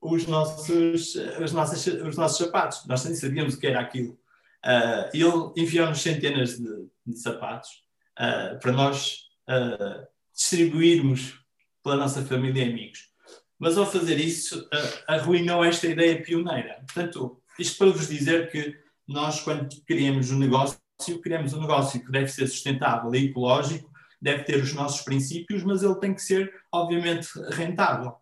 os 0.00 0.26
nossos, 0.26 1.14
os 1.40 1.52
nossos, 1.52 1.86
os 1.86 2.16
nossos 2.16 2.38
sapatos. 2.38 2.86
Nós 2.86 3.04
nem 3.04 3.14
sabíamos 3.14 3.54
o 3.54 3.60
que 3.60 3.66
era 3.66 3.80
aquilo. 3.80 4.18
Uh, 4.64 5.10
ele 5.12 5.52
enviou-nos 5.62 6.00
centenas 6.00 6.58
de, 6.58 6.88
de 7.06 7.18
sapatos 7.18 7.85
uh, 8.18 8.58
para 8.60 8.72
nós 8.72 9.26
uh, 9.48 10.06
distribuirmos 10.34 11.40
pela 11.82 11.96
nossa 11.96 12.24
família 12.24 12.64
e 12.64 12.70
amigos. 12.70 13.10
Mas 13.58 13.78
ao 13.78 13.90
fazer 13.90 14.18
isso, 14.18 14.60
uh, 14.60 15.02
arruinou 15.06 15.64
esta 15.64 15.86
ideia 15.86 16.22
pioneira. 16.22 16.82
Portanto, 16.86 17.40
isto 17.58 17.78
para 17.78 17.90
vos 17.90 18.08
dizer 18.08 18.50
que 18.50 18.76
nós, 19.06 19.40
quando 19.40 19.68
criamos 19.86 20.30
um 20.30 20.38
negócio, 20.38 20.78
criamos 21.22 21.52
um 21.52 21.60
negócio 21.60 22.04
que 22.04 22.10
deve 22.10 22.28
ser 22.28 22.46
sustentável 22.46 23.14
e 23.14 23.26
ecológico, 23.26 23.90
deve 24.20 24.44
ter 24.44 24.62
os 24.62 24.72
nossos 24.72 25.02
princípios, 25.02 25.62
mas 25.62 25.82
ele 25.82 25.94
tem 25.96 26.14
que 26.14 26.22
ser, 26.22 26.52
obviamente, 26.72 27.28
rentável. 27.50 28.16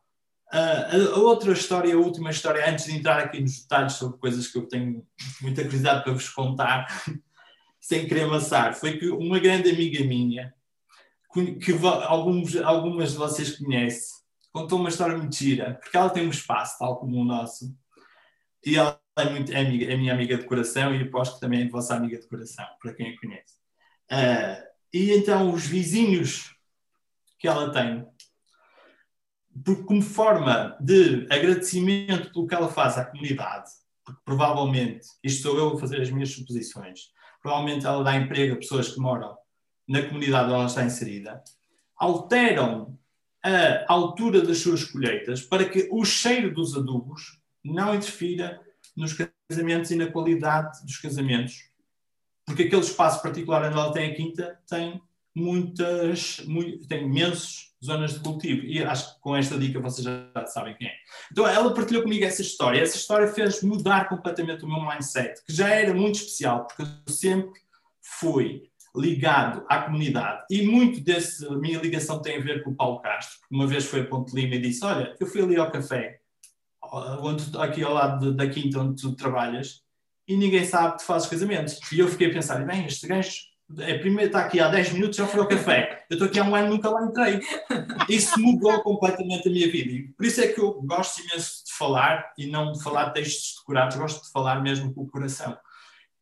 Uh, 0.52 1.14
a, 1.14 1.18
outra 1.18 1.52
história, 1.52 1.94
a 1.94 1.98
última 1.98 2.30
história, 2.30 2.68
antes 2.68 2.84
de 2.84 2.92
entrar 2.92 3.18
aqui 3.18 3.40
nos 3.40 3.62
detalhes 3.62 3.94
sobre 3.94 4.18
coisas 4.18 4.46
que 4.46 4.58
eu 4.58 4.68
tenho 4.68 5.04
muita 5.40 5.62
curiosidade 5.62 6.04
para 6.04 6.12
vos 6.12 6.28
contar, 6.28 6.86
sem 7.84 8.08
querer 8.08 8.22
amassar, 8.22 8.74
foi 8.74 8.96
que 8.96 9.10
uma 9.10 9.38
grande 9.38 9.68
amiga 9.68 10.02
minha, 10.02 10.54
que 11.34 11.72
alguns, 12.08 12.56
algumas 12.56 13.12
de 13.12 13.18
vocês 13.18 13.58
conhecem, 13.58 14.16
contou 14.50 14.78
uma 14.78 14.88
história 14.88 15.18
muito 15.18 15.36
gira, 15.36 15.74
porque 15.74 15.94
ela 15.94 16.08
tem 16.08 16.26
um 16.26 16.30
espaço 16.30 16.78
tal 16.78 16.98
como 16.98 17.20
o 17.20 17.24
nosso, 17.26 17.76
e 18.64 18.76
ela 18.76 18.98
é, 19.18 19.28
muito, 19.28 19.52
é, 19.52 19.60
amiga, 19.60 19.92
é 19.92 19.96
minha 19.98 20.14
amiga 20.14 20.38
de 20.38 20.46
coração 20.46 20.94
e 20.94 21.02
aposto 21.02 21.34
que 21.34 21.40
também 21.40 21.60
é 21.60 21.68
vossa 21.68 21.94
amiga 21.94 22.18
de 22.18 22.26
coração, 22.26 22.64
para 22.80 22.94
quem 22.94 23.10
a 23.10 23.20
conhece. 23.20 23.54
Uh, 24.10 24.64
e 24.90 25.12
então 25.12 25.52
os 25.52 25.66
vizinhos 25.66 26.56
que 27.38 27.46
ela 27.46 27.70
tem, 27.70 28.06
por, 29.62 29.84
como 29.84 30.00
forma 30.00 30.74
de 30.80 31.26
agradecimento 31.30 32.32
pelo 32.32 32.46
que 32.46 32.54
ela 32.54 32.68
faz 32.70 32.96
à 32.96 33.04
comunidade, 33.04 33.70
porque 34.02 34.22
provavelmente, 34.24 35.06
isto 35.22 35.42
sou 35.42 35.58
eu 35.58 35.76
a 35.76 35.78
fazer 35.78 36.00
as 36.00 36.10
minhas 36.10 36.30
suposições, 36.30 37.12
provavelmente 37.44 37.84
ela 37.84 38.02
dá 38.02 38.16
emprego 38.16 38.54
a 38.54 38.56
pessoas 38.56 38.88
que 38.88 38.98
moram 38.98 39.36
na 39.86 40.02
comunidade 40.02 40.46
onde 40.46 40.54
ela 40.54 40.64
está 40.64 40.82
inserida, 40.82 41.44
alteram 41.94 42.98
a 43.42 43.92
altura 43.92 44.40
das 44.40 44.58
suas 44.58 44.82
colheitas 44.84 45.42
para 45.42 45.68
que 45.68 45.86
o 45.92 46.02
cheiro 46.06 46.54
dos 46.54 46.74
adubos 46.74 47.38
não 47.62 47.94
interfira 47.94 48.62
nos 48.96 49.12
casamentos 49.12 49.90
e 49.90 49.96
na 49.96 50.10
qualidade 50.10 50.82
dos 50.86 50.96
casamentos. 50.96 51.68
Porque 52.46 52.62
aquele 52.62 52.80
espaço 52.80 53.20
particular 53.20 53.66
onde 53.66 53.74
ela 53.74 53.92
tem 53.92 54.10
a 54.10 54.14
quinta 54.14 54.58
tem 54.66 55.02
muitas, 55.34 56.40
muito, 56.46 56.88
tem 56.88 57.04
imensos 57.04 57.73
zonas 57.84 58.14
de 58.14 58.20
cultivo. 58.20 58.64
E 58.64 58.82
acho 58.82 59.14
que 59.14 59.20
com 59.20 59.36
esta 59.36 59.58
dica 59.58 59.80
vocês 59.80 60.04
já 60.04 60.46
sabem 60.46 60.74
quem 60.74 60.88
é. 60.88 60.94
Então 61.30 61.46
ela 61.46 61.74
partilhou 61.74 62.02
comigo 62.02 62.24
essa 62.24 62.42
história. 62.42 62.80
Essa 62.80 62.96
história 62.96 63.28
fez 63.28 63.62
mudar 63.62 64.08
completamente 64.08 64.64
o 64.64 64.68
meu 64.68 64.80
mindset, 64.86 65.42
que 65.44 65.52
já 65.52 65.68
era 65.68 65.92
muito 65.92 66.16
especial, 66.16 66.66
porque 66.66 66.82
eu 66.82 67.12
sempre 67.12 67.60
fui 68.00 68.68
ligado 68.96 69.64
à 69.68 69.82
comunidade. 69.82 70.44
E 70.50 70.66
muito 70.66 71.00
dessa 71.00 71.50
minha 71.58 71.80
ligação 71.80 72.22
tem 72.22 72.38
a 72.38 72.42
ver 72.42 72.62
com 72.62 72.70
o 72.70 72.74
Paulo 72.74 73.00
Castro. 73.00 73.38
Uma 73.50 73.66
vez 73.66 73.84
foi 73.84 74.00
a 74.00 74.06
Ponte 74.06 74.34
Lima 74.34 74.54
e 74.54 74.60
disse: 74.60 74.84
Olha, 74.84 75.14
eu 75.18 75.26
fui 75.26 75.42
ali 75.42 75.56
ao 75.56 75.70
café, 75.70 76.20
onde, 77.20 77.56
aqui 77.58 77.82
ao 77.82 77.92
lado 77.92 78.32
da 78.32 78.48
quinta 78.48 78.78
onde 78.78 79.02
tu 79.02 79.14
trabalhas, 79.14 79.82
e 80.26 80.36
ninguém 80.36 80.64
sabe 80.64 80.92
que 80.92 80.98
tu 80.98 81.04
fazes 81.04 81.28
casamentos. 81.28 81.80
E 81.92 81.98
eu 81.98 82.08
fiquei 82.08 82.30
a 82.30 82.32
pensar: 82.32 82.64
bem, 82.64 82.86
este 82.86 83.06
gajo 83.06 83.53
é, 83.78 83.98
primeiro 83.98 84.28
está 84.28 84.40
aqui 84.40 84.60
há 84.60 84.68
10 84.68 84.92
minutos, 84.92 85.16
já 85.16 85.26
foi 85.26 85.40
ao 85.40 85.48
café. 85.48 86.04
Eu 86.10 86.14
estou 86.14 86.28
aqui 86.28 86.38
há 86.38 86.44
um 86.44 86.54
ano 86.54 86.74
nunca 86.74 86.90
lá 86.90 87.04
entrei. 87.04 87.40
Isso 88.08 88.38
mudou 88.38 88.82
completamente 88.82 89.48
a 89.48 89.50
minha 89.50 89.70
vida. 89.70 89.90
E 89.90 90.08
por 90.08 90.26
isso 90.26 90.40
é 90.40 90.48
que 90.48 90.60
eu 90.60 90.72
gosto 90.82 91.20
imenso 91.22 91.64
de 91.64 91.72
falar 91.72 92.32
e 92.36 92.46
não 92.46 92.72
de 92.72 92.82
falar 92.82 93.10
textos 93.10 93.56
decorados, 93.58 93.96
gosto 93.96 94.24
de 94.24 94.30
falar 94.30 94.62
mesmo 94.62 94.92
com 94.92 95.02
o 95.02 95.08
coração. 95.08 95.56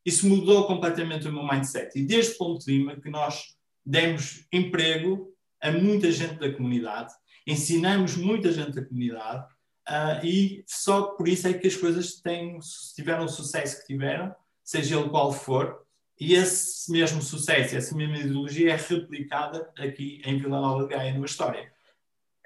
Isso 0.05 0.29
mudou 0.29 0.67
completamente 0.67 1.29
o 1.29 1.33
meu 1.33 1.47
mindset. 1.47 1.99
E 1.99 2.05
desde 2.05 2.37
Ponto 2.37 2.65
de 2.65 2.73
Lima 2.73 2.97
que 2.97 3.11
nós 3.11 3.55
demos 3.85 4.47
emprego 4.53 5.33
a 5.61 5.71
muita 5.71 6.11
gente 6.11 6.39
da 6.39 6.53
comunidade, 6.53 7.13
ensinamos 7.47 8.17
muita 8.17 8.53
gente 8.53 8.73
da 8.73 8.85
comunidade 8.85 9.45
uh, 9.89 10.25
e 10.25 10.65
só 10.67 11.03
por 11.03 11.29
isso 11.29 11.47
é 11.47 11.53
que 11.53 11.67
as 11.67 11.77
coisas 11.77 12.21
têm, 12.21 12.59
tiveram 12.95 13.25
o 13.25 13.29
sucesso 13.29 13.81
que 13.81 13.87
tiveram, 13.87 14.35
seja 14.65 14.99
ele 14.99 15.09
qual 15.09 15.33
for, 15.33 15.82
e 16.23 16.35
esse 16.35 16.89
mesmo 16.93 17.21
sucesso, 17.21 17.77
essa 17.77 17.97
mesma 17.97 18.17
ideologia 18.17 18.75
é 18.75 18.77
replicada 18.77 19.69
aqui 19.77 20.23
em 20.25 20.39
Vila 20.39 20.61
Nova 20.61 20.85
de 20.85 20.95
Gaia, 20.95 21.13
numa 21.13 21.27
história. 21.27 21.73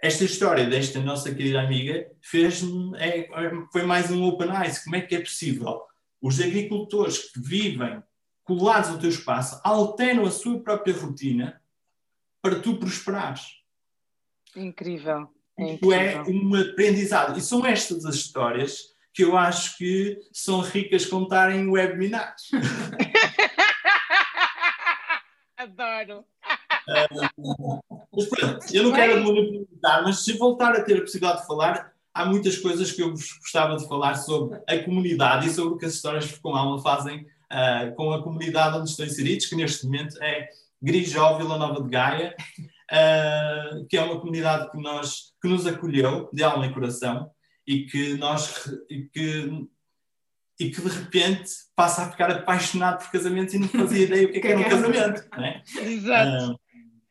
Esta 0.00 0.24
história 0.24 0.64
desta 0.64 0.98
nossa 0.98 1.34
querida 1.34 1.60
amiga 1.60 2.10
fez 2.22 2.62
é, 2.98 3.28
foi 3.70 3.82
mais 3.82 4.10
um 4.10 4.24
open 4.24 4.48
eyes. 4.48 4.82
Como 4.82 4.96
é 4.96 5.02
que 5.02 5.14
é 5.14 5.20
possível? 5.20 5.82
Os 6.22 6.40
agricultores 6.40 7.30
que 7.30 7.38
vivem 7.38 8.02
colados 8.44 8.88
ao 8.88 8.98
teu 8.98 9.10
espaço 9.10 9.60
alteram 9.62 10.24
a 10.24 10.30
sua 10.30 10.58
própria 10.58 10.94
rotina 10.94 11.60
para 12.40 12.58
tu 12.58 12.78
prosperares. 12.78 13.42
Incrível. 14.56 15.28
É, 15.58 15.72
incrível. 15.74 15.98
é 15.98 16.22
um 16.22 16.54
aprendizado. 16.54 17.38
E 17.38 17.42
são 17.42 17.66
estas 17.66 18.06
as 18.06 18.14
histórias 18.14 18.96
que 19.12 19.22
eu 19.22 19.36
acho 19.36 19.76
que 19.76 20.18
são 20.32 20.60
ricas 20.60 21.04
contar 21.04 21.50
em 21.50 21.68
webinars. 21.68 22.50
Adoro. 25.66 26.24
Uh, 26.88 27.80
mas 28.14 28.26
pronto, 28.26 28.66
eu 28.72 28.84
não 28.84 28.92
quero 28.92 29.20
monopolizar, 29.22 30.04
mas 30.04 30.24
se 30.24 30.32
voltar 30.34 30.72
a 30.76 30.82
ter 30.82 30.98
a 30.98 31.00
possibilidade 31.00 31.40
de 31.40 31.46
falar, 31.46 31.92
há 32.14 32.24
muitas 32.24 32.56
coisas 32.58 32.92
que 32.92 33.02
eu 33.02 33.10
gostava 33.10 33.76
de 33.76 33.88
falar 33.88 34.14
sobre 34.14 34.60
a 34.68 34.78
comunidade 34.84 35.48
e 35.48 35.50
sobre 35.50 35.74
o 35.74 35.78
que 35.78 35.86
as 35.86 35.94
histórias 35.94 36.38
com 36.38 36.54
alma 36.54 36.80
fazem 36.80 37.26
uh, 37.52 37.94
com 37.96 38.12
a 38.12 38.22
comunidade 38.22 38.78
onde 38.78 38.90
estão 38.90 39.04
inseridos, 39.04 39.46
que 39.46 39.56
neste 39.56 39.84
momento 39.84 40.22
é 40.22 40.48
Grijó, 40.80 41.36
Vila 41.36 41.58
Nova 41.58 41.82
de 41.82 41.90
Gaia, 41.90 42.36
uh, 42.60 43.86
que 43.88 43.96
é 43.96 44.02
uma 44.02 44.20
comunidade 44.20 44.70
que, 44.70 44.78
nós, 44.78 45.32
que 45.42 45.48
nos 45.48 45.66
acolheu 45.66 46.30
de 46.32 46.44
alma 46.44 46.66
e 46.66 46.72
coração 46.72 47.28
e 47.66 47.86
que 47.86 48.14
nós 48.14 48.72
e 48.88 49.02
que 49.12 49.66
e 50.58 50.70
que 50.70 50.80
de 50.80 50.88
repente 50.88 51.50
passa 51.74 52.02
a 52.02 52.10
ficar 52.10 52.30
apaixonado 52.30 53.02
por 53.02 53.12
casamentos 53.12 53.54
e 53.54 53.58
não 53.58 53.68
fazia 53.68 54.04
ideia 54.04 54.26
o 54.26 54.32
que, 54.32 54.38
é 54.38 54.40
que 54.40 54.46
era 54.48 54.58
um 54.58 54.64
casamento. 54.68 55.24
É? 55.38 55.62
Exato. 55.82 56.52
Uh, 56.52 56.60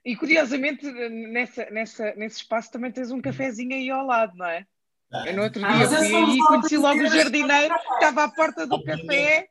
e 0.04 0.16
curiosamente, 0.16 0.86
nessa, 1.32 1.70
nessa, 1.72 2.14
nesse 2.16 2.38
espaço 2.38 2.72
também 2.72 2.92
tens 2.92 3.12
um 3.12 3.22
cafezinho 3.22 3.76
aí 3.76 3.90
ao 3.90 4.06
lado, 4.06 4.36
não 4.36 4.46
é? 4.46 4.66
Eu 5.26 5.36
no 5.36 5.44
outro 5.44 5.64
ah, 5.66 5.72
dia 5.74 5.88
fui 5.88 6.16
aí 6.16 6.38
e 6.38 6.40
conheci 6.40 6.78
logo 6.78 7.02
o 7.02 7.08
jardineiro 7.08 7.74
que 7.74 7.94
estava 7.94 8.24
à 8.26 8.30
porta 8.30 8.68
do 8.68 8.76
obviamente, 8.76 9.08
café. 9.08 9.48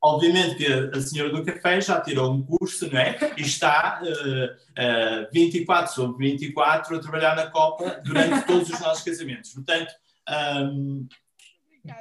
Obviamente 0.00 0.54
que 0.56 0.66
a 0.66 1.00
senhora 1.00 1.30
do 1.30 1.44
café 1.44 1.80
já 1.80 2.00
tirou 2.00 2.32
um 2.32 2.42
curso, 2.42 2.90
não 2.92 2.98
é? 2.98 3.16
E 3.36 3.42
está 3.42 4.00
uh, 4.02 5.24
uh, 5.24 5.28
24 5.32 5.92
sobre 5.92 6.30
24 6.30 6.96
a 6.96 7.00
trabalhar 7.00 7.36
na 7.36 7.46
Copa 7.50 8.00
durante 8.04 8.46
todos 8.46 8.68
os 8.68 8.80
nossos 8.80 9.04
casamentos. 9.04 9.52
Portanto, 9.52 9.92
um, 10.28 11.06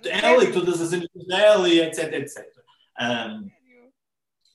ela 0.06 0.44
e 0.44 0.52
todas 0.52 0.82
as 0.82 0.94
amigas 0.94 1.26
dela 1.28 1.70
e 1.70 1.80
etc, 1.80 2.14
etc. 2.14 2.46
Um, 3.00 3.50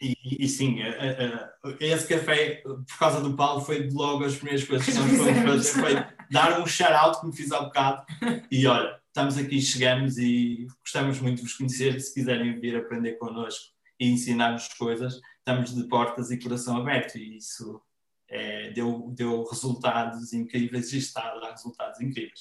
e, 0.00 0.44
e, 0.44 0.48
sim, 0.48 0.80
uh, 0.82 1.68
uh, 1.68 1.76
esse 1.80 2.06
café, 2.06 2.62
por 2.62 2.98
causa 2.98 3.20
do 3.20 3.34
Paulo, 3.34 3.62
foi 3.62 3.88
logo 3.90 4.24
as 4.24 4.36
primeiras 4.36 4.64
coisas 4.64 4.86
que 4.86 4.92
nós 4.92 5.16
fomos 5.16 5.70
fazer, 5.70 5.80
foi 5.80 5.94
dar 6.30 6.60
um 6.60 6.66
shout-out 6.66 7.20
que 7.20 7.26
me 7.26 7.34
fiz 7.34 7.50
há 7.50 7.62
bocado. 7.62 8.04
E 8.50 8.66
olha, 8.66 9.00
estamos 9.06 9.38
aqui, 9.38 9.60
chegamos 9.60 10.18
e 10.18 10.66
gostamos 10.80 11.18
muito 11.20 11.36
de 11.36 11.42
vos 11.42 11.54
conhecer. 11.54 11.98
Se 12.00 12.12
quiserem 12.12 12.60
vir 12.60 12.76
aprender 12.76 13.14
connosco 13.14 13.72
e 13.98 14.08
ensinar-nos 14.10 14.68
coisas, 14.74 15.18
estamos 15.38 15.74
de 15.74 15.84
portas 15.88 16.30
e 16.30 16.38
coração 16.38 16.76
aberto. 16.76 17.16
E 17.16 17.38
isso 17.38 17.80
é, 18.28 18.70
deu, 18.72 19.10
deu 19.16 19.44
resultados 19.44 20.32
incríveis 20.34 20.92
e 20.92 20.98
está 20.98 21.32
a 21.32 21.38
dar 21.38 21.52
resultados 21.52 22.00
incríveis. 22.00 22.40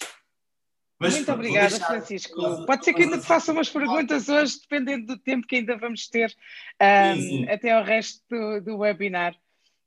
Mas, 0.99 1.15
Muito 1.15 1.31
obrigada, 1.31 1.69
deixar... 1.69 1.87
Francisco. 1.87 2.65
Pode 2.65 2.85
ser 2.85 2.93
que 2.93 3.03
ainda 3.03 3.17
te 3.17 3.25
faça 3.25 3.51
umas 3.51 3.69
perguntas 3.69 4.29
hoje, 4.29 4.59
dependendo 4.61 5.07
do 5.07 5.17
tempo 5.17 5.45
que 5.45 5.57
ainda 5.57 5.77
vamos 5.77 6.07
ter 6.07 6.33
um, 6.81 7.15
sim, 7.15 7.21
sim. 7.21 7.49
até 7.49 7.71
ao 7.71 7.83
resto 7.83 8.23
do, 8.29 8.61
do, 8.61 8.77
webinar. 8.77 9.35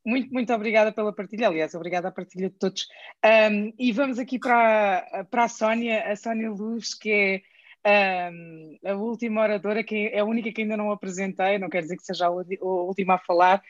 Muito, 0.04 0.32
muito 0.32 0.52
obrigada 0.52 0.92
pela 0.92 1.12
partilha, 1.12 1.48
aliás, 1.48 1.74
obrigada 1.74 2.08
à 2.08 2.12
partilha 2.12 2.50
de 2.50 2.56
todos. 2.56 2.86
Um, 3.24 3.72
e 3.78 3.90
vamos 3.90 4.18
aqui 4.18 4.38
para, 4.38 5.26
para 5.30 5.44
a 5.44 5.48
Sónia, 5.48 6.10
a 6.10 6.14
Sónia 6.14 6.50
Luz, 6.50 6.94
que 6.94 7.42
é 7.84 8.30
um, 8.30 8.78
a 8.84 8.94
última 8.94 9.42
oradora, 9.42 9.82
que 9.82 10.08
é 10.08 10.18
a 10.18 10.24
única 10.24 10.52
que 10.52 10.60
ainda 10.60 10.76
não 10.76 10.92
apresentei, 10.92 11.58
não 11.58 11.70
quer 11.70 11.82
dizer 11.82 11.96
que 11.96 12.04
seja 12.04 12.26
a, 12.26 12.30
última 12.30 13.14
a 13.14 13.18
falar. 13.18 13.62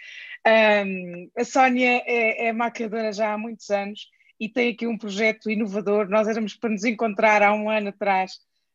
a 0.44 1.44
Sónia 1.44 2.02
é, 2.04 2.48
é 2.48 2.52
maquiadora 2.52 3.12
já 3.12 3.32
há 3.32 3.38
muitos 3.38 3.70
anos 3.70 4.08
e 4.38 4.48
tem 4.48 4.72
aqui 4.72 4.86
um 4.86 4.96
projeto 4.96 5.50
inovador. 5.50 6.08
Nós 6.08 6.28
éramos 6.28 6.54
para 6.54 6.70
nos 6.70 6.84
encontrar 6.84 7.42
há 7.42 7.52
um 7.52 7.68
ano 7.68 7.88
atrás. 7.88 8.32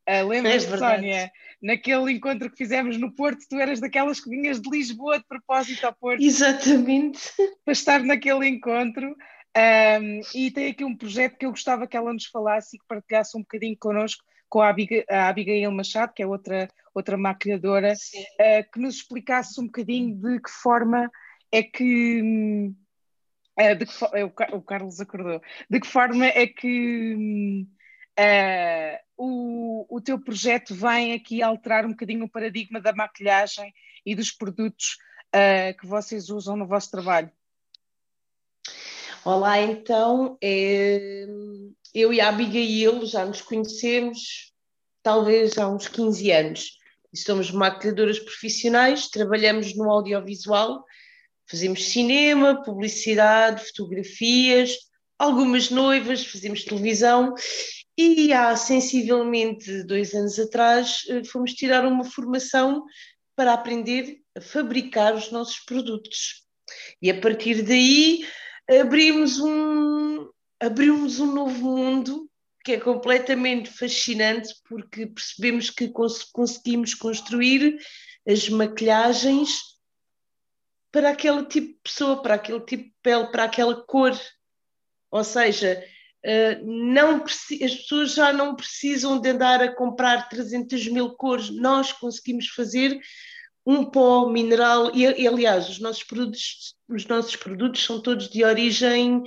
Uh, 0.08 0.28
Lembras, 0.28 0.66
é 0.66 0.78
Sónia, 0.78 1.32
naquele 1.62 2.12
encontro 2.12 2.50
que 2.50 2.58
fizemos 2.58 2.98
no 2.98 3.14
Porto, 3.16 3.46
tu 3.50 3.58
eras 3.58 3.80
daquelas 3.80 4.20
que 4.20 4.30
vinhas 4.30 4.62
de 4.62 4.70
Lisboa 4.70 5.18
de 5.18 5.26
propósito 5.26 5.86
ao 5.86 5.94
Porto. 5.94 6.22
Exatamente. 6.22 7.22
Para 7.64 7.72
estar 7.72 8.04
naquele 8.04 8.48
encontro. 8.48 9.16
Um, 9.56 10.22
e 10.36 10.52
tem 10.52 10.72
aqui 10.72 10.84
um 10.84 10.98
projeto 10.98 11.38
que 11.38 11.46
eu 11.46 11.52
gostava 11.52 11.88
que 11.88 11.96
ela 11.96 12.12
nos 12.12 12.26
falasse 12.26 12.76
e 12.76 12.80
que 12.80 12.86
partilhasse 12.88 13.38
um 13.38 13.42
bocadinho 13.42 13.78
connosco 13.80 14.24
com 14.50 14.62
a, 14.62 14.70
Abigail, 14.70 15.06
a 15.10 15.30
Abigail 15.30 15.72
Machado, 15.72 16.14
que 16.14 16.22
é 16.22 16.28
outra, 16.28 16.68
outra 16.94 17.16
maquilhadora, 17.18 17.94
uh, 17.94 18.72
que 18.72 18.80
nos 18.80 18.96
explicasse 18.96 19.62
um 19.62 19.66
bocadinho 19.66 20.16
de 20.16 20.40
que 20.42 20.50
forma 20.50 21.10
é 21.52 21.62
que 21.62 22.22
hum, 22.22 22.76
Uh, 23.60 23.76
de 23.76 23.86
que, 23.86 23.94
é, 24.14 24.26
o, 24.26 24.62
Carlos 24.62 25.00
acordou. 25.00 25.42
De 25.70 25.80
que 25.80 25.88
forma 25.88 26.26
é 26.26 26.48
que 26.48 27.68
uh, 28.20 28.98
o, 29.18 29.98
o 29.98 30.02
teu 30.02 30.20
projeto 30.20 30.74
vem 30.74 31.14
aqui 31.14 31.42
alterar 31.42 31.86
um 31.86 31.92
bocadinho 31.92 32.26
o 32.26 32.30
paradigma 32.30 32.82
da 32.82 32.94
maquilhagem 32.94 33.72
e 34.06 34.16
dos 34.16 34.32
produtos 34.32 34.98
uh, 35.36 35.78
que 35.80 35.86
vocês 35.86 36.30
usam 36.30 36.56
no 36.56 36.66
vosso 36.68 36.90
trabalho? 36.90 37.32
Olá, 39.24 39.62
então, 39.62 40.38
é, 40.42 41.26
eu 41.94 42.12
e 42.12 42.20
a 42.20 42.28
Abigail 42.28 43.06
já 43.06 43.26
nos 43.26 43.42
conhecemos 43.42 44.52
talvez 45.02 45.58
há 45.58 45.70
uns 45.70 45.88
15 45.88 46.32
anos. 46.32 46.78
Somos 47.14 47.52
maquilhadoras 47.52 48.20
profissionais, 48.20 49.08
trabalhamos 49.08 49.76
no 49.76 49.90
audiovisual 49.90 50.84
Fazemos 51.50 51.92
cinema, 51.92 52.64
publicidade, 52.64 53.66
fotografias, 53.66 54.78
algumas 55.18 55.70
noivas, 55.70 56.26
fazemos 56.26 56.64
televisão 56.64 57.34
e 57.98 58.34
há 58.34 58.56
sensivelmente 58.56 59.84
dois 59.84 60.14
anos 60.14 60.40
atrás 60.40 61.04
eh, 61.10 61.24
fomos 61.24 61.54
tirar 61.54 61.86
uma 61.86 62.04
formação 62.04 62.84
para 63.36 63.54
aprender 63.54 64.20
a 64.36 64.42
fabricar 64.42 65.16
os 65.16 65.32
nossos 65.32 65.60
produtos. 65.60 66.44
E 67.02 67.12
a 67.12 67.20
partir 67.20 67.62
daí 67.62 68.26
abrimos 68.82 69.40
um, 69.40 70.30
abrimos 70.60 71.20
um 71.20 71.32
novo 71.34 71.78
mundo 71.78 72.30
que 72.64 72.74
é 72.74 72.80
completamente 72.80 73.70
fascinante 73.70 74.54
porque 74.68 75.06
percebemos 75.06 75.70
que 75.70 75.90
cons 75.90 76.24
conseguimos 76.24 76.94
construir 76.94 77.78
as 78.26 78.48
maquilhagens 78.48 79.73
para 80.94 81.10
aquele 81.10 81.44
tipo 81.46 81.68
de 81.70 81.80
pessoa, 81.84 82.22
para 82.22 82.36
aquele 82.36 82.60
tipo 82.62 82.84
de 82.84 82.94
pele, 83.02 83.26
para 83.32 83.46
aquela 83.46 83.84
cor. 83.84 84.16
Ou 85.10 85.24
seja, 85.24 85.84
uh, 86.24 86.66
não 86.66 87.24
as 87.26 87.48
pessoas 87.48 88.14
já 88.14 88.32
não 88.32 88.56
precisam 88.56 89.20
de 89.20 89.30
andar 89.30 89.60
a 89.60 89.76
comprar 89.76 90.30
300 90.30 90.88
mil 90.90 91.16
cores, 91.16 91.50
nós 91.50 91.92
conseguimos 91.92 92.48
fazer 92.48 93.00
um 93.66 93.86
pó 93.86 94.30
mineral, 94.30 94.92
e, 94.94 95.02
e 95.02 95.28
aliás, 95.28 95.68
os 95.68 95.80
nossos 95.80 96.04
produtos, 96.04 96.76
os 96.88 97.08
nossos 97.08 97.36
produtos 97.36 97.84
são 97.84 98.00
todos 98.00 98.30
de 98.30 98.44
origem 98.44 99.24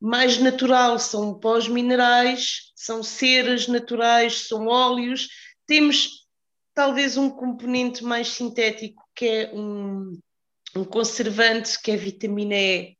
mais 0.00 0.38
natural, 0.38 0.98
são 0.98 1.38
pós 1.38 1.68
minerais, 1.68 2.72
são 2.74 3.02
ceras 3.02 3.68
naturais, 3.68 4.46
são 4.48 4.68
óleos. 4.68 5.28
Temos 5.66 6.26
talvez 6.72 7.18
um 7.18 7.28
componente 7.28 8.02
mais 8.02 8.28
sintético, 8.28 9.02
que 9.14 9.26
é 9.26 9.50
um, 9.52 10.18
um 10.78 10.84
conservante, 10.84 11.80
que 11.80 11.90
é 11.90 11.96
vitamina 11.96 12.54
E. 12.54 12.96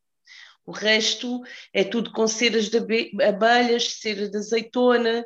O 0.66 0.72
resto 0.72 1.40
é 1.72 1.82
tudo 1.82 2.12
com 2.12 2.28
ceras 2.28 2.68
de 2.68 2.76
abelhas, 2.76 4.00
cera 4.00 4.28
de 4.28 4.36
azeitona, 4.36 5.24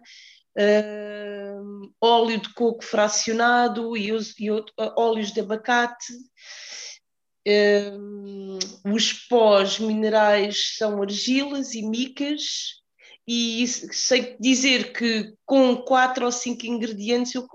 uh, 0.57 1.93
óleo 2.01 2.41
de 2.41 2.55
coco 2.55 2.85
fracionado 2.85 3.97
e, 3.97 4.12
e 4.39 4.51
outro, 4.51 4.73
óleos 4.97 5.33
de 5.33 5.41
abacate. 5.41 6.12
Uh, 7.47 8.59
os 8.95 9.12
pós 9.29 9.81
minerais 9.81 10.77
são 10.77 11.03
argilas 11.03 11.74
e 11.74 11.83
micas, 11.83 12.81
e 13.27 13.66
sei 13.66 14.37
dizer 14.39 14.93
que 14.93 15.33
com 15.45 15.77
quatro 15.77 16.24
ou 16.24 16.33
cinco 16.33 16.66
ingredientes, 16.66 17.35
eu, 17.35 17.47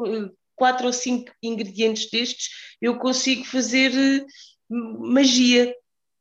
quatro 0.56 0.88
ou 0.88 0.94
cinco 0.94 1.32
ingredientes 1.42 2.10
destes, 2.10 2.50
eu 2.82 2.98
consigo 2.98 3.46
fazer 3.46 4.26
magia. 4.70 5.74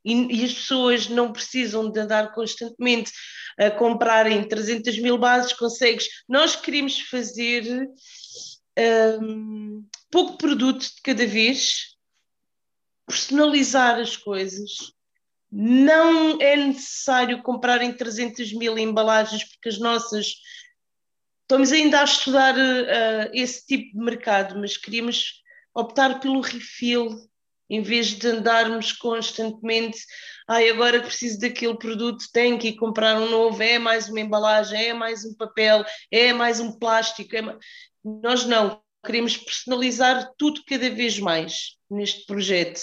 E, 0.04 0.40
e, 0.40 0.44
as 0.44 0.54
pessoas 0.54 1.08
não 1.08 1.32
precisam 1.32 1.90
de 1.90 1.98
andar 1.98 2.32
constantemente 2.32 3.10
a 3.58 3.70
comprarem 3.70 4.46
300 4.46 4.98
mil 5.00 5.18
bases, 5.18 5.52
consegues. 5.52 6.06
Nós 6.28 6.54
queremos 6.54 7.00
fazer 7.00 7.88
um, 9.20 9.84
pouco 10.10 10.36
produto 10.36 10.82
de 10.82 11.02
cada 11.02 11.26
vez, 11.26 11.96
personalizar 13.06 13.98
as 13.98 14.16
coisas. 14.16 14.92
Não 15.50 16.40
é 16.40 16.56
necessário 16.56 17.42
comprarem 17.42 17.92
300 17.92 18.52
mil 18.52 18.76
embalagens, 18.78 19.44
porque 19.44 19.68
as 19.68 19.78
nossas. 19.78 20.34
Estamos 21.42 21.70
ainda 21.70 22.00
a 22.00 22.04
estudar 22.04 22.56
uh, 22.56 23.30
esse 23.32 23.64
tipo 23.64 23.96
de 23.96 24.04
mercado, 24.04 24.58
mas 24.58 24.76
queríamos 24.76 25.44
optar 25.72 26.18
pelo 26.18 26.40
refill, 26.40 27.08
em 27.68 27.82
vez 27.82 28.08
de 28.08 28.26
andarmos 28.28 28.92
constantemente, 28.92 29.98
ai, 30.48 30.68
agora 30.70 31.00
preciso 31.00 31.40
daquele 31.40 31.76
produto, 31.76 32.24
tenho 32.32 32.58
que 32.58 32.68
ir 32.68 32.76
comprar 32.76 33.16
um 33.16 33.28
novo, 33.28 33.62
é 33.62 33.78
mais 33.78 34.08
uma 34.08 34.20
embalagem, 34.20 34.80
é 34.88 34.94
mais 34.94 35.24
um 35.24 35.34
papel, 35.34 35.84
é 36.10 36.32
mais 36.32 36.60
um 36.60 36.72
plástico. 36.78 37.34
É 37.36 37.42
mais... 37.42 37.58
Nós 38.04 38.44
não, 38.44 38.80
queremos 39.04 39.36
personalizar 39.36 40.30
tudo 40.38 40.62
cada 40.66 40.90
vez 40.90 41.18
mais 41.18 41.76
neste 41.90 42.26
projeto. 42.26 42.80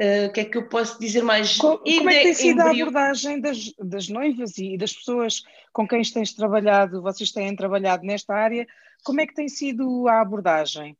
Uh, 0.00 0.26
o 0.26 0.32
que 0.32 0.40
é 0.40 0.44
que 0.44 0.56
eu 0.56 0.68
posso 0.68 0.98
dizer 0.98 1.22
mais? 1.22 1.56
como 1.56 2.10
é 2.10 2.18
que 2.18 2.22
tem 2.24 2.34
sido 2.34 2.60
a 2.60 2.70
abordagem 2.70 3.40
das, 3.40 3.72
das 3.78 4.08
noivas 4.08 4.56
e 4.56 4.76
das 4.76 4.92
pessoas 4.92 5.42
com 5.72 5.86
quem 5.86 6.02
tens 6.02 6.32
trabalhado, 6.32 7.02
vocês 7.02 7.30
têm 7.30 7.54
trabalhado 7.54 8.04
nesta 8.04 8.34
área, 8.34 8.66
como 9.04 9.20
é 9.20 9.26
que 9.26 9.34
tem 9.34 9.48
sido 9.48 10.08
a 10.08 10.20
abordagem? 10.20 10.96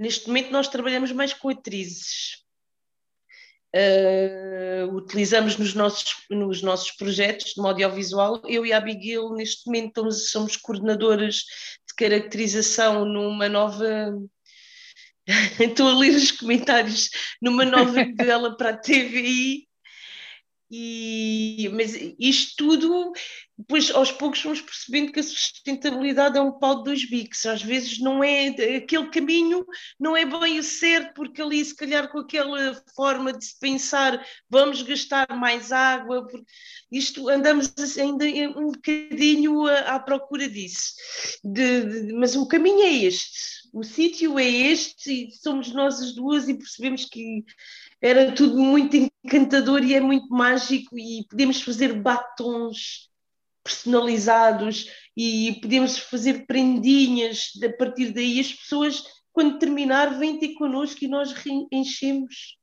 Neste 0.00 0.28
momento 0.28 0.50
nós 0.50 0.66
trabalhamos 0.66 1.12
mais 1.12 1.34
com 1.34 1.50
atrizes. 1.50 2.38
Uh, 3.76 4.94
utilizamos 4.94 5.58
nos 5.58 5.74
nossos, 5.74 6.24
nos 6.30 6.62
nossos 6.62 6.90
projetos 6.92 7.52
de 7.52 7.60
modo 7.60 7.72
audiovisual. 7.72 8.40
Eu 8.46 8.64
e 8.64 8.72
a 8.72 8.78
Abigail, 8.78 9.34
neste 9.34 9.66
momento, 9.66 10.10
somos 10.10 10.56
coordenadoras 10.56 11.44
de 11.86 11.94
caracterização 11.98 13.04
numa 13.04 13.46
nova. 13.46 13.86
Estou 15.60 15.88
a 15.88 15.98
ler 15.98 16.16
os 16.16 16.32
comentários 16.32 17.10
numa 17.42 17.66
nova 17.66 18.02
novela 18.16 18.56
para 18.56 18.70
a 18.70 18.76
TVI 18.78 19.68
e, 20.70 21.68
mas 21.72 21.94
isto 22.18 22.54
tudo, 22.56 23.12
depois 23.58 23.90
aos 23.90 24.12
poucos 24.12 24.40
vamos 24.42 24.60
percebendo 24.60 25.10
que 25.10 25.18
a 25.18 25.22
sustentabilidade 25.22 26.38
é 26.38 26.40
um 26.40 26.52
pau 26.52 26.78
de 26.78 26.84
dois 26.84 27.10
bicos. 27.10 27.44
Às 27.44 27.60
vezes 27.60 27.98
não 27.98 28.22
é 28.22 28.48
aquele 28.76 29.10
caminho, 29.10 29.66
não 29.98 30.16
é 30.16 30.24
bem 30.24 30.60
o 30.60 30.62
certo, 30.62 31.14
porque 31.14 31.42
ali, 31.42 31.64
se 31.64 31.74
calhar, 31.74 32.10
com 32.10 32.20
aquela 32.20 32.80
forma 32.94 33.32
de 33.32 33.44
se 33.44 33.58
pensar, 33.58 34.24
vamos 34.48 34.82
gastar 34.82 35.26
mais 35.36 35.72
água. 35.72 36.24
Isto 36.90 37.28
andamos 37.28 37.72
ainda 37.98 38.24
um 38.56 38.70
bocadinho 38.70 39.66
à, 39.66 39.96
à 39.96 39.98
procura 39.98 40.48
disso. 40.48 40.92
De, 41.42 42.06
de, 42.06 42.12
mas 42.12 42.36
o 42.36 42.46
caminho 42.46 42.82
é 42.82 42.92
este. 42.92 43.60
O 43.72 43.84
sítio 43.84 44.38
é 44.38 44.48
este, 44.48 45.28
e 45.28 45.30
somos 45.30 45.72
nós 45.72 46.00
as 46.00 46.12
duas, 46.12 46.48
e 46.48 46.54
percebemos 46.54 47.04
que 47.04 47.44
era 48.00 48.32
tudo 48.32 48.58
muito 48.58 48.96
encantador 49.24 49.82
e 49.84 49.94
é 49.94 50.00
muito 50.00 50.28
mágico 50.28 50.98
e 50.98 51.26
podemos 51.28 51.60
fazer 51.60 51.92
batons 51.92 53.10
personalizados 53.62 54.90
e 55.16 55.58
podemos 55.60 55.98
fazer 55.98 56.46
prendinhas. 56.46 57.50
A 57.62 57.76
partir 57.76 58.12
daí 58.12 58.40
as 58.40 58.52
pessoas 58.52 59.02
quando 59.32 59.58
terminar 59.58 60.18
vêm 60.18 60.38
ter 60.38 60.54
connosco 60.54 61.04
e 61.04 61.08
nós 61.08 61.34
enchemos 61.70 62.58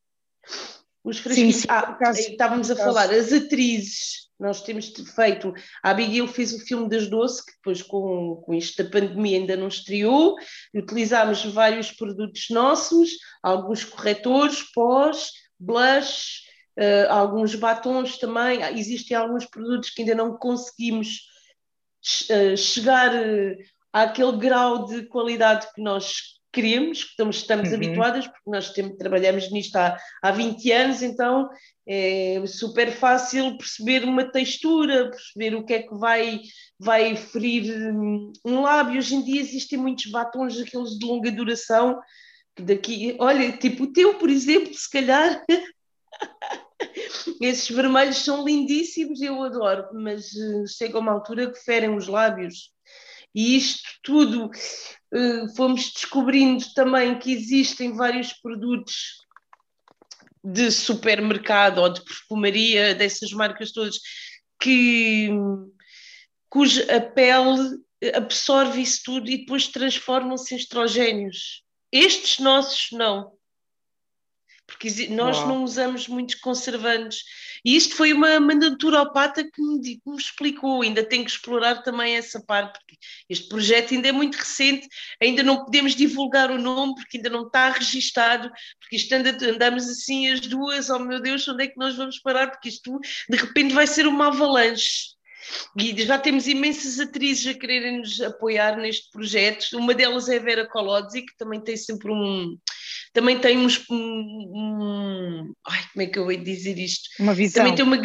os 1.03 1.19
fresquinhos. 1.19 1.55
Sim, 1.55 1.61
sim, 1.61 1.67
ah, 1.69 1.93
caso, 1.93 2.19
estávamos 2.19 2.69
a 2.69 2.75
falar, 2.75 3.09
as 3.11 3.31
atrizes, 3.31 4.26
nós 4.39 4.61
temos 4.61 4.93
feito, 5.15 5.53
a 5.83 5.89
Abigail 5.91 6.27
fez 6.27 6.53
o 6.53 6.59
filme 6.59 6.87
das 6.87 7.07
Doce, 7.07 7.43
que 7.43 7.53
depois 7.53 7.81
com, 7.81 8.41
com 8.45 8.53
isto 8.53 8.83
da 8.83 8.89
pandemia 8.89 9.39
ainda 9.39 9.57
não 9.57 9.67
estreou, 9.67 10.35
utilizámos 10.73 11.43
vários 11.45 11.91
produtos 11.91 12.47
nossos, 12.49 13.11
alguns 13.41 13.83
corretores, 13.83 14.61
pós, 14.73 15.31
blush, 15.59 16.41
uh, 16.77 17.11
alguns 17.11 17.55
batons 17.55 18.17
também, 18.17 18.61
existem 18.77 19.17
alguns 19.17 19.45
produtos 19.45 19.89
que 19.89 20.03
ainda 20.03 20.15
não 20.15 20.37
conseguimos 20.37 21.21
uh, 22.29 22.55
chegar 22.55 23.13
uh, 23.13 23.55
àquele 23.91 24.37
grau 24.37 24.85
de 24.85 25.07
qualidade 25.07 25.67
que 25.73 25.81
nós 25.81 26.36
queremos, 26.51 27.03
que 27.03 27.09
estamos, 27.11 27.37
estamos 27.37 27.69
uhum. 27.69 27.75
habituadas, 27.75 28.27
porque 28.27 28.49
nós 28.49 28.71
temos, 28.71 28.97
trabalhamos 28.97 29.51
nisto 29.51 29.75
há, 29.75 29.97
há 30.21 30.31
20 30.31 30.71
anos, 30.71 31.01
então 31.01 31.49
é 31.87 32.43
super 32.45 32.91
fácil 32.91 33.57
perceber 33.57 34.03
uma 34.03 34.29
textura, 34.29 35.09
perceber 35.09 35.55
o 35.55 35.63
que 35.63 35.73
é 35.73 35.83
que 35.83 35.95
vai, 35.95 36.41
vai 36.79 37.15
ferir 37.15 37.93
hum, 37.93 38.31
um 38.43 38.61
lábio. 38.61 38.97
Hoje 38.97 39.15
em 39.15 39.23
dia 39.23 39.39
existem 39.39 39.79
muitos 39.79 40.11
batons, 40.11 40.59
aqueles 40.59 40.97
de 40.97 41.05
longa 41.05 41.31
duração, 41.31 41.99
que 42.55 42.63
daqui, 42.63 43.15
olha, 43.19 43.55
tipo 43.57 43.83
o 43.83 43.93
teu, 43.93 44.15
por 44.15 44.29
exemplo, 44.29 44.73
se 44.73 44.89
calhar. 44.89 45.45
Esses 47.41 47.69
vermelhos 47.69 48.17
são 48.17 48.45
lindíssimos, 48.45 49.21
eu 49.21 49.41
adoro, 49.43 49.87
mas 49.93 50.31
uh, 50.33 50.67
chega 50.67 50.99
uma 50.99 51.11
altura 51.11 51.51
que 51.51 51.59
ferem 51.59 51.95
os 51.95 52.07
lábios. 52.07 52.71
E 53.37 53.55
isto 53.55 53.87
tudo 54.01 54.47
uh, 54.47 55.55
fomos 55.55 55.91
descobrindo 55.93 56.65
também 56.73 57.19
que 57.19 57.31
existem 57.31 57.95
vários 57.95 58.33
produtos 58.33 58.95
de 60.43 60.71
supermercado 60.71 61.77
ou 61.77 61.87
de 61.87 62.03
perfumaria, 62.03 62.95
dessas 62.95 63.29
marcas 63.29 63.71
todas, 63.71 63.99
que, 64.59 65.29
cuja 66.49 66.99
pele 67.13 67.77
absorve 68.15 68.81
isso 68.81 69.01
tudo 69.05 69.29
e 69.29 69.37
depois 69.37 69.67
transformam-se 69.67 70.55
em 70.55 70.57
estrogénios. 70.57 71.61
Estes 71.91 72.39
nossos 72.39 72.87
não. 72.91 73.36
Porque 74.67 75.07
nós 75.07 75.37
Uau. 75.37 75.47
não 75.47 75.63
usamos 75.63 76.07
muitos 76.09 76.35
conservantes. 76.35 77.23
E 77.63 77.75
isto 77.75 77.95
foi 77.95 78.11
uma, 78.11 78.37
uma 78.37 78.53
naturopata 78.53 79.43
que 79.43 79.61
me, 79.61 79.81
que 79.81 80.09
me, 80.09 80.17
explicou, 80.17 80.81
ainda 80.81 81.03
tenho 81.03 81.23
que 81.23 81.31
explorar 81.31 81.81
também 81.81 82.15
essa 82.15 82.41
parte, 82.41 82.77
porque 82.79 82.97
este 83.29 83.47
projeto 83.47 83.93
ainda 83.93 84.09
é 84.09 84.11
muito 84.11 84.35
recente, 84.35 84.87
ainda 85.21 85.41
não 85.41 85.63
podemos 85.63 85.95
divulgar 85.95 86.51
o 86.51 86.61
nome, 86.61 86.95
porque 86.95 87.17
ainda 87.17 87.29
não 87.29 87.47
está 87.47 87.69
registado, 87.69 88.51
porque 88.79 88.97
isto 88.97 89.11
anda, 89.13 89.29
andamos 89.49 89.87
assim 89.89 90.29
as 90.29 90.41
duas, 90.41 90.89
oh 90.89 90.99
meu 90.99 91.21
Deus, 91.21 91.47
onde 91.47 91.63
é 91.63 91.67
que 91.67 91.77
nós 91.77 91.95
vamos 91.95 92.19
parar? 92.19 92.51
Porque 92.51 92.69
isto 92.69 92.99
de 93.29 93.37
repente 93.37 93.73
vai 93.73 93.87
ser 93.87 94.05
uma 94.05 94.27
avalanche. 94.27 95.17
E 95.77 95.95
já 96.03 96.19
temos 96.19 96.45
imensas 96.45 96.99
atrizes 96.99 97.47
a 97.47 97.57
quererem 97.57 97.99
nos 97.99 98.19
apoiar 98.19 98.75
neste 98.77 99.09
projeto. 99.11 99.77
Uma 99.77 99.93
delas 99.93 100.27
é 100.27 100.37
a 100.37 100.41
Vera 100.41 100.67
Colodzi, 100.67 101.21
que 101.21 101.37
também 101.37 101.61
tem 101.61 101.77
sempre 101.77 102.11
um, 102.11 102.57
também 103.17 103.39
tem 103.39 103.57
uns. 103.57 103.83
Um, 103.89 103.95
um, 103.97 105.53
ai, 105.65 105.81
como 105.91 106.03
é 106.03 106.05
que 106.05 106.19
eu 106.19 106.31
ia 106.31 106.37
dizer 106.37 106.77
isto? 106.77 107.09
Uma 107.19 107.33
visão. 107.33 107.63
Também 107.63 107.75
tem 107.75 107.83
uma. 107.83 107.97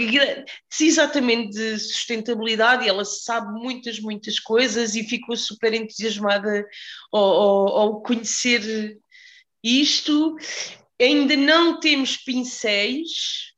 Sim, 0.73 0.87
exatamente, 0.87 1.51
de 1.51 1.79
sustentabilidade, 1.79 2.87
e 2.87 2.89
ela 2.89 3.05
sabe 3.05 3.53
muitas, 3.61 4.01
muitas 4.01 4.41
coisas 4.41 4.95
e 4.95 5.05
ficou 5.05 5.37
super 5.37 5.75
entusiasmada 5.75 6.67
ao, 7.13 7.23
ao, 7.23 7.69
ao 7.77 8.03
conhecer 8.03 8.97
isto. 9.63 10.35
Ainda 10.99 11.37
não 11.37 11.79
temos 11.79 12.17
pincéis, 12.17 13.53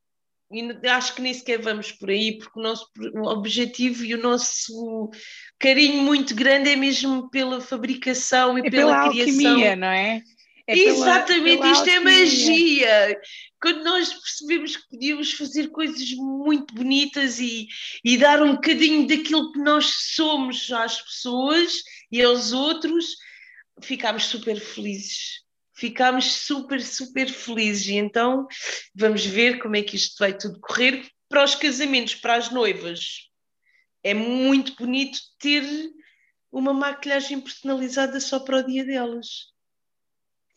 acho 0.90 1.14
que 1.14 1.22
nem 1.22 1.32
sequer 1.32 1.60
vamos 1.60 1.93
por 1.93 2.10
aí, 2.10 2.36
porque 2.36 2.59
o 2.59 2.62
nosso 2.62 2.89
objetivo 3.26 4.05
e 4.05 4.12
o 4.16 4.20
nosso 4.20 5.09
carinho 5.60 6.02
muito 6.02 6.35
grande 6.35 6.70
é 6.70 6.74
mesmo 6.74 7.31
pela 7.31 7.60
fabricação 7.60 8.59
e, 8.59 8.62
e 8.66 8.70
pela, 8.72 9.02
pela 9.02 9.10
criação. 9.10 9.51
Alquimia, 9.51 9.76
não 9.76 9.86
é? 9.86 10.20
É 10.66 10.78
Exatamente, 10.78 11.59
pela 11.61 11.73
isto 11.73 11.91
é 11.91 12.01
magia. 12.01 13.20
Quando 13.61 13.85
nós 13.85 14.12
percebemos 14.15 14.77
que 14.77 14.89
podíamos 14.89 15.32
fazer 15.32 15.69
coisas 15.69 16.11
muito 16.12 16.74
bonitas 16.74 17.39
e, 17.39 17.66
e 18.03 18.16
dar 18.16 18.43
um 18.43 18.55
bocadinho 18.55 19.07
daquilo 19.07 19.53
que 19.53 19.59
nós 19.59 19.86
somos 20.15 20.70
às 20.73 21.01
pessoas 21.03 21.82
e 22.11 22.23
aos 22.23 22.53
outros, 22.53 23.15
ficámos 23.82 24.24
super 24.24 24.59
felizes. 24.59 25.43
Ficámos 25.77 26.32
super, 26.32 26.81
super 26.81 27.28
felizes. 27.28 27.89
E 27.89 27.95
então 27.95 28.47
vamos 28.95 29.24
ver 29.27 29.59
como 29.59 29.77
é 29.77 29.82
que 29.82 29.97
isto 29.97 30.16
vai 30.19 30.36
tudo 30.36 30.61
correr 30.61 31.07
para 31.28 31.45
os 31.45 31.55
casamentos, 31.55 32.15
para 32.15 32.36
as 32.36 32.51
noivas. 32.51 33.28
É 34.03 34.15
muito 34.15 34.74
bonito 34.77 35.19
ter 35.39 35.65
uma 36.51 36.73
maquilhagem 36.73 37.41
personalizada 37.41 38.20
só 38.20 38.39
para 38.39 38.59
o 38.59 38.62
dia 38.62 38.85
delas. 38.85 39.53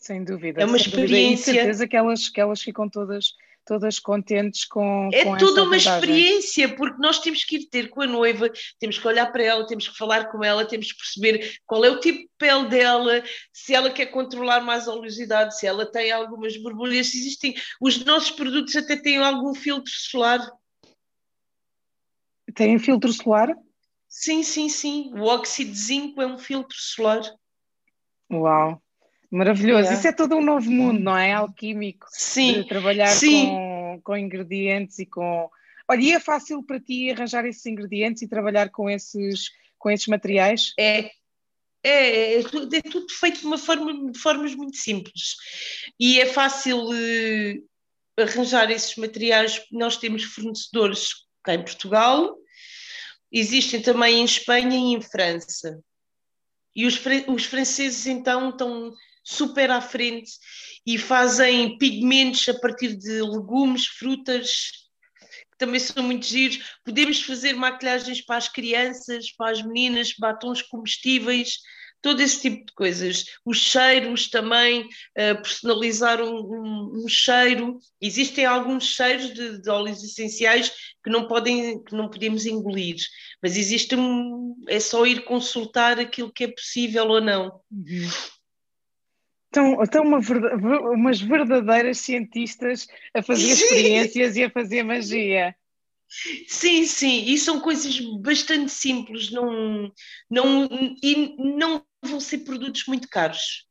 Sem 0.07 0.23
dúvida. 0.23 0.61
É 0.61 0.65
uma 0.65 0.77
experiência. 0.77 1.51
E 1.51 1.55
certeza 1.55 1.85
que 1.85 1.97
elas, 1.97 2.29
que 2.29 2.39
elas 2.39 2.61
ficam 2.61 2.88
todas, 2.89 3.34
todas 3.65 3.99
contentes 3.99 4.63
com. 4.63 5.09
É 5.11 5.25
com 5.25 5.35
toda 5.35 5.63
uma 5.63 5.75
experiência, 5.75 6.73
porque 6.73 7.01
nós 7.01 7.19
temos 7.19 7.43
que 7.43 7.57
ir 7.57 7.65
ter 7.65 7.89
com 7.89 8.01
a 8.01 8.07
noiva, 8.07 8.49
temos 8.79 8.97
que 8.97 9.05
olhar 9.05 9.29
para 9.34 9.43
ela, 9.43 9.67
temos 9.67 9.89
que 9.89 9.97
falar 9.97 10.31
com 10.31 10.41
ela, 10.41 10.63
temos 10.63 10.93
que 10.93 10.97
perceber 10.97 11.59
qual 11.65 11.84
é 11.84 11.89
o 11.89 11.99
tipo 11.99 12.19
de 12.19 12.29
pele 12.38 12.69
dela, 12.69 13.21
se 13.51 13.75
ela 13.75 13.91
quer 13.91 14.05
controlar 14.05 14.61
mais 14.61 14.88
a 14.88 14.93
oleosidade, 14.93 15.59
se 15.59 15.67
ela 15.67 15.85
tem 15.85 16.09
algumas 16.09 16.55
borbulhas, 16.55 17.07
se 17.07 17.17
existem. 17.17 17.53
Os 17.81 18.05
nossos 18.05 18.31
produtos 18.31 18.77
até 18.77 18.95
têm 18.95 19.17
algum 19.17 19.53
filtro 19.53 19.91
solar. 19.91 20.39
Tem 22.55 22.79
filtro 22.79 23.11
solar? 23.11 23.53
Sim, 24.07 24.41
sim, 24.41 24.69
sim. 24.69 25.11
O 25.15 25.25
óxido 25.25 25.69
de 25.69 25.77
zinco 25.77 26.21
é 26.21 26.25
um 26.25 26.38
filtro 26.38 26.77
solar. 26.77 27.21
Uau! 28.31 28.81
Maravilhoso, 29.29 29.91
isso 29.91 30.07
é 30.07 30.13
todo 30.13 30.35
um 30.35 30.43
novo 30.43 30.71
mundo, 30.71 30.99
não 30.99 31.17
é? 31.17 31.33
Alquímico. 31.33 32.07
Sim. 32.09 32.61
De 32.61 32.67
trabalhar 32.67 33.07
sim. 33.07 33.47
Com, 33.47 34.01
com 34.03 34.17
ingredientes 34.17 34.99
e 34.99 35.05
com. 35.05 35.49
Olha, 35.89 36.01
e 36.01 36.11
é 36.13 36.19
fácil 36.19 36.63
para 36.63 36.79
ti 36.79 37.11
arranjar 37.11 37.45
esses 37.45 37.65
ingredientes 37.65 38.21
e 38.21 38.27
trabalhar 38.27 38.69
com 38.69 38.89
esses, 38.89 39.49
com 39.77 39.89
esses 39.89 40.07
materiais? 40.07 40.73
É, 40.77 41.11
é, 41.83 42.35
é, 42.35 42.39
é 42.39 42.81
tudo 42.81 43.13
feito 43.13 43.41
de, 43.41 43.45
uma 43.45 43.57
forma, 43.57 44.11
de 44.11 44.19
formas 44.19 44.55
muito 44.55 44.77
simples. 44.77 45.35
E 45.99 46.19
é 46.19 46.25
fácil 46.25 46.89
uh, 46.89 48.21
arranjar 48.21 48.71
esses 48.71 48.95
materiais. 48.95 49.61
Nós 49.71 49.97
temos 49.97 50.23
fornecedores 50.23 51.27
cá 51.43 51.53
em 51.53 51.63
Portugal, 51.63 52.35
existem 53.31 53.81
também 53.81 54.19
em 54.19 54.25
Espanha 54.25 54.75
e 54.75 54.93
em 54.95 55.01
França. 55.01 55.81
E 56.75 56.85
os, 56.85 56.99
os 57.27 57.45
franceses 57.45 58.05
então 58.05 58.49
estão 58.49 58.93
super 59.27 59.69
à 59.69 59.81
frente 59.81 60.31
e 60.85 60.97
fazem 60.97 61.77
pigmentos 61.77 62.47
a 62.47 62.53
partir 62.53 62.95
de 62.95 63.21
legumes, 63.21 63.85
frutas, 63.85 64.71
que 65.51 65.57
também 65.57 65.81
são 65.81 66.01
muito 66.01 66.25
giros. 66.25 66.59
Podemos 66.85 67.21
fazer 67.21 67.53
maquilhagens 67.53 68.21
para 68.21 68.37
as 68.37 68.47
crianças, 68.47 69.29
para 69.31 69.51
as 69.51 69.61
meninas, 69.61 70.13
batons 70.17 70.61
comestíveis, 70.61 71.57
todo 72.01 72.21
esse 72.21 72.41
tipo 72.41 72.65
de 72.67 72.73
coisas. 72.73 73.25
Os 73.43 73.57
cheiros 73.57 74.29
também, 74.29 74.83
uh, 74.83 75.41
personalizar 75.41 76.21
um, 76.21 76.37
um, 76.37 77.03
um, 77.03 77.07
cheiro. 77.09 77.79
Existem 77.99 78.45
alguns 78.45 78.85
cheiros 78.85 79.33
de, 79.33 79.61
de, 79.61 79.69
óleos 79.69 80.01
essenciais 80.01 80.71
que 81.03 81.09
não 81.09 81.27
podem, 81.27 81.83
que 81.83 81.93
não 81.93 82.09
podemos 82.09 82.45
engolir, 82.45 82.95
mas 83.43 83.57
existe 83.57 83.93
um, 83.93 84.55
é 84.69 84.79
só 84.79 85.05
ir 85.05 85.25
consultar 85.25 85.99
aquilo 85.99 86.31
que 86.31 86.45
é 86.45 86.47
possível 86.47 87.09
ou 87.09 87.19
não. 87.19 87.59
Uhum. 87.69 88.09
Estão, 89.47 89.81
estão 89.81 90.03
uma, 90.03 90.19
umas 90.91 91.21
verdadeiras 91.21 91.99
cientistas 91.99 92.87
a 93.13 93.23
fazer 93.23 93.51
experiências 93.51 94.35
e 94.35 94.43
a 94.43 94.49
fazer 94.49 94.83
magia. 94.83 95.55
Sim, 96.47 96.85
sim, 96.85 97.25
e 97.25 97.37
são 97.37 97.59
coisas 97.59 97.99
bastante 98.19 98.71
simples, 98.71 99.29
não, 99.31 99.91
não, 100.29 100.69
e 101.03 101.35
não 101.37 101.83
vão 102.01 102.19
ser 102.19 102.39
produtos 102.39 102.85
muito 102.87 103.09
caros. 103.09 103.67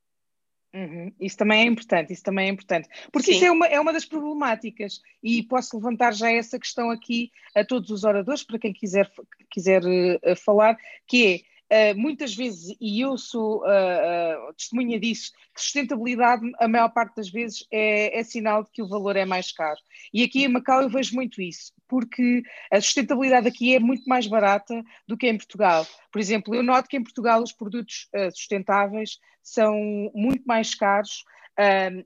Uhum. 0.74 1.10
Isso 1.18 1.38
também 1.38 1.62
é 1.62 1.64
importante, 1.64 2.12
isso 2.12 2.22
também 2.22 2.48
é 2.48 2.50
importante. 2.50 2.86
Porque 3.10 3.32
Sim. 3.32 3.36
isso 3.36 3.44
é 3.46 3.50
uma, 3.50 3.66
é 3.66 3.80
uma 3.80 3.94
das 3.94 4.04
problemáticas 4.04 5.00
e 5.22 5.42
posso 5.42 5.76
levantar 5.76 6.12
já 6.12 6.30
essa 6.30 6.58
questão 6.58 6.90
aqui 6.90 7.30
a 7.54 7.64
todos 7.64 7.90
os 7.90 8.04
oradores, 8.04 8.42
para 8.42 8.58
quem 8.58 8.74
quiser, 8.74 9.10
quiser 9.50 9.82
uh, 9.82 10.36
falar, 10.36 10.76
que 11.06 11.26
é 11.26 11.40
Uh, 11.72 11.98
muitas 11.98 12.34
vezes, 12.34 12.76
e 12.80 13.00
eu 13.00 13.18
sou 13.18 13.62
uh, 13.62 14.54
testemunha 14.56 15.00
disso, 15.00 15.32
que 15.52 15.60
sustentabilidade, 15.60 16.42
a 16.60 16.68
maior 16.68 16.88
parte 16.90 17.16
das 17.16 17.28
vezes, 17.28 17.66
é, 17.72 18.18
é, 18.18 18.22
sinal 18.22 18.62
de 18.62 18.70
que 18.70 18.82
o 18.82 18.88
valor 18.88 19.16
é 19.16 19.24
mais 19.24 19.50
caro. 19.50 19.80
E 20.14 20.22
aqui 20.22 20.44
em 20.44 20.48
Macau 20.48 20.82
eu 20.82 20.88
vejo 20.88 21.14
muito 21.14 21.42
isso, 21.42 21.72
porque 21.88 22.42
a 22.70 22.80
sustentabilidade 22.80 23.48
aqui 23.48 23.74
é 23.74 23.78
muito 23.78 24.04
mais 24.08 24.26
barata 24.26 24.82
do 25.06 25.16
que 25.16 25.28
em 25.28 25.36
Portugal. 25.36 25.86
Por 26.12 26.20
exemplo, 26.20 26.54
eu 26.54 26.62
noto 26.62 26.88
que 26.88 26.96
em 26.96 27.02
Portugal 27.02 27.42
os 27.42 27.52
produtos 27.52 28.08
sustentáveis 28.34 29.18
são 29.42 29.74
muito 30.14 30.44
mais 30.44 30.74
caros. 30.74 31.24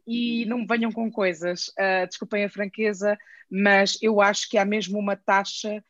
e 0.06 0.44
não 0.46 0.58
me 0.58 0.66
venham 0.66 0.92
com 0.92 1.10
coisas, 1.10 1.72
desculpem 2.08 2.44
a 2.44 2.50
franqueza, 2.50 3.18
mas 3.50 3.98
eu 4.00 4.20
acho 4.20 4.48
que 4.48 4.58
há 4.58 4.64
mesmo 4.64 4.98
uma 4.98 5.16
taxa 5.16 5.82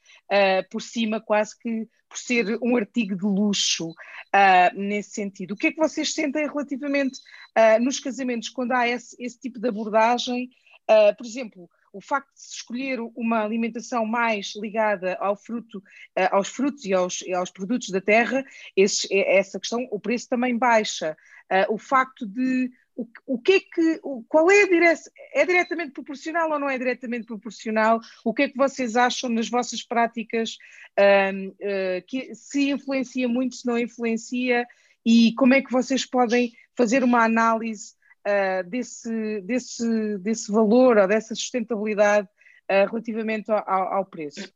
por 0.70 0.80
cima, 0.80 1.20
quase 1.20 1.58
que 1.58 1.88
por 2.10 2.18
ser 2.18 2.58
um 2.60 2.76
artigo 2.76 3.16
de 3.16 3.24
luxo 3.24 3.90
uh, 3.90 4.74
nesse 4.74 5.10
sentido. 5.10 5.52
O 5.52 5.56
que 5.56 5.68
é 5.68 5.72
que 5.72 5.78
vocês 5.78 6.12
sentem 6.12 6.46
relativamente 6.46 7.20
uh, 7.56 7.82
nos 7.82 8.00
casamentos, 8.00 8.48
quando 8.48 8.72
há 8.72 8.88
esse, 8.88 9.16
esse 9.22 9.38
tipo 9.38 9.60
de 9.60 9.68
abordagem? 9.68 10.50
Uh, 10.90 11.16
por 11.16 11.24
exemplo, 11.24 11.70
o 11.92 12.00
facto 12.00 12.32
de 12.34 12.40
se 12.40 12.54
escolher 12.56 13.00
uma 13.14 13.42
alimentação 13.42 14.04
mais 14.06 14.54
ligada 14.56 15.16
ao 15.20 15.36
fruto, 15.36 15.82
aos 16.30 16.48
frutos 16.48 16.84
e 16.84 16.92
aos, 16.92 17.24
aos 17.34 17.50
produtos 17.50 17.90
da 17.90 18.00
terra, 18.00 18.44
esses, 18.76 19.08
essa 19.10 19.58
questão, 19.58 19.86
o 19.90 19.98
preço 19.98 20.28
também 20.28 20.56
baixa. 20.56 21.16
o 21.68 21.78
facto 21.78 22.26
de 22.26 22.70
o, 23.00 23.08
o 23.26 23.38
que 23.38 23.52
é 23.52 23.60
que, 23.60 24.00
qual 24.28 24.50
é 24.50 24.62
a 24.62 24.68
direção, 24.68 25.12
é 25.32 25.46
diretamente 25.46 25.92
proporcional 25.92 26.50
ou 26.50 26.58
não 26.58 26.68
é 26.68 26.76
diretamente 26.76 27.26
proporcional? 27.26 27.98
O 28.24 28.34
que 28.34 28.42
é 28.42 28.48
que 28.48 28.56
vocês 28.56 28.94
acham 28.94 29.30
nas 29.30 29.48
vossas 29.48 29.82
práticas, 29.82 30.58
uh, 30.98 31.56
eh, 31.60 32.04
que 32.06 32.34
se 32.34 32.70
influencia 32.70 33.26
muito, 33.26 33.56
se 33.56 33.66
não 33.66 33.78
influencia, 33.78 34.66
e 35.04 35.32
como 35.34 35.54
é 35.54 35.62
que 35.62 35.72
vocês 35.72 36.04
podem 36.04 36.52
fazer 36.76 37.02
uma 37.02 37.24
análise 37.24 37.94
uh, 38.26 38.68
desse, 38.68 39.40
desse, 39.42 40.18
desse 40.18 40.50
valor 40.50 40.98
ou 40.98 41.08
dessa 41.08 41.34
sustentabilidade 41.34 42.28
uh, 42.70 42.86
relativamente 42.90 43.50
ao, 43.50 43.68
ao 43.68 44.06
preço? 44.06 44.52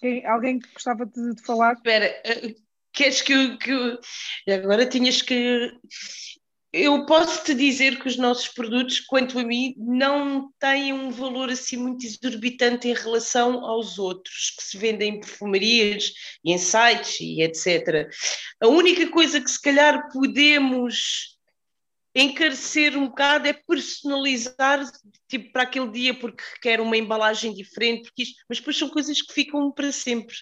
Quem, 0.00 0.24
alguém 0.26 0.58
que 0.58 0.72
gostava 0.72 1.04
de, 1.04 1.34
de 1.34 1.42
falar? 1.42 1.74
Espera, 1.74 2.10
queres 2.92 3.22
que 3.22 3.32
eu, 3.32 3.58
que 3.58 3.70
eu... 3.70 3.98
Agora 4.48 4.86
tinhas 4.86 5.20
que 5.20 5.72
eu 6.72 7.04
posso 7.04 7.44
te 7.44 7.52
dizer 7.52 7.98
que 7.98 8.06
os 8.06 8.16
nossos 8.16 8.46
produtos, 8.46 9.00
quanto 9.00 9.38
a 9.38 9.42
mim, 9.42 9.74
não 9.76 10.52
têm 10.58 10.92
um 10.92 11.10
valor 11.10 11.50
assim 11.50 11.76
muito 11.76 12.06
exorbitante 12.06 12.86
em 12.86 12.94
relação 12.94 13.64
aos 13.64 13.98
outros 13.98 14.54
que 14.56 14.62
se 14.62 14.78
vendem 14.78 15.16
em 15.16 15.20
perfumarias 15.20 16.12
e 16.44 16.52
em 16.52 16.58
sites 16.58 17.18
e 17.20 17.42
etc. 17.42 18.08
A 18.60 18.68
única 18.68 19.10
coisa 19.10 19.40
que 19.40 19.50
se 19.50 19.60
calhar 19.60 20.08
podemos 20.12 21.39
encarecer 22.14 22.96
um 22.96 23.06
bocado 23.06 23.46
é 23.46 23.52
personalizar 23.52 24.80
tipo, 25.28 25.52
para 25.52 25.62
aquele 25.62 25.90
dia 25.90 26.14
porque 26.18 26.42
requer 26.54 26.80
uma 26.80 26.96
embalagem 26.96 27.54
diferente, 27.54 28.04
porque 28.04 28.22
isto, 28.22 28.44
mas 28.48 28.58
depois 28.58 28.76
são 28.76 28.88
coisas 28.88 29.22
que 29.22 29.32
ficam 29.32 29.70
para 29.70 29.92
sempre. 29.92 30.34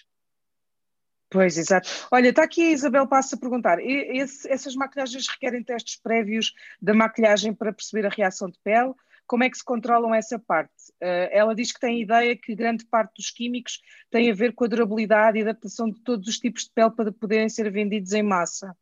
Pois, 1.31 1.59
exato. 1.59 1.87
Olha, 2.11 2.29
está 2.29 2.43
aqui 2.43 2.61
a 2.61 2.71
Isabel 2.71 3.07
Passa 3.07 3.35
a 3.35 3.39
perguntar: 3.39 3.77
esse, 3.79 4.51
essas 4.51 4.73
maquilhagens 4.75 5.27
requerem 5.27 5.63
testes 5.63 5.95
prévios 6.01 6.53
da 6.81 6.93
maquilhagem 6.93 7.53
para 7.53 7.71
perceber 7.71 8.07
a 8.07 8.09
reação 8.09 8.49
de 8.49 8.57
pele? 8.63 8.93
Como 9.27 9.43
é 9.43 9.49
que 9.49 9.57
se 9.57 9.63
controlam 9.63 10.13
essa 10.15 10.39
parte? 10.39 10.73
Uh, 10.99 11.29
ela 11.29 11.53
diz 11.53 11.71
que 11.71 11.79
tem 11.79 12.01
ideia 12.01 12.35
que 12.35 12.55
grande 12.55 12.83
parte 12.83 13.13
dos 13.15 13.29
químicos 13.29 13.79
tem 14.09 14.31
a 14.31 14.33
ver 14.33 14.55
com 14.55 14.63
a 14.63 14.67
durabilidade 14.67 15.37
e 15.37 15.43
adaptação 15.43 15.87
de 15.87 16.01
todos 16.01 16.27
os 16.27 16.39
tipos 16.39 16.63
de 16.63 16.71
pele 16.71 16.89
para 16.89 17.11
poderem 17.11 17.47
ser 17.47 17.71
vendidos 17.71 18.11
em 18.11 18.23
massa. 18.23 18.75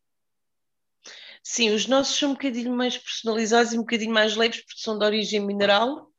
Sim, 1.44 1.70
os 1.72 1.88
nossos 1.88 2.18
são 2.18 2.32
um 2.32 2.34
bocadinho 2.34 2.74
mais 2.76 2.98
personalizados 2.98 3.74
e 3.74 3.78
um 3.78 3.82
bocadinho 3.82 4.14
mais 4.14 4.36
leves 4.36 4.62
porque 4.62 4.82
são 4.82 4.98
de 4.98 5.06
origem 5.06 5.40
mineral. 5.40 6.12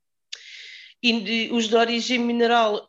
E 1.03 1.51
os 1.53 1.69
de 1.69 1.77
origem 1.77 2.19
mineral 2.19 2.89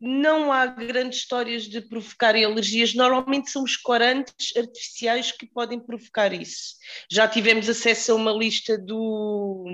não 0.00 0.52
há 0.52 0.66
grandes 0.66 1.18
histórias 1.20 1.64
de 1.64 1.80
provocarem 1.80 2.44
alergias, 2.44 2.94
normalmente 2.94 3.50
são 3.50 3.64
os 3.64 3.76
corantes 3.76 4.56
artificiais 4.56 5.32
que 5.32 5.46
podem 5.46 5.80
provocar 5.80 6.32
isso. 6.32 6.76
Já 7.10 7.26
tivemos 7.26 7.68
acesso 7.68 8.12
a 8.12 8.14
uma 8.14 8.30
lista 8.30 8.78
do. 8.78 9.64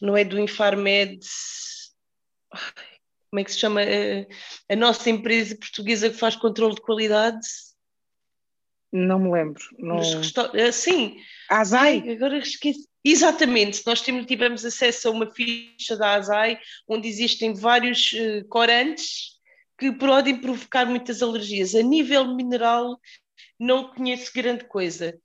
Não 0.00 0.16
é 0.16 0.24
do 0.24 0.38
Infarmed. 0.38 1.18
Como 3.30 3.40
é 3.40 3.44
que 3.44 3.52
se 3.52 3.58
chama? 3.58 3.80
A, 3.80 4.72
a 4.72 4.76
nossa 4.76 5.08
empresa 5.08 5.56
portuguesa 5.56 6.10
que 6.10 6.16
faz 6.16 6.36
controle 6.36 6.74
de 6.74 6.82
qualidade 6.82 7.46
não 8.92 9.18
me 9.18 9.30
lembro. 9.30 9.62
Não... 9.78 9.98
Ah, 9.98 10.72
sim. 10.72 11.16
Azai? 11.48 12.02
Ai, 12.04 12.12
agora 12.12 12.38
esqueci. 12.38 12.86
Exatamente, 13.08 13.82
nós 13.86 14.00
tivemos 14.00 14.64
acesso 14.64 15.06
a 15.06 15.12
uma 15.12 15.32
ficha 15.32 15.96
da 15.96 16.14
ASAI 16.14 16.58
onde 16.88 17.06
existem 17.06 17.54
vários 17.54 18.12
uh, 18.12 18.44
corantes 18.48 19.36
que 19.78 19.92
podem 19.92 20.40
provocar 20.40 20.86
muitas 20.86 21.22
alergias. 21.22 21.76
A 21.76 21.82
nível 21.82 22.34
mineral, 22.34 22.98
não 23.60 23.94
conheço 23.94 24.32
grande 24.34 24.64
coisa. 24.64 25.16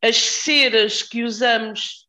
As 0.00 0.16
ceras 0.16 1.02
que 1.02 1.24
usamos, 1.24 2.08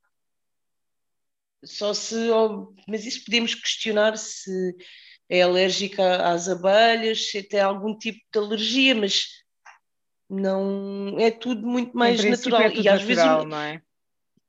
só 1.62 1.94
se. 1.94 2.16
Oh, 2.30 2.74
mas 2.88 3.06
isso 3.06 3.26
podemos 3.26 3.54
questionar 3.54 4.18
se 4.18 4.74
é 5.28 5.42
alérgica 5.42 6.24
às 6.26 6.48
abelhas, 6.48 7.30
se 7.30 7.44
tem 7.44 7.60
algum 7.60 7.98
tipo 7.98 8.20
de 8.32 8.40
alergia, 8.40 8.96
mas 8.96 9.41
não 10.32 11.20
é 11.20 11.30
tudo 11.30 11.68
muito 11.68 11.96
mais 11.96 12.24
natural. 12.24 12.62
É 12.62 12.70
tudo 12.70 12.86
e 12.86 12.90
às 12.90 13.06
natural, 13.06 13.38
vezes 13.38 13.50
não 13.50 13.62
é? 13.62 13.82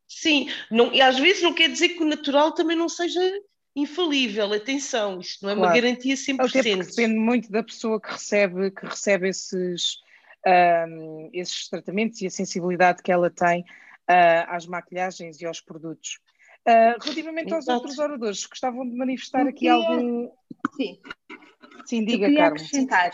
Sim, 0.06 0.48
não, 0.70 0.92
e 0.92 1.00
às 1.00 1.18
vezes 1.18 1.42
não 1.42 1.52
quer 1.52 1.68
dizer 1.70 1.90
que 1.90 2.02
o 2.02 2.06
natural 2.06 2.52
também 2.52 2.76
não 2.76 2.88
seja 2.88 3.20
infalível, 3.74 4.52
atenção, 4.52 5.18
isto 5.18 5.42
não 5.42 5.50
é 5.50 5.54
claro. 5.54 5.68
uma 5.68 5.74
garantia 5.74 6.14
100%. 6.14 6.40
Até 6.40 6.76
depende 6.76 7.14
muito 7.14 7.50
da 7.50 7.62
pessoa 7.62 8.00
que 8.00 8.12
recebe, 8.12 8.70
que 8.70 8.84
recebe 8.84 9.28
esses, 9.30 9.96
um, 10.46 11.30
esses 11.32 11.68
tratamentos 11.68 12.20
e 12.20 12.26
a 12.26 12.30
sensibilidade 12.30 13.02
que 13.02 13.10
ela 13.10 13.30
tem 13.30 13.62
uh, 13.62 14.44
às 14.48 14.66
maquilhagens 14.66 15.40
e 15.40 15.46
aos 15.46 15.60
produtos. 15.60 16.18
Uh, 16.68 17.00
relativamente 17.02 17.48
Exato. 17.48 17.54
aos 17.54 17.80
outros 17.80 17.98
oradores, 17.98 18.46
gostavam 18.46 18.88
de 18.88 18.94
manifestar 18.94 19.46
aqui 19.46 19.66
algum. 19.66 20.30
Sim. 20.76 21.00
Sim, 21.84 22.04
diga, 22.04 22.28
eu 22.28 22.36
Carmen. 22.36 22.62
acrescentar. 22.62 23.10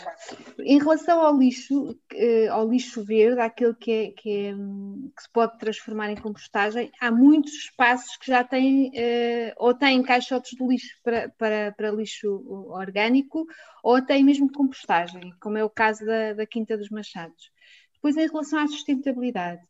Em 0.59 0.78
relação 0.78 1.20
ao 1.20 1.36
lixo, 1.36 1.99
eh, 2.12 2.49
ao 2.49 2.69
lixo 2.69 3.05
verde, 3.05 3.40
aquele 3.40 3.74
que, 3.74 3.90
é, 3.90 4.11
que, 4.11 4.31
é, 4.31 4.53
que, 4.53 5.23
se 5.23 5.31
pode 5.32 5.59
transformar 5.59 6.11
em 6.11 6.16
compostagem, 6.16 6.90
há 7.01 7.11
muitos 7.11 7.53
espaços 7.53 8.16
que 8.16 8.27
já 8.27 8.45
têm 8.45 8.90
eh, 8.95 9.55
ou 9.57 9.74
têm 9.74 10.03
caixotes 10.03 10.57
de 10.57 10.66
lixo 10.66 10.95
para, 11.03 11.28
para, 11.39 11.73
para 11.77 11.90
lixo 11.90 12.43
orgânico 12.69 13.47
ou 13.82 14.01
têm 14.03 14.24
mesmo 14.24 14.51
compostagem, 14.53 15.32
como 15.40 15.59
é 15.59 15.65
o 15.65 15.70
caso 15.70 16.05
da, 16.05 16.35
da 16.35 16.47
Quinta 16.47 16.77
dos 16.77 16.90
Machados. 16.90 17.51
Depois, 17.95 18.16
em 18.16 18.27
relação 18.28 18.59
à 18.61 18.66
sustentabilidade, 18.66 19.62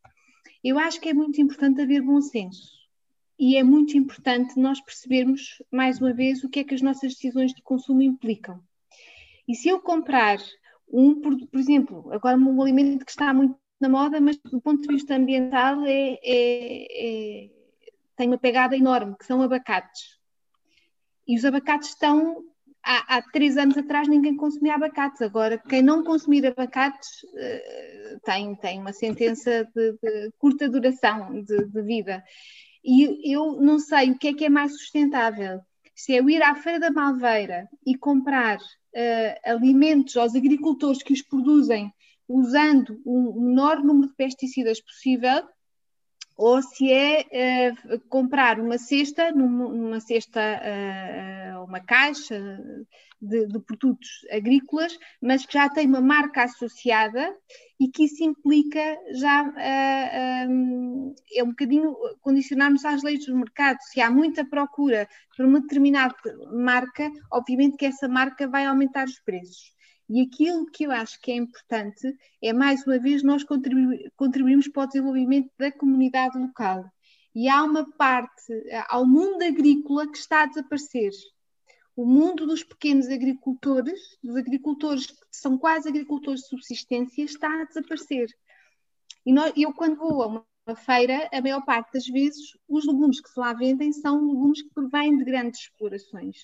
eu 0.63 0.79
acho 0.79 1.01
que 1.01 1.09
é 1.09 1.15
muito 1.15 1.41
importante 1.41 1.81
haver 1.81 2.03
bom 2.03 2.21
senso 2.21 2.79
e 3.39 3.57
é 3.57 3.63
muito 3.63 3.97
importante 3.97 4.59
nós 4.59 4.81
percebermos, 4.81 5.63
mais 5.71 6.01
uma 6.01 6.13
vez, 6.13 6.43
o 6.43 6.49
que 6.49 6.61
é 6.61 6.65
que 6.65 6.75
as 6.75 6.83
nossas 6.83 7.15
decisões 7.15 7.53
de 7.53 7.63
consumo 7.63 8.03
implicam. 8.03 8.61
E 9.49 9.55
se 9.55 9.69
eu 9.69 9.81
comprar 9.81 10.39
um, 10.93 11.21
por, 11.21 11.35
por 11.49 11.59
exemplo, 11.59 12.13
agora 12.13 12.37
um 12.37 12.61
alimento 12.61 13.05
que 13.05 13.11
está 13.11 13.33
muito 13.33 13.57
na 13.81 13.89
moda, 13.89 14.21
mas 14.21 14.37
do 14.39 14.61
ponto 14.61 14.83
de 14.83 14.89
vista 14.89 15.15
ambiental 15.15 15.85
é, 15.87 16.19
é, 16.23 17.45
é, 17.45 17.51
tem 18.17 18.29
uma 18.29 18.39
pegada 18.39 18.77
enorme, 18.77 19.17
que 19.17 19.25
são 19.25 19.41
abacates. 19.41 20.19
E 21.27 21.37
os 21.37 21.45
abacates 21.45 21.91
estão. 21.91 22.45
Há, 22.83 23.17
há, 23.17 23.23
três 23.23 23.57
anos 23.57 23.77
atrás 23.77 24.09
ninguém 24.09 24.37
consumia 24.37 24.75
abacates. 24.75 25.21
Agora, 25.21 25.59
quem 25.59 25.83
não 25.83 26.03
consumir 26.03 26.47
abacates 26.47 27.23
uh, 27.25 28.21
tem, 28.25 28.55
tem 28.57 28.81
uma 28.81 28.93
sentença 28.93 29.69
de, 29.75 29.93
de 30.03 30.33
curta 30.39 30.69
duração 30.69 31.43
de, 31.43 31.67
de, 31.67 31.83
vida. 31.83 32.25
E 32.83 33.35
eu 33.35 33.61
não 33.61 33.79
sei 33.79 34.11
o 34.11 34.19
que 34.19 34.29
é 34.29 34.35
que 34.35 34.45
é 34.47 34.49
mais 34.49 34.73
sustentável. 34.73 35.61
Se 35.95 36.15
é 36.15 36.21
eu 36.21 36.31
ir 36.31 36.43
à 36.43 36.55
Feira 36.55 36.81
da 36.81 36.91
Malveira 36.91 37.69
e 37.85 37.97
comprar 37.97 38.59
uh, 38.95 39.51
alimentos 39.51 40.17
aos 40.17 40.35
agricultores 40.35 41.03
que 41.03 41.13
os 41.13 41.23
produzem 41.23 41.93
usando 42.29 43.01
o 43.05 43.41
menor 43.41 43.83
número 43.83 44.09
de 44.09 44.17
pesticidas 44.17 44.81
possível, 44.81 45.43
ou 46.39 46.63
se 46.63 46.93
é 46.93 47.75
uh, 47.91 48.01
comprar 48.09 48.61
uma 48.61 48.79
cesta, 48.79 49.33
numa, 49.33 49.99
cesta, 49.99 50.41
uh, 50.41 51.65
uma 51.65 51.81
caixa 51.81 52.41
de, 53.21 53.49
de, 53.49 53.59
produtos 53.59 54.09
agrícolas, 54.31 54.97
mas 55.21 55.45
que 55.45 55.55
já 55.55 55.69
tem 55.69 55.89
uma 55.89 56.01
marca 56.01 56.45
associada 56.45 57.37
e 57.81 57.89
que 57.89 58.05
isso 58.05 58.23
implica 58.23 58.97
já 59.15 59.43
uh, 59.43 60.49
um, 60.49 61.13
é 61.35 61.43
um 61.43 61.49
bocadinho 61.49 61.93
condicionarmos 62.21 62.85
às 62.85 63.03
leis 63.03 63.27
do 63.27 63.37
mercado. 63.37 63.79
Se 63.81 64.01
há 64.01 64.09
muita 64.09 64.45
procura 64.45 65.09
por 65.37 65.45
uma 65.45 65.61
determinada 65.61 66.15
marca, 66.53 67.11
obviamente 67.33 67.77
que 67.77 67.87
essa 67.87 68.07
marca 68.07 68.47
vai 68.47 68.65
aumentar 68.65 69.07
os 69.07 69.19
preços. 69.19 69.77
E 70.09 70.23
aquilo 70.23 70.67
que 70.67 70.85
eu 70.85 70.91
acho 70.91 71.21
que 71.21 71.31
é 71.31 71.37
importante 71.37 72.17
é, 72.43 72.53
mais 72.53 72.87
uma 72.87 72.99
vez, 72.99 73.23
nós 73.23 73.45
contribu 73.45 73.93
contribuirmos 74.17 74.69
para 74.69 74.85
o 74.85 74.87
desenvolvimento 74.87 75.51
da 75.59 75.71
comunidade 75.71 76.39
local. 76.39 76.91
E 77.35 77.49
há 77.49 77.63
uma 77.63 77.89
parte, 77.93 78.53
há 78.89 78.99
o 78.99 79.07
mundo 79.07 79.43
agrícola 79.43 80.11
que 80.11 80.17
está 80.17 80.43
a 80.43 80.47
desaparecer. 80.47 81.13
O 81.95 82.07
mundo 82.07 82.47
dos 82.47 82.63
pequenos 82.63 83.09
agricultores, 83.09 84.01
dos 84.23 84.37
agricultores 84.37 85.07
que 85.07 85.17
são 85.31 85.59
quase 85.59 85.89
agricultores 85.89 86.41
de 86.41 86.49
subsistência, 86.49 87.23
está 87.23 87.63
a 87.63 87.65
desaparecer. 87.65 88.29
E 89.27 89.33
nós, 89.33 89.53
eu, 89.57 89.75
quando 89.75 89.97
vou 89.97 90.23
a 90.23 90.27
uma 90.27 90.77
feira, 90.77 91.29
a 91.33 91.41
maior 91.43 91.65
parte 91.65 91.93
das 91.93 92.07
vezes, 92.07 92.57
os 92.67 92.87
legumes 92.87 93.21
que 93.21 93.29
se 93.29 93.39
lá 93.39 93.53
vendem 93.53 93.93
são 93.93 94.27
legumes 94.27 94.63
que 94.63 94.71
provêm 94.71 95.17
de 95.19 95.25
grandes 95.25 95.61
explorações. 95.61 96.39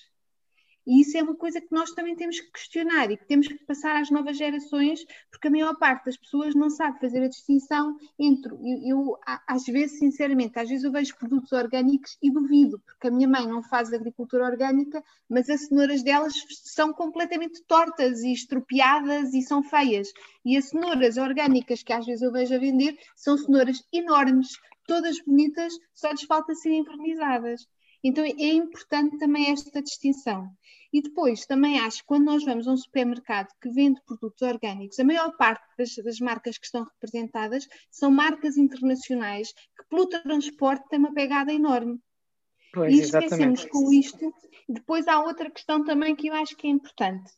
E 0.85 1.01
isso 1.01 1.17
é 1.17 1.23
uma 1.23 1.35
coisa 1.35 1.59
que 1.59 1.71
nós 1.71 1.91
também 1.91 2.15
temos 2.15 2.39
que 2.39 2.51
questionar 2.51 3.09
e 3.11 3.17
que 3.17 3.25
temos 3.25 3.47
que 3.47 3.65
passar 3.65 3.95
às 3.95 4.11
novas 4.11 4.37
gerações, 4.37 5.03
porque 5.31 5.47
a 5.47 5.51
maior 5.51 5.75
parte 5.77 6.05
das 6.05 6.17
pessoas 6.17 6.53
não 6.53 6.69
sabe 6.69 6.99
fazer 6.99 7.23
a 7.23 7.27
distinção 7.27 7.97
entre. 8.19 8.53
Eu, 8.53 8.81
eu, 8.85 9.17
às 9.47 9.65
vezes, 9.65 9.97
sinceramente, 9.99 10.59
às 10.59 10.69
vezes 10.69 10.83
eu 10.83 10.91
vejo 10.91 11.17
produtos 11.17 11.51
orgânicos 11.51 12.17
e 12.21 12.31
duvido, 12.31 12.79
porque 12.85 13.07
a 13.07 13.11
minha 13.11 13.27
mãe 13.27 13.47
não 13.47 13.63
faz 13.63 13.91
agricultura 13.91 14.45
orgânica, 14.45 15.03
mas 15.27 15.49
as 15.49 15.61
cenouras 15.67 16.03
delas 16.03 16.33
são 16.63 16.93
completamente 16.93 17.63
tortas 17.63 18.21
e 18.21 18.31
estropiadas 18.31 19.33
e 19.33 19.41
são 19.41 19.63
feias. 19.63 20.11
E 20.43 20.55
as 20.55 20.65
cenouras 20.69 21.17
orgânicas 21.17 21.81
que 21.81 21.93
às 21.93 22.05
vezes 22.05 22.21
eu 22.21 22.31
vejo 22.31 22.53
a 22.53 22.59
vender 22.59 22.97
são 23.15 23.37
cenouras 23.37 23.83
enormes, 23.91 24.59
todas 24.87 25.19
bonitas, 25.21 25.73
só 25.93 26.11
lhes 26.11 26.23
falta 26.23 26.53
serem 26.53 26.81
envernizadas. 26.81 27.67
Então 28.07 28.23
é 28.23 28.53
importante 28.53 29.17
também 29.17 29.49
esta 29.49 29.81
distinção. 29.81 30.47
E 30.93 31.01
depois 31.01 31.43
também 31.47 31.79
acho 31.79 32.01
que 32.01 32.05
quando 32.05 32.25
nós 32.25 32.45
vamos 32.45 32.67
a 32.67 32.73
um 32.73 32.77
supermercado 32.77 33.47
que 33.59 33.67
vende 33.67 33.99
produtos 34.05 34.43
orgânicos, 34.43 34.99
a 34.99 35.03
maior 35.03 35.35
parte 35.35 35.65
das, 35.75 35.95
das 35.95 36.19
marcas 36.19 36.55
que 36.59 36.67
estão 36.67 36.83
representadas 36.83 37.67
são 37.89 38.11
marcas 38.11 38.57
internacionais 38.57 39.51
que 39.51 39.83
pelo 39.89 40.05
transporte 40.05 40.87
têm 40.87 40.99
uma 40.99 41.15
pegada 41.15 41.51
enorme. 41.51 41.99
Pois, 42.71 42.93
e 42.93 43.01
esquecemos 43.01 43.65
com 43.65 43.91
isto. 43.91 44.31
Depois 44.69 45.07
há 45.07 45.23
outra 45.23 45.49
questão 45.49 45.83
também 45.83 46.15
que 46.15 46.27
eu 46.27 46.35
acho 46.35 46.55
que 46.55 46.67
é 46.67 46.69
importante. 46.69 47.31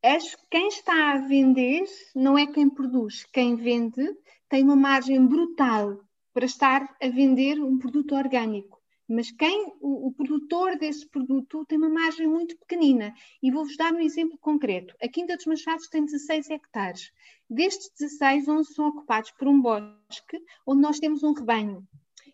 As, 0.00 0.36
quem 0.48 0.68
está 0.68 1.14
a 1.14 1.18
vender 1.26 1.82
não 2.14 2.38
é 2.38 2.46
quem 2.46 2.70
produz, 2.70 3.24
quem 3.32 3.56
vende 3.56 4.14
tem 4.48 4.62
uma 4.62 4.76
margem 4.76 5.26
brutal 5.26 5.98
para 6.32 6.46
estar 6.46 6.82
a 7.02 7.08
vender 7.08 7.58
um 7.58 7.76
produto 7.76 8.14
orgânico 8.14 8.77
mas 9.08 9.30
quem 9.30 9.72
o, 9.80 10.08
o, 10.08 10.12
produtor 10.12 10.76
desse 10.76 11.08
produto 11.08 11.64
tem 11.64 11.78
uma 11.78 11.88
margem 11.88 12.26
muito 12.26 12.58
pequenina. 12.58 13.14
E 13.42 13.50
vou-vos 13.50 13.74
dar 13.76 13.94
um 13.94 14.00
exemplo 14.00 14.36
concreto. 14.38 14.94
A 15.02 15.08
Quinta 15.08 15.34
dos 15.34 15.46
Machados 15.46 15.88
tem 15.88 16.04
16 16.04 16.50
hectares. 16.50 17.10
Destes 17.48 17.90
16, 17.98 18.46
11 18.48 18.74
são 18.74 18.88
ocupados 18.88 19.30
por 19.30 19.48
um 19.48 19.60
bosque 19.62 20.38
onde 20.66 20.82
nós 20.82 21.00
temos 21.00 21.22
um 21.22 21.32
rebanho. 21.32 21.88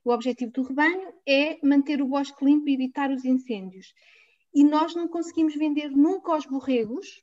O 0.05 0.10
objetivo 0.10 0.51
do 0.51 0.62
rebanho 0.62 1.14
é 1.24 1.59
manter 1.64 2.02
o 2.02 2.09
bosque 2.09 2.44
limpo 2.44 2.68
e 2.68 2.74
evitar 2.74 3.10
os 3.12 3.24
incêndios. 3.24 3.94
E 4.52 4.64
nós 4.64 4.96
não 4.96 5.06
conseguimos 5.06 5.55
vender 5.55 5.90
nunca 5.90 6.32
aos 6.32 6.44
borregos, 6.44 7.22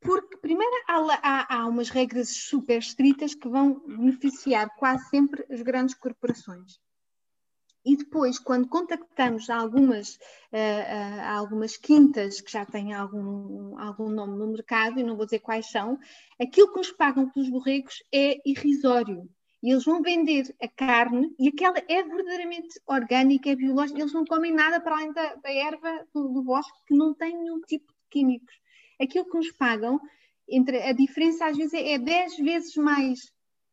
porque, 0.00 0.36
primeiro, 0.36 0.72
há, 0.86 0.98
há, 1.22 1.56
há 1.56 1.66
umas 1.66 1.88
regras 1.88 2.28
super 2.28 2.78
estritas 2.78 3.34
que 3.34 3.48
vão 3.48 3.80
beneficiar 3.86 4.68
quase 4.76 5.08
sempre 5.08 5.46
as 5.50 5.62
grandes 5.62 5.94
corporações. 5.94 6.78
E 7.84 7.96
depois, 7.96 8.38
quando 8.38 8.66
contactamos 8.66 9.50
algumas, 9.50 10.14
uh, 10.14 10.56
uh, 10.56 11.36
algumas 11.36 11.76
quintas 11.76 12.40
que 12.40 12.50
já 12.50 12.64
têm 12.64 12.94
algum, 12.94 13.78
algum 13.78 14.08
nome 14.08 14.38
no 14.38 14.46
mercado, 14.46 14.98
e 14.98 15.02
não 15.02 15.16
vou 15.16 15.26
dizer 15.26 15.40
quais 15.40 15.70
são, 15.70 15.98
aquilo 16.40 16.72
que 16.72 16.78
nos 16.78 16.90
pagam 16.92 17.28
pelos 17.28 17.50
borregos 17.50 18.02
é 18.10 18.40
irrisório. 18.48 19.28
E 19.62 19.70
eles 19.70 19.84
vão 19.84 20.00
vender 20.00 20.54
a 20.62 20.68
carne, 20.68 21.34
e 21.38 21.48
aquela 21.48 21.78
é 21.78 22.02
verdadeiramente 22.02 22.80
orgânica, 22.86 23.50
é 23.50 23.56
biológica, 23.56 24.00
eles 24.00 24.12
não 24.14 24.24
comem 24.24 24.52
nada 24.52 24.80
para 24.80 24.96
além 24.96 25.12
da, 25.12 25.34
da 25.36 25.52
erva 25.52 26.06
do, 26.14 26.28
do 26.28 26.42
bosque, 26.42 26.78
que 26.86 26.94
não 26.94 27.12
tem 27.14 27.36
nenhum 27.36 27.60
tipo 27.62 27.86
de 27.86 27.98
químicos. 28.10 28.54
Aquilo 29.00 29.28
que 29.28 29.36
nos 29.36 29.50
pagam, 29.52 30.00
entre, 30.48 30.82
a 30.82 30.92
diferença 30.92 31.46
às 31.46 31.56
vezes 31.56 31.74
é, 31.74 31.92
é 31.92 31.98
10 31.98 32.36
vezes 32.38 32.76
mais, 32.76 33.32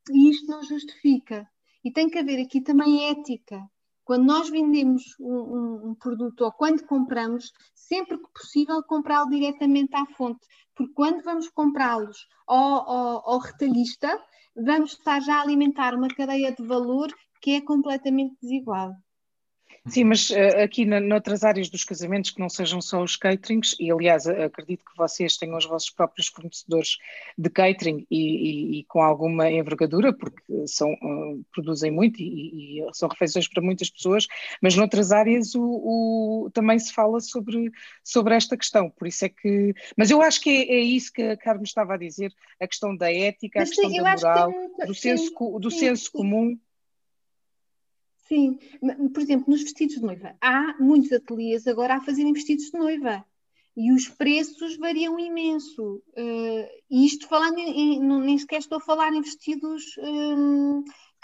e 0.09 0.31
isto 0.31 0.47
não 0.47 0.63
justifica. 0.63 1.47
E 1.83 1.91
tem 1.91 2.09
que 2.09 2.17
haver 2.17 2.41
aqui 2.41 2.61
também 2.61 3.09
ética. 3.09 3.61
Quando 4.11 4.25
nós 4.25 4.49
vendemos 4.49 5.15
um, 5.21 5.91
um, 5.91 5.95
produto 5.95 6.41
ou 6.41 6.51
quando 6.51 6.85
compramos, 6.85 7.49
sempre 7.73 8.17
que 8.17 8.27
possível, 8.33 8.83
comprá-lo 8.83 9.29
diretamente 9.29 9.95
à 9.95 10.05
fonte, 10.17 10.45
porque 10.75 10.91
quando 10.93 11.23
vamos 11.23 11.47
comprá-los 11.47 12.27
ao, 12.45 12.89
ao, 12.89 13.29
ao 13.29 13.39
retalhista, 13.39 14.21
vamos 14.53 14.91
estar 14.91 15.21
já 15.21 15.35
a 15.37 15.41
alimentar 15.43 15.95
uma 15.95 16.09
cadeia 16.09 16.53
de 16.53 16.61
valor 16.61 17.07
que 17.41 17.51
é 17.51 17.61
completamente 17.61 18.35
desigual. 18.41 18.91
Sim, 19.87 20.03
mas 20.03 20.29
uh, 20.29 20.61
aqui 20.63 20.85
na, 20.85 20.99
noutras 20.99 21.43
áreas 21.43 21.67
dos 21.67 21.83
casamentos 21.83 22.29
que 22.29 22.39
não 22.39 22.49
sejam 22.49 22.79
só 22.79 23.01
os 23.01 23.15
caterings, 23.15 23.75
e 23.79 23.91
aliás 23.91 24.27
acredito 24.27 24.85
que 24.85 24.95
vocês 24.95 25.37
tenham 25.37 25.57
os 25.57 25.65
vossos 25.65 25.89
próprios 25.89 26.27
fornecedores 26.27 26.97
de 27.35 27.49
catering 27.49 28.05
e, 28.09 28.17
e, 28.17 28.79
e 28.79 28.83
com 28.83 29.01
alguma 29.01 29.49
envergadura, 29.49 30.13
porque 30.13 30.43
são, 30.67 30.93
uh, 30.93 31.43
produzem 31.51 31.89
muito 31.89 32.21
e, 32.21 32.79
e, 32.79 32.89
são 32.93 33.09
refeições 33.09 33.47
para 33.47 33.63
muitas 33.63 33.89
pessoas, 33.89 34.27
mas 34.61 34.75
noutras 34.75 35.11
áreas 35.11 35.55
o, 35.55 35.63
o, 35.63 36.51
também 36.53 36.77
se 36.77 36.93
fala 36.93 37.19
sobre, 37.19 37.71
sobre 38.03 38.35
esta 38.35 38.55
questão, 38.55 38.87
por 38.87 39.07
isso 39.07 39.25
é 39.25 39.29
que. 39.29 39.73
Mas 39.97 40.11
eu 40.11 40.21
acho 40.21 40.41
que 40.41 40.49
é, 40.49 40.75
é 40.75 40.79
isso 40.79 41.11
que 41.11 41.23
a 41.23 41.35
Carmen 41.35 41.63
estava 41.63 41.95
a 41.95 41.97
dizer, 41.97 42.31
a 42.61 42.67
questão 42.67 42.95
da 42.95 43.11
ética, 43.11 43.63
a 43.63 43.65
questão 43.65 43.91
da 43.91 44.15
moral, 44.15 44.53
do 44.85 44.93
senso, 44.93 45.31
do 45.59 45.71
senso 45.71 46.11
comum. 46.11 46.55
Sim, 48.31 48.57
por 49.13 49.21
exemplo, 49.21 49.51
nos 49.51 49.61
vestidos 49.61 49.95
de 49.95 50.01
noiva, 50.01 50.37
há 50.39 50.73
muitos 50.79 51.11
ateliês 51.11 51.67
agora 51.67 51.95
a 51.95 52.01
fazerem 52.01 52.31
vestidos 52.31 52.71
de 52.71 52.79
noiva. 52.79 53.25
E 53.75 53.91
os 53.91 54.07
preços 54.07 54.77
variam 54.77 55.19
imenso. 55.19 56.01
Uh, 56.17 56.65
e 56.89 57.05
isto 57.05 57.27
falando 57.27 57.57
em, 57.59 57.95
em, 57.95 57.99
nem 57.99 58.37
sequer 58.37 58.59
estou 58.59 58.77
a 58.77 58.81
falar 58.81 59.13
em 59.13 59.21
vestidos 59.21 59.83
um, 59.97 60.81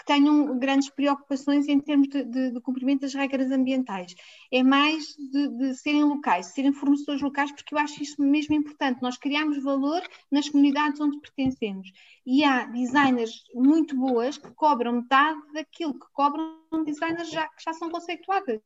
tenham 0.08 0.58
grandes 0.58 0.88
preocupações 0.88 1.68
em 1.68 1.78
termos 1.78 2.08
de, 2.08 2.24
de, 2.24 2.52
de 2.52 2.60
cumprimento 2.62 3.02
das 3.02 3.12
regras 3.12 3.52
ambientais. 3.52 4.14
É 4.50 4.62
mais 4.62 5.04
de, 5.18 5.48
de, 5.48 5.74
serem 5.74 6.02
locais, 6.02 6.46
serem 6.54 6.72
fornecedores 6.72 7.20
locais, 7.20 7.52
porque 7.52 7.74
eu 7.74 7.78
acho 7.78 8.02
isso 8.02 8.22
mesmo 8.22 8.54
importante. 8.54 9.02
Nós 9.02 9.18
criamos 9.18 9.62
valor 9.62 10.00
nas 10.32 10.48
comunidades 10.48 10.98
onde 10.98 11.20
pertencemos. 11.20 11.92
E 12.24 12.42
há 12.42 12.64
designers 12.64 13.44
muito 13.54 13.94
boas 13.94 14.38
que 14.38 14.50
cobram 14.54 14.92
metade 14.92 15.40
daquilo 15.52 15.92
que 15.92 16.06
cobram 16.14 16.56
designers 16.86 17.30
já, 17.30 17.46
que 17.46 17.62
já 17.62 17.74
são 17.74 17.90
conceituadas. 17.90 18.62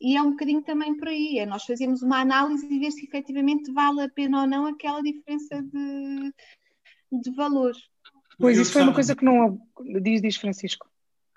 E 0.00 0.16
é 0.16 0.22
um 0.22 0.30
bocadinho 0.30 0.62
também 0.62 0.96
por 0.96 1.08
aí, 1.08 1.38
é 1.40 1.46
nós 1.46 1.64
fazemos 1.64 2.00
uma 2.00 2.20
análise 2.20 2.64
e 2.72 2.78
ver 2.78 2.92
se 2.92 3.04
efetivamente 3.04 3.72
vale 3.72 4.02
a 4.02 4.08
pena 4.08 4.42
ou 4.42 4.46
não 4.46 4.66
aquela 4.66 5.02
diferença 5.02 5.60
de, 5.62 6.32
de 7.20 7.30
valor. 7.32 7.74
Pois, 8.40 8.58
isso 8.58 8.72
foi 8.72 8.82
uma 8.82 8.94
coisa 8.94 9.14
que 9.14 9.24
não. 9.24 9.60
Diz, 10.02 10.22
diz 10.22 10.36
Francisco. 10.36 10.88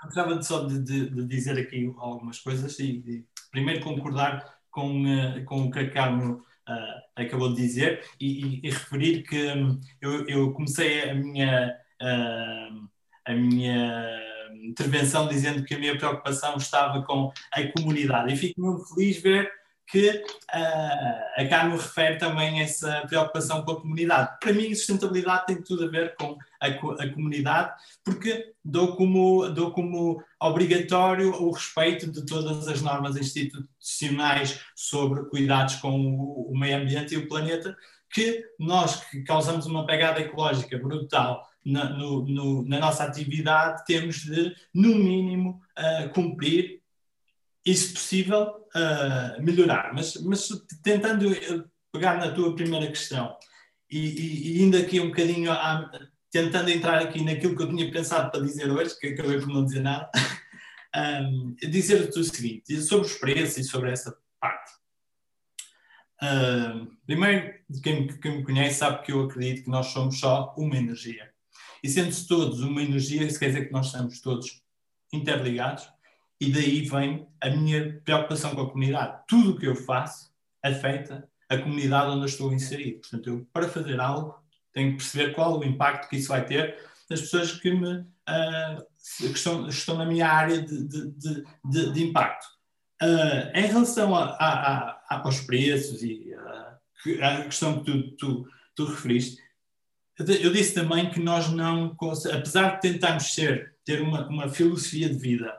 Eu 0.02 0.06
gostava 0.06 0.42
só 0.42 0.66
de, 0.66 0.80
de, 0.80 1.10
de, 1.10 1.26
dizer 1.26 1.58
aqui 1.58 1.94
algumas 1.98 2.40
coisas 2.40 2.78
e, 2.80 3.26
primeiro 3.52 3.84
concordar 3.84 4.58
com, 4.72 5.04
uh, 5.04 5.44
com 5.46 5.66
o 5.66 5.72
que 5.72 5.80
a 5.80 5.90
Carmo 5.90 6.44
uh, 6.68 7.02
acabou 7.16 7.54
de 7.54 7.62
dizer 7.62 8.04
e, 8.20 8.46
e, 8.46 8.60
e 8.64 8.70
referir 8.70 9.24
que 9.24 9.52
um, 9.52 9.80
eu, 10.02 10.28
eu, 10.28 10.54
comecei 10.54 11.10
a 11.10 11.14
minha, 11.14 11.76
uh, 12.02 12.90
a 13.26 13.34
minha 13.34 14.20
intervenção 14.64 15.28
dizendo 15.28 15.64
que 15.64 15.76
a 15.76 15.80
minha 15.80 15.98
preocupação 15.98 16.56
estava 16.58 17.04
com 17.04 17.32
a 17.52 17.68
comunidade 17.78 18.34
e 18.34 18.38
fico 18.38 18.62
muito 18.62 18.86
feliz 18.94 19.22
ver 19.22 19.52
que 19.88 20.10
uh, 20.10 21.42
a 21.42 21.48
Carmo 21.50 21.76
refere 21.76 22.18
também 22.18 22.62
essa 22.62 23.06
preocupação 23.08 23.64
com 23.64 23.72
a 23.72 23.82
comunidade. 23.82 24.38
Para 24.40 24.54
mim, 24.54 24.74
sustentabilidade 24.74 25.46
tem 25.46 25.62
tudo 25.62 25.86
a 25.86 25.90
ver 25.90 26.16
com 26.16 26.38
a, 26.64 27.04
a 27.04 27.14
comunidade, 27.14 27.74
porque 28.04 28.54
dou 28.64 28.96
como, 28.96 29.50
dou 29.50 29.72
como 29.72 30.24
obrigatório 30.40 31.34
o 31.34 31.52
respeito 31.52 32.12
de 32.12 32.26
todas 32.26 32.68
as 32.68 32.82
normas 32.82 33.18
institucionais 33.18 34.62
sobre 34.76 35.26
cuidados 35.26 35.76
com 35.76 35.92
o, 35.92 36.52
o 36.52 36.58
meio 36.58 36.78
ambiente 36.78 37.14
e 37.14 37.18
o 37.18 37.28
planeta, 37.28 37.76
que 38.12 38.46
nós 38.60 39.04
que 39.10 39.24
causamos 39.24 39.66
uma 39.66 39.86
pegada 39.86 40.22
ecológica 40.22 40.78
brutal 40.78 41.48
na, 41.66 41.90
no, 41.90 42.26
no, 42.26 42.64
na 42.68 42.80
nossa 42.80 43.04
atividade, 43.04 43.84
temos 43.86 44.18
de, 44.18 44.56
no 44.74 44.96
mínimo, 44.96 45.62
uh, 45.78 46.10
cumprir 46.14 46.82
e, 47.66 47.74
se 47.74 47.94
possível, 47.94 48.68
uh, 48.76 49.42
melhorar. 49.42 49.94
Mas, 49.94 50.16
mas 50.22 50.48
tentando 50.84 51.30
pegar 51.92 52.18
na 52.18 52.32
tua 52.32 52.56
primeira 52.56 52.88
questão 52.88 53.36
e, 53.90 54.00
e, 54.00 54.58
e 54.58 54.64
indo 54.64 54.76
aqui 54.76 55.00
um 55.00 55.08
bocadinho, 55.08 55.52
a, 55.52 55.90
tentando 56.34 56.72
entrar 56.72 57.00
aqui 57.00 57.24
naquilo 57.24 57.56
que 57.56 57.62
eu 57.62 57.70
tinha 57.70 57.92
pensado 57.92 58.32
para 58.32 58.42
dizer 58.42 58.70
hoje, 58.72 58.98
que 59.00 59.10
acabei 59.10 59.40
por 59.40 59.50
não 59.50 59.64
dizer 59.64 59.82
nada, 59.82 60.10
um, 61.22 61.56
dizer-te 61.70 62.18
o 62.18 62.24
seguinte, 62.24 62.82
sobre 62.82 63.06
os 63.06 63.14
preços 63.14 63.58
e 63.58 63.64
sobre 63.64 63.92
essa 63.92 64.18
parte. 64.40 64.74
Uh, 66.24 66.88
primeiro, 67.06 67.54
quem, 67.84 68.08
quem 68.08 68.38
me 68.38 68.44
conhece 68.44 68.80
sabe 68.80 69.04
que 69.04 69.12
eu 69.12 69.22
acredito 69.22 69.66
que 69.66 69.70
nós 69.70 69.88
somos 69.88 70.20
só 70.20 70.56
uma 70.58 70.76
energia. 70.76 71.32
E 71.84 71.88
sendo-se 71.90 72.28
todos 72.28 72.62
uma 72.62 72.82
energia, 72.82 73.24
isso 73.24 73.38
quer 73.38 73.48
dizer 73.48 73.68
que 73.68 73.74
nós 73.74 73.88
estamos 73.88 74.20
todos 74.20 74.64
interligados 75.12 75.88
e 76.42 76.52
daí 76.52 76.82
vem 76.82 77.28
a 77.42 77.52
minha 77.52 78.02
preocupação 78.04 78.56
com 78.56 78.62
a 78.62 78.72
comunidade. 78.72 79.22
Tudo 79.28 79.52
o 79.52 79.60
que 79.60 79.68
eu 79.68 79.76
faço 79.76 80.34
afeta 80.64 81.30
a 81.48 81.60
comunidade 81.60 82.10
onde 82.10 82.22
eu 82.22 82.26
estou 82.26 82.52
inserido. 82.52 83.02
Portanto, 83.02 83.30
eu, 83.30 83.48
para 83.54 83.70
fazer 83.70 84.00
algo, 84.00 84.43
tenho 84.74 84.92
que 84.92 84.98
perceber 84.98 85.34
qual 85.34 85.60
o 85.60 85.64
impacto 85.64 86.10
que 86.10 86.18
isso 86.18 86.30
vai 86.30 86.46
ter 86.46 86.78
nas 87.10 87.22
pessoas 87.22 87.52
que, 87.54 87.72
me, 87.72 88.00
uh, 88.00 88.86
que 89.20 89.26
estão, 89.26 89.68
estão, 89.68 89.98
na 89.98 90.06
minha 90.06 90.28
área 90.28 90.62
de, 90.62 90.88
de, 90.88 91.44
de, 91.64 91.94
de 91.94 92.04
impacto. 92.04 92.46
Uh, 93.02 93.58
em 93.58 93.68
relação 93.68 94.16
a, 94.16 94.24
a, 94.36 94.90
a, 95.10 95.22
aos 95.24 95.42
preços 95.42 96.04
e 96.04 96.34
uh, 96.34 97.24
a 97.24 97.44
questão 97.44 97.84
que 97.84 97.92
tu, 97.92 98.16
tu, 98.16 98.48
tu 98.76 98.86
referiste, 98.86 99.42
eu 100.20 100.54
disse 100.54 100.74
também 100.76 101.10
que 101.10 101.20
nós 101.20 101.50
não, 101.50 101.98
apesar 102.32 102.76
de 102.76 102.82
tentarmos 102.82 103.34
ser, 103.34 103.76
ter 103.84 104.02
uma, 104.02 104.28
uma 104.28 104.48
filosofia 104.48 105.10
de 105.10 105.18
vida 105.18 105.54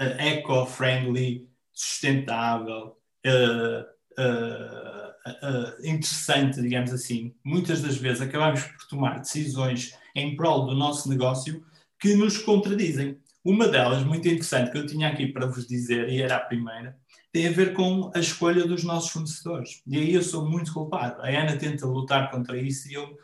uh, 0.00 0.20
eco-friendly, 0.20 1.48
sustentável, 1.72 2.98
uh, 3.26 3.95
uh, 4.18 5.86
interessante, 5.86 6.60
digamos 6.60 6.92
assim, 6.92 7.34
muitas 7.44 7.80
das 7.80 7.96
vezes 7.96 8.20
acabamos 8.20 8.62
por 8.62 8.88
tomar 8.88 9.18
decisões 9.18 9.92
em 10.14 10.36
prol 10.36 10.66
do 10.66 10.74
nosso 10.74 11.08
negócio 11.08 11.64
que 11.98 12.14
nos 12.14 12.38
contradizem. 12.38 13.18
Uma 13.44 13.68
delas, 13.68 14.02
muito 14.04 14.26
interessante, 14.26 14.72
que 14.72 14.78
eu 14.78 14.86
tinha 14.86 15.08
aqui 15.08 15.28
para 15.28 15.46
vos 15.46 15.66
dizer, 15.66 16.08
e 16.08 16.20
era 16.20 16.36
a 16.36 16.40
primeira, 16.40 16.96
tem 17.32 17.46
a 17.46 17.52
ver 17.52 17.74
com 17.74 18.10
a 18.14 18.18
escolha 18.18 18.66
dos 18.66 18.82
nossos 18.82 19.10
fornecedores. 19.10 19.82
E 19.86 19.96
aí 19.96 20.14
eu 20.14 20.22
sou 20.22 20.48
muito 20.48 20.72
culpado. 20.72 21.22
A 21.22 21.28
Ana 21.28 21.56
tenta 21.56 21.86
lutar 21.86 22.30
contra 22.30 22.60
isso 22.60 22.88
e 22.88 22.94
eu, 22.94 23.16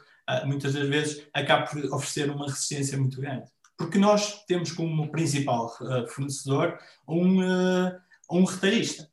muitas 0.44 0.74
das 0.74 0.88
vezes, 0.88 1.26
acabo 1.32 1.68
por 1.70 1.84
oferecer 1.94 2.30
uma 2.30 2.46
resistência 2.46 2.96
muito 2.98 3.20
grande 3.20 3.50
porque 3.82 3.98
nós 3.98 4.44
temos 4.44 4.72
como 4.72 5.10
principal 5.10 5.66
uh, 5.80 6.06
fornecedor 6.08 6.78
um, 7.08 7.40
uh, 7.40 7.92
um 8.30 8.44
retalhista. 8.44 9.10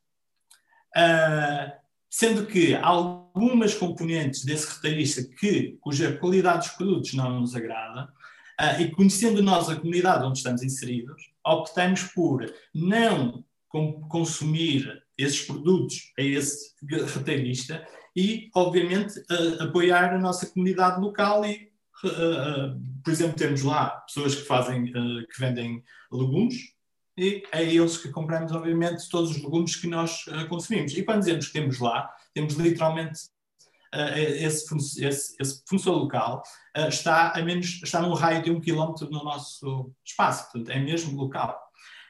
Uh, 0.96 1.72
sendo 2.10 2.46
que 2.46 2.74
algumas 2.74 3.74
componentes 3.74 4.44
desse 4.44 4.74
retalhista 4.74 5.22
que, 5.22 5.78
cuja 5.80 6.16
qualidade 6.16 6.68
dos 6.68 6.76
produtos 6.76 7.14
não 7.14 7.40
nos 7.40 7.54
agrada, 7.54 8.12
e 8.78 8.90
conhecendo 8.90 9.42
nós 9.42 9.70
a 9.70 9.76
comunidade 9.76 10.24
onde 10.24 10.38
estamos 10.38 10.62
inseridos, 10.62 11.30
optamos 11.46 12.02
por 12.02 12.52
não 12.74 13.42
consumir 14.08 15.02
esses 15.16 15.42
produtos 15.42 16.12
a 16.18 16.22
esse 16.22 16.74
retalhista 17.14 17.86
e, 18.14 18.50
obviamente, 18.54 19.14
apoiar 19.60 20.12
a 20.12 20.18
nossa 20.18 20.46
comunidade 20.46 21.00
local 21.00 21.44
e, 21.46 21.70
por 22.02 23.10
exemplo, 23.10 23.36
temos 23.36 23.62
lá 23.62 23.90
pessoas 24.06 24.34
que 24.34 24.42
fazem, 24.42 24.84
que 24.92 25.40
vendem 25.40 25.82
legumes 26.12 26.74
e 27.20 27.42
é 27.52 27.62
eles 27.62 27.98
que 27.98 28.08
compramos, 28.08 28.50
obviamente, 28.52 29.08
todos 29.08 29.30
os 29.30 29.36
legumes 29.36 29.76
que 29.76 29.86
nós 29.86 30.24
consumimos. 30.48 30.96
E 30.96 31.02
quando 31.02 31.20
dizemos 31.20 31.48
que 31.48 31.52
temos 31.52 31.78
lá, 31.78 32.10
temos 32.32 32.54
literalmente 32.54 33.20
esse, 34.16 35.04
esse, 35.04 35.36
esse 35.38 35.62
fornecedor 35.66 35.98
local 35.98 36.42
está 36.88 37.32
a 37.32 37.42
menos 37.42 37.80
está 37.82 38.00
num 38.00 38.14
raio 38.14 38.42
de 38.42 38.50
um 38.50 38.60
quilómetro 38.60 39.10
no 39.10 39.24
nosso 39.24 39.92
espaço, 40.04 40.44
portanto 40.44 40.70
é 40.70 40.78
mesmo 40.78 41.20
local. 41.20 41.60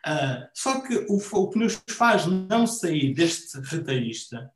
Uh, 0.07 0.49
só 0.55 0.81
que 0.81 0.95
o, 1.09 1.19
o, 1.19 1.51
que 1.51 1.59
nos 1.59 1.83
faz 1.91 2.25
não 2.27 2.67
sair 2.67 3.13
deste 3.13 3.61
retalhista 3.61 4.51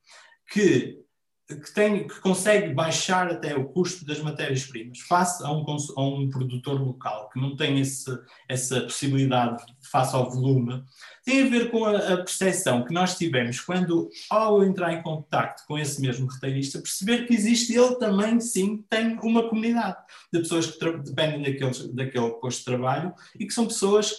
que, 0.51 0.99
que, 1.47 1.75
tem, 1.75 2.07
que 2.07 2.21
consegue 2.21 2.73
baixar 2.73 3.31
até 3.31 3.55
o 3.55 3.67
custo 3.67 4.05
das 4.07 4.19
matérias-primas 4.19 5.01
face 5.01 5.45
a 5.45 5.53
um, 5.53 5.65
a 5.97 6.03
um 6.03 6.31
produtor 6.31 6.81
local 6.81 7.29
que 7.31 7.41
não 7.41 7.55
tem 7.55 7.81
esse, 7.81 8.11
essa 8.49 8.81
possibilidade 8.81 9.63
face 9.83 10.17
ao 10.17 10.31
volume, 10.31 10.83
tem 11.23 11.43
a 11.43 11.51
ver 11.51 11.71
com 11.71 11.85
a, 11.85 11.99
a 11.99 12.17
percepção 12.17 12.85
que 12.85 12.95
nós 12.95 13.19
tivemos 13.19 13.61
quando, 13.61 14.09
ao 14.31 14.65
entrar 14.65 14.95
em 14.95 15.03
contato 15.03 15.67
com 15.67 15.79
esse 15.79 16.01
mesmo 16.01 16.27
retalhista, 16.27 16.79
perceber 16.79 17.27
que 17.27 17.35
existe 17.35 17.75
ele 17.75 17.97
também, 17.97 18.41
sim, 18.41 18.83
tem 18.89 19.19
uma 19.23 19.49
comunidade 19.49 19.99
de 20.33 20.41
pessoas 20.41 20.67
que 20.67 20.99
dependem 20.99 21.43
daquele, 21.43 21.93
daquele 21.93 22.31
posto 22.41 22.59
de 22.61 22.65
trabalho 22.65 23.15
e 23.39 23.47
que 23.47 23.53
são 23.53 23.67
pessoas 23.67 24.15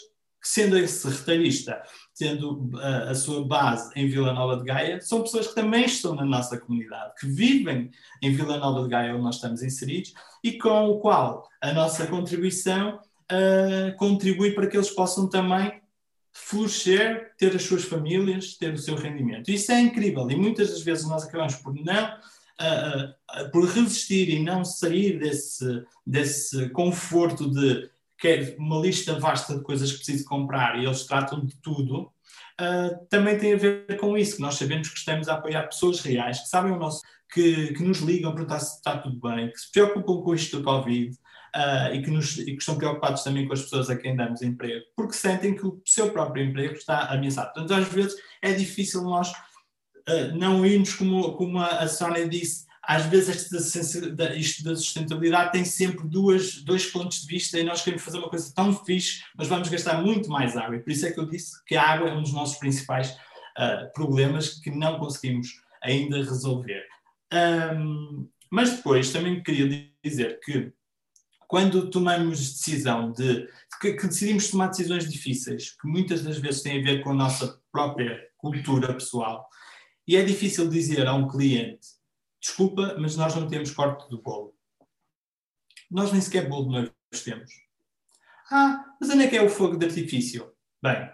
sendo 0.45 0.77
esse 0.77 1.07
retalhista, 1.07 1.81
tendo 2.17 2.71
a, 2.75 3.07
uh, 3.07 3.09
a, 3.09 3.15
sua 3.15 3.45
base 3.45 3.91
em 3.95 4.07
Vila 4.07 4.33
Nova 4.33 4.57
de 4.57 4.63
Gaia, 4.63 5.01
são 5.01 5.21
pessoas 5.21 5.47
que 5.47 5.55
também 5.55 5.85
estão 5.85 6.15
na 6.15 6.23
nossa 6.23 6.57
comunidade, 6.57 7.13
que 7.19 7.27
vivem 7.27 7.91
em 8.21 8.31
Vila 8.31 8.57
Nova 8.57 8.83
de 8.83 8.89
Gaia, 8.89 9.13
onde 9.13 9.23
nós 9.23 9.35
estamos 9.35 9.61
inseridos, 9.61 10.13
e 10.43 10.53
com 10.53 10.89
o 10.89 10.99
qual 10.99 11.47
a 11.61 11.73
nossa 11.73 12.07
contribuição 12.07 12.99
uh, 13.31 13.95
contribui 13.97 14.51
para 14.51 14.67
que 14.67 14.77
eles 14.77 14.89
possam 14.89 15.27
também 15.27 15.81
florescer, 16.31 17.33
ter 17.37 17.55
as 17.55 17.63
suas 17.63 17.83
famílias, 17.83 18.55
ter 18.57 18.73
o 18.73 18.77
seu 18.77 18.95
rendimento. 18.95 19.49
Isso 19.49 19.71
é 19.71 19.79
incrível 19.79 20.29
e 20.29 20.35
muitas 20.35 20.69
das 20.69 20.81
vezes 20.81 21.07
nós 21.07 21.23
acabamos 21.23 21.55
por 21.55 21.73
não 21.73 22.35
Uh, 22.57 23.11
uh, 23.41 23.51
por 23.51 23.65
resistir 23.67 24.29
e 24.29 24.41
não 24.41 24.63
sair 24.63 25.19
desse, 25.19 25.83
desse 26.07 26.69
conforto 26.69 27.51
de 27.51 27.89
quer 28.26 28.56
uma 28.57 28.80
lista 28.80 29.19
vasta 29.19 29.56
de 29.56 29.61
coisas 29.61 29.91
que 29.91 29.97
preciso 29.97 30.26
comprar 30.26 30.80
e 30.80 30.85
eles 30.85 31.06
tratam 31.06 31.45
de 31.45 31.56
tudo, 31.61 32.11
uh, 32.60 33.06
também 33.07 33.38
tem 33.38 33.53
a 33.53 33.57
ver 33.57 33.97
com 33.99 34.18
isso, 34.18 34.38
que 34.38 34.41
nós 34.41 34.56
sabemos 34.56 34.89
que 34.89 34.97
estamos 34.97 35.30
a 35.30 35.35
apoiar 35.35 35.68
pessoas 35.68 35.99
reais, 35.99 36.39
que 36.39 36.47
sabem 36.47 36.72
o 36.72 36.80
nosso, 36.80 37.02
que, 37.31 37.73
que 37.73 37.84
nos 37.84 37.99
ligam 37.99 38.31
para 38.31 38.45
perguntar 38.45 38.60
se 38.60 38.77
está 38.77 38.97
tudo 38.97 39.19
bem, 39.19 39.52
que 39.52 39.60
se 39.60 39.72
preocupam 39.72 40.23
com 40.23 40.34
isto 40.34 40.57
do 40.57 40.64
Covid 40.64 41.11
uh, 41.11 41.93
e, 41.93 42.02
que 42.02 42.10
nos, 42.10 42.39
e 42.39 42.45
que 42.45 42.57
estão 42.57 42.80
preocupados 42.80 43.22
também 43.23 43.45
com 43.45 43.53
as 43.53 43.61
pessoas 43.61 43.91
a 43.91 43.95
quem 43.95 44.15
damos 44.15 44.41
emprego, 44.41 44.84
porque 44.95 45.14
sentem 45.14 45.56
que 45.56 45.68
o 45.68 45.80
seu 45.85 46.11
próprio 46.11 46.43
emprego 46.43 46.73
está 46.73 47.02
ameaçado. 47.11 47.53
Portanto, 47.53 47.80
às 47.80 47.88
vezes 47.89 48.15
é 48.41 48.53
difícil 48.53 49.03
nós 49.03 49.30
uh, 49.30 50.35
não 50.35 50.65
irmos, 50.65 50.95
como, 50.95 51.34
como 51.34 51.60
a 51.60 51.88
Sónia 51.88 52.27
disse, 52.27 52.64
às 52.87 53.05
vezes 53.07 53.51
isto 54.35 54.63
da 54.63 54.75
sustentabilidade 54.75 55.51
tem 55.51 55.65
sempre 55.65 56.07
duas, 56.07 56.61
dois 56.63 56.85
pontos 56.85 57.21
de 57.21 57.27
vista 57.27 57.59
e 57.59 57.63
nós 57.63 57.81
queremos 57.81 58.03
fazer 58.03 58.19
uma 58.19 58.29
coisa 58.29 58.53
tão 58.53 58.73
fixe, 58.85 59.23
mas 59.35 59.47
vamos 59.47 59.69
gastar 59.69 60.01
muito 60.01 60.29
mais 60.29 60.55
água. 60.55 60.75
E 60.75 60.79
por 60.79 60.91
isso 60.91 61.05
é 61.05 61.11
que 61.11 61.19
eu 61.19 61.25
disse 61.25 61.63
que 61.65 61.75
a 61.75 61.83
água 61.83 62.09
é 62.09 62.13
um 62.13 62.21
dos 62.21 62.33
nossos 62.33 62.57
principais 62.57 63.11
uh, 63.11 63.91
problemas 63.93 64.59
que 64.59 64.69
não 64.69 64.99
conseguimos 64.99 65.49
ainda 65.81 66.17
resolver. 66.17 66.83
Um, 67.33 68.29
mas 68.51 68.77
depois 68.77 69.11
também 69.11 69.41
queria 69.41 69.89
dizer 70.03 70.39
que 70.41 70.71
quando 71.47 71.89
tomamos 71.89 72.53
decisão 72.53 73.11
de 73.11 73.47
que, 73.81 73.93
que, 73.93 74.07
decidimos 74.07 74.49
tomar 74.49 74.67
decisões 74.67 75.09
difíceis, 75.09 75.71
que 75.71 75.87
muitas 75.87 76.23
das 76.23 76.37
vezes 76.37 76.61
têm 76.61 76.79
a 76.79 76.83
ver 76.83 77.03
com 77.03 77.11
a 77.11 77.15
nossa 77.15 77.59
própria 77.71 78.19
cultura 78.37 78.93
pessoal, 78.93 79.47
e 80.07 80.15
é 80.15 80.23
difícil 80.23 80.69
dizer 80.69 81.07
a 81.07 81.13
um 81.13 81.27
cliente 81.27 81.94
Desculpa, 82.45 82.95
mas 82.99 83.15
nós 83.15 83.35
não 83.35 83.47
temos 83.47 83.72
corte 83.72 84.07
do 84.07 84.22
bolo. 84.22 84.53
Nós 85.89 86.11
nem 86.11 86.22
sequer 86.22 86.47
bolo 86.47 86.65
de 86.65 86.72
noivos 86.73 87.23
temos. 87.23 87.51
Ah, 88.51 88.85
mas 89.01 89.09
onde 89.09 89.23
é 89.23 89.27
que 89.27 89.35
é 89.35 89.41
o 89.41 89.49
fogo 89.49 89.76
de 89.76 89.88
artifício? 89.88 90.53
Bem, 90.80 91.09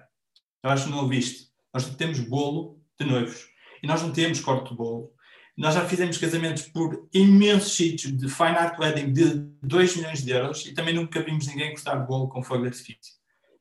eu 0.62 0.70
acho 0.70 0.86
que 0.86 0.91
não 0.91 0.99
ouviste. 0.99 1.49
Nós 1.74 1.90
temos 1.95 2.20
bolo 2.20 2.82
de 2.99 3.06
noivos. 3.06 3.48
E 3.82 3.88
nós 3.88 4.02
não 4.02 4.12
temos 4.12 4.41
corte 4.41 4.72
de 4.72 4.76
bolo. 4.76 5.14
Nós 5.56 5.74
já 5.74 5.88
fizemos 5.88 6.18
casamentos 6.18 6.64
por 6.64 7.08
imensos 7.14 7.78
sítios 7.78 8.18
de 8.18 8.28
fine 8.28 8.58
art 8.58 8.78
wedding 8.78 9.14
de 9.14 9.36
2 9.64 9.95
milhões 9.95 10.26
de 10.26 10.32
euros 10.32 10.66
e 10.66 10.74
também 10.74 10.94
nunca 10.94 11.24
vimos 11.24 11.48
ninguém 11.48 11.74
cortar 11.74 11.95
bolo 11.95 12.28
com 12.28 12.44
fogo 12.44 12.64
de 12.64 12.68
artifício. 12.68 13.16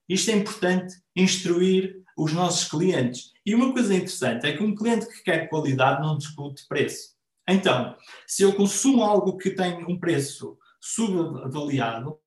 Isto 0.09 0.33
é 0.33 0.35
importante 0.35 0.97
instruir 1.15 2.03
os 2.19 2.33
nossos 2.33 2.69
clientes. 2.69 3.31
E 3.47 3.55
uma 3.55 3.73
coisa 3.73 3.95
interessante 3.95 4.45
é 4.45 4.57
que 4.57 4.63
um 4.63 4.75
cliente 4.75 5.07
que 5.07 5.23
quer 5.23 5.49
qualidade 5.49 6.03
não 6.03 6.19
discute 6.19 6.67
preço. 6.67 7.20
Então, 7.53 7.97
se 8.27 8.43
eu 8.43 8.55
consumo 8.55 9.03
algo 9.03 9.37
que 9.37 9.51
tem 9.51 9.85
um 9.85 9.99
preço 9.99 10.59
subavaliado, 10.81 12.19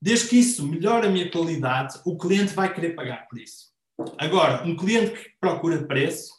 desde 0.00 0.28
que 0.28 0.36
isso 0.36 0.66
melhore 0.66 1.06
a 1.06 1.10
minha 1.10 1.30
qualidade, 1.30 2.00
o 2.04 2.16
cliente 2.16 2.54
vai 2.54 2.72
querer 2.74 2.94
pagar 2.94 3.28
por 3.28 3.38
isso. 3.38 3.72
Agora, 4.18 4.64
um 4.64 4.76
cliente 4.76 5.12
que 5.12 5.30
procura 5.40 5.86
preço, 5.86 6.32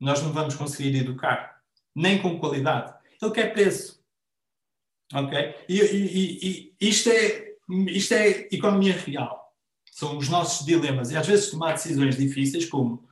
nós 0.00 0.22
não 0.22 0.32
vamos 0.32 0.54
conseguir 0.54 0.96
educar, 0.96 1.62
nem 1.94 2.20
com 2.20 2.38
qualidade. 2.38 2.94
Ele 3.20 3.30
quer 3.30 3.52
preço. 3.52 4.04
Ok? 5.14 5.54
E, 5.68 5.80
e, 5.80 6.74
e 6.80 6.88
isto, 6.88 7.08
é, 7.08 7.54
isto 7.88 8.14
é 8.14 8.48
economia 8.50 8.94
real. 8.94 9.54
São 9.92 10.18
os 10.18 10.28
nossos 10.28 10.66
dilemas. 10.66 11.10
E 11.10 11.16
às 11.16 11.26
vezes 11.26 11.50
tomar 11.50 11.72
decisões 11.72 12.16
difíceis, 12.16 12.68
como 12.68 13.08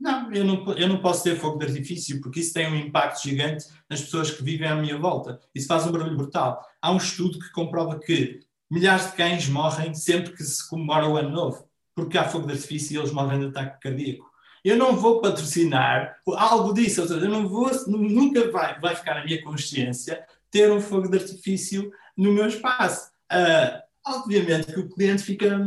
não 0.00 0.32
eu, 0.32 0.44
não, 0.44 0.72
eu 0.74 0.88
não 0.88 1.00
posso 1.00 1.24
ter 1.24 1.36
fogo 1.36 1.58
de 1.58 1.66
artifício, 1.66 2.20
porque 2.20 2.40
isso 2.40 2.52
tem 2.52 2.70
um 2.70 2.76
impacto 2.76 3.22
gigante 3.22 3.66
nas 3.88 4.02
pessoas 4.02 4.30
que 4.30 4.42
vivem 4.42 4.68
à 4.68 4.74
minha 4.74 4.98
volta. 4.98 5.40
Isso 5.54 5.66
faz 5.66 5.86
um 5.86 5.92
barulho 5.92 6.16
brutal. 6.16 6.64
Há 6.80 6.92
um 6.92 6.96
estudo 6.96 7.38
que 7.38 7.50
comprova 7.52 7.98
que 7.98 8.40
milhares 8.70 9.10
de 9.10 9.16
cães 9.16 9.48
morrem 9.48 9.94
sempre 9.94 10.32
que 10.32 10.42
se 10.42 10.68
comemora 10.68 11.08
o 11.08 11.16
ano 11.16 11.30
novo, 11.30 11.68
porque 11.94 12.18
há 12.18 12.28
fogo 12.28 12.46
de 12.46 12.54
artifício 12.54 12.94
e 12.94 12.98
eles 12.98 13.12
morrem 13.12 13.40
de 13.40 13.46
ataque 13.46 13.80
cardíaco. 13.80 14.30
Eu 14.64 14.76
não 14.76 14.96
vou 14.96 15.20
patrocinar 15.20 16.16
algo 16.26 16.72
disso, 16.72 17.02
ou 17.02 17.08
seja, 17.08 17.20
eu 17.20 17.30
não 17.30 17.46
vou, 17.46 17.70
nunca 17.86 18.50
vai, 18.50 18.80
vai 18.80 18.96
ficar 18.96 19.14
na 19.14 19.24
minha 19.24 19.42
consciência 19.42 20.24
ter 20.50 20.72
um 20.72 20.80
fogo 20.80 21.08
de 21.08 21.18
artifício 21.18 21.92
no 22.16 22.32
meu 22.32 22.46
espaço. 22.46 23.10
Uh, 23.30 23.82
obviamente 24.06 24.72
que 24.72 24.80
o 24.80 24.88
cliente 24.88 25.22
fica. 25.22 25.58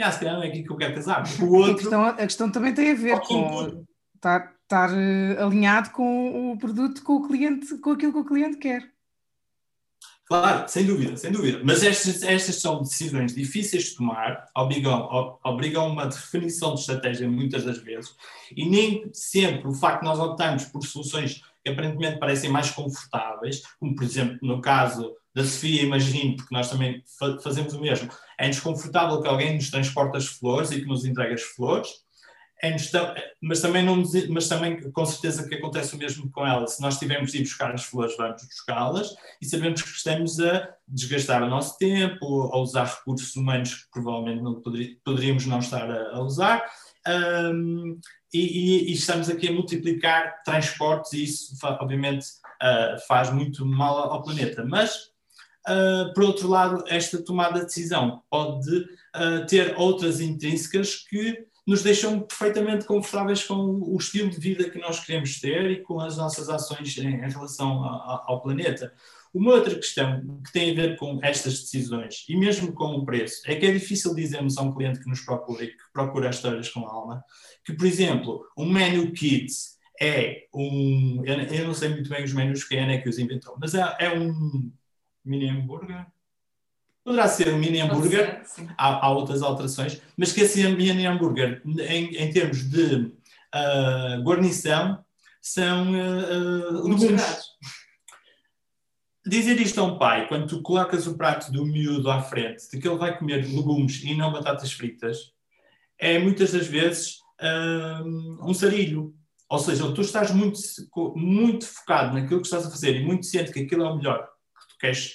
Ah, 0.00 0.10
se 0.10 0.20
calhar 0.20 0.34
não 0.34 0.42
é 0.42 0.48
aqui 0.48 0.62
que 0.62 0.70
eu 0.70 0.76
quero 0.76 0.94
casar. 0.94 1.24
O 1.40 1.52
outro... 1.54 1.72
a, 1.72 1.76
questão, 1.76 2.04
a 2.04 2.14
questão 2.14 2.50
também 2.50 2.74
tem 2.74 2.92
a 2.92 2.94
ver 2.94 3.20
com 3.20 3.84
estar, 4.14 4.54
estar 4.62 4.90
uh, 4.90 5.46
alinhado 5.46 5.90
com 5.90 6.52
o 6.52 6.58
produto, 6.58 7.02
com 7.02 7.14
o 7.14 7.28
cliente, 7.28 7.76
com 7.78 7.92
aquilo 7.92 8.12
que 8.12 8.18
o 8.18 8.24
cliente 8.24 8.56
quer. 8.58 8.90
Claro, 10.30 10.68
sem 10.68 10.86
dúvida, 10.86 11.16
sem 11.16 11.32
dúvida. 11.32 11.60
Mas 11.64 11.82
estas, 11.82 12.22
estas 12.22 12.54
são 12.60 12.82
decisões 12.82 13.34
difíceis 13.34 13.86
de 13.86 13.96
tomar, 13.96 14.46
obrigam, 14.56 15.38
obrigam 15.42 15.88
uma 15.88 16.06
definição 16.06 16.74
de 16.74 16.80
estratégia 16.82 17.28
muitas 17.28 17.64
das 17.64 17.78
vezes, 17.78 18.14
e 18.56 18.64
nem 18.68 19.10
sempre 19.12 19.66
o 19.66 19.74
facto 19.74 20.02
de 20.02 20.06
nós 20.06 20.20
optarmos 20.20 20.66
por 20.66 20.84
soluções 20.84 21.42
que 21.64 21.70
aparentemente 21.70 22.18
parecem 22.18 22.50
mais 22.50 22.70
confortáveis, 22.70 23.62
como 23.78 23.94
por 23.94 24.04
exemplo 24.04 24.38
no 24.42 24.60
caso 24.60 25.14
da 25.34 25.44
Sofia, 25.44 25.82
imagino, 25.82 26.36
porque 26.36 26.54
nós 26.54 26.68
também 26.68 27.02
fa 27.18 27.38
fazemos 27.40 27.72
o 27.72 27.80
mesmo, 27.80 28.10
é 28.38 28.48
desconfortável 28.48 29.20
que 29.20 29.28
alguém 29.28 29.54
nos 29.54 29.70
transporte 29.70 30.16
as 30.16 30.26
flores 30.26 30.70
e 30.72 30.80
que 30.80 30.86
nos 30.86 31.04
entregue 31.04 31.34
as 31.34 31.42
flores, 31.42 31.88
é 32.62 32.76
mas, 33.42 33.60
também 33.62 33.82
não, 33.82 34.02
mas 34.28 34.46
também 34.46 34.78
com 34.92 35.06
certeza 35.06 35.48
que 35.48 35.54
acontece 35.54 35.94
o 35.94 35.98
mesmo 35.98 36.30
com 36.30 36.46
ela. 36.46 36.66
Se 36.66 36.82
nós 36.82 36.98
tivermos 36.98 37.32
de 37.32 37.38
ir 37.38 37.42
buscar 37.42 37.72
as 37.72 37.84
flores, 37.84 38.14
vamos 38.18 38.42
buscá-las 38.42 39.14
e 39.40 39.46
sabemos 39.46 39.80
que 39.80 39.88
estamos 39.88 40.38
a 40.40 40.68
desgastar 40.86 41.42
o 41.42 41.48
nosso 41.48 41.78
tempo, 41.78 42.50
a 42.52 42.58
usar 42.58 42.84
recursos 42.84 43.34
humanos 43.34 43.74
que 43.74 43.90
provavelmente 43.90 44.42
não 44.42 44.60
poderíamos 45.02 45.46
não 45.46 45.58
estar 45.58 45.90
a, 45.90 46.16
a 46.16 46.20
usar. 46.20 46.62
Um, 47.06 47.98
e, 48.32 48.90
e, 48.90 48.92
estamos 48.92 49.28
aqui 49.28 49.48
a 49.48 49.52
multiplicar 49.52 50.42
transportes 50.44 51.12
e 51.12 51.24
isso 51.24 51.56
obviamente 51.62 52.26
uh, 52.62 53.00
faz 53.08 53.30
muito 53.30 53.64
mal 53.66 54.12
ao 54.12 54.22
planeta. 54.22 54.64
Mas 54.64 55.10
Uh, 55.68 56.12
por 56.14 56.24
outro 56.24 56.48
lado, 56.48 56.82
esta 56.88 57.22
tomada 57.22 57.60
de 57.60 57.66
decisão 57.66 58.22
pode 58.30 58.76
uh, 58.76 59.46
ter 59.46 59.74
outras 59.76 60.18
intrínsecas 60.18 60.96
que 60.96 61.46
nos 61.66 61.82
deixam 61.82 62.20
perfeitamente 62.20 62.86
confortáveis 62.86 63.44
com 63.44 63.54
o 63.54 63.96
estilo 63.98 64.30
de 64.30 64.40
vida 64.40 64.70
que 64.70 64.78
nós 64.78 65.04
queremos 65.04 65.38
ter 65.38 65.70
e 65.70 65.82
com 65.82 66.00
as 66.00 66.16
nossas 66.16 66.48
ações 66.48 66.96
em, 66.96 67.08
em 67.08 67.30
relação 67.30 67.84
a, 67.84 67.88
a, 67.88 68.24
ao 68.28 68.40
planeta. 68.40 68.92
Uma 69.32 69.54
outra 69.54 69.74
questão 69.76 70.40
que 70.44 70.52
tem 70.52 70.72
a 70.72 70.74
ver 70.74 70.96
com 70.96 71.20
estas 71.22 71.60
decisões 71.60 72.24
e 72.28 72.36
mesmo 72.36 72.72
com 72.72 72.96
o 72.96 73.04
preço 73.04 73.42
é 73.46 73.54
que 73.54 73.64
é 73.64 73.72
difícil 73.72 74.14
dizermos 74.14 74.58
a 74.58 74.62
um 74.62 74.74
cliente 74.74 74.98
que 74.98 75.08
nos 75.08 75.20
procura 75.20 75.64
e 75.64 75.68
que 75.68 75.92
procura 75.92 76.30
histórias 76.30 76.68
com 76.68 76.86
alma 76.86 77.24
que, 77.64 77.72
por 77.72 77.86
exemplo, 77.86 78.44
um 78.56 78.68
menu 78.68 79.12
kit 79.12 79.52
é 80.00 80.46
um. 80.54 81.22
Eu, 81.24 81.66
não 81.66 81.74
sei 81.74 81.90
muito 81.90 82.08
bem 82.08 82.24
os 82.24 82.32
menus 82.32 82.64
que 82.64 82.76
a 82.76 82.82
Ana 82.82 82.94
é 82.94 82.98
que 82.98 83.08
os 83.08 83.18
inventou, 83.18 83.56
mas 83.60 83.74
é, 83.74 83.96
é 83.98 84.18
um 84.18 84.72
mini 85.24 85.48
hambúrguer. 85.48 86.06
Poderá 87.04 87.28
ser 87.28 87.52
um 87.52 87.58
mini 87.58 87.80
hambúrguer, 87.80 88.42
há, 88.76 89.06
há, 89.06 89.10
outras 89.10 89.42
alterações, 89.42 90.00
mas 90.16 90.32
que 90.32 90.40
esse 90.40 90.66
mini 90.68 91.06
hambúrguer, 91.06 91.62
em, 91.64 92.16
em 92.16 92.32
termos 92.32 92.68
de 92.68 93.12
uh, 93.54 94.22
guarnição, 94.22 95.04
são 95.40 95.92
uh, 95.92 96.88
legumes. 96.88 97.42
Dizer 99.26 99.60
isto 99.60 99.78
a 99.80 99.84
um 99.84 99.98
pai, 99.98 100.26
quando 100.28 100.46
tu 100.46 100.62
colocas 100.62 101.06
o 101.06 101.16
prato 101.16 101.52
do 101.52 101.66
miúdo 101.66 102.10
à 102.10 102.22
frente, 102.22 102.70
de 102.70 102.78
que 102.78 102.88
ele 102.88 102.96
vai 102.96 103.18
comer 103.18 103.44
legumes 103.44 104.02
e 104.02 104.14
não 104.14 104.32
batatas 104.32 104.72
fritas, 104.72 105.32
é 105.98 106.18
muitas 106.18 106.52
das 106.52 106.66
vezes 106.66 107.18
um, 108.02 108.38
um 108.48 108.54
sarilho. 108.54 109.14
Ou 109.48 109.58
seja, 109.58 109.92
tu 109.92 110.00
estás 110.00 110.30
muito, 110.30 110.58
muito 111.16 111.66
focado 111.66 112.14
naquilo 112.14 112.40
que 112.40 112.46
estás 112.46 112.66
a 112.66 112.70
fazer 112.70 112.96
e 112.96 113.04
muito 113.04 113.26
ciente 113.26 113.52
que 113.52 113.60
aquilo 113.60 113.84
é 113.84 113.90
o 113.90 113.96
melhor 113.96 114.26
que 114.26 114.68
tu 114.68 114.78
queres 114.78 115.12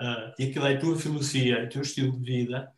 uh, 0.00 0.32
e 0.38 0.44
aquilo 0.44 0.66
é 0.66 0.74
a 0.74 0.78
tua 0.78 0.96
filosofia, 0.96 1.56
é 1.56 1.64
o 1.64 1.68
teu 1.68 1.82
estilo 1.82 2.12
de 2.12 2.24
vida, 2.24 2.70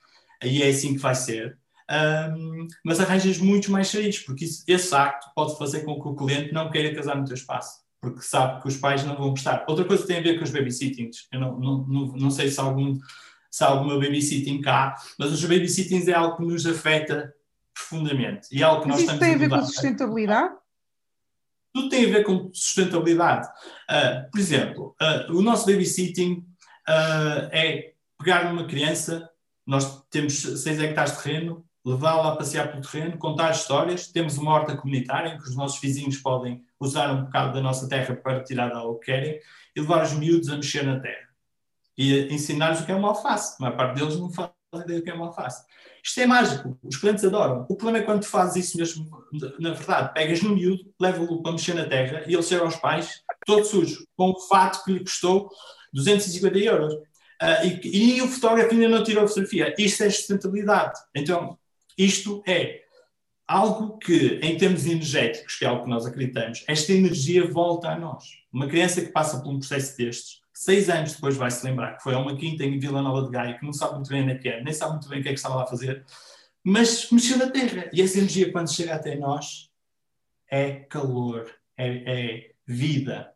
aí 0.43 0.63
é 0.63 0.69
assim 0.69 0.95
que 0.95 1.01
vai 1.01 1.15
ser. 1.15 1.59
Um, 1.91 2.67
mas 2.83 2.99
arranjas 2.99 3.37
muitos 3.37 3.69
mais 3.69 3.89
sarilhos, 3.89 4.21
porque 4.21 4.47
isso, 4.47 4.65
esse 4.67 4.95
acto 4.95 5.27
pode 5.35 5.59
fazer 5.59 5.85
com 5.85 6.01
que 6.01 6.09
o 6.09 6.15
cliente 6.15 6.55
não 6.55 6.71
queira 6.71 6.95
casar 6.95 7.17
no 7.17 7.27
teu 7.27 7.35
espaço 7.35 7.82
porque 8.03 8.21
sabe 8.21 8.61
que 8.61 8.67
os 8.67 8.77
pais 8.77 9.05
não 9.05 9.17
vão 9.17 9.31
gostar. 9.31 9.65
Outra 9.69 9.85
coisa 9.85 10.05
tem 10.05 10.19
a 10.19 10.23
ver 10.23 10.37
com 10.37 10.43
os 10.43 10.51
babysittings. 10.51 11.29
Eu 11.31 11.39
não, 11.39 11.61
não, 11.61 11.79
não, 11.87 12.07
não 12.09 12.31
sei 12.31 12.51
se, 12.51 12.59
algum, 12.59 12.99
se 13.49 13.63
há 13.63 13.69
alguma 13.69 13.95
babysitting 13.95 14.61
cá, 14.61 14.97
mas 15.17 15.31
os 15.31 15.41
babysittings 15.45 16.09
é 16.09 16.13
algo 16.13 16.37
que 16.37 16.43
nos 16.43 16.67
afeta 16.67 17.33
profundamente. 17.73 18.49
E 18.51 18.61
é 18.61 18.65
algo 18.65 18.83
que 18.83 18.89
mas 18.89 19.03
nós 19.03 19.09
isso 19.09 19.19
tem 19.21 19.35
a 19.35 19.39
ver 19.39 19.49
com 19.49 19.65
sustentabilidade? 19.65 20.55
Tudo 21.73 21.89
tem 21.89 22.05
a 22.05 22.09
ver 22.09 22.25
com 22.25 22.51
sustentabilidade. 22.53 23.47
Uh, 23.89 24.31
por 24.33 24.41
exemplo, 24.41 24.97
uh, 25.01 25.33
o 25.33 25.41
nosso 25.41 25.65
babysitting 25.67 26.45
uh, 26.89 27.49
é 27.53 27.95
pegar 28.19 28.53
uma 28.53 28.67
criança, 28.67 29.31
nós 29.65 30.03
temos 30.11 30.41
6 30.41 30.81
hectares 30.81 31.17
de 31.17 31.23
terreno, 31.23 31.65
levá-la 31.85 32.33
a 32.33 32.37
passear 32.37 32.71
pelo 32.71 32.83
terreno, 32.83 33.19
contar 33.19 33.51
histórias. 33.51 34.07
Temos 34.07 34.39
uma 34.39 34.53
horta 34.53 34.77
comunitária 34.77 35.31
em 35.31 35.39
que 35.39 35.45
os 35.45 35.57
nossos 35.57 35.81
vizinhos 35.81 36.19
podem 36.19 36.65
usar 36.79 37.11
um 37.11 37.25
bocado 37.25 37.55
da 37.55 37.61
nossa 37.61 37.89
terra 37.89 38.15
para 38.15 38.43
tirar 38.43 38.73
algo 38.73 38.99
que 38.99 39.07
querem 39.07 39.41
e 39.75 39.81
levar 39.81 40.05
os 40.05 40.13
miúdos 40.13 40.49
a 40.49 40.57
mexer 40.57 40.85
na 40.85 41.01
terra. 41.01 41.29
E 41.97 42.33
ensinar-lhes 42.33 42.81
o 42.81 42.87
que 42.87 42.93
é 42.93 42.95
uma 42.95 43.09
alface. 43.09 43.57
A 43.59 43.65
maior 43.65 43.77
parte 43.77 43.99
deles 43.99 44.19
não 44.19 44.31
faz 44.31 44.51
ideia 44.81 45.01
do 45.01 45.05
que 45.05 45.11
é 45.11 45.15
uma 45.15 45.27
alface. 45.27 45.65
Isto 46.03 46.21
é 46.21 46.27
mágico, 46.27 46.79
os 46.83 46.97
clientes 46.97 47.25
adoram. 47.25 47.67
O 47.69 47.77
problema 47.77 47.99
é 47.99 48.03
quando 48.03 48.23
tu 48.23 48.29
fazes 48.29 48.65
isso 48.65 48.77
mesmo, 48.77 49.09
na 49.61 49.71
verdade, 49.71 50.13
pegas 50.13 50.43
no 50.43 50.55
miúdo, 50.55 50.93
leva-o 51.01 51.43
para 51.43 51.53
mexer 51.53 51.75
na 51.75 51.85
terra 51.85 52.25
e 52.27 52.35
ele 52.35 52.43
chega 52.43 52.65
aos 52.65 52.77
pais 52.77 53.23
todo 53.47 53.65
sujo, 53.65 54.05
com 54.17 54.31
o 54.31 54.41
fato 54.41 54.83
que 54.85 54.93
lhe 54.93 55.01
custou 55.01 55.49
250 55.93 56.59
euros. 56.59 56.95
Uh, 56.95 57.67
e, 57.85 58.17
e, 58.17 58.23
o 58.23 58.29
fotógrafo 58.29 58.73
ainda 58.73 58.89
não 58.89 59.03
tirou 59.03 59.25
a 59.25 59.29
fotografia. 59.29 59.75
Isto 59.77 60.05
é 60.05 60.11
sustentabilidade. 60.11 60.99
Então, 61.15 61.59
isto 61.97 62.43
é 62.47 62.83
algo 63.47 63.99
que, 63.99 64.41
em 64.43 64.57
termos 64.57 64.87
energéticos, 64.87 65.57
que 65.57 65.65
é 65.65 65.69
algo 65.69 65.85
que 65.85 65.91
nós 65.91 66.07
acreditamos, 66.07 66.65
esta 66.67 66.93
energia 66.93 67.51
volta 67.51 67.89
a 67.89 67.99
nós. 67.99 68.25
Uma 68.53 68.67
criança 68.67 69.03
que 69.03 69.13
passa 69.13 69.41
por 69.41 69.51
um 69.51 69.59
processo 69.59 69.97
destes, 69.97 70.41
seis 70.55 70.89
anos 70.89 71.15
depois 71.15 71.37
vai 71.37 71.51
se 71.51 71.65
lembrar 71.65 71.97
que 71.97 72.03
foi 72.03 72.15
a 72.15 72.19
uma 72.19 72.37
quinta 72.37 72.65
em 72.65 72.79
Vila 72.79 73.03
Nova 73.03 73.25
de 73.25 73.31
Gaia, 73.31 73.59
que 73.59 73.65
não 73.65 73.73
sabe 73.73 73.95
muito 73.95 74.09
bem 74.09 74.23
onde 74.23 74.33
é 74.33 74.39
que 74.39 74.49
é, 74.49 74.63
nem 74.63 74.73
sabe 74.73 74.93
muito 74.93 75.09
bem 75.09 75.21
o 75.21 75.23
que 75.23 75.29
é 75.29 75.33
que 75.33 75.39
estava 75.39 75.57
lá 75.57 75.65
a 75.65 75.67
fazer, 75.67 76.05
mas 76.65 77.11
mexeu 77.11 77.37
na 77.39 77.51
terra. 77.51 77.91
E 77.93 78.01
essa 78.01 78.19
energia, 78.19 78.53
quando 78.53 78.73
chega 78.73 78.95
até 78.95 79.17
nós, 79.17 79.71
é 80.51 80.73
calor, 80.73 81.51
é, 81.77 81.89
é 81.89 82.51
vida. 82.67 83.33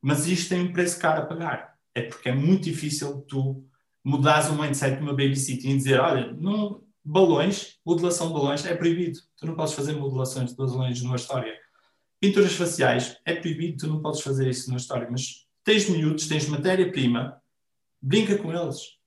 Mas 0.00 0.26
isto 0.26 0.50
tem 0.50 0.62
um 0.62 0.72
preço 0.72 0.98
caro 1.00 1.22
a 1.22 1.26
pagar. 1.26 1.74
É 1.94 2.02
porque 2.02 2.28
é 2.28 2.34
muito 2.34 2.64
difícil 2.64 3.22
tu 3.22 3.64
mudares 4.04 4.48
o 4.48 4.54
mindset 4.54 4.96
de 4.96 5.02
uma 5.02 5.12
babysitting 5.12 5.70
e 5.70 5.76
dizer, 5.76 6.00
olha, 6.00 6.32
não, 6.32 6.82
balões, 7.08 7.78
modelação 7.84 8.28
de 8.28 8.34
balões 8.34 8.66
é 8.66 8.74
proibido. 8.74 9.18
Tu 9.36 9.46
não 9.46 9.54
podes 9.54 9.72
fazer 9.72 9.94
modelações 9.94 10.50
de 10.50 10.56
balões 10.56 11.00
numa 11.02 11.16
história. 11.16 11.54
Pinturas 12.20 12.52
faciais 12.52 13.16
é 13.24 13.34
proibido, 13.34 13.78
tu 13.78 13.86
não 13.86 14.02
podes 14.02 14.20
fazer 14.20 14.48
isso 14.48 14.68
numa 14.68 14.76
história. 14.76 15.08
Mas 15.10 15.46
tens 15.64 15.88
miúdos, 15.88 16.28
tens 16.28 16.46
matéria-prima, 16.46 17.40
brinca 18.00 18.36
com 18.36 18.52
eles. 18.52 18.98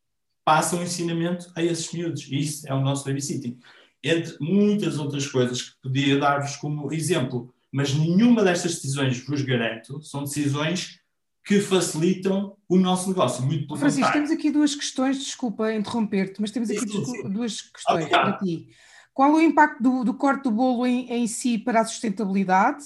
Passa 0.43 0.75
um 0.75 0.81
ensinamento 0.81 1.51
a 1.55 1.63
esses 1.63 1.91
miúdos. 1.93 2.23
E 2.23 2.39
isso 2.39 2.67
é 2.67 2.73
o 2.73 2.81
nosso 2.81 3.05
babysitting. 3.05 3.59
Entre 4.03 4.35
muitas 4.39 4.97
outras 4.97 5.27
coisas 5.27 5.61
que 5.61 5.81
podia 5.83 6.17
dar-vos 6.17 6.55
como 6.55 6.91
exemplo. 6.91 7.53
Mas 7.71 7.93
nenhuma 7.93 8.43
destas 8.43 8.75
decisões, 8.75 9.23
vos 9.23 9.43
garanto, 9.43 10.01
são 10.01 10.23
decisões 10.23 10.99
que 11.43 11.59
facilitam 11.59 12.55
o 12.69 12.77
nosso 12.77 13.09
negócio. 13.09 13.43
Muito 13.43 13.67
pelo 13.67 13.79
Francisco, 13.79 14.11
temos 14.11 14.31
aqui 14.31 14.51
duas 14.51 14.75
questões, 14.75 15.17
desculpa 15.17 15.73
interromper-te, 15.73 16.39
mas 16.39 16.51
temos 16.51 16.69
aqui 16.69 16.87
sim, 16.87 17.05
sim. 17.05 17.29
duas 17.29 17.61
questões 17.61 18.07
para 18.07 18.37
ti. 18.37 18.67
Qual 19.13 19.33
o 19.33 19.41
impacto 19.41 19.81
do, 19.81 20.03
do 20.03 20.13
corte 20.13 20.43
do 20.43 20.51
bolo 20.51 20.85
em, 20.85 21.11
em, 21.11 21.27
si 21.27 21.57
para 21.57 21.81
a 21.81 21.85
sustentabilidade? 21.85 22.83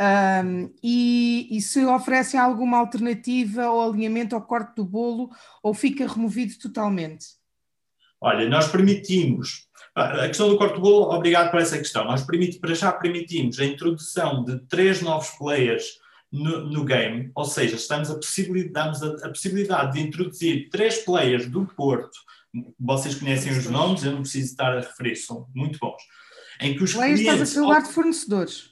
Um, 0.00 0.72
e, 0.80 1.48
e, 1.50 1.60
se 1.60 1.84
oferecem 1.84 2.38
alguma 2.38 2.78
alternativa 2.78 3.68
ou 3.68 3.82
alinhamento 3.82 4.36
ao 4.36 4.42
corte 4.42 4.76
do 4.76 4.84
bolo 4.84 5.28
ou 5.60 5.74
fica 5.74 6.06
removido 6.06 6.56
totalmente? 6.56 7.26
Olha, 8.20 8.48
nós 8.48 8.68
permitimos, 8.70 9.68
a 9.96 10.28
questão 10.28 10.48
do 10.48 10.56
corte 10.56 10.76
do 10.76 10.80
bolo, 10.80 11.12
obrigado 11.12 11.50
por 11.50 11.60
essa 11.60 11.76
questão, 11.76 12.04
nós 12.04 12.24
para 12.24 12.74
já 12.74 12.92
permitimos 12.92 13.58
a 13.58 13.64
introdução 13.64 14.44
de 14.44 14.60
três 14.66 15.02
novos 15.02 15.30
players 15.30 15.98
no, 16.30 16.68
no, 16.68 16.84
game, 16.84 17.30
ou 17.34 17.44
seja, 17.44 17.76
estamos 17.76 18.10
a 18.10 18.14
possibilidade, 18.14 18.72
damos 18.72 19.02
a, 19.02 19.26
a, 19.26 19.28
possibilidade 19.30 19.92
de 19.94 20.06
introduzir 20.06 20.68
três 20.70 20.98
players 20.98 21.48
do 21.48 21.66
Porto, 21.66 22.18
vocês 22.78 23.14
conhecem 23.14 23.52
os 23.52 23.66
nomes, 23.66 24.04
eu 24.04 24.12
não 24.12 24.22
preciso 24.22 24.50
estar 24.50 24.76
a 24.76 24.80
referir, 24.80 25.16
são 25.16 25.46
muito 25.54 25.78
bons. 25.78 26.02
Em 26.60 26.76
que 26.76 26.82
os 26.82 26.92
players 26.92 27.20
clientes, 27.20 27.40
estás 27.42 27.58
a 27.58 27.62
falar 27.62 27.80
de 27.80 27.92
fornecedores. 27.92 28.70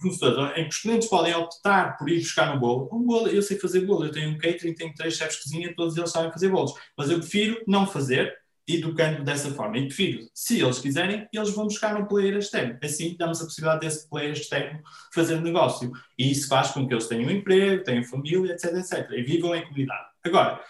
Fornecedores, 0.00 0.58
em 0.58 0.62
que 0.64 0.74
os 0.74 0.78
clientes 0.78 1.08
podem 1.08 1.34
optar 1.34 1.96
por 1.96 2.08
ir 2.08 2.18
buscar 2.18 2.54
um 2.54 2.60
bolo. 2.60 2.88
Um 2.92 3.02
bolo, 3.02 3.28
eu 3.28 3.42
sei 3.42 3.58
fazer 3.58 3.80
bolo, 3.80 4.06
eu 4.06 4.10
tenho 4.10 4.30
um 4.30 4.38
catering, 4.38 4.74
tenho 4.74 4.94
três 4.94 5.16
chefes 5.16 5.36
de 5.36 5.42
cozinha, 5.44 5.74
todos 5.74 5.96
eles 5.96 6.10
sabem 6.10 6.32
fazer 6.32 6.48
bolos, 6.48 6.74
mas 6.96 7.10
eu 7.10 7.18
prefiro 7.18 7.62
não 7.66 7.86
fazer 7.86 8.34
educando 8.66 9.22
dessa 9.22 9.50
forma. 9.50 9.78
E 9.78 9.86
prefiro, 9.86 10.26
se 10.34 10.60
eles 10.60 10.78
quiserem, 10.78 11.28
eles 11.32 11.50
vão 11.50 11.64
buscar 11.64 11.96
um 11.96 12.06
player 12.06 12.36
externo. 12.36 12.78
Assim, 12.82 13.14
damos 13.18 13.40
a 13.40 13.44
possibilidade 13.44 13.80
desse 13.80 14.08
player 14.08 14.32
externo 14.32 14.80
fazer 15.12 15.40
negócio. 15.40 15.92
E 16.18 16.30
isso 16.30 16.48
faz 16.48 16.70
com 16.70 16.86
que 16.86 16.94
eles 16.94 17.06
tenham 17.06 17.28
um 17.28 17.30
emprego, 17.30 17.84
tenham 17.84 18.04
família, 18.04 18.52
etc, 18.52 18.74
etc. 18.74 19.10
E 19.12 19.22
vivam 19.22 19.54
em 19.54 19.62
comunidade. 19.64 20.06
Agora, 20.24 20.60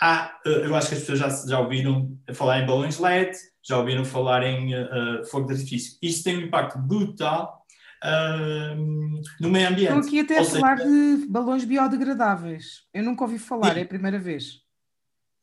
há, 0.00 0.38
eh, 0.44 0.66
eu 0.66 0.76
acho 0.76 0.88
que 0.88 0.94
as 0.94 1.00
pessoas 1.00 1.18
já, 1.18 1.28
já 1.48 1.60
ouviram 1.60 2.16
falar 2.34 2.60
em 2.60 2.66
balões 2.66 2.98
LED, 2.98 3.36
já 3.66 3.78
ouviram 3.78 4.04
falar 4.04 4.42
em 4.42 4.74
uh, 4.74 5.24
fogo 5.30 5.46
de 5.46 5.54
artifício. 5.54 5.98
Isso 6.02 6.24
tem 6.24 6.36
um 6.36 6.42
impacto 6.42 6.78
brutal 6.78 7.64
uh, 8.04 9.22
no 9.40 9.50
meio 9.50 9.68
ambiente. 9.68 9.92
Estou 9.92 10.06
aqui 10.06 10.20
até 10.20 10.34
Ou 10.36 10.40
a 10.40 10.44
seja, 10.44 10.60
falar 10.60 10.76
de 10.76 11.26
balões 11.28 11.64
biodegradáveis. 11.64 12.82
Eu 12.92 13.02
nunca 13.02 13.24
ouvi 13.24 13.38
falar, 13.38 13.74
sim. 13.74 13.80
é 13.80 13.82
a 13.82 13.86
primeira 13.86 14.18
vez. 14.18 14.67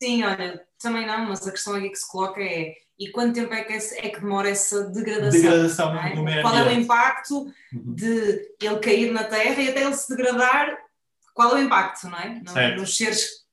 Sim, 0.01 0.23
olha, 0.23 0.61
também 0.79 1.05
não, 1.05 1.25
mas 1.25 1.47
a 1.47 1.51
questão 1.51 1.75
aqui 1.75 1.89
que 1.89 1.95
se 1.97 2.09
coloca 2.09 2.41
é 2.41 2.73
e 2.97 3.11
quanto 3.11 3.35
tempo 3.35 3.53
é 3.53 3.63
que, 3.63 3.73
é 3.73 4.09
que 4.09 4.21
demora 4.21 4.49
essa 4.49 4.89
degradação? 4.89 5.41
Degradação 5.41 5.99
é? 5.99 6.15
no 6.15 6.23
meio 6.23 6.41
Qual 6.41 6.55
é 6.55 6.63
o 6.63 6.71
impacto 6.71 7.41
uhum. 7.73 7.93
de 7.93 8.55
ele 8.61 8.79
cair 8.79 9.11
na 9.11 9.25
terra 9.25 9.61
e 9.61 9.69
até 9.69 9.83
ele 9.83 9.93
se 9.93 10.15
degradar? 10.15 10.77
Qual 11.33 11.51
é 11.51 11.55
o 11.55 11.63
impacto, 11.63 12.07
não 12.07 12.17
é? 12.17 12.41
No, 12.41 12.81
nos 12.81 12.95
seres 12.95 13.45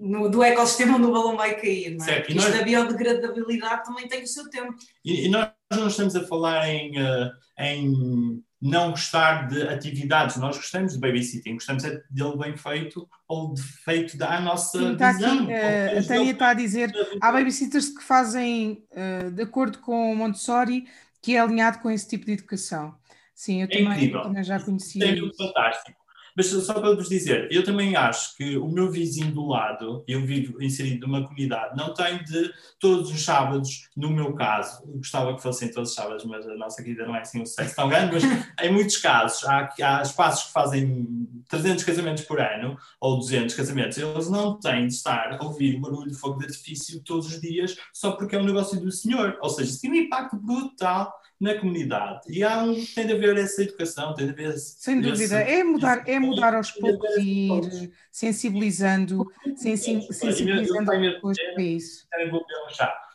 no, 0.00 0.30
do 0.30 0.42
ecossistema 0.42 0.96
onde 0.96 1.06
o 1.06 1.12
balão 1.12 1.36
vai 1.36 1.60
cair, 1.60 1.96
não 1.96 2.04
é? 2.04 2.08
Certo. 2.08 2.30
Isto 2.30 2.42
nós... 2.42 2.58
da 2.58 2.64
biodegradabilidade 2.64 3.84
também 3.84 4.08
tem 4.08 4.22
o 4.22 4.26
seu 4.26 4.48
tempo. 4.48 4.74
E, 5.04 5.26
e 5.26 5.28
nós 5.28 5.50
não 5.70 5.88
estamos 5.88 6.16
a 6.16 6.26
falar 6.26 6.68
em, 6.68 6.98
uh, 6.98 7.30
em 7.58 8.42
não 8.60 8.90
gostar 8.90 9.48
de 9.48 9.62
atividades. 9.68 10.36
Nós 10.36 10.56
gostamos 10.56 10.94
de 10.94 10.98
babysitting, 10.98 11.54
gostamos 11.54 11.84
é 11.84 12.02
dele 12.10 12.36
bem 12.38 12.56
feito 12.56 13.08
ou 13.28 13.52
de 13.52 13.62
feito 13.62 14.16
da 14.16 14.40
nossa 14.40 14.78
Sim, 14.78 14.92
está 14.92 15.12
visão. 15.12 15.44
Aqui, 15.44 15.52
uh, 15.52 15.98
a 15.98 16.02
Tânia 16.02 16.32
está 16.32 16.48
a 16.50 16.54
dizer, 16.54 16.92
há 17.20 17.32
babysitters 17.32 17.88
que 17.88 18.02
fazem 18.02 18.84
uh, 18.92 19.30
de 19.30 19.42
acordo 19.42 19.78
com 19.78 20.12
o 20.12 20.16
Montessori, 20.16 20.86
que 21.20 21.36
é 21.36 21.40
alinhado 21.40 21.80
com 21.80 21.90
esse 21.90 22.08
tipo 22.08 22.24
de 22.24 22.32
educação. 22.32 22.94
Sim, 23.34 23.60
eu 23.60 23.68
é 23.70 23.84
também, 23.84 24.10
também, 24.10 24.44
já 24.44 24.58
conhecia. 24.58 25.04
É 25.04 25.16
fantástico. 25.36 26.05
Mas 26.36 26.46
só 26.48 26.74
para 26.74 26.94
vos 26.94 27.08
dizer, 27.08 27.48
eu 27.50 27.64
também 27.64 27.96
acho 27.96 28.36
que 28.36 28.56
o 28.58 28.68
meu 28.68 28.90
vizinho 28.90 29.32
do 29.32 29.46
lado, 29.46 30.04
eu 30.06 30.24
vivo 30.24 30.62
inserido 30.62 31.06
numa 31.06 31.24
comunidade, 31.24 31.76
não 31.76 31.94
tem 31.94 32.22
de 32.22 32.52
todos 32.78 33.10
os 33.10 33.24
sábados, 33.24 33.88
no 33.96 34.10
meu 34.10 34.34
caso, 34.34 34.82
gostava 34.86 35.34
que 35.34 35.42
fossem 35.42 35.70
todos 35.70 35.90
os 35.90 35.96
sábados, 35.96 36.24
mas 36.24 36.46
a 36.46 36.54
nossa 36.54 36.82
vida 36.82 37.06
não 37.06 37.16
é 37.16 37.20
assim 37.20 37.40
um 37.40 37.46
sucesso 37.46 37.74
tão 37.74 37.88
grande, 37.88 38.12
mas 38.12 38.24
em 38.62 38.72
muitos 38.72 38.98
casos 38.98 39.44
há, 39.44 39.68
há 39.82 40.02
espaços 40.02 40.46
que 40.48 40.52
fazem 40.52 41.26
300 41.48 41.84
casamentos 41.84 42.24
por 42.24 42.40
ano, 42.40 42.76
ou 43.00 43.18
200 43.18 43.54
casamentos, 43.54 43.96
eles 43.96 44.28
não 44.28 44.58
têm 44.58 44.86
de 44.86 44.94
estar 44.94 45.38
a 45.40 45.44
ouvir 45.44 45.76
o 45.76 45.80
barulho 45.80 46.10
de 46.10 46.16
fogo 46.16 46.38
de 46.38 46.46
artifício 46.46 47.00
todos 47.02 47.26
os 47.26 47.40
dias, 47.40 47.76
só 47.92 48.12
porque 48.12 48.36
é 48.36 48.38
um 48.38 48.44
negócio 48.44 48.78
do 48.80 48.90
senhor. 48.90 49.38
Ou 49.40 49.48
seja, 49.48 49.70
isso 49.70 49.80
tem 49.80 49.90
um 49.90 49.94
impacto 49.94 50.36
brutal 50.36 51.12
na 51.40 51.54
comunidade. 51.58 52.20
E 52.28 52.42
há 52.42 52.62
um, 52.62 52.74
tem 52.94 53.06
de 53.06 53.12
haver 53.12 53.36
essa 53.36 53.62
educação, 53.62 54.14
tem 54.14 54.26
de 54.26 54.32
haver. 54.32 54.58
Sem 54.58 55.00
dúvida, 55.00 55.42
esse, 55.42 55.52
é 55.52 55.64
mudar, 55.64 56.08
é 56.08 56.18
mudar 56.18 56.54
aos 56.54 56.70
poucos 56.70 57.16
e 57.18 57.48
ir 57.48 57.92
sensibilizando, 58.10 59.26
sensibilizando 59.56 60.90
as 60.90 61.14
pessoas 61.14 61.36
para 61.54 61.62
isso. 61.62 62.06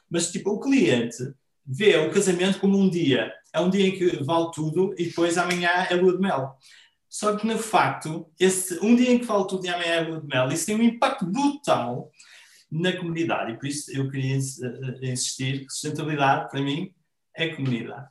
Mas, 0.10 0.32
tipo, 0.32 0.52
o 0.52 0.60
cliente 0.60 1.34
vê 1.66 1.96
o 1.98 2.12
casamento 2.12 2.60
como 2.60 2.78
um 2.78 2.90
dia. 2.90 3.34
É 3.54 3.60
um 3.60 3.70
dia 3.70 3.88
em 3.88 3.92
que 3.92 4.24
vale 4.24 4.52
tudo 4.54 4.94
e 4.98 5.06
depois 5.06 5.38
amanhã 5.38 5.70
é 5.90 5.96
lua 5.96 6.14
de 6.14 6.22
mel. 6.22 6.56
Só 7.10 7.36
que, 7.36 7.46
no 7.46 7.58
facto, 7.58 8.30
esse, 8.40 8.80
um 8.86 8.96
dia 8.96 9.12
em 9.12 9.20
que 9.20 9.26
vale 9.26 9.48
tudo 9.48 9.66
e 9.66 9.70
amanhã 9.70 9.94
é 9.94 10.02
lua 10.02 10.22
de 10.22 10.28
mel, 10.28 10.48
isso 10.50 10.66
tem 10.66 10.76
um 10.76 10.84
impacto 10.84 11.26
brutal 11.26 12.12
na 12.72 12.96
comunidade. 12.96 13.52
E 13.52 13.58
por 13.58 13.68
isso 13.68 13.92
eu 13.92 14.10
queria 14.10 14.36
insistir 14.36 15.66
que 15.66 15.72
sustentabilidade, 15.72 16.50
para 16.50 16.62
mim, 16.62 16.94
é 17.36 17.50
comunidade. 17.50 18.10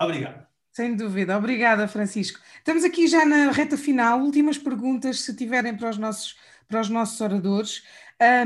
Obrigado. 0.00 0.46
Sem 0.72 0.94
dúvida. 0.94 1.38
Obrigada, 1.38 1.88
Francisco. 1.88 2.38
Estamos 2.58 2.84
aqui 2.84 3.06
já 3.06 3.24
na 3.24 3.50
reta 3.50 3.78
final. 3.78 4.20
Últimas 4.20 4.58
perguntas, 4.58 5.20
se 5.20 5.34
tiverem 5.34 5.74
para 5.74 5.88
os 5.88 5.96
nossos, 5.96 6.36
para 6.68 6.80
os 6.80 6.90
nossos 6.90 7.18
oradores. 7.20 7.82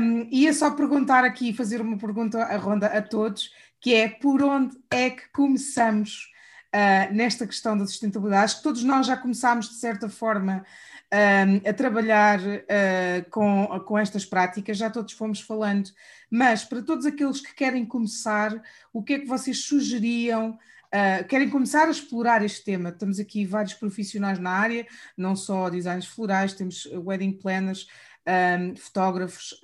Um, 0.01 0.27
ia 0.31 0.53
só 0.53 0.71
perguntar 0.71 1.25
aqui, 1.25 1.53
fazer 1.53 1.81
uma 1.81 1.97
pergunta 1.97 2.41
à 2.43 2.55
ronda 2.57 2.87
a 2.87 3.01
todos, 3.01 3.51
que 3.79 3.93
é 3.93 4.07
por 4.07 4.41
onde 4.43 4.77
é 4.89 5.09
que 5.09 5.29
começamos 5.31 6.29
uh, 6.73 7.13
nesta 7.13 7.45
questão 7.45 7.77
da 7.77 7.85
sustentabilidade? 7.85 8.45
Acho 8.45 8.57
que 8.57 8.63
todos 8.63 8.83
nós 8.83 9.07
já 9.07 9.17
começámos, 9.17 9.69
de 9.69 9.75
certa 9.75 10.07
forma, 10.07 10.65
um, 11.13 11.69
a 11.69 11.73
trabalhar 11.73 12.39
uh, 12.39 13.29
com, 13.29 13.67
com 13.85 13.97
estas 13.97 14.25
práticas, 14.25 14.77
já 14.77 14.89
todos 14.89 15.13
fomos 15.13 15.41
falando, 15.41 15.89
mas 16.29 16.63
para 16.63 16.81
todos 16.81 17.05
aqueles 17.05 17.41
que 17.41 17.53
querem 17.53 17.85
começar, 17.85 18.53
o 18.93 19.03
que 19.03 19.13
é 19.13 19.19
que 19.19 19.27
vocês 19.27 19.65
sugeriam? 19.65 20.57
Uh, 20.93 21.25
querem 21.27 21.49
começar 21.49 21.87
a 21.87 21.91
explorar 21.91 22.43
este 22.43 22.63
tema? 22.65 22.91
Temos 22.91 23.19
aqui 23.19 23.45
vários 23.45 23.73
profissionais 23.73 24.39
na 24.39 24.51
área, 24.51 24.85
não 25.17 25.35
só 25.35 25.69
designers 25.69 26.07
florais, 26.07 26.53
temos 26.53 26.85
wedding 26.85 27.33
planners, 27.33 27.87
um, 28.27 28.75
fotógrafos, 28.75 29.59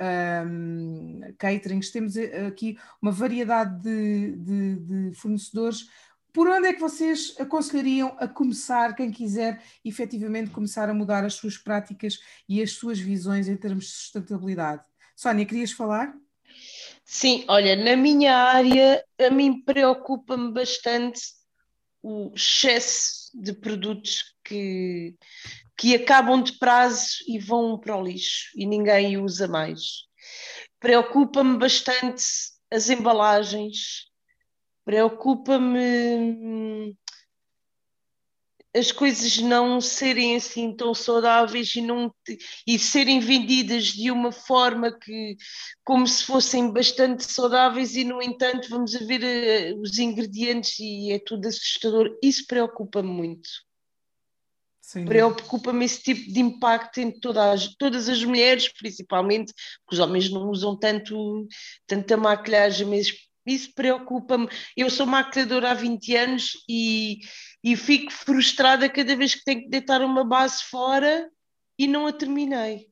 um, 0.45 1.19
caterings, 1.37 1.91
temos 1.91 2.15
aqui 2.47 2.77
uma 3.01 3.11
variedade 3.11 3.83
de, 3.83 4.31
de, 4.37 4.75
de 5.09 5.15
fornecedores 5.15 5.87
por 6.37 6.47
onde 6.47 6.67
é 6.67 6.73
que 6.73 6.79
vocês 6.79 7.35
aconselhariam 7.39 8.15
a 8.19 8.27
começar, 8.27 8.95
quem 8.95 9.09
quiser 9.09 9.59
efetivamente 9.83 10.51
começar 10.51 10.87
a 10.87 10.93
mudar 10.93 11.25
as 11.25 11.33
suas 11.33 11.57
práticas 11.57 12.19
e 12.47 12.61
as 12.61 12.73
suas 12.73 12.99
visões 12.99 13.47
em 13.47 13.57
termos 13.57 13.85
de 13.85 13.91
sustentabilidade? 13.91 14.83
Sónia, 15.15 15.47
querias 15.47 15.71
falar? 15.71 16.15
Sim, 17.09 17.45
olha, 17.47 17.75
na 17.75 17.95
minha 17.95 18.35
área, 18.35 19.03
a 19.17 19.29
mim 19.31 19.63
preocupa-me 19.63 20.51
bastante 20.51 21.21
o 22.03 22.33
excesso 22.35 23.31
de 23.33 23.53
produtos 23.53 24.35
que, 24.43 25.15
que 25.77 25.95
acabam 25.95 26.43
de 26.43 26.59
prazo 26.59 27.17
e 27.25 27.39
vão 27.39 27.79
para 27.79 27.95
o 27.95 28.03
lixo 28.03 28.49
e 28.55 28.65
ninguém 28.65 29.17
usa 29.17 29.47
mais. 29.47 29.79
Preocupa-me 30.79 31.57
bastante 31.57 32.23
as 32.69 32.89
embalagens, 32.89 34.07
Preocupa-me 34.87 36.95
as 38.77 38.91
coisas 38.91 39.37
não 39.39 39.81
serem 39.81 40.35
assim 40.35 40.75
tão 40.75 40.93
saudáveis 40.93 41.75
e, 41.75 41.81
não, 41.81 42.13
e 42.65 42.77
serem 42.77 43.19
vendidas 43.19 43.85
de 43.85 44.11
uma 44.11 44.31
forma 44.31 44.91
que 44.91 45.35
como 45.83 46.05
se 46.07 46.23
fossem 46.23 46.71
bastante 46.71 47.23
saudáveis 47.23 47.95
e 47.95 48.03
no 48.03 48.21
entanto 48.21 48.69
vamos 48.69 48.95
a 48.95 48.99
ver 48.99 49.21
uh, 49.75 49.81
os 49.81 49.97
ingredientes 49.97 50.77
e 50.79 51.11
é 51.11 51.19
tudo 51.19 51.47
assustador. 51.47 52.17
Isso 52.21 52.45
preocupa-me 52.47 53.09
muito. 53.09 53.49
Preocupa-me 55.05 55.83
esse 55.83 56.01
tipo 56.01 56.31
de 56.31 56.39
impacto 56.39 56.99
em 57.01 57.11
todas, 57.11 57.75
todas 57.75 58.07
as 58.07 58.23
mulheres, 58.23 58.71
principalmente, 58.71 59.53
porque 59.85 59.95
os 59.95 59.99
homens 59.99 60.31
não 60.31 60.49
usam 60.49 60.77
tanto, 60.77 61.45
tanta 61.85 62.15
maquilhagem, 62.15 62.87
mas 62.87 63.11
isso 63.47 63.73
preocupa-me. 63.73 64.47
Eu 64.75 64.89
sou 64.89 65.05
maquilhadora 65.05 65.71
há 65.71 65.73
20 65.73 66.15
anos 66.15 66.51
e, 66.69 67.19
e 67.63 67.75
fico 67.75 68.11
frustrada 68.11 68.89
cada 68.89 69.15
vez 69.15 69.35
que 69.35 69.43
tenho 69.43 69.61
que 69.61 69.69
deitar 69.69 70.01
uma 70.01 70.23
base 70.23 70.63
fora 70.63 71.29
e 71.79 71.87
não 71.87 72.05
a 72.05 72.13
terminei. 72.13 72.87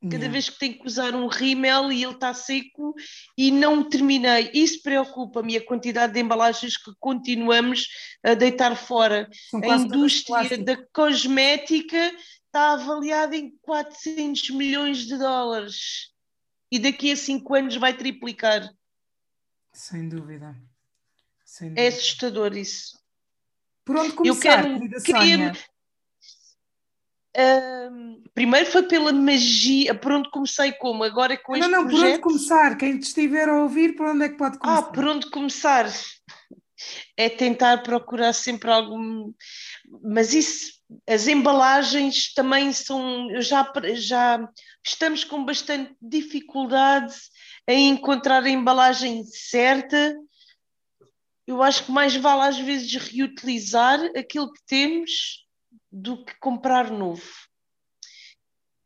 Cada 0.00 0.14
yeah. 0.14 0.32
vez 0.32 0.48
que 0.48 0.58
tenho 0.60 0.78
que 0.78 0.86
usar 0.86 1.12
um 1.12 1.26
rímel 1.26 1.90
e 1.90 2.04
ele 2.04 2.12
está 2.12 2.32
seco 2.32 2.94
e 3.36 3.50
não 3.50 3.82
terminei. 3.82 4.48
Isso 4.54 4.80
preocupa-me 4.80 5.56
a 5.56 5.66
quantidade 5.66 6.12
de 6.12 6.20
embalagens 6.20 6.76
que 6.76 6.92
continuamos 7.00 7.88
a 8.22 8.34
deitar 8.34 8.76
fora. 8.76 9.28
a 9.52 9.76
indústria 9.76 10.56
da 10.58 10.76
cosmética 10.92 12.12
está 12.46 12.74
avaliada 12.74 13.36
em 13.36 13.52
400 13.60 14.50
milhões 14.50 14.98
de 14.98 15.18
dólares 15.18 16.12
e 16.70 16.78
daqui 16.78 17.10
a 17.10 17.16
5 17.16 17.54
anos 17.54 17.76
vai 17.76 17.96
triplicar. 17.96 18.70
Sem 19.78 20.08
dúvida. 20.08 20.56
Sem 21.44 21.68
é 21.68 21.70
dúvida. 21.70 21.82
É 21.82 21.86
assustador 21.86 22.56
isso. 22.56 22.98
Por 23.84 23.96
onde 23.96 24.12
começar, 24.12 24.68
Eu 24.68 24.80
quero, 24.80 25.02
queria, 25.02 25.52
primeiro 28.34 28.66
foi 28.66 28.82
pela 28.82 29.12
magia, 29.12 29.94
por 29.94 30.10
onde 30.10 30.30
comecei 30.30 30.72
como? 30.72 31.04
Agora 31.04 31.38
com 31.38 31.52
não, 31.52 31.60
este 31.60 31.70
não, 31.70 31.86
projeto... 31.86 32.02
Não, 32.02 32.02
por 32.02 32.12
onde 32.12 32.22
começar? 32.22 32.76
Quem 32.76 32.98
te 32.98 33.04
estiver 33.04 33.48
a 33.48 33.62
ouvir, 33.62 33.94
por 33.94 34.06
onde 34.06 34.24
é 34.24 34.28
que 34.28 34.36
pode 34.36 34.58
começar? 34.58 34.80
Ah, 34.80 34.82
por 34.82 35.04
onde 35.06 35.30
começar? 35.30 35.88
É 37.16 37.28
tentar 37.30 37.84
procurar 37.84 38.32
sempre 38.32 38.70
algum... 38.70 39.32
Mas 40.02 40.34
isso, 40.34 40.72
as 41.08 41.28
embalagens 41.28 42.34
também 42.34 42.72
são... 42.72 43.28
Já, 43.40 43.72
já 43.94 44.50
estamos 44.84 45.22
com 45.22 45.44
bastante 45.44 45.94
dificuldade 46.02 47.14
em 47.68 47.90
encontrar 47.90 48.42
a 48.42 48.48
embalagem 48.48 49.22
certa. 49.24 50.18
Eu 51.46 51.62
acho 51.62 51.84
que 51.84 51.92
mais 51.92 52.16
vale 52.16 52.42
às 52.42 52.58
vezes 52.58 52.94
reutilizar 52.94 54.00
aquilo 54.16 54.50
que 54.50 54.64
temos 54.66 55.46
do 55.92 56.24
que 56.24 56.34
comprar 56.38 56.90
novo. 56.90 57.28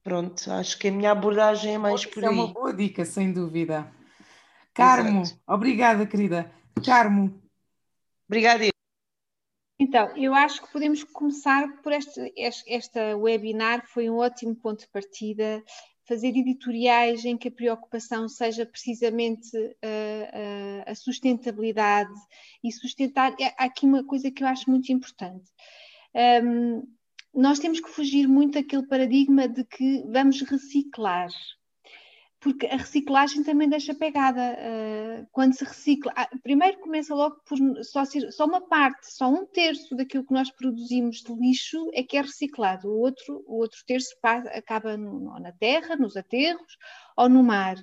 Pronto, 0.02 0.50
acho 0.50 0.76
que 0.78 0.88
a 0.88 0.92
minha 0.92 1.12
abordagem 1.12 1.74
é 1.74 1.78
mais 1.78 2.04
por 2.04 2.24
aí. 2.24 2.30
É 2.30 2.32
uma 2.32 2.52
boa 2.52 2.74
dica, 2.74 3.04
sem 3.04 3.32
dúvida. 3.32 3.90
Carmo, 4.74 5.22
Exato. 5.22 5.40
obrigada, 5.46 6.04
querida. 6.04 6.52
Carmo. 6.84 7.40
Obrigada. 8.26 8.64
Então, 9.78 10.16
eu 10.16 10.34
acho 10.34 10.62
que 10.62 10.72
podemos 10.72 11.04
começar 11.04 11.68
por 11.82 11.92
este, 11.92 12.32
este, 12.36 12.72
esta 12.72 13.16
webinar, 13.16 13.86
foi 13.86 14.08
um 14.10 14.16
ótimo 14.16 14.56
ponto 14.56 14.80
de 14.80 14.88
partida 14.88 15.62
fazer 16.04 16.28
editoriais 16.28 17.24
em 17.24 17.36
que 17.36 17.48
a 17.48 17.52
preocupação 17.52 18.28
seja 18.28 18.66
precisamente 18.66 19.56
uh, 19.56 19.66
uh, 19.66 20.82
a 20.86 20.94
sustentabilidade 20.94 22.12
e 22.62 22.72
sustentar. 22.72 23.34
É, 23.40 23.54
há 23.58 23.64
aqui 23.64 23.86
uma 23.86 24.04
coisa 24.04 24.30
que 24.30 24.42
eu 24.42 24.48
acho 24.48 24.68
muito 24.70 24.92
importante. 24.92 25.50
Um, 26.44 26.82
nós 27.34 27.58
temos 27.58 27.80
que 27.80 27.88
fugir 27.88 28.28
muito 28.28 28.54
daquele 28.54 28.86
paradigma 28.86 29.48
de 29.48 29.64
que 29.64 30.02
vamos 30.08 30.42
reciclar 30.42 31.30
porque 32.42 32.66
a 32.66 32.76
reciclagem 32.76 33.44
também 33.44 33.68
deixa 33.68 33.94
pegada. 33.94 34.40
Uh, 34.58 35.26
quando 35.30 35.54
se 35.54 35.64
recicla, 35.64 36.12
ah, 36.16 36.28
primeiro 36.42 36.80
começa 36.80 37.14
logo 37.14 37.36
por 37.46 37.56
só, 37.84 38.02
só 38.04 38.46
uma 38.46 38.60
parte, 38.60 39.14
só 39.14 39.28
um 39.28 39.46
terço 39.46 39.94
daquilo 39.94 40.26
que 40.26 40.34
nós 40.34 40.50
produzimos 40.50 41.22
de 41.22 41.32
lixo 41.32 41.88
é 41.94 42.02
que 42.02 42.16
é 42.16 42.20
reciclado, 42.20 42.88
o 42.88 42.98
outro, 42.98 43.44
o 43.46 43.58
outro 43.58 43.78
terço 43.86 44.10
acaba 44.22 44.96
no, 44.96 45.38
na 45.38 45.52
terra, 45.52 45.94
nos 45.94 46.16
aterros 46.16 46.76
ou 47.16 47.28
no 47.28 47.44
mar. 47.44 47.76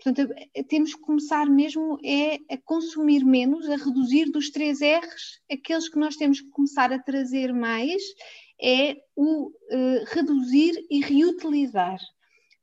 Portanto, 0.00 0.32
eh, 0.54 0.62
temos 0.62 0.94
que 0.94 1.00
começar 1.00 1.46
mesmo 1.46 1.98
é 2.04 2.36
a 2.48 2.58
consumir 2.64 3.24
menos, 3.24 3.68
a 3.68 3.76
reduzir 3.76 4.30
dos 4.30 4.50
três 4.50 4.80
R's, 4.80 5.40
aqueles 5.50 5.88
que 5.88 5.98
nós 5.98 6.14
temos 6.14 6.40
que 6.40 6.50
começar 6.50 6.92
a 6.92 7.02
trazer 7.02 7.52
mais 7.52 8.00
é 8.62 8.96
o 9.16 9.48
uh, 9.48 10.04
reduzir 10.12 10.86
e 10.88 11.00
reutilizar 11.00 11.98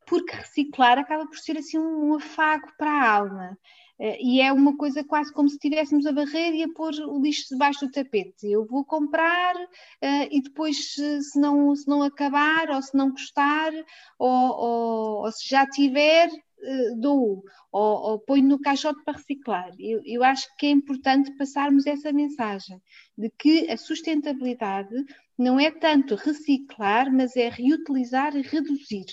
porque 0.05 0.35
reciclar 0.35 0.97
acaba 0.97 1.25
por 1.25 1.37
ser 1.37 1.57
assim 1.57 1.77
um 1.77 2.15
afago 2.15 2.67
para 2.77 2.91
a 2.91 3.11
alma. 3.11 3.57
Uh, 3.99 4.17
e 4.19 4.41
é 4.41 4.51
uma 4.51 4.75
coisa 4.75 5.03
quase 5.03 5.31
como 5.31 5.47
se 5.47 5.55
estivéssemos 5.55 6.05
a 6.05 6.11
barrer 6.11 6.53
e 6.53 6.63
a 6.63 6.73
pôr 6.73 6.93
o 7.07 7.21
lixo 7.21 7.49
debaixo 7.49 7.85
do 7.85 7.91
tapete. 7.91 8.51
Eu 8.51 8.65
vou 8.65 8.83
comprar 8.83 9.55
uh, 9.55 10.27
e 10.31 10.41
depois, 10.41 10.95
se 10.95 11.39
não, 11.39 11.75
se 11.75 11.87
não 11.87 12.01
acabar, 12.01 12.69
ou 12.71 12.81
se 12.81 12.95
não 12.97 13.11
gostar, 13.11 13.71
ou, 14.17 14.29
ou, 14.29 15.25
ou 15.25 15.31
se 15.31 15.47
já 15.47 15.65
tiver, 15.67 16.27
uh, 16.29 16.99
dou, 16.99 17.43
ou, 17.71 18.11
ou 18.11 18.19
ponho 18.19 18.47
no 18.47 18.59
caixote 18.59 19.03
para 19.03 19.17
reciclar. 19.17 19.71
Eu, 19.79 20.01
eu 20.05 20.23
acho 20.23 20.47
que 20.57 20.65
é 20.65 20.71
importante 20.71 21.35
passarmos 21.37 21.85
essa 21.85 22.11
mensagem 22.11 22.81
de 23.17 23.29
que 23.29 23.69
a 23.69 23.77
sustentabilidade 23.77 24.95
não 25.37 25.59
é 25.59 25.71
tanto 25.71 26.15
reciclar, 26.15 27.11
mas 27.11 27.35
é 27.35 27.49
reutilizar 27.49 28.35
e 28.35 28.41
reduzir. 28.41 29.05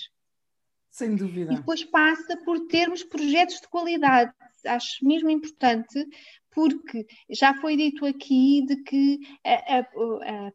Sem 0.91 1.15
dúvida. 1.15 1.53
E 1.53 1.55
depois 1.55 1.83
passa 1.85 2.37
por 2.43 2.59
termos 2.67 3.01
projetos 3.01 3.61
de 3.61 3.67
qualidade. 3.69 4.33
Acho 4.65 5.03
mesmo 5.03 5.29
importante, 5.29 6.05
porque 6.53 7.05
já 7.29 7.53
foi 7.55 7.77
dito 7.77 8.05
aqui 8.05 8.63
de 8.65 8.75
que, 8.83 9.19
a, 9.45 9.77
a, 9.77 9.79
a, 9.79 10.51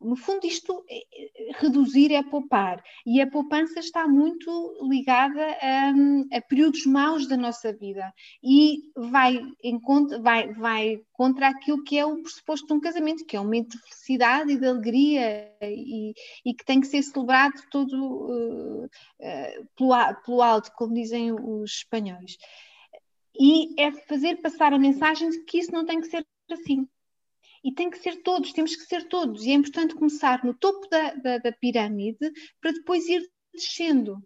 no 0.00 0.16
fundo, 0.16 0.46
isto 0.46 0.84
é, 0.88 0.96
é, 0.96 1.60
reduzir 1.60 2.12
é 2.12 2.22
poupar, 2.22 2.82
e 3.06 3.20
a 3.20 3.30
poupança 3.30 3.78
está 3.80 4.08
muito 4.08 4.78
ligada 4.88 5.44
a, 5.60 6.40
períodos 6.48 6.86
maus 6.86 7.26
da 7.26 7.36
nossa 7.36 7.72
vida. 7.72 8.12
E 8.42 8.90
vai, 8.96 9.40
em 9.62 9.80
vai, 10.20 10.52
vai 10.54 11.00
contra 11.12 11.48
aquilo 11.48 11.84
que 11.84 11.98
é 11.98 12.04
o 12.04 12.22
pressuposto 12.22 12.66
de 12.66 12.72
um 12.72 12.80
casamento, 12.80 13.24
que 13.24 13.36
é 13.36 13.40
um 13.40 13.44
momento 13.44 13.76
de 13.76 13.82
felicidade 13.82 14.52
e 14.52 14.58
de 14.58 14.66
alegria 14.66 15.52
e, 15.62 16.14
e 16.44 16.54
que 16.54 16.64
tem 16.64 16.80
que 16.80 16.86
ser 16.86 17.02
celebrado 17.02 17.60
todo 17.70 17.94
uh, 17.94 18.84
uh, 18.84 19.68
pelo, 19.76 20.14
pelo 20.24 20.42
alto, 20.42 20.72
como 20.74 20.94
dizem 20.94 21.32
os 21.32 21.78
espanhóis 21.78 22.36
e 23.38 23.80
é 23.80 23.90
fazer 23.92 24.36
passar 24.36 24.72
a 24.72 24.78
mensagem 24.78 25.28
de 25.30 25.40
que 25.44 25.58
isso 25.58 25.72
não 25.72 25.84
tem 25.84 26.00
que 26.00 26.08
ser 26.08 26.24
assim. 26.50 26.88
E 27.62 27.72
tem 27.72 27.90
que 27.90 27.98
ser 27.98 28.22
todos, 28.22 28.52
temos 28.52 28.76
que 28.76 28.82
ser 28.82 29.08
todos. 29.08 29.44
E 29.44 29.50
é 29.50 29.54
importante 29.54 29.94
começar 29.94 30.44
no 30.44 30.54
topo 30.54 30.86
da, 30.88 31.14
da, 31.14 31.38
da 31.38 31.52
pirâmide 31.52 32.30
para 32.60 32.72
depois 32.72 33.08
ir 33.08 33.22
descendo. 33.52 34.22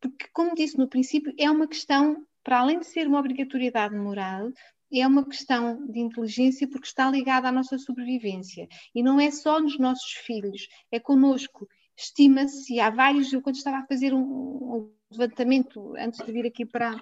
Porque, 0.00 0.26
como 0.32 0.54
disse 0.54 0.76
no 0.76 0.88
princípio, 0.88 1.32
é 1.38 1.50
uma 1.50 1.68
questão, 1.68 2.26
para 2.42 2.58
além 2.58 2.80
de 2.80 2.86
ser 2.86 3.06
uma 3.06 3.20
obrigatoriedade 3.20 3.94
moral, 3.94 4.50
é 4.92 5.06
uma 5.06 5.24
questão 5.24 5.86
de 5.86 6.00
inteligência 6.00 6.68
porque 6.68 6.86
está 6.86 7.10
ligada 7.10 7.48
à 7.48 7.52
nossa 7.52 7.78
sobrevivência. 7.78 8.68
E 8.94 9.02
não 9.02 9.20
é 9.20 9.30
só 9.30 9.60
nos 9.60 9.78
nossos 9.78 10.12
filhos, 10.12 10.68
é 10.90 11.00
connosco. 11.00 11.66
Estima-se, 11.96 12.80
há 12.80 12.90
vários, 12.90 13.32
eu 13.32 13.40
quando 13.40 13.56
estava 13.56 13.78
a 13.78 13.86
fazer 13.86 14.12
um, 14.12 14.20
um 14.20 14.92
levantamento, 15.12 15.94
antes 15.96 16.24
de 16.24 16.32
vir 16.32 16.46
aqui 16.46 16.66
para, 16.66 17.00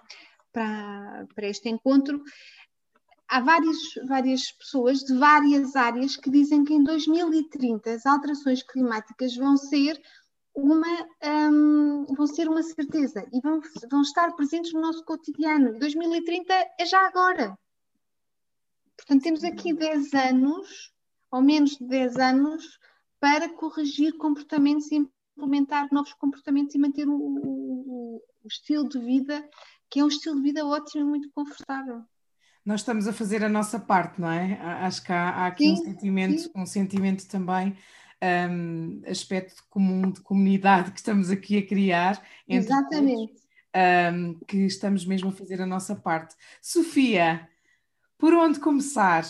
para, 0.52 1.26
para 1.34 1.48
este 1.48 1.68
encontro, 1.68 2.22
há 3.28 3.40
várias, 3.40 3.76
várias 4.06 4.52
pessoas 4.52 5.00
de 5.00 5.16
várias 5.16 5.74
áreas 5.74 6.16
que 6.16 6.30
dizem 6.30 6.64
que 6.64 6.74
em 6.74 6.84
2030 6.84 7.90
as 7.90 8.06
alterações 8.06 8.62
climáticas 8.62 9.34
vão 9.36 9.56
ser 9.56 10.00
uma, 10.54 11.08
um, 11.50 12.04
vão 12.14 12.26
ser 12.26 12.48
uma 12.48 12.62
certeza 12.62 13.26
e 13.32 13.40
vão, 13.40 13.60
vão 13.90 14.02
estar 14.02 14.32
presentes 14.32 14.72
no 14.74 14.82
nosso 14.82 15.02
cotidiano. 15.04 15.78
2030 15.78 16.52
é 16.78 16.84
já 16.84 17.06
agora. 17.06 17.58
Portanto, 18.96 19.22
temos 19.22 19.42
aqui 19.42 19.72
10 19.72 20.12
anos, 20.12 20.92
ou 21.30 21.40
menos 21.40 21.76
de 21.76 21.86
10 21.86 22.16
anos, 22.18 22.78
para 23.18 23.48
corrigir 23.48 24.16
comportamentos 24.18 24.92
e 24.92 24.96
implementar 25.36 25.88
novos 25.90 26.12
comportamentos 26.12 26.74
e 26.74 26.78
manter 26.78 27.08
o, 27.08 27.14
o, 27.14 28.22
o 28.44 28.46
estilo 28.46 28.88
de 28.88 28.98
vida 28.98 29.48
que 29.92 30.00
é 30.00 30.04
um 30.04 30.08
estilo 30.08 30.36
de 30.36 30.42
vida 30.42 30.64
ótimo 30.64 31.02
e 31.02 31.04
muito 31.04 31.30
confortável. 31.34 32.02
Nós 32.64 32.80
estamos 32.80 33.06
a 33.06 33.12
fazer 33.12 33.44
a 33.44 33.48
nossa 33.48 33.78
parte, 33.78 34.18
não 34.18 34.30
é? 34.30 34.58
Acho 34.58 35.04
que 35.04 35.12
há, 35.12 35.28
há 35.28 35.46
aqui 35.48 35.64
sim, 35.64 35.72
um 35.72 35.84
sentimento, 35.84 36.40
sim. 36.40 36.50
um 36.54 36.66
sentimento 36.66 37.28
também, 37.28 37.76
um, 38.50 39.02
aspecto 39.06 39.62
comum 39.68 40.10
de 40.10 40.22
comunidade 40.22 40.92
que 40.92 40.98
estamos 40.98 41.28
aqui 41.28 41.58
a 41.58 41.66
criar. 41.66 42.24
Exatamente. 42.48 43.34
Todos, 43.34 43.42
um, 44.14 44.34
que 44.46 44.58
estamos 44.64 45.04
mesmo 45.04 45.28
a 45.28 45.32
fazer 45.32 45.60
a 45.60 45.66
nossa 45.66 45.94
parte. 45.94 46.34
Sofia, 46.62 47.46
por 48.16 48.32
onde 48.32 48.60
começar? 48.60 49.26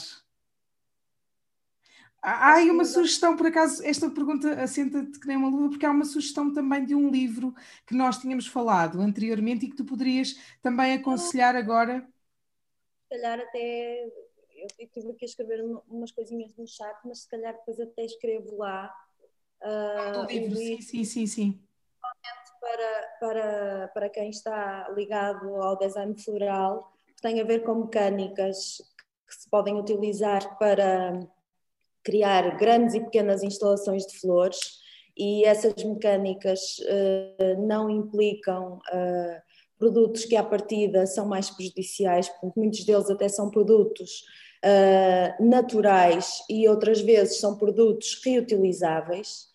Há 2.25 2.55
aí 2.55 2.71
uma 2.71 2.85
sugestão, 2.85 3.37
por 3.37 3.49
acaso, 3.49 3.85
esta 3.85 4.09
pergunta 4.09 4.63
assenta-te 4.63 5.19
que 5.19 5.27
nem 5.27 5.37
uma 5.37 5.49
luva, 5.49 5.71
porque 5.71 5.85
há 5.85 5.91
uma 5.91 6.05
sugestão 6.05 6.53
também 6.53 6.85
de 6.87 6.95
um 6.95 7.11
livro 7.11 7.53
que 7.85 7.97
nós 7.97 8.19
tínhamos 8.19 8.47
falado 8.47 9.01
anteriormente 9.01 9.67
e 9.67 9.69
que 9.69 9.75
tu 9.77 9.85
poderias 9.85 10.37
também 10.63 10.95
aconselhar 10.95 11.57
agora. 11.57 12.09
Se 13.03 13.19
calhar 13.19 13.41
até, 13.41 14.05
eu 14.55 14.67
estive 14.79 15.11
aqui 15.11 15.25
a 15.25 15.27
escrever 15.27 15.65
umas 15.89 16.13
coisinhas 16.13 16.55
no 16.57 16.65
chat, 16.65 16.97
mas 17.05 17.23
se 17.23 17.29
calhar 17.29 17.55
depois 17.55 17.81
até 17.81 18.05
escrevo 18.05 18.57
lá. 18.57 18.95
Uh, 19.61 20.13
do 20.13 20.27
livro, 20.33 20.57
sim, 20.57 20.81
sim, 20.81 21.05
sim, 21.05 21.27
sim. 21.27 21.63
Para, 22.61 23.17
para, 23.19 23.89
para 23.93 24.09
quem 24.09 24.31
está 24.31 24.89
ligado 24.91 25.57
ao 25.57 25.77
design 25.77 26.17
floral, 26.17 26.97
que 27.05 27.21
tem 27.21 27.41
a 27.41 27.45
ver 27.45 27.65
com 27.65 27.75
mecânicas 27.75 28.81
que 29.27 29.35
se 29.35 29.51
podem 29.51 29.75
utilizar 29.75 30.57
para 30.57 31.19
criar 32.03 32.57
grandes 32.57 32.95
e 32.95 33.01
pequenas 33.01 33.43
instalações 33.43 34.07
de 34.07 34.19
flores 34.19 34.59
e 35.17 35.45
essas 35.45 35.75
mecânicas 35.85 36.79
uh, 36.79 37.67
não 37.67 37.91
implicam 37.91 38.79
uh, 38.93 39.43
produtos 39.79 40.25
que 40.25 40.37
à 40.37 40.43
partida 40.43 41.07
são 41.07 41.27
mais 41.27 41.51
prejudiciais, 41.51 42.29
porque 42.29 42.59
muitos 42.59 42.85
deles 42.85 43.11
até 43.11 43.29
são 43.29 43.51
produtos 43.51 44.23
uh, 44.65 45.45
naturais 45.45 46.43
e 46.49 46.69
outras 46.69 47.01
vezes 47.01 47.39
são 47.39 47.57
produtos 47.57 48.21
reutilizáveis, 48.25 49.51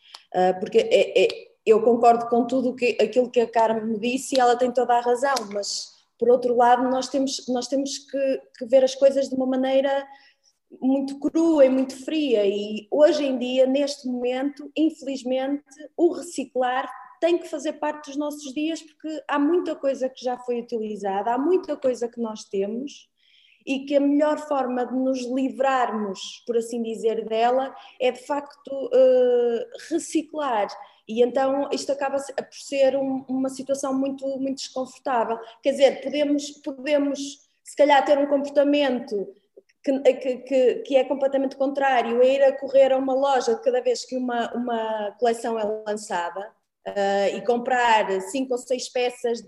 porque 0.59 0.77
é, 0.79 1.23
é, 1.23 1.27
eu 1.65 1.81
concordo 1.81 2.27
com 2.27 2.45
tudo 2.45 2.75
que, 2.75 2.97
aquilo 3.01 3.31
que 3.31 3.39
a 3.39 3.49
Carmen 3.49 3.85
me 3.85 3.97
disse 3.97 4.35
e 4.35 4.39
ela 4.39 4.55
tem 4.57 4.71
toda 4.71 4.93
a 4.93 5.01
razão, 5.01 5.33
mas 5.51 5.87
por 6.19 6.29
outro 6.29 6.55
lado 6.55 6.83
nós 6.91 7.07
temos, 7.07 7.47
nós 7.47 7.67
temos 7.67 7.97
que, 7.97 8.41
que 8.57 8.65
ver 8.65 8.83
as 8.83 8.93
coisas 8.93 9.29
de 9.29 9.35
uma 9.35 9.47
maneira 9.47 10.05
muito 10.81 11.19
crua 11.19 11.65
e 11.65 11.69
muito 11.69 12.03
fria 12.03 12.45
e 12.45 12.87
hoje 12.91 13.25
em 13.25 13.37
dia, 13.37 13.65
neste 13.65 14.07
momento, 14.07 14.71
infelizmente, 14.75 15.63
o 15.95 16.11
reciclar 16.11 16.89
tem 17.19 17.37
que 17.37 17.47
fazer 17.47 17.73
parte 17.73 18.07
dos 18.07 18.17
nossos 18.17 18.53
dias 18.53 18.81
porque 18.81 19.23
há 19.27 19.39
muita 19.39 19.75
coisa 19.75 20.09
que 20.09 20.23
já 20.23 20.37
foi 20.37 20.59
utilizada, 20.59 21.33
há 21.33 21.37
muita 21.37 21.75
coisa 21.75 22.07
que 22.07 22.19
nós 22.19 22.43
temos 22.43 23.09
e 23.65 23.79
que 23.79 23.95
a 23.95 23.99
melhor 23.99 24.37
forma 24.47 24.85
de 24.85 24.95
nos 24.95 25.25
livrarmos, 25.25 26.41
por 26.45 26.55
assim 26.55 26.81
dizer, 26.81 27.25
dela 27.25 27.75
é 27.99 28.11
de 28.11 28.25
facto 28.25 28.71
uh, 28.71 29.65
reciclar. 29.89 30.67
E 31.05 31.21
então 31.21 31.69
isto 31.71 31.91
acaba 31.91 32.17
por 32.17 32.53
ser 32.53 32.95
um, 32.95 33.25
uma 33.27 33.49
situação 33.49 33.93
muito, 33.93 34.25
muito 34.39 34.57
desconfortável. 34.57 35.37
Quer 35.61 35.71
dizer, 35.71 36.01
podemos, 36.01 36.51
podemos 36.63 37.19
se 37.61 37.75
calhar 37.75 38.03
ter 38.05 38.17
um 38.17 38.27
comportamento 38.27 39.27
que, 39.87 40.37
que, 40.37 40.75
que, 40.79 40.95
é 40.95 41.03
completamente 41.03 41.55
contrário, 41.55 42.21
é 42.21 42.35
ir 42.35 42.43
a 42.43 42.57
correr 42.57 42.91
a 42.91 42.97
uma 42.97 43.13
loja 43.13 43.55
cada 43.57 43.81
vez 43.81 44.03
que 44.05 44.17
uma, 44.17 44.53
uma 44.53 45.15
coleção 45.19 45.57
é 45.57 45.63
lançada 45.87 46.51
uh, 46.87 47.35
e 47.35 47.41
comprar 47.45 48.09
cinco 48.21 48.53
ou 48.53 48.57
seis 48.57 48.89
peças 48.89 49.41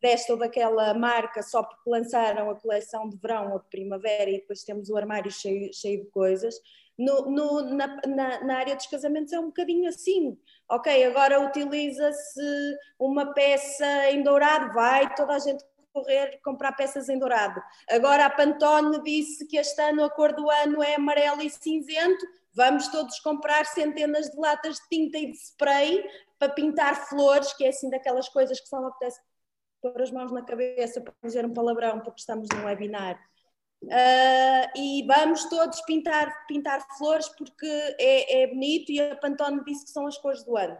desta 0.00 0.32
ou 0.32 0.38
daquela 0.38 0.94
marca 0.94 1.42
só 1.42 1.62
porque 1.62 1.90
lançaram 1.90 2.50
a 2.50 2.54
coleção 2.54 3.08
de 3.08 3.16
verão 3.18 3.52
ou 3.52 3.58
de 3.58 3.68
primavera 3.68 4.30
e 4.30 4.40
depois 4.40 4.64
temos 4.64 4.88
o 4.88 4.96
armário 4.96 5.30
cheio, 5.30 5.72
cheio 5.74 6.04
de 6.04 6.10
coisas. 6.10 6.54
No, 6.98 7.30
no, 7.30 7.74
na, 7.74 8.00
na, 8.06 8.44
na, 8.44 8.56
área 8.56 8.74
dos 8.74 8.86
casamentos 8.86 9.30
é 9.30 9.38
um 9.38 9.46
bocadinho 9.46 9.86
assim. 9.86 10.38
Ok, 10.70 11.04
agora 11.04 11.44
utiliza-se 11.44 12.76
uma 12.98 13.34
peça 13.34 14.10
em 14.10 14.22
dourado, 14.22 14.72
vai 14.72 15.14
toda 15.14 15.34
a 15.34 15.38
gente 15.38 15.62
correr 15.96 16.38
comprar 16.44 16.72
peças 16.72 17.08
em 17.08 17.18
dourado. 17.18 17.62
Agora 17.88 18.26
a 18.26 18.30
Pantone 18.30 19.02
disse 19.02 19.46
que 19.46 19.56
este 19.56 19.80
ano 19.80 20.04
a 20.04 20.10
cor 20.10 20.34
do 20.34 20.50
ano 20.50 20.82
é 20.82 20.96
amarelo 20.96 21.40
e 21.40 21.48
cinzento, 21.48 22.26
vamos 22.52 22.88
todos 22.88 23.18
comprar 23.20 23.64
centenas 23.64 24.30
de 24.30 24.38
latas 24.38 24.76
de 24.76 24.88
tinta 24.90 25.16
e 25.18 25.30
de 25.30 25.38
spray 25.38 26.04
para 26.38 26.52
pintar 26.52 27.08
flores, 27.08 27.54
que 27.54 27.64
é 27.64 27.68
assim 27.68 27.88
daquelas 27.88 28.28
coisas 28.28 28.60
que 28.60 28.68
só 28.68 28.78
me 28.78 28.88
apetece 28.88 29.18
pôr 29.80 30.02
as 30.02 30.10
mãos 30.10 30.30
na 30.30 30.42
cabeça 30.42 31.00
para 31.00 31.14
dizer 31.24 31.46
um 31.46 31.54
palavrão, 31.54 32.00
porque 32.00 32.20
estamos 32.20 32.48
num 32.52 32.66
webinar. 32.66 33.18
Uh, 33.84 34.78
e 34.78 35.06
vamos 35.06 35.44
todos 35.44 35.80
pintar, 35.82 36.46
pintar 36.46 36.84
flores 36.98 37.28
porque 37.28 37.66
é, 37.98 38.42
é 38.42 38.46
bonito 38.48 38.90
e 38.90 39.00
a 39.00 39.16
Pantone 39.16 39.62
disse 39.64 39.84
que 39.84 39.90
são 39.90 40.06
as 40.06 40.18
cores 40.18 40.42
do 40.44 40.56
ano 40.56 40.76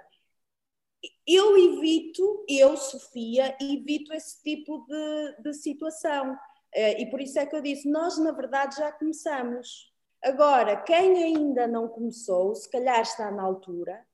eu 1.26 1.56
evito, 1.56 2.44
eu, 2.48 2.76
Sofia, 2.76 3.56
evito 3.60 4.12
esse 4.12 4.42
tipo 4.42 4.86
de, 4.86 5.42
de 5.42 5.54
situação. 5.54 6.36
Eh, 6.74 7.02
e 7.02 7.10
por 7.10 7.20
isso 7.20 7.38
é 7.38 7.46
que 7.46 7.54
eu 7.56 7.60
disse: 7.60 7.88
nós, 7.88 8.18
na 8.18 8.32
verdade, 8.32 8.76
já 8.76 8.92
começamos. 8.92 9.92
Agora, 10.22 10.82
quem 10.82 11.22
ainda 11.22 11.66
não 11.66 11.88
começou, 11.88 12.54
se 12.54 12.70
calhar 12.70 13.00
está 13.00 13.30
na 13.30 13.42
altura 13.42 14.04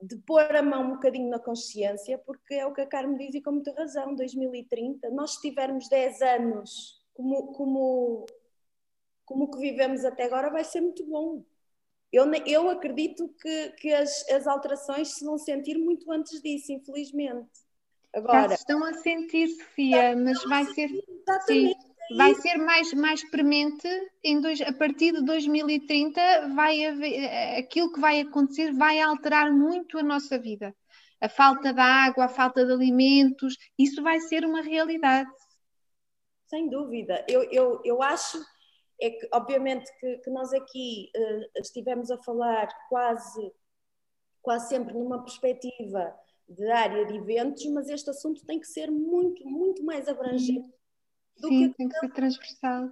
de 0.00 0.16
pôr 0.18 0.54
a 0.54 0.62
mão 0.62 0.82
um 0.82 0.94
bocadinho 0.94 1.28
na 1.28 1.38
consciência, 1.38 2.18
porque 2.18 2.54
é 2.54 2.66
o 2.66 2.72
que 2.72 2.80
a 2.80 2.86
Carmen 2.86 3.16
diz 3.16 3.34
e 3.34 3.42
com 3.42 3.52
muita 3.52 3.72
razão: 3.72 4.14
2030, 4.14 5.10
nós 5.10 5.36
tivermos 5.36 5.88
10 5.88 6.22
anos 6.22 7.02
como, 7.14 7.52
como, 7.52 8.26
como 9.24 9.50
que 9.50 9.58
vivemos 9.58 10.04
até 10.04 10.24
agora, 10.24 10.50
vai 10.50 10.64
ser 10.64 10.80
muito 10.80 11.04
bom. 11.04 11.42
Eu, 12.12 12.24
eu 12.46 12.70
acredito 12.70 13.28
que, 13.40 13.68
que 13.72 13.92
as, 13.92 14.28
as 14.30 14.46
alterações 14.46 15.14
se 15.14 15.24
vão 15.24 15.36
sentir 15.38 15.76
muito 15.76 16.10
antes 16.10 16.40
disso, 16.40 16.72
infelizmente. 16.72 17.48
Agora, 18.14 18.48
Já 18.48 18.54
estão 18.54 18.84
a 18.84 18.94
sentir, 18.94 19.48
Sofia, 19.48 20.16
mas 20.16 20.42
vai 20.44 20.64
ser. 20.64 20.88
Sim, 21.46 21.74
vai 22.16 22.34
ser 22.34 22.56
mais, 22.56 22.92
mais 22.94 23.30
premente 23.30 23.86
em 24.24 24.40
dois, 24.40 24.60
a 24.62 24.72
partir 24.72 25.12
de 25.12 25.22
2030 25.22 26.48
vai 26.54 26.86
haver, 26.86 27.58
aquilo 27.58 27.92
que 27.92 28.00
vai 28.00 28.20
acontecer 28.20 28.72
vai 28.72 28.98
alterar 29.00 29.52
muito 29.52 29.98
a 29.98 30.02
nossa 30.02 30.38
vida. 30.38 30.74
A 31.20 31.28
falta 31.28 31.72
de 31.72 31.80
água, 31.80 32.24
a 32.24 32.28
falta 32.28 32.64
de 32.64 32.72
alimentos, 32.72 33.56
isso 33.78 34.02
vai 34.02 34.20
ser 34.20 34.44
uma 34.44 34.62
realidade. 34.62 35.28
sem 36.46 36.68
dúvida. 36.68 37.24
Eu, 37.28 37.42
eu, 37.50 37.80
eu 37.84 38.02
acho 38.02 38.38
é 39.00 39.10
que, 39.10 39.28
obviamente, 39.32 39.90
que, 39.98 40.18
que 40.18 40.30
nós 40.30 40.52
aqui 40.52 41.10
uh, 41.16 41.60
estivemos 41.60 42.10
a 42.10 42.18
falar 42.18 42.68
quase, 42.88 43.52
quase 44.42 44.68
sempre 44.68 44.94
numa 44.94 45.22
perspectiva 45.22 46.14
de 46.48 46.70
área 46.70 47.06
de 47.06 47.16
eventos, 47.16 47.64
mas 47.66 47.88
este 47.88 48.10
assunto 48.10 48.44
tem 48.46 48.58
que 48.58 48.66
ser 48.66 48.90
muito, 48.90 49.46
muito 49.46 49.84
mais 49.84 50.08
abrangente. 50.08 50.72
Do 51.36 51.48
Sim, 51.48 51.68
que 51.68 51.76
tem 51.76 51.88
que 51.88 51.98
ser 51.98 52.12
transversal. 52.12 52.90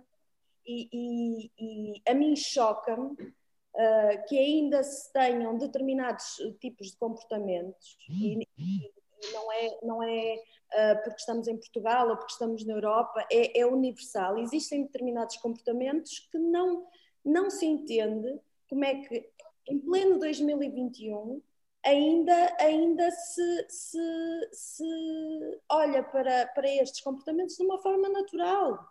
E, 0.64 0.88
e, 0.92 1.50
e 1.58 2.02
a 2.08 2.14
mim 2.14 2.36
choca-me 2.36 3.12
uh, 3.12 4.28
que 4.28 4.38
ainda 4.38 4.82
se 4.82 5.12
tenham 5.12 5.56
determinados 5.58 6.36
tipos 6.60 6.90
de 6.90 6.96
comportamentos, 6.96 7.96
e, 8.08 8.46
e 8.58 8.95
não 9.32 9.52
é, 9.52 9.78
não 9.82 10.02
é 10.02 10.42
uh, 10.72 11.02
porque 11.02 11.20
estamos 11.20 11.48
em 11.48 11.56
Portugal 11.56 12.08
ou 12.08 12.16
porque 12.16 12.32
estamos 12.32 12.64
na 12.64 12.74
Europa, 12.74 13.26
é, 13.30 13.60
é 13.60 13.66
universal. 13.66 14.38
Existem 14.38 14.82
determinados 14.82 15.36
comportamentos 15.38 16.20
que 16.30 16.38
não, 16.38 16.86
não 17.24 17.50
se 17.50 17.66
entende 17.66 18.38
como 18.68 18.84
é 18.84 18.96
que, 18.96 19.28
em 19.68 19.78
pleno 19.78 20.18
2021, 20.18 21.40
ainda, 21.84 22.56
ainda 22.58 23.10
se, 23.10 23.66
se, 23.68 24.48
se 24.52 25.60
olha 25.70 26.02
para, 26.02 26.46
para 26.48 26.68
estes 26.68 27.00
comportamentos 27.00 27.56
de 27.56 27.62
uma 27.62 27.78
forma 27.78 28.08
natural. 28.08 28.84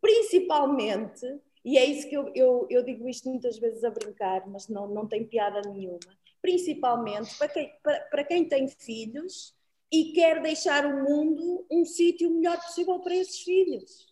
Principalmente, 0.00 1.40
e 1.64 1.76
é 1.76 1.84
isso 1.84 2.08
que 2.08 2.16
eu, 2.16 2.30
eu, 2.34 2.66
eu 2.70 2.82
digo 2.84 3.08
isto 3.08 3.28
muitas 3.28 3.58
vezes 3.58 3.82
a 3.82 3.90
brincar, 3.90 4.46
mas 4.46 4.68
não, 4.68 4.86
não 4.86 5.08
tem 5.08 5.26
piada 5.26 5.60
nenhuma, 5.62 5.98
principalmente 6.40 7.36
para 7.36 7.48
quem, 7.48 7.72
para, 7.82 8.00
para 8.02 8.24
quem 8.24 8.48
tem 8.48 8.68
filhos 8.68 9.55
e 9.92 10.12
quer 10.12 10.42
deixar 10.42 10.84
o 10.84 11.02
mundo 11.02 11.66
um 11.70 11.84
sítio 11.84 12.30
melhor 12.30 12.56
possível 12.60 12.98
para 13.00 13.14
esses 13.14 13.40
filhos. 13.40 14.06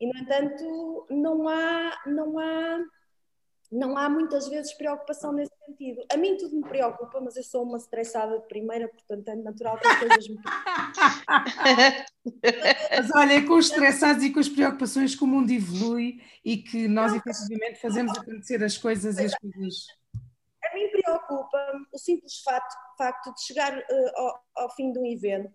E, 0.00 0.06
no 0.06 0.18
entanto, 0.18 1.06
não 1.10 1.48
há, 1.48 2.02
não 2.06 2.38
há 2.38 2.84
não 3.72 3.96
há 3.96 4.06
muitas 4.06 4.48
vezes 4.48 4.74
preocupação 4.74 5.32
nesse 5.32 5.52
sentido. 5.64 6.04
A 6.12 6.16
mim 6.18 6.36
tudo 6.36 6.54
me 6.56 6.62
preocupa, 6.62 7.18
mas 7.22 7.36
eu 7.36 7.42
sou 7.42 7.62
uma 7.62 7.78
estressada 7.78 8.38
de 8.38 8.46
primeira, 8.46 8.86
portanto 8.86 9.26
é 9.28 9.34
natural 9.36 9.78
que 9.78 9.88
as 9.88 9.98
coisas 9.98 10.28
me 10.28 10.36
Mas 12.90 13.10
olha, 13.14 13.46
com 13.46 13.54
os 13.54 13.70
estressados 13.70 14.22
e 14.22 14.30
com 14.30 14.40
as 14.40 14.48
preocupações 14.50 15.14
que 15.14 15.24
o 15.24 15.26
mundo 15.26 15.50
evolui 15.50 16.20
e 16.44 16.58
que 16.58 16.86
nós 16.86 17.14
efetivamente 17.14 17.80
fazemos 17.80 18.16
acontecer 18.18 18.62
as 18.62 18.76
coisas 18.76 19.16
e 19.16 19.24
as 19.24 19.34
coisas. 19.38 19.86
Preocupa 21.32 21.88
o 21.92 21.98
simples 21.98 22.42
facto, 22.42 22.74
facto 22.96 23.34
de 23.34 23.42
chegar 23.42 23.76
uh, 23.76 24.10
ao, 24.16 24.44
ao, 24.56 24.70
fim 24.74 24.92
de 24.92 24.98
um 24.98 25.06
evento 25.06 25.54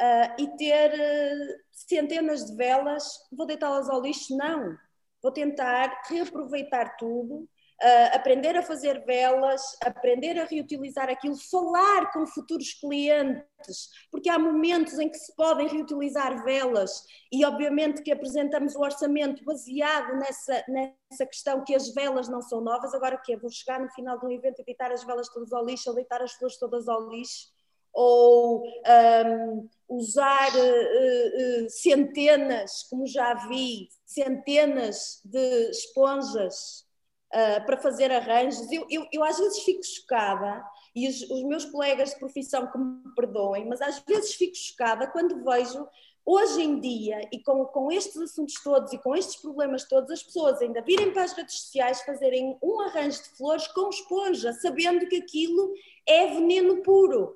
uh, 0.00 0.42
e 0.42 0.56
ter 0.56 0.92
uh, 0.92 1.60
centenas 1.72 2.46
de 2.46 2.56
velas, 2.56 3.04
vou 3.32 3.46
deitá-las 3.46 3.88
ao 3.88 4.00
lixo? 4.00 4.36
Não 4.36 4.76
vou 5.22 5.32
tentar 5.32 6.02
reaproveitar 6.08 6.96
tudo, 6.96 7.48
uh, 7.82 8.16
aprender 8.16 8.56
a 8.56 8.62
fazer 8.62 9.04
velas, 9.04 9.62
aprender 9.82 10.38
a 10.38 10.44
reutilizar 10.44 11.08
aquilo, 11.08 11.36
falar 11.50 12.12
com 12.12 12.26
futuros 12.26 12.74
clientes, 12.74 13.88
porque 14.10 14.28
há 14.28 14.38
momentos 14.38 14.98
em 14.98 15.08
que 15.08 15.18
se 15.18 15.34
podem 15.34 15.68
reutilizar 15.68 16.44
velas 16.44 17.04
e, 17.32 17.44
obviamente, 17.44 18.02
que 18.02 18.12
apresentamos 18.12 18.74
o 18.74 18.80
orçamento 18.80 19.44
baseado 19.44 20.16
nessa, 20.16 20.64
nessa 20.68 21.26
questão 21.26 21.64
que 21.64 21.74
as 21.74 21.92
velas 21.94 22.28
não 22.28 22.42
são 22.42 22.60
novas. 22.60 22.94
Agora, 22.94 23.16
o 23.16 23.22
quê? 23.22 23.36
Vou 23.36 23.50
chegar 23.50 23.80
no 23.80 23.90
final 23.90 24.18
de 24.18 24.26
um 24.26 24.30
evento 24.30 24.60
e 24.60 24.64
deitar 24.64 24.92
as 24.92 25.04
velas 25.04 25.28
todas 25.28 25.52
ao 25.52 25.64
lixo 25.64 25.88
ou 25.90 25.94
deitar 25.94 26.22
as 26.22 26.32
flores 26.32 26.58
todas 26.58 26.88
ao 26.88 27.08
lixo? 27.08 27.56
ou 27.90 28.62
um, 28.62 29.68
usar 29.88 30.50
uh, 30.54 31.64
uh, 31.64 31.70
centenas, 31.70 32.84
como 32.88 33.04
já 33.06 33.34
vi, 33.48 33.88
centenas 34.06 35.20
de 35.24 35.70
esponjas 35.70 36.87
uh, 37.32 37.64
para 37.66 37.76
fazer 37.76 38.10
arranjos. 38.10 38.70
Eu, 38.70 38.86
eu, 38.90 39.06
eu, 39.12 39.24
às 39.24 39.38
vezes 39.38 39.60
fico 39.60 39.84
chocada, 39.84 40.64
e 40.94 41.08
os, 41.08 41.22
os, 41.22 41.44
meus 41.44 41.64
colegas 41.64 42.10
de 42.10 42.18
profissão 42.18 42.70
que 42.70 42.78
me 42.78 43.14
perdoem, 43.14 43.66
mas 43.66 43.80
às 43.80 43.98
vezes 44.00 44.34
fico 44.34 44.56
chocada 44.56 45.06
quando 45.06 45.44
vejo. 45.44 45.86
Hoje 46.30 46.62
em 46.62 46.78
dia, 46.78 47.26
e 47.32 47.42
com, 47.42 47.64
com 47.64 47.90
estes 47.90 48.18
assuntos 48.18 48.62
todos 48.62 48.92
e 48.92 48.98
com 48.98 49.16
estes 49.16 49.36
problemas 49.36 49.84
todos, 49.84 50.10
as 50.10 50.22
pessoas 50.22 50.60
ainda 50.60 50.82
virem 50.82 51.10
para 51.10 51.24
as 51.24 51.32
redes 51.32 51.58
sociais 51.58 52.02
fazerem 52.02 52.58
um 52.62 52.80
arranjo 52.82 53.22
de 53.22 53.30
flores 53.30 53.66
com 53.68 53.88
esponja, 53.88 54.52
sabendo 54.52 55.08
que 55.08 55.16
aquilo 55.16 55.72
é 56.06 56.26
veneno 56.26 56.82
puro 56.82 57.34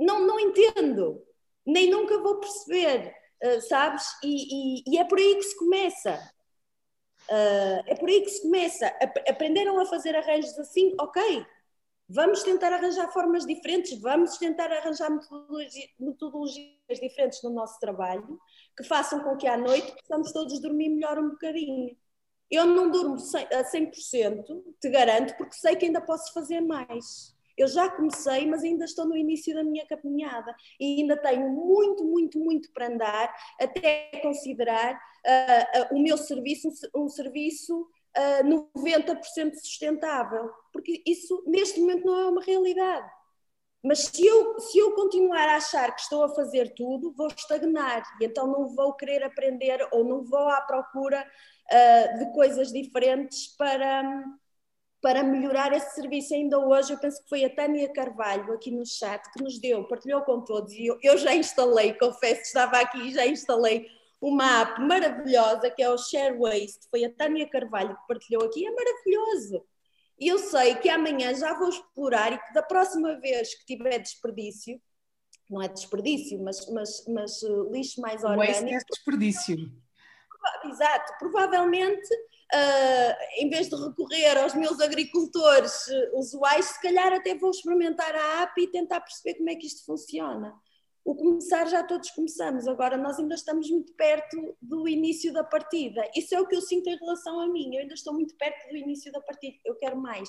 não, 0.00 0.26
não 0.26 0.40
entendo, 0.40 1.22
nem 1.64 1.90
nunca 1.90 2.18
vou 2.18 2.40
perceber, 2.40 3.14
uh, 3.44 3.60
sabes? 3.60 4.04
E, 4.24 4.78
e, 4.78 4.82
e, 4.86 4.98
é 4.98 5.04
por 5.04 5.18
aí 5.18 5.36
que 5.36 5.42
se 5.42 5.58
começa. 5.58 6.18
Uh, 7.30 7.82
é 7.86 7.94
por 7.94 8.08
aí 8.08 8.22
que 8.22 8.30
se 8.30 8.42
começa. 8.42 8.92
Aprenderam 9.28 9.80
a 9.80 9.86
fazer 9.86 10.16
arranjos 10.16 10.58
assim? 10.58 10.94
Ok, 11.00 11.46
vamos 12.08 12.42
tentar 12.42 12.72
arranjar 12.72 13.12
formas 13.12 13.46
diferentes, 13.46 13.98
vamos 14.00 14.36
tentar 14.36 14.70
arranjar 14.72 15.10
metodologia, 15.10 15.88
metodologias 15.98 17.00
diferentes 17.00 17.40
no 17.44 17.50
nosso 17.50 17.78
trabalho 17.78 18.38
que 18.76 18.82
façam 18.82 19.20
com 19.20 19.36
que 19.36 19.46
à 19.46 19.56
noite 19.56 19.94
possamos 19.94 20.32
todos 20.32 20.60
dormir 20.60 20.88
melhor 20.88 21.18
um 21.18 21.30
bocadinho. 21.30 21.96
Eu 22.50 22.66
não 22.66 22.90
durmo 22.90 23.14
a 23.14 23.64
100%, 23.64 24.64
te 24.80 24.88
garanto, 24.90 25.36
porque 25.36 25.54
sei 25.54 25.76
que 25.76 25.86
ainda 25.86 26.00
posso 26.00 26.32
fazer 26.32 26.60
mais. 26.60 27.32
Eu 27.56 27.68
já 27.68 27.88
comecei, 27.90 28.46
mas 28.46 28.62
ainda 28.62 28.84
estou 28.84 29.06
no 29.06 29.16
início 29.16 29.54
da 29.54 29.62
minha 29.62 29.86
caminhada. 29.86 30.54
E 30.78 31.00
ainda 31.00 31.16
tenho 31.16 31.48
muito, 31.50 32.04
muito, 32.04 32.38
muito 32.38 32.72
para 32.72 32.88
andar 32.88 33.34
até 33.60 34.10
considerar 34.22 34.94
uh, 34.94 35.94
uh, 35.94 35.96
o 35.96 36.02
meu 36.02 36.16
serviço 36.16 36.68
um, 36.94 37.04
um 37.04 37.08
serviço 37.08 37.86
uh, 38.16 38.74
90% 38.74 39.54
sustentável, 39.54 40.50
porque 40.72 41.02
isso 41.06 41.42
neste 41.46 41.80
momento 41.80 42.06
não 42.06 42.18
é 42.18 42.26
uma 42.26 42.42
realidade. 42.42 43.10
Mas 43.82 44.00
se 44.00 44.26
eu, 44.26 44.58
se 44.60 44.78
eu 44.78 44.92
continuar 44.92 45.48
a 45.48 45.56
achar 45.56 45.94
que 45.94 46.02
estou 46.02 46.22
a 46.22 46.34
fazer 46.34 46.74
tudo, 46.74 47.14
vou 47.16 47.28
estagnar. 47.28 48.02
E 48.20 48.26
então 48.26 48.46
não 48.46 48.68
vou 48.68 48.92
querer 48.94 49.22
aprender 49.22 49.88
ou 49.90 50.04
não 50.04 50.22
vou 50.22 50.48
à 50.48 50.60
procura 50.60 51.26
uh, 51.26 52.18
de 52.18 52.30
coisas 52.32 52.70
diferentes 52.70 53.48
para, 53.56 54.22
para 55.00 55.22
melhorar 55.22 55.72
esse 55.72 55.94
serviço. 55.94 56.34
Ainda 56.34 56.58
hoje, 56.58 56.92
eu 56.92 56.98
penso 56.98 57.22
que 57.22 57.28
foi 57.28 57.44
a 57.44 57.54
Tânia 57.54 57.90
Carvalho, 57.92 58.52
aqui 58.52 58.70
no 58.70 58.84
chat, 58.84 59.22
que 59.32 59.42
nos 59.42 59.58
deu, 59.58 59.84
partilhou 59.88 60.22
com 60.22 60.42
todos, 60.42 60.72
e 60.72 60.86
eu, 60.86 60.98
eu 61.02 61.16
já 61.16 61.34
instalei, 61.34 61.94
confesso, 61.94 62.42
estava 62.42 62.78
aqui 62.78 62.98
e 63.08 63.12
já 63.12 63.26
instalei 63.26 63.86
uma 64.20 64.60
app 64.60 64.80
maravilhosa 64.82 65.70
que 65.70 65.82
é 65.82 65.88
o 65.88 65.96
Share 65.96 66.36
Waste. 66.36 66.88
Foi 66.90 67.04
a 67.04 67.12
Tânia 67.12 67.48
Carvalho 67.48 67.96
que 67.96 68.06
partilhou 68.06 68.44
aqui, 68.44 68.66
é 68.66 68.70
maravilhoso. 68.70 69.64
E 70.18 70.28
eu 70.28 70.38
sei 70.38 70.74
que 70.74 70.90
amanhã 70.90 71.34
já 71.34 71.54
vou 71.54 71.70
explorar 71.70 72.32
e 72.32 72.38
que 72.38 72.52
da 72.52 72.62
próxima 72.62 73.18
vez 73.18 73.54
que 73.54 73.64
tiver 73.64 73.98
desperdício, 73.98 74.78
não 75.48 75.62
é 75.62 75.68
desperdício, 75.68 76.38
mas, 76.42 76.68
mas, 76.70 77.04
mas 77.08 77.42
uh, 77.42 77.72
lixo 77.72 78.00
mais 78.02 78.22
orgânico. 78.22 78.52
Waste 78.52 78.74
é 78.74 78.78
desperdício. 78.86 79.56
Exato, 80.64 81.14
provavelmente 81.18 82.08
uh, 82.54 83.42
em 83.42 83.48
vez 83.48 83.68
de 83.68 83.76
recorrer 83.76 84.38
aos 84.38 84.54
meus 84.54 84.80
agricultores 84.80 85.86
usuais, 86.14 86.66
se 86.66 86.82
calhar 86.82 87.12
até 87.12 87.34
vou 87.34 87.50
experimentar 87.50 88.14
a 88.14 88.42
app 88.42 88.60
e 88.60 88.70
tentar 88.70 89.00
perceber 89.00 89.38
como 89.38 89.50
é 89.50 89.56
que 89.56 89.66
isto 89.66 89.84
funciona. 89.84 90.54
O 91.04 91.14
começar 91.14 91.66
já 91.66 91.82
todos 91.82 92.10
começamos, 92.10 92.68
agora 92.68 92.96
nós 92.96 93.18
ainda 93.18 93.34
estamos 93.34 93.70
muito 93.70 93.94
perto 93.94 94.56
do 94.60 94.86
início 94.86 95.32
da 95.32 95.42
partida. 95.42 96.02
Isso 96.14 96.34
é 96.34 96.40
o 96.40 96.46
que 96.46 96.54
eu 96.54 96.60
sinto 96.60 96.88
em 96.88 96.96
relação 96.96 97.40
a 97.40 97.48
mim, 97.48 97.74
eu 97.74 97.82
ainda 97.82 97.94
estou 97.94 98.12
muito 98.12 98.36
perto 98.36 98.68
do 98.68 98.76
início 98.76 99.10
da 99.10 99.20
partida, 99.20 99.56
eu 99.64 99.74
quero 99.76 99.96
mais, 99.96 100.28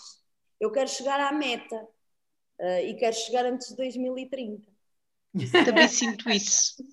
eu 0.60 0.72
quero 0.72 0.90
chegar 0.90 1.20
à 1.20 1.32
meta 1.34 1.76
uh, 1.76 2.86
e 2.86 2.96
quero 2.96 3.16
chegar 3.16 3.46
antes 3.46 3.70
de 3.70 3.76
2030. 3.76 4.72
Também 5.66 5.88
sinto 5.88 6.30
isso. 6.30 6.84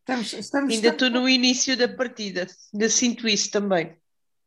Estamos, 0.00 0.32
estamos, 0.32 0.74
ainda 0.74 0.88
estou 0.88 1.10
no 1.10 1.28
início 1.28 1.76
da 1.76 1.88
partida, 1.88 2.46
ainda 2.72 2.88
sinto 2.88 3.26
isso 3.26 3.50
também. 3.50 3.96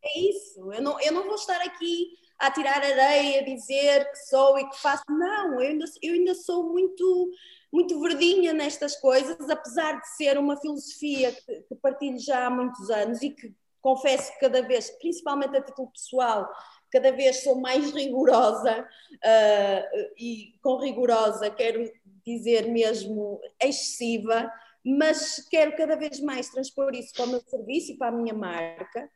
É 0.02 0.18
isso. 0.18 0.72
Eu 0.72 0.82
não, 0.82 1.00
eu 1.00 1.12
não 1.12 1.24
vou 1.24 1.34
estar 1.34 1.60
aqui 1.60 2.18
a 2.38 2.50
tirar 2.50 2.82
areia, 2.82 3.40
a 3.40 3.44
dizer 3.44 4.10
que 4.10 4.16
sou 4.28 4.58
e 4.58 4.68
que 4.68 4.80
faço. 4.80 5.04
Não, 5.10 5.60
eu 5.60 5.70
ainda, 5.70 5.84
eu 6.02 6.14
ainda 6.14 6.34
sou 6.34 6.64
muito, 6.64 7.30
muito 7.70 8.00
verdinha 8.00 8.54
nestas 8.54 8.96
coisas, 8.96 9.50
apesar 9.50 10.00
de 10.00 10.08
ser 10.16 10.38
uma 10.38 10.56
filosofia 10.56 11.32
que, 11.32 11.60
que 11.62 11.74
partilho 11.76 12.18
já 12.18 12.46
há 12.46 12.50
muitos 12.50 12.88
anos 12.90 13.20
e 13.20 13.30
que 13.30 13.54
confesso 13.82 14.32
que 14.32 14.40
cada 14.40 14.62
vez, 14.62 14.90
principalmente 14.98 15.56
a 15.56 15.62
título 15.62 15.90
pessoal, 15.92 16.50
cada 16.90 17.12
vez 17.12 17.42
sou 17.42 17.60
mais 17.60 17.92
rigorosa 17.92 18.82
uh, 18.82 20.12
e 20.18 20.54
com 20.62 20.78
rigorosa 20.78 21.50
quero 21.50 21.90
dizer 22.24 22.68
mesmo 22.68 23.38
excessiva, 23.62 24.50
mas 24.84 25.46
quero 25.50 25.76
cada 25.76 25.94
vez 25.94 26.20
mais 26.20 26.48
transpor 26.48 26.94
isso 26.94 27.12
para 27.14 27.26
o 27.26 27.28
meu 27.28 27.40
serviço 27.42 27.92
e 27.92 27.98
para 27.98 28.08
a 28.08 28.18
minha 28.18 28.34
marca 28.34 29.10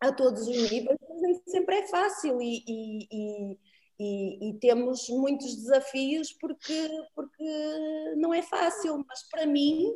a 0.00 0.12
todos 0.12 0.48
os 0.48 0.70
níveis, 0.70 0.98
mas 1.08 1.20
nem 1.20 1.42
sempre 1.46 1.76
é 1.76 1.86
fácil 1.86 2.40
e, 2.40 2.64
e, 2.66 3.58
e, 3.98 4.48
e, 4.48 4.58
temos 4.58 5.08
muitos 5.10 5.54
desafios 5.56 6.32
porque, 6.32 6.88
porque 7.14 8.14
não 8.16 8.32
é 8.32 8.40
fácil, 8.40 9.04
mas 9.06 9.28
para 9.28 9.46
mim 9.46 9.94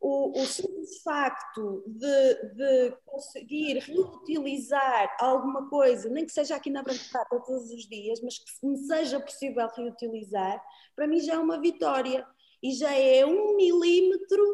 o, 0.00 0.38
o 0.38 0.46
simples 0.46 1.02
facto 1.02 1.82
de, 1.86 2.34
de, 2.54 2.96
conseguir 3.04 3.78
reutilizar 3.78 5.16
alguma 5.18 5.68
coisa, 5.68 6.08
nem 6.08 6.24
que 6.24 6.32
seja 6.32 6.54
aqui 6.54 6.70
na 6.70 6.82
Branca 6.82 7.26
todos 7.30 7.70
os 7.70 7.88
dias, 7.88 8.20
mas 8.22 8.38
que 8.38 8.66
me 8.66 8.76
seja 8.76 9.18
possível 9.18 9.66
reutilizar, 9.74 10.62
para 10.94 11.06
mim 11.06 11.20
já 11.20 11.34
é 11.34 11.38
uma 11.38 11.60
vitória 11.60 12.24
e 12.62 12.72
já 12.72 12.92
é 12.92 13.24
um 13.24 13.56
milímetro 13.56 14.44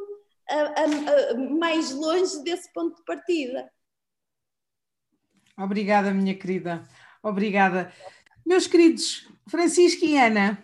a, 0.49 0.55
a, 0.55 1.33
a, 1.33 1.35
mais 1.35 1.91
longe 1.91 2.43
desse 2.43 2.73
ponto 2.73 2.97
de 2.97 3.05
partida. 3.05 3.71
Obrigada, 5.57 6.13
minha 6.13 6.35
querida. 6.35 6.89
Obrigada. 7.23 7.93
Meus 8.45 8.67
queridos, 8.67 9.29
Francisco 9.49 10.05
e 10.05 10.19
Ana, 10.19 10.59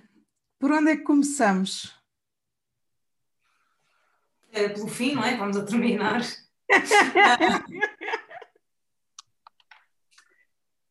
por 0.59 0.73
onde 0.73 0.91
é 0.91 0.97
que 0.97 1.03
começamos? 1.03 1.95
É, 4.53 4.69
pelo 4.69 4.89
fim, 4.89 5.15
não 5.15 5.25
é? 5.25 5.37
Vamos 5.37 5.57
a 5.57 5.65
terminar. 5.65 6.21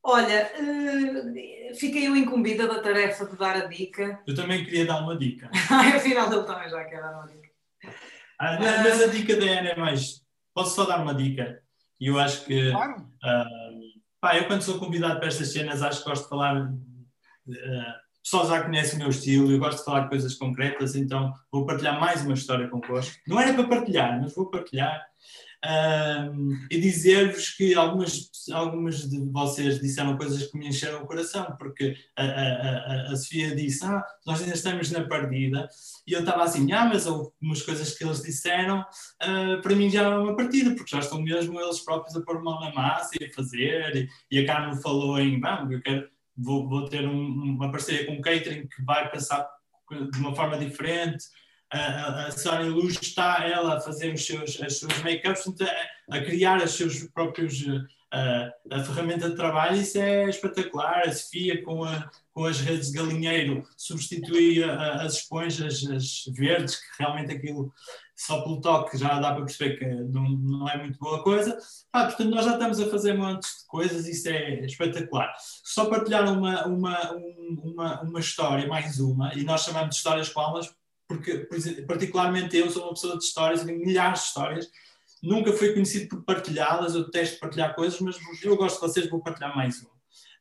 Olha, 0.01 0.51
uh, 0.57 1.75
fiquei 1.75 2.07
eu 2.07 2.15
incumbida 2.15 2.67
da 2.67 2.81
tarefa 2.81 3.25
de 3.25 3.37
dar 3.37 3.57
a 3.57 3.65
dica. 3.65 4.23
Eu 4.25 4.33
também 4.33 4.63
queria 4.63 4.85
dar 4.85 5.03
uma 5.03 5.15
dica. 5.15 5.51
Afinal, 5.95 6.31
ele 6.33 6.43
também 6.43 6.69
já 6.69 6.83
quer 6.85 7.01
dar 7.01 7.11
uma 7.11 7.27
dica. 7.27 7.49
Ah, 8.39 8.57
mas 8.59 9.03
a 9.03 9.07
dica 9.07 9.35
da 9.35 9.45
Ana 9.45 9.69
é 9.69 9.75
mais. 9.75 10.25
Posso 10.53 10.73
só 10.73 10.85
dar 10.85 11.01
uma 11.01 11.13
dica? 11.13 11.61
E 11.99 12.07
eu 12.07 12.17
acho 12.17 12.45
que. 12.45 12.71
Claro. 12.71 13.01
Uh, 13.23 13.58
pá, 14.21 14.37
eu, 14.37 14.47
quando 14.47 14.61
sou 14.61 14.79
convidado 14.79 15.19
para 15.19 15.27
estas 15.27 15.51
cenas, 15.51 15.81
acho 15.81 16.03
que 16.03 16.09
gosto 16.09 16.23
de 16.23 16.29
falar. 16.29 16.55
Uh, 16.61 18.09
o 18.19 18.21
pessoal 18.21 18.47
já 18.47 18.63
conhece 18.63 18.95
o 18.95 18.99
meu 18.99 19.09
estilo, 19.09 19.51
eu 19.51 19.59
gosto 19.59 19.79
de 19.79 19.85
falar 19.85 20.01
de 20.01 20.09
coisas 20.09 20.35
concretas, 20.35 20.95
então 20.95 21.33
vou 21.51 21.65
partilhar 21.65 21.99
mais 21.99 22.21
uma 22.21 22.33
história 22.33 22.67
convosco. 22.67 23.15
Não 23.27 23.39
era 23.39 23.53
para 23.53 23.67
partilhar, 23.67 24.21
mas 24.21 24.35
vou 24.35 24.49
partilhar. 24.49 25.03
Um, 25.65 26.67
e 26.71 26.79
dizer-vos 26.79 27.49
que 27.49 27.75
algumas, 27.75 28.29
algumas 28.49 29.09
de 29.09 29.19
vocês 29.29 29.81
disseram 29.81 30.15
coisas 30.15 30.47
que 30.47 30.57
me 30.57 30.67
encheram 30.69 31.03
o 31.03 31.05
coração, 31.05 31.53
porque 31.59 31.97
a, 32.15 32.23
a, 32.23 33.11
a, 33.11 33.15
Sofia 33.17 33.53
disse: 33.53 33.85
Ah, 33.85 34.01
nós 34.25 34.41
ainda 34.41 34.53
estamos 34.53 34.89
na 34.91 35.05
partida, 35.05 35.67
e 36.07 36.13
eu 36.13 36.21
estava 36.21 36.43
assim: 36.43 36.71
Ah, 36.71 36.85
mas 36.85 37.05
algumas 37.05 37.61
coisas 37.61 37.97
que 37.97 38.05
eles 38.05 38.21
disseram, 38.21 38.79
uh, 38.81 39.61
para 39.61 39.75
mim 39.75 39.89
já 39.89 40.03
é 40.03 40.17
uma 40.17 40.35
partida, 40.35 40.73
porque 40.73 40.91
já 40.91 40.99
estão 40.99 41.21
mesmo 41.21 41.59
eles 41.59 41.81
próprios 41.81 42.15
a 42.15 42.21
pôr 42.21 42.41
mão 42.41 42.59
na 42.61 42.73
massa 42.73 43.11
e 43.19 43.25
a 43.25 43.33
fazer. 43.33 44.09
E, 44.31 44.37
e 44.37 44.39
a 44.39 44.45
Carmen 44.45 44.81
falou 44.81 45.19
em: 45.19 45.41
eu 45.71 45.81
quero 45.81 46.07
vou, 46.39 46.67
vou 46.67 46.87
ter 46.87 47.05
um, 47.05 47.55
uma 47.55 47.71
parceria 47.71 48.05
com 48.05 48.13
um 48.13 48.21
catering 48.21 48.67
que 48.67 48.83
vai 48.83 49.09
pensar 49.11 49.47
de 49.89 50.19
uma 50.19 50.33
forma 50.33 50.57
diferente. 50.57 51.25
A, 51.71 52.25
a 52.25 52.31
Sónia 52.31 52.69
Luz 52.69 52.97
está 53.01 53.45
ela 53.45 53.77
a 53.77 53.81
fazer 53.81 54.13
os 54.13 54.25
seus, 54.25 54.61
as 54.61 54.79
suas 54.79 54.97
make-ups, 55.03 55.45
a, 55.61 56.15
a, 56.17 56.21
criar 56.21 56.63
os 56.63 56.71
seus 56.71 57.03
próprios 57.09 57.63
a, 58.11 58.51
a, 58.71 58.83
ferramenta 58.83 59.29
de 59.29 59.35
trabalho, 59.35 59.77
isso 59.77 59.99
é 59.99 60.27
espetacular. 60.29 61.03
A 61.05 61.11
Sofia 61.11 61.63
com, 61.63 61.83
a, 61.83 62.09
com 62.33 62.45
as 62.45 62.59
redes 62.59 62.91
de 62.91 62.97
galinheiro 62.97 63.63
substitui 63.77 64.63
as 64.63 65.13
esponjas 65.13 65.85
as 65.87 66.23
verdes, 66.35 66.75
que 66.75 67.03
realmente 67.03 67.33
aquilo 67.33 67.71
só 68.15 68.41
pelo 68.41 68.59
toque 68.59 68.97
já 68.97 69.17
dá 69.17 69.33
para 69.33 69.45
perceber 69.45 69.77
que 69.77 69.85
não, 69.85 70.27
não 70.29 70.69
é 70.69 70.77
muito 70.77 70.99
boa 70.99 71.23
coisa. 71.23 71.57
Ah, 71.93 72.05
portanto, 72.05 72.29
nós 72.29 72.43
já 72.43 72.53
estamos 72.53 72.79
a 72.79 72.89
fazer 72.89 73.13
montes 73.13 73.61
de 73.61 73.67
coisas, 73.67 74.07
isso 74.07 74.27
é 74.27 74.65
espetacular. 74.65 75.33
Só 75.63 75.85
partilhar 75.85 76.31
uma, 76.31 76.65
uma, 76.65 77.13
uma, 77.63 78.01
uma 78.01 78.19
história, 78.19 78.67
mais 78.67 78.99
uma, 78.99 79.33
e 79.35 79.43
nós 79.43 79.63
chamamos 79.63 79.91
de 79.91 79.95
histórias 79.95 80.27
com 80.27 80.41
almas, 80.41 80.69
porque 81.09 81.39
particularmente 81.87 82.55
eu 82.55 82.69
sou 82.69 82.83
uma 82.83 82.93
pessoa 82.93 83.17
de 83.17 83.23
histórias, 83.23 83.63
tenho 83.63 83.79
milhares 83.79 84.19
de 84.19 84.25
histórias, 84.27 84.67
nunca 85.23 85.51
fui 85.51 85.73
conhecido 85.73 86.07
por 86.07 86.23
partilhá-las, 86.23 86.93
eu 86.93 87.05
detesto 87.05 87.39
partilhar 87.39 87.73
coisas, 87.73 87.99
mas 87.99 88.15
eu 88.43 88.55
gosto 88.55 88.75
de 88.75 88.81
vocês, 88.81 89.09
vou 89.09 89.19
partilhar 89.19 89.55
mais 89.57 89.81
uma. 89.81 89.89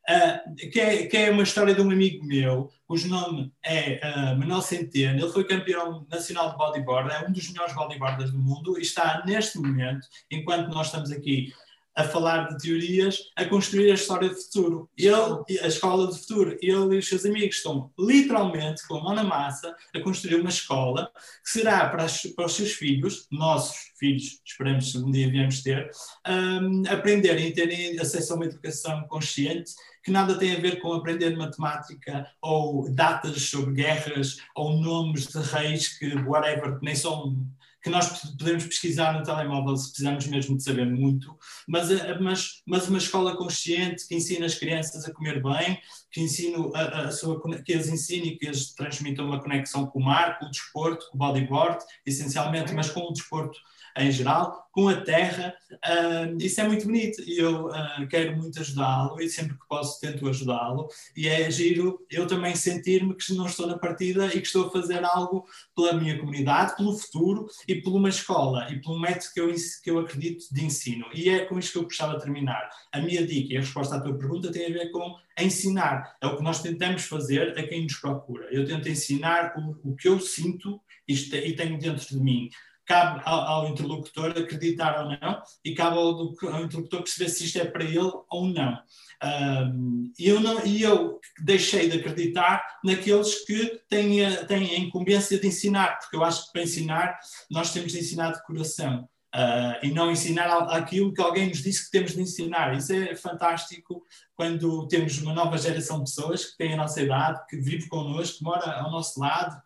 Uh, 0.09 0.55
que, 0.71 0.81
é, 0.81 1.07
que, 1.07 1.17
é, 1.17 1.31
uma 1.31 1.43
história 1.43 1.75
de 1.75 1.81
um 1.81 1.91
amigo 1.91 2.25
meu, 2.25 2.71
cujo 2.87 3.09
nome 3.09 3.53
é 3.63 4.01
uh, 4.03 4.39
Manuel 4.39 4.63
Centeno. 4.63 5.19
Ele 5.19 5.33
foi 5.33 5.45
campeão 5.45 6.07
nacional 6.11 6.51
de 6.51 6.57
bodyboard, 6.57 7.15
é 7.15 7.27
um 7.27 7.33
dos 7.33 7.51
melhores 7.51 7.75
bodyboarders 7.75 8.31
do 8.31 8.39
mundo 8.39 8.79
e 8.79 8.83
está 8.83 9.23
neste 9.27 9.59
momento, 9.59 10.07
enquanto 10.31 10.69
nós 10.69 10.87
estamos 10.87 11.11
aqui 11.11 11.53
a 11.99 12.05
falar 12.05 12.47
de 12.47 12.59
teorias, 12.59 13.19
a 13.35 13.45
construir 13.45 13.91
a 13.91 13.95
história 13.95 14.29
de 14.29 14.37
futuro. 14.37 14.89
Ele, 14.97 15.59
a 15.61 15.67
escola 15.67 16.07
de 16.07 16.17
futuro. 16.17 16.57
Ele 16.63 16.95
e 16.95 16.99
os 16.99 17.09
seus 17.09 17.27
amigos 17.27 17.57
estão 17.57 17.91
literalmente 17.99 18.87
com 18.87 18.99
a 18.99 19.03
mão 19.03 19.15
na 19.17 19.25
massa 19.25 19.75
a 19.93 20.01
construir 20.01 20.37
uma 20.37 20.49
escola 20.49 21.11
que 21.43 21.51
será 21.51 21.89
para, 21.89 22.05
as, 22.05 22.23
para 22.23 22.47
os 22.47 22.53
seus 22.53 22.71
filhos, 22.71 23.27
nossos 23.33 23.93
filhos, 23.99 24.41
esperamos 24.47 24.93
que 24.93 24.99
um 24.99 25.11
dia 25.11 25.29
viemos 25.29 25.61
ter, 25.61 25.91
um, 26.29 26.85
aprenderem 26.89 27.49
e 27.49 27.53
terem 27.53 27.99
acesso 27.99 28.33
a 28.33 28.37
uma 28.37 28.45
educação 28.45 29.03
consciente 29.09 29.73
que 30.05 30.13
nada 30.13 30.39
tem 30.39 30.55
a 30.55 30.61
ver 30.61 30.81
com 30.81 30.93
aprender 30.93 31.37
matemática 31.37 32.31
ou 32.41 32.89
datas 32.95 33.43
sobre 33.43 33.75
guerras 33.75 34.37
ou 34.55 34.79
nomes 34.81 35.27
de 35.27 35.41
reis 35.41 35.99
que, 35.99 36.15
whatever, 36.15 36.79
nem 36.81 36.95
são 36.95 37.45
que 37.89 37.93
nós 37.93 38.21
podemos 38.21 38.65
pesquisar 38.65 39.15
no 39.15 39.25
telemóvel 39.25 39.75
se 39.77 39.89
precisarmos 39.89 40.27
mesmo 40.27 40.57
de 40.57 40.63
saber 40.63 40.87
muito, 40.87 41.37
mas, 41.67 41.91
eh, 41.91 42.19
mas, 42.21 42.63
mas 42.67 42.87
uma 42.87 42.99
escola 42.99 43.35
consciente 43.35 44.07
que 44.07 44.15
ensina 44.15 44.45
as 44.45 44.55
crianças 44.55 45.07
a 45.07 45.13
comer 45.13 45.43
bem, 45.43 45.81
que, 46.13 46.21
ensino 46.21 46.71
a, 46.75 47.07
a 47.07 47.11
sua, 47.11 47.41
que 47.65 47.73
as 47.73 47.89
ensine 47.89 48.29
e 48.29 48.39
que 48.39 48.47
as 48.47 48.75
transmitam 48.75 49.27
uma 49.27 49.41
conexão 49.41 49.87
com 49.87 50.01
o 50.01 50.05
mar, 50.05 50.39
com 50.39 50.47
o 50.47 50.51
desporto, 50.51 51.07
com 51.11 51.17
o 51.17 51.19
bodyboard, 51.19 51.83
essencialmente, 52.05 52.73
mas 52.75 52.91
com 52.91 53.01
o 53.01 53.13
desporto 53.13 53.59
em 53.99 54.11
geral, 54.11 54.69
com 54.73 54.89
a 54.89 55.01
terra. 55.01 55.55
Uh, 55.73 56.37
isso 56.41 56.61
é 56.61 56.65
muito 56.65 56.87
bonito 56.87 57.21
e 57.23 57.39
eu 57.39 57.67
uh, 57.67 58.09
quero 58.09 58.37
muito 58.37 58.61
ajudá-lo 58.61 59.21
e 59.21 59.29
sempre 59.29 59.55
que 59.55 59.69
posso 59.69 60.01
tento 60.01 60.29
ajudá-lo. 60.29 60.89
E 61.17 61.29
é 61.29 61.51
giro 61.51 61.99
eu 62.11 62.27
também 62.27 62.55
sentir-me 62.55 63.15
que 63.15 63.35
não 63.35 63.47
estou 63.47 63.67
na 63.67 63.79
partida 63.79 64.27
e 64.27 64.41
que 64.41 64.47
estou 64.47 64.67
a 64.67 64.71
fazer 64.71 65.05
algo 65.05 65.45
pela 65.75 65.95
minha 65.95 66.19
comunidade, 66.19 66.77
pelo 66.77 66.97
futuro 66.97 67.47
e 67.67 67.77
por 67.77 67.95
uma 67.95 68.09
escola 68.09 68.71
e 68.71 68.81
pelo 68.81 69.01
método 69.01 69.33
que 69.35 69.41
eu, 69.41 69.55
que 69.83 69.91
eu 69.91 69.99
acredito 69.99 70.45
de 70.53 70.65
ensino. 70.65 71.07
E 71.13 71.29
é 71.29 71.45
com 71.45 71.59
isto 71.59 71.73
que 71.73 71.79
eu 71.79 71.85
gostava 71.85 72.21
terminar. 72.21 72.69
A 72.93 73.01
minha 73.01 73.27
dica 73.27 73.55
e 73.55 73.57
a 73.57 73.61
resposta 73.61 73.97
à 73.97 74.01
tua 74.01 74.17
pergunta 74.17 74.53
tem 74.53 74.67
a 74.67 74.73
ver 74.73 74.91
com 74.91 75.17
ensinar. 75.39 76.17
É 76.21 76.27
o 76.27 76.37
que 76.37 76.43
nós 76.43 76.63
tentamos 76.63 77.05
fazer 77.05 77.59
a 77.59 77.67
quem 77.67 77.83
nos 77.83 77.97
procura. 77.97 78.47
Eu 78.51 78.65
tento 78.65 78.89
ensinar 78.89 79.55
o, 79.57 79.91
o 79.91 79.97
que 79.97 80.09
eu 80.09 80.21
sinto 80.21 80.81
isto, 81.07 81.35
e 81.35 81.57
tenho 81.57 81.79
dentro 81.79 82.07
de 82.07 82.21
mim 82.21 82.51
cabe 82.89 83.21
ao, 83.27 83.41
ao, 83.41 83.69
interlocutor 83.69 84.31
acreditar 84.31 85.05
ou 85.05 85.11
não 85.11 85.43
e 85.63 85.75
cabe 85.75 85.99
ao, 85.99 86.09
ao, 86.09 86.63
interlocutor 86.65 87.03
perceber 87.03 87.29
se 87.29 87.45
isto 87.45 87.59
é 87.59 87.65
para 87.67 87.85
ele 87.85 88.11
ou 88.31 88.47
não. 88.47 88.81
Um, 89.23 90.11
e, 90.19 90.27
eu 90.27 90.41
não 90.41 90.65
e 90.65 90.83
eu 90.83 91.21
deixei 91.45 91.89
de 91.91 91.99
acreditar 91.99 92.65
naqueles 92.83 93.45
que 93.45 93.83
têm 93.91 94.25
a, 94.25 94.45
têm 94.47 94.75
a 94.75 94.79
incumbência 94.79 95.39
de 95.39 95.47
ensinar, 95.47 95.99
porque 95.99 96.17
eu 96.17 96.25
acho 96.25 96.47
que 96.47 96.53
para 96.53 96.63
ensinar 96.63 97.19
nós 97.51 97.73
temos 97.73 97.93
de 97.93 97.99
ensinar 97.99 98.33
de 98.33 98.43
coração. 98.45 99.07
Uh, 99.37 99.85
e 99.85 99.93
não 99.93 100.11
ensinar 100.11 100.49
aquilo 100.71 101.13
que 101.13 101.21
alguém 101.21 101.51
nos 101.51 101.63
disse 101.63 101.85
que 101.85 101.91
temos 101.91 102.15
de 102.15 102.23
ensinar. 102.23 102.75
Isso 102.75 102.95
é 102.95 103.15
fantástico 103.15 104.03
quando 104.35 104.89
temos 104.89 105.19
uma 105.21 105.35
nova 105.35 105.59
geração 105.59 105.99
de 105.99 106.05
pessoas 106.05 106.47
que 106.47 106.57
têm 106.57 106.73
a 106.73 106.79
nossa 106.79 107.03
idade, 107.03 107.45
que 107.47 107.59
vive 107.59 107.89
connosco, 107.89 108.39
que 108.39 108.45
mora 108.45 108.81
ao 108.81 108.91
nosso 108.91 109.21
lado, 109.21 109.61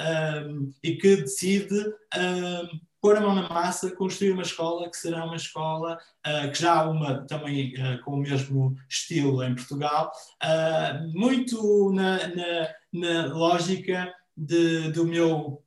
um, 0.00 0.72
e 0.82 0.96
que 0.96 1.16
decide 1.16 1.78
um, 2.16 2.80
pôr 3.02 3.16
a 3.16 3.20
mão 3.20 3.34
na 3.34 3.48
massa, 3.48 3.90
construir 3.90 4.30
uma 4.30 4.42
escola 4.42 4.88
que 4.88 4.96
será 4.96 5.24
uma 5.24 5.34
escola 5.34 5.98
uh, 6.24 6.52
que 6.52 6.62
já 6.62 6.74
há 6.74 6.88
uma 6.88 7.26
também 7.26 7.74
uh, 7.74 8.00
com 8.04 8.12
o 8.12 8.18
mesmo 8.18 8.76
estilo 8.88 9.42
em 9.42 9.56
Portugal, 9.56 10.12
uh, 10.42 11.18
muito 11.18 11.92
na, 11.92 12.28
na, 12.28 12.68
na, 12.92 13.26
lógica 13.34 14.14
de, 14.36 14.92
do 14.92 15.04
meu 15.04 15.60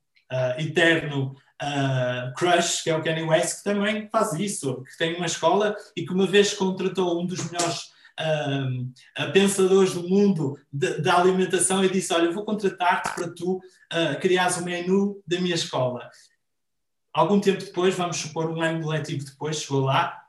eterno 0.58 1.36
crush, 2.36 2.84
que 2.84 2.90
é 2.90 2.96
o 2.96 3.02
Kanye 3.02 3.24
West, 3.24 3.60
que 3.60 3.64
também 3.64 4.10
faz 4.12 4.34
isso, 4.34 4.84
que 4.84 4.98
tem 4.98 5.16
uma 5.16 5.28
escola 5.28 5.76
e 5.96 6.06
que 6.06 6.12
uma 6.12 6.26
vez 6.26 6.54
contratou 6.54 7.22
um 7.22 7.26
dos 7.26 7.50
melhores 7.50 7.92
uh, 8.20 9.32
pensadores 9.32 9.94
do 9.94 10.08
mundo 10.08 10.58
da 10.72 11.18
alimentação 11.18 11.84
e 11.84 11.90
disse: 11.90 12.14
Olha, 12.14 12.32
vou 12.32 12.46
contratar-te 12.46 13.14
para 13.14 13.30
tu 13.30 13.58
uh, 13.58 14.20
criares 14.20 14.58
o 14.58 14.64
menu 14.64 15.22
da 15.28 15.40
minha 15.40 15.56
escola. 15.56 16.10
Algum 17.14 17.40
tempo 17.40 17.64
depois, 17.64 17.96
vamos 17.96 18.18
supor 18.18 18.50
um 18.50 18.62
ano 18.62 18.88
letivo 18.88 19.24
depois, 19.24 19.62
chegou 19.62 19.82
lá, 19.82 20.22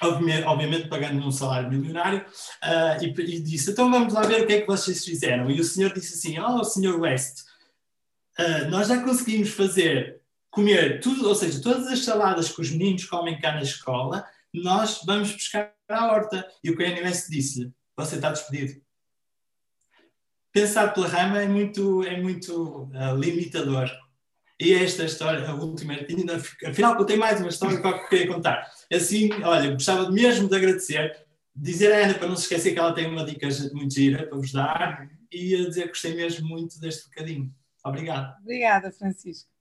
obviamente, 0.00 0.44
obviamente 0.44 0.88
pagando 0.88 1.26
um 1.26 1.30
salário 1.30 1.70
milionário, 1.70 2.24
uh, 2.64 3.04
e, 3.04 3.08
e, 3.08 3.40
disse: 3.40 3.70
Então 3.70 3.90
vamos 3.90 4.14
lá 4.14 4.22
ver 4.22 4.42
o 4.42 4.46
que 4.46 4.54
é 4.54 4.60
que 4.60 4.66
vocês 4.66 5.04
fizeram. 5.04 5.50
E 5.50 5.60
o 5.60 5.64
senhor 5.64 5.92
disse 5.92 6.14
assim: 6.14 6.38
Oh, 6.40 6.64
senhor 6.64 7.00
West, 7.00 7.40
uh, 8.38 8.70
nós 8.70 8.88
já 8.88 9.02
conseguimos 9.02 9.50
fazer 9.50 10.20
comer 10.50 11.00
tudo, 11.00 11.26
ou 11.26 11.34
seja, 11.34 11.62
todas 11.62 11.86
as 11.88 12.00
saladas 12.00 12.50
que 12.50 12.60
os 12.60 12.70
meninos 12.70 13.06
comem 13.06 13.40
cá 13.40 13.52
na 13.52 13.62
escola, 13.62 14.24
nós 14.52 15.00
vamos 15.06 15.32
buscar 15.32 15.74
à 15.88 16.12
horta. 16.12 16.46
E 16.62 16.70
o 16.70 16.76
KNS 16.76 17.30
disse-lhe: 17.30 17.72
Você 17.96 18.16
está 18.16 18.30
despedido. 18.30 18.80
Pensar 20.52 20.92
pela 20.92 21.08
rama 21.08 21.40
é 21.40 21.48
muito, 21.48 22.02
é 22.04 22.20
muito 22.20 22.84
uh, 22.84 23.16
limitador. 23.16 23.90
E 24.60 24.74
esta 24.74 25.04
história, 25.04 25.48
a 25.48 25.54
última, 25.54 25.94
ainda, 25.94 26.36
afinal 26.66 26.96
contei 26.96 27.16
mais 27.16 27.40
uma 27.40 27.48
história 27.48 27.80
que 27.80 27.86
eu 27.86 28.08
queria 28.08 28.28
contar. 28.28 28.70
Assim, 28.92 29.30
olha, 29.42 29.72
gostava 29.72 30.10
mesmo 30.10 30.48
de 30.48 30.54
agradecer, 30.54 31.26
dizer 31.56 31.92
a 31.92 32.04
Ana 32.04 32.14
para 32.14 32.28
não 32.28 32.36
se 32.36 32.42
esquecer 32.42 32.72
que 32.72 32.78
ela 32.78 32.94
tem 32.94 33.08
uma 33.08 33.24
dica 33.24 33.48
muito 33.72 33.94
gira 33.94 34.26
para 34.26 34.38
vos 34.38 34.52
dar 34.52 35.08
e 35.32 35.54
a 35.54 35.68
dizer 35.68 35.82
que 35.82 35.88
gostei 35.88 36.14
mesmo 36.14 36.46
muito 36.46 36.78
deste 36.78 37.08
bocadinho. 37.08 37.52
Obrigado. 37.84 38.38
Obrigada, 38.40 38.92
Francisco. 38.92 39.51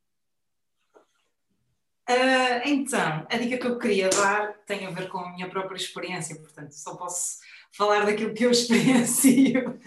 Uh, 2.11 2.61
então, 2.65 3.25
a 3.29 3.37
dica 3.37 3.57
que 3.57 3.67
eu 3.67 3.79
queria 3.79 4.09
dar 4.09 4.53
tem 4.65 4.85
a 4.85 4.89
ver 4.89 5.07
com 5.07 5.19
a 5.19 5.31
minha 5.31 5.49
própria 5.49 5.77
experiência, 5.77 6.35
portanto, 6.35 6.73
só 6.73 6.95
posso 6.95 7.37
falar 7.71 8.05
daquilo 8.05 8.33
que 8.33 8.45
eu 8.45 8.51
experiencio. 8.51 9.79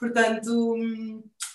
portanto, 0.00 0.74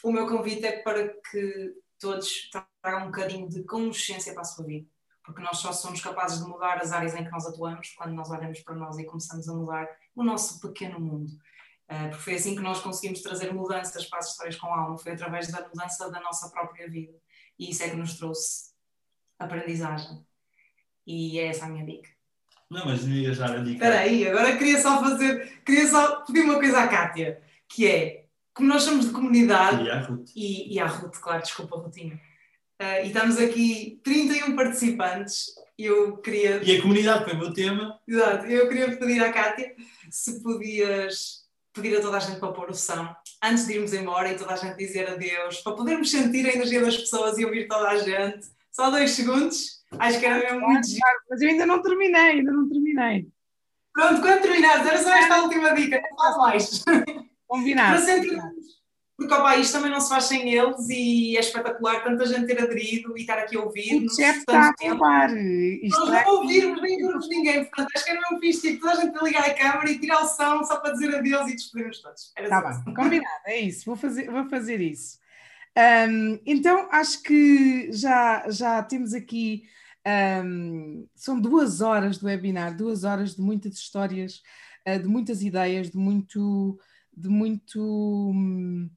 o 0.03 0.11
meu 0.11 0.25
convite 0.25 0.65
é 0.65 0.81
para 0.81 1.09
que 1.09 1.73
todos 1.99 2.49
tragam 2.49 3.03
um 3.03 3.05
bocadinho 3.07 3.49
de 3.49 3.63
consciência 3.63 4.31
para 4.31 4.43
a 4.43 4.45
sua 4.45 4.65
vida, 4.65 4.87
porque 5.21 5.41
nós 5.41 5.57
só 5.57 5.73
somos 5.73 5.99
capazes 5.99 6.39
de 6.41 6.49
mudar 6.49 6.77
as 6.77 6.93
áreas 6.93 7.13
em 7.13 7.25
que 7.25 7.31
nós 7.31 7.45
atuamos 7.45 7.89
quando 7.97 8.13
nós 8.13 8.29
olhamos 8.29 8.61
para 8.61 8.75
nós 8.75 8.97
e 8.97 9.03
começamos 9.03 9.49
a 9.49 9.53
mudar 9.53 9.85
o 10.15 10.23
nosso 10.23 10.61
pequeno 10.61 10.97
mundo. 10.97 11.29
Uh, 11.89 12.09
porque 12.09 12.23
foi 12.23 12.35
assim 12.35 12.55
que 12.55 12.61
nós 12.61 12.79
conseguimos 12.79 13.21
trazer 13.21 13.53
mudanças 13.53 14.05
para 14.05 14.19
as 14.19 14.29
histórias 14.29 14.55
com 14.55 14.67
alma, 14.67 14.97
foi 14.97 15.11
através 15.11 15.49
da 15.49 15.67
mudança 15.67 16.09
da 16.09 16.21
nossa 16.21 16.49
própria 16.49 16.89
vida. 16.89 17.13
E 17.59 17.69
isso 17.69 17.83
é 17.83 17.89
que 17.89 17.97
nos 17.97 18.17
trouxe 18.17 18.74
aprendizagem. 19.39 20.25
E 21.05 21.39
é 21.39 21.47
essa 21.47 21.65
a 21.65 21.69
minha 21.69 21.85
dica. 21.85 22.09
Não, 22.69 22.85
mas 22.85 23.05
não 23.05 23.13
ia 23.13 23.35
dar 23.35 23.51
a 23.51 23.57
dica. 23.59 23.73
Espera 23.73 23.99
aí, 23.99 24.27
agora 24.27 24.57
queria 24.57 24.81
só 24.81 24.99
fazer, 24.99 25.61
queria 25.63 25.87
só 25.87 26.21
pedir 26.21 26.41
uma 26.41 26.55
coisa 26.55 26.79
à 26.79 26.87
Kátia, 26.87 27.41
que 27.69 27.87
é, 27.87 28.25
como 28.53 28.69
nós 28.69 28.83
somos 28.83 29.05
de 29.05 29.11
comunidade... 29.11 29.83
E 29.83 29.91
à 29.91 29.99
Ruth. 29.99 30.29
E, 30.35 30.73
e 30.73 30.79
à 30.79 30.87
Ruth, 30.87 31.17
claro, 31.19 31.43
desculpa, 31.43 31.77
Rutinha. 31.77 32.19
Uh, 32.81 33.05
e 33.05 33.07
estamos 33.07 33.37
aqui 33.37 34.01
31 34.03 34.55
participantes. 34.55 35.53
Eu 35.77 36.17
queria. 36.17 36.61
E 36.63 36.77
a 36.77 36.81
comunidade 36.81 37.23
foi 37.23 37.33
o 37.33 37.37
meu 37.37 37.53
tema. 37.53 37.99
Exato. 38.07 38.45
Eu 38.45 38.67
queria 38.67 38.97
pedir 38.97 39.23
à 39.23 39.31
Kátia 39.31 39.73
se 40.09 40.41
podias 40.41 41.45
pedir 41.73 41.97
a 41.97 42.01
toda 42.01 42.17
a 42.17 42.19
gente 42.19 42.39
para 42.39 42.53
pôr 42.53 42.69
o 42.69 42.73
som 42.73 43.13
antes 43.43 43.67
de 43.67 43.73
irmos 43.73 43.93
embora 43.93 44.31
e 44.31 44.37
toda 44.37 44.53
a 44.53 44.57
gente 44.57 44.77
dizer 44.77 45.09
adeus, 45.09 45.59
para 45.59 45.75
podermos 45.75 46.09
sentir 46.09 46.45
a 46.47 46.53
energia 46.53 46.81
das 46.81 46.97
pessoas 46.97 47.37
e 47.37 47.45
ouvir 47.45 47.67
toda 47.67 47.89
a 47.89 47.97
gente. 47.97 48.47
Só 48.75 48.89
dois 48.89 49.11
segundos. 49.11 49.81
Acho 49.97 50.19
que 50.19 50.25
era 50.25 50.35
mesmo 50.35 50.59
claro, 50.59 50.67
muito 50.67 50.87
claro, 50.99 51.17
Mas 51.29 51.41
eu 51.41 51.49
ainda 51.49 51.65
não 51.65 51.81
terminei, 51.81 52.21
ainda 52.21 52.51
não 52.51 52.67
terminei. 52.67 53.29
Pronto, 53.93 54.21
quando 54.21 54.41
terminares, 54.41 54.85
era 54.85 55.01
só 55.01 55.15
esta 55.15 55.41
última 55.43 55.73
dica, 55.73 56.01
não 56.01 56.17
faz 56.17 56.37
mais. 56.37 56.83
Combinado. 57.47 57.95
para 57.95 58.05
sentirmos 58.05 58.75
porque 59.17 59.33
opa, 59.33 59.55
isto 59.55 59.71
também 59.71 59.91
não 59.91 60.01
se 60.01 60.09
faz 60.09 60.25
sem 60.25 60.53
eles 60.53 60.89
e 60.89 61.37
é 61.37 61.39
espetacular 61.39 62.03
tanta 62.03 62.25
gente 62.25 62.47
ter 62.47 62.61
aderido 62.61 63.17
e 63.17 63.21
estar 63.21 63.37
aqui 63.37 63.55
a 63.55 63.61
ouvir. 63.61 64.05
O 64.05 64.13
chat 64.13 64.39
está 64.39 64.59
a 64.59 64.69
acabar. 64.69 65.29
Nós 65.29 66.09
não 66.09 66.35
ouvirmos 66.35 66.81
nem 66.81 66.97
vermos 66.97 67.29
ninguém, 67.29 67.63
portanto 67.63 67.87
acho 67.95 68.03
que 68.03 68.11
era 68.11 68.19
mesmo 68.19 68.39
fixe 68.41 68.61
tipo, 68.61 68.81
toda 68.81 68.91
a 68.91 69.05
gente 69.05 69.17
a 69.17 69.23
ligar 69.23 69.45
a 69.45 69.53
câmara 69.53 69.89
e 69.89 69.99
tirar 69.99 70.21
o 70.21 70.27
som 70.27 70.63
só 70.65 70.81
para 70.81 70.91
dizer 70.91 71.15
adeus 71.15 71.47
e 71.47 71.55
despedirmos 71.55 72.01
todos. 72.01 72.33
Está 72.37 72.61
bem, 72.61 72.93
combinado, 72.93 73.41
é 73.45 73.61
isso, 73.61 73.85
vou 73.85 73.95
fazer, 73.95 74.29
vou 74.29 74.49
fazer 74.49 74.81
isso. 74.81 75.17
Um, 75.77 76.39
então 76.45 76.87
acho 76.91 77.21
que 77.21 77.91
já, 77.91 78.49
já 78.49 78.81
temos 78.83 79.13
aqui. 79.13 79.63
Um, 80.45 81.07
são 81.15 81.39
duas 81.39 81.81
horas 81.81 82.17
do 82.17 82.27
webinar, 82.27 82.77
duas 82.77 83.03
horas 83.03 83.35
de 83.35 83.41
muitas 83.41 83.73
histórias, 83.73 84.41
uh, 84.87 84.99
de 84.99 85.07
muitas 85.07 85.41
ideias, 85.41 85.89
de 85.89 85.97
muito, 85.97 86.79
de 87.15 87.27
muito 87.27 87.81
hum, 88.33 88.89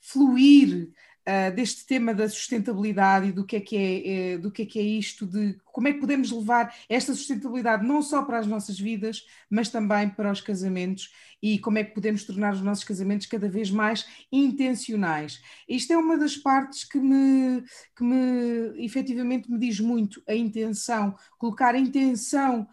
fluir 0.00 0.90
uh, 1.28 1.54
deste 1.54 1.84
tema 1.84 2.14
da 2.14 2.28
sustentabilidade 2.28 3.28
e 3.28 3.32
do 3.32 3.44
que 3.44 3.56
é 3.56 3.60
que 3.60 3.76
é, 3.76 4.32
é, 4.32 4.38
do 4.38 4.50
que 4.50 4.62
é 4.62 4.66
que 4.66 4.78
é 4.78 4.82
isto, 4.82 5.26
de 5.26 5.58
como 5.66 5.86
é 5.86 5.92
que 5.92 6.00
podemos 6.00 6.30
levar 6.30 6.74
esta 6.88 7.14
sustentabilidade 7.14 7.86
não 7.86 8.00
só 8.00 8.22
para 8.22 8.38
as 8.38 8.46
nossas 8.46 8.80
vidas, 8.80 9.26
mas 9.50 9.68
também 9.68 10.08
para 10.08 10.32
os 10.32 10.40
casamentos 10.40 11.12
e 11.40 11.58
como 11.58 11.78
é 11.78 11.84
que 11.84 11.94
podemos 11.94 12.24
tornar 12.24 12.54
os 12.54 12.62
nossos 12.62 12.82
casamentos 12.82 13.26
cada 13.26 13.48
vez 13.48 13.70
mais 13.70 14.06
intencionais. 14.32 15.40
Isto 15.68 15.92
é 15.92 15.98
uma 15.98 16.16
das 16.16 16.36
partes 16.36 16.82
que 16.82 16.98
me, 16.98 17.62
que 17.94 18.02
me 18.02 18.84
efetivamente 18.84 19.50
me 19.50 19.58
diz 19.58 19.78
muito 19.78 20.22
a 20.26 20.34
intenção, 20.34 21.14
colocar 21.38 21.74
a 21.74 21.78
intenção 21.78 22.66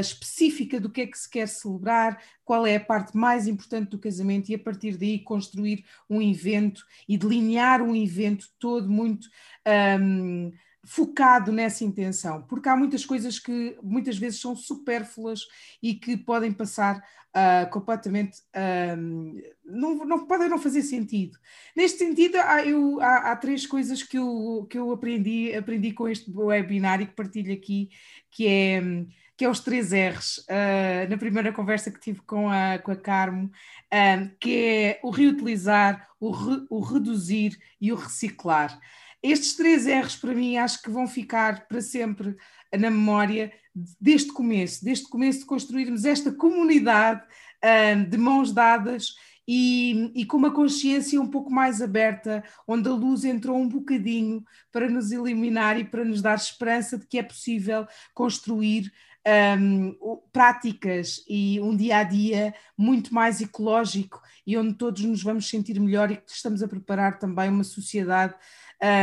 específica 0.00 0.78
do 0.78 0.90
que 0.90 1.02
é 1.02 1.06
que 1.06 1.18
se 1.18 1.28
quer 1.28 1.48
celebrar, 1.48 2.22
qual 2.44 2.66
é 2.66 2.76
a 2.76 2.84
parte 2.84 3.16
mais 3.16 3.46
importante 3.46 3.90
do 3.90 3.98
casamento 3.98 4.50
e 4.50 4.54
a 4.54 4.58
partir 4.58 4.96
daí 4.96 5.18
construir 5.18 5.84
um 6.08 6.20
evento 6.20 6.84
e 7.08 7.16
delinear 7.16 7.82
um 7.82 7.96
evento 7.96 8.46
todo 8.58 8.90
muito. 8.90 9.28
Um, 10.00 10.52
focado 10.84 11.52
nessa 11.52 11.84
intenção, 11.84 12.42
porque 12.42 12.68
há 12.68 12.76
muitas 12.76 13.04
coisas 13.04 13.38
que 13.38 13.76
muitas 13.82 14.16
vezes 14.16 14.40
são 14.40 14.56
supérfluas 14.56 15.46
e 15.82 15.94
que 15.94 16.16
podem 16.16 16.52
passar 16.52 16.96
uh, 16.96 17.70
completamente, 17.70 18.38
uh, 18.56 19.42
não, 19.64 20.04
não 20.04 20.26
podem 20.26 20.48
não 20.48 20.58
fazer 20.58 20.82
sentido. 20.82 21.38
Neste 21.76 21.98
sentido, 21.98 22.36
há, 22.36 22.64
eu, 22.64 23.00
há, 23.00 23.30
há, 23.30 23.36
três 23.36 23.66
coisas 23.66 24.02
que 24.02 24.18
eu, 24.18 24.66
que 24.70 24.78
eu 24.78 24.90
aprendi, 24.90 25.54
aprendi 25.54 25.92
com 25.92 26.08
este 26.08 26.30
webinar 26.30 27.00
e 27.00 27.06
que 27.06 27.14
partilho 27.14 27.52
aqui, 27.52 27.90
que 28.30 28.46
é 28.46 28.82
que 29.40 29.44
é 29.46 29.48
os 29.48 29.60
três 29.60 29.90
R's, 29.90 30.36
uh, 30.50 31.08
na 31.08 31.16
primeira 31.16 31.50
conversa 31.50 31.90
que 31.90 31.98
tive 31.98 32.20
com 32.26 32.50
a, 32.50 32.78
com 32.78 32.92
a 32.92 32.96
Carmo, 32.96 33.46
uh, 33.46 34.30
que 34.38 34.54
é 34.54 35.00
o 35.02 35.08
reutilizar, 35.08 36.06
o, 36.20 36.30
re, 36.30 36.66
o 36.68 36.78
reduzir 36.80 37.58
e 37.80 37.90
o 37.90 37.96
reciclar. 37.96 38.78
Estes 39.22 39.56
três 39.56 39.86
R's, 39.86 40.14
para 40.14 40.34
mim, 40.34 40.58
acho 40.58 40.82
que 40.82 40.90
vão 40.90 41.06
ficar 41.06 41.66
para 41.66 41.80
sempre 41.80 42.36
na 42.70 42.90
memória 42.90 43.50
deste 43.98 44.30
começo, 44.30 44.84
deste 44.84 45.08
começo 45.08 45.38
de 45.38 45.46
construirmos 45.46 46.04
esta 46.04 46.30
comunidade 46.30 47.22
uh, 47.64 48.10
de 48.10 48.18
mãos 48.18 48.52
dadas 48.52 49.14
e, 49.48 50.12
e, 50.14 50.26
com 50.26 50.36
uma 50.36 50.52
consciência 50.52 51.20
um 51.20 51.26
pouco 51.26 51.50
mais 51.50 51.80
aberta, 51.80 52.44
onde 52.68 52.88
a 52.90 52.92
luz 52.92 53.24
entrou 53.24 53.56
um 53.56 53.68
bocadinho 53.68 54.44
para 54.70 54.88
nos 54.88 55.10
eliminar 55.10 55.76
e 55.76 55.84
para 55.84 56.04
nos 56.04 56.20
dar 56.20 56.36
esperança 56.36 56.98
de 56.98 57.06
que 57.06 57.18
é 57.18 57.22
possível 57.22 57.86
construir 58.14 58.92
um, 59.26 59.96
práticas 60.32 61.22
e 61.28 61.60
um 61.60 61.76
dia 61.76 61.98
a 61.98 62.02
dia 62.02 62.54
muito 62.76 63.12
mais 63.14 63.40
ecológico 63.40 64.20
e 64.46 64.56
onde 64.56 64.74
todos 64.74 65.02
nos 65.04 65.22
vamos 65.22 65.48
sentir 65.48 65.78
melhor 65.78 66.10
e 66.10 66.16
que 66.16 66.30
estamos 66.30 66.62
a 66.62 66.68
preparar 66.68 67.18
também 67.18 67.48
uma 67.50 67.64
sociedade 67.64 68.34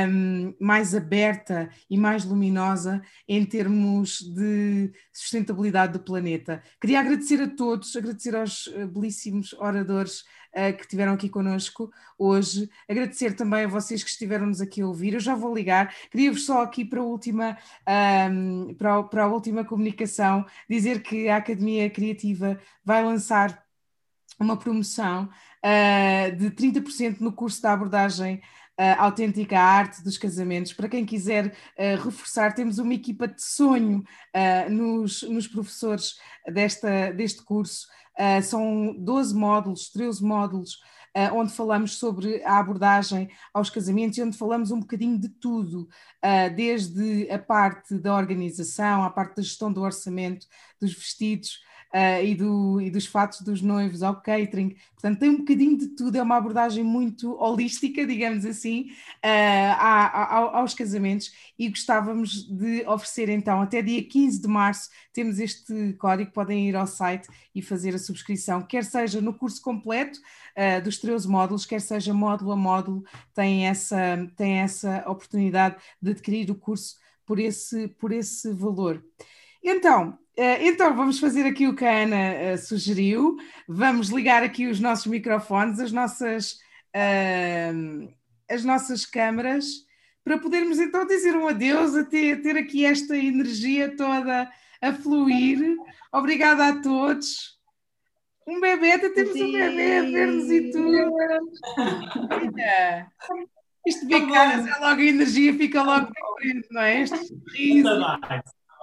um, 0.10 0.56
mais 0.60 0.96
aberta 0.96 1.70
e 1.90 1.98
mais 1.98 2.26
luminosa 2.26 3.02
em 3.28 3.46
termos 3.46 4.22
de 4.22 4.92
sustentabilidade 5.14 5.94
do 5.94 6.00
planeta. 6.00 6.64
Queria 6.82 7.00
agradecer 7.00 7.42
a 7.42 7.48
todos, 7.48 7.96
agradecer 7.96 8.36
aos 8.36 8.68
eh, 8.74 8.86
belíssimos 8.88 9.54
oradores 9.54 10.24
uh, 10.58 10.76
que 10.76 10.82
estiveram 10.82 11.14
aqui 11.14 11.30
conosco 11.30 11.92
hoje, 12.18 12.70
agradecer 12.90 13.36
também 13.36 13.66
a 13.66 13.68
vocês 13.68 14.04
que 14.04 14.10
estiveram-nos 14.10 14.60
aqui 14.60 14.82
a 14.82 14.88
ouvir. 14.88 15.14
Eu 15.14 15.20
já 15.20 15.36
vou 15.36 15.54
ligar, 15.54 15.94
queria-vos 16.10 16.46
só 16.46 16.64
aqui 16.64 16.84
para 16.84 17.00
a 17.00 17.04
última, 17.04 17.58
um, 18.32 18.74
para, 18.74 18.96
a, 18.96 19.04
para 19.04 19.24
a 19.24 19.28
última 19.28 19.64
comunicação 19.64 20.46
dizer 20.68 21.04
que 21.04 21.30
a 21.30 21.38
Academia 21.38 21.90
Criativa 21.90 22.60
vai 22.84 23.04
lançar 23.04 23.64
uma 24.40 24.58
promoção 24.58 25.30
uh, 25.64 26.36
de 26.36 26.50
30% 26.52 27.20
no 27.20 27.32
curso 27.32 27.62
da 27.62 27.74
abordagem 27.74 28.42
uh, 28.80 29.02
autêntica 29.02 29.60
arte 29.60 30.04
dos 30.04 30.18
casamentos. 30.18 30.74
Para 30.74 30.90
quem 30.90 31.06
quiser 31.06 31.48
uh, 31.48 32.04
reforçar, 32.04 32.54
temos 32.54 32.78
uma 32.78 32.94
equipa 32.94 33.28
de 33.28 33.42
sonho 33.42 34.04
uh, 34.36 34.72
nos, 34.72 35.24
nos 35.24 35.48
professores 35.48 36.16
desta, 36.48 37.12
deste 37.12 37.44
curso. 37.44 37.88
são 38.44 38.96
12 38.98 39.36
módulos, 39.36 39.90
13 39.90 40.24
módulos. 40.24 40.80
Onde 41.34 41.52
falamos 41.52 41.98
sobre 41.98 42.44
a 42.44 42.60
abordagem 42.60 43.28
aos 43.52 43.72
casamentos 43.72 44.20
e 44.20 44.22
onde 44.22 44.38
falamos 44.38 44.70
um 44.70 44.80
bocadinho 44.80 45.20
de 45.20 45.30
tudo, 45.30 45.90
desde 46.56 47.28
a 47.32 47.40
parte 47.40 47.98
da 47.98 48.16
organização, 48.16 49.04
a 49.04 49.10
parte 49.10 49.38
da 49.38 49.42
gestão 49.42 49.74
do 49.74 49.82
orçamento, 49.82 50.46
dos 50.80 50.94
vestidos, 50.94 51.60
uh, 51.94 52.24
e, 52.24 52.36
do, 52.36 52.82
e 52.82 52.90
dos 52.90 53.06
fatos 53.06 53.42
dos 53.42 53.62
noivos 53.62 54.04
ao 54.04 54.22
catering. 54.22 54.76
Portanto, 54.94 55.20
tem 55.20 55.30
um 55.30 55.38
bocadinho 55.38 55.78
de 55.78 55.88
tudo, 55.90 56.18
é 56.18 56.22
uma 56.22 56.38
abordagem 56.38 56.84
muito 56.84 57.34
holística, 57.42 58.06
digamos 58.06 58.46
assim, 58.46 58.92
uh, 59.24 60.54
aos 60.54 60.74
casamentos 60.74 61.32
e 61.58 61.70
gostávamos 61.70 62.48
de 62.48 62.86
oferecer 62.88 63.30
então, 63.30 63.62
até 63.62 63.82
dia 63.82 64.04
15 64.04 64.42
de 64.42 64.48
março, 64.48 64.90
temos 65.14 65.40
este 65.40 65.94
código, 65.94 66.32
podem 66.32 66.70
ir 66.70 66.76
ao 66.76 66.88
site 66.88 67.28
e 67.54 67.62
fazer 67.62 67.96
a 67.96 68.00
subscrição, 68.00 68.62
quer 68.62 68.84
seja 68.84 69.22
no 69.22 69.34
curso 69.34 69.62
completo 69.62 70.20
uh, 70.56 70.82
dos 70.84 70.98
13 70.98 71.28
módulos, 71.28 71.66
quer 71.66 71.82
seja 71.82 72.14
módulo 72.14 72.52
a 72.52 72.56
módulo, 72.56 73.04
tem 73.34 73.68
essa, 73.68 73.98
tem 74.36 74.60
essa 74.60 75.04
oportunidade 75.08 75.76
de 76.02 76.12
adquirir 76.12 76.50
o 76.52 76.56
curso 76.56 76.96
por 77.26 77.40
esse, 77.40 77.88
por 77.90 78.12
esse 78.12 78.52
valor. 78.54 79.04
Então, 79.64 80.18
então, 80.38 80.96
vamos 80.96 81.20
fazer 81.20 81.46
aqui 81.48 81.68
o 81.68 81.76
que 81.76 81.84
a 81.84 82.04
Ana 82.04 82.54
uh, 82.54 82.58
sugeriu. 82.58 83.38
Vamos 83.68 84.10
ligar 84.10 84.44
aqui 84.44 84.68
os 84.68 84.80
nossos 84.80 85.08
microfones, 85.08 85.80
as 85.80 85.92
nossas, 85.92 86.60
uh, 86.96 88.14
as 88.48 88.64
nossas 88.64 89.04
câmaras, 89.06 89.66
para 90.24 90.38
podermos 90.38 90.78
então 90.80 91.08
dizer 91.08 91.36
um 91.36 91.48
adeus, 91.48 91.96
a 91.96 92.04
ter, 92.04 92.42
ter 92.42 92.56
aqui 92.56 92.86
esta 92.86 93.18
energia 93.18 93.96
toda 93.96 94.52
a 94.80 94.94
fluir. 94.94 95.76
Obrigada 96.14 96.68
a 96.68 96.82
todos. 96.82 97.58
Um 98.48 98.62
bebê, 98.62 98.92
até 98.92 99.10
temos 99.10 99.34
Sim. 99.34 99.44
um 99.44 99.52
bebê 99.52 99.98
a 99.98 100.02
ver-nos 100.04 100.52
e 100.52 100.72
tudo. 100.72 101.14
Olha, 102.32 103.08
isto 103.86 104.08
vê 104.08 104.26
caras, 104.28 104.68
é 104.68 104.80
logo 104.80 105.02
a 105.02 105.06
energia 105.06 105.54
fica 105.54 105.82
logo 105.82 106.12
diferente, 106.12 106.68
não 106.72 106.82
é? 106.82 107.02
Estes 107.02 107.34
risos 107.54 108.00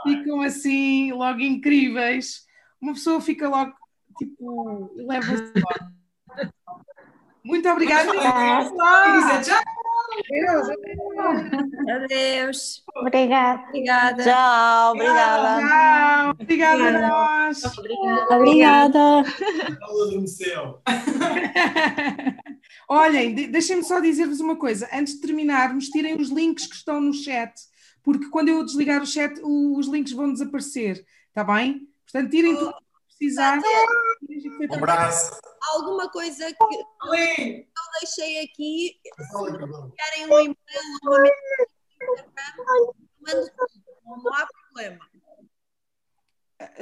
ficam 0.05 0.43
assim, 0.43 1.13
logo 1.13 1.41
incríveis. 1.41 2.45
Uma 2.81 2.93
pessoa 2.93 3.21
fica 3.21 3.49
logo, 3.49 3.75
tipo, 4.19 4.93
leva-se 4.95 5.53
logo. 5.57 5.95
Muito 7.45 7.69
obrigada. 7.69 8.11
Tchau. 9.43 9.61
Adeus. 11.91 12.83
Obrigada. 12.97 13.65
Obrigada. 13.69 14.25
Tchau, 14.25 14.93
obrigada. 14.93 15.61
Tchau. 15.61 16.31
Obrigada 16.41 16.85
a 16.85 17.09
nós. 17.09 17.65
Obrigada. 17.65 18.37
Obrigada. 18.37 19.25
céu. 20.27 20.83
Olhem, 22.89 23.35
deixem-me 23.35 23.85
só 23.85 24.01
dizer-vos 24.01 24.41
uma 24.41 24.57
coisa. 24.57 24.89
Antes 24.93 25.15
de 25.15 25.21
terminarmos, 25.21 25.89
tirem 25.89 26.17
os 26.17 26.31
links 26.31 26.67
que 26.67 26.77
estão 26.77 27.01
no 27.01 27.13
chat, 27.13 27.53
porque 28.05 28.29
quando 28.29 28.51
eu 28.51 28.63
desligar 28.63 29.03
o 29.03 29.07
chat, 29.07 29.41
os 29.43 29.89
links 29.89 30.13
vão 30.13 30.31
desaparecer. 30.31 31.07
Está 31.29 31.43
bem? 31.43 31.89
Portanto, 32.05 32.31
tirem 32.31 32.55
tudo 32.55 32.75
que 32.75 33.17
precisar. 33.17 33.59
Um 33.59 34.75
abraço. 34.75 35.41
Alguma 35.73 36.11
coisa 36.11 36.53
que 36.53 36.65
eu 36.65 37.65
deixei 38.01 38.45
aqui, 38.45 39.01
se 39.03 39.93
querem 39.97 40.27
um 40.31 40.39
e-mail 40.39 40.57
ou 42.69 42.95
mando 43.21 43.51
tudo, 43.57 44.23
não 44.23 44.35
há 44.35 44.47
problema. 44.47 45.11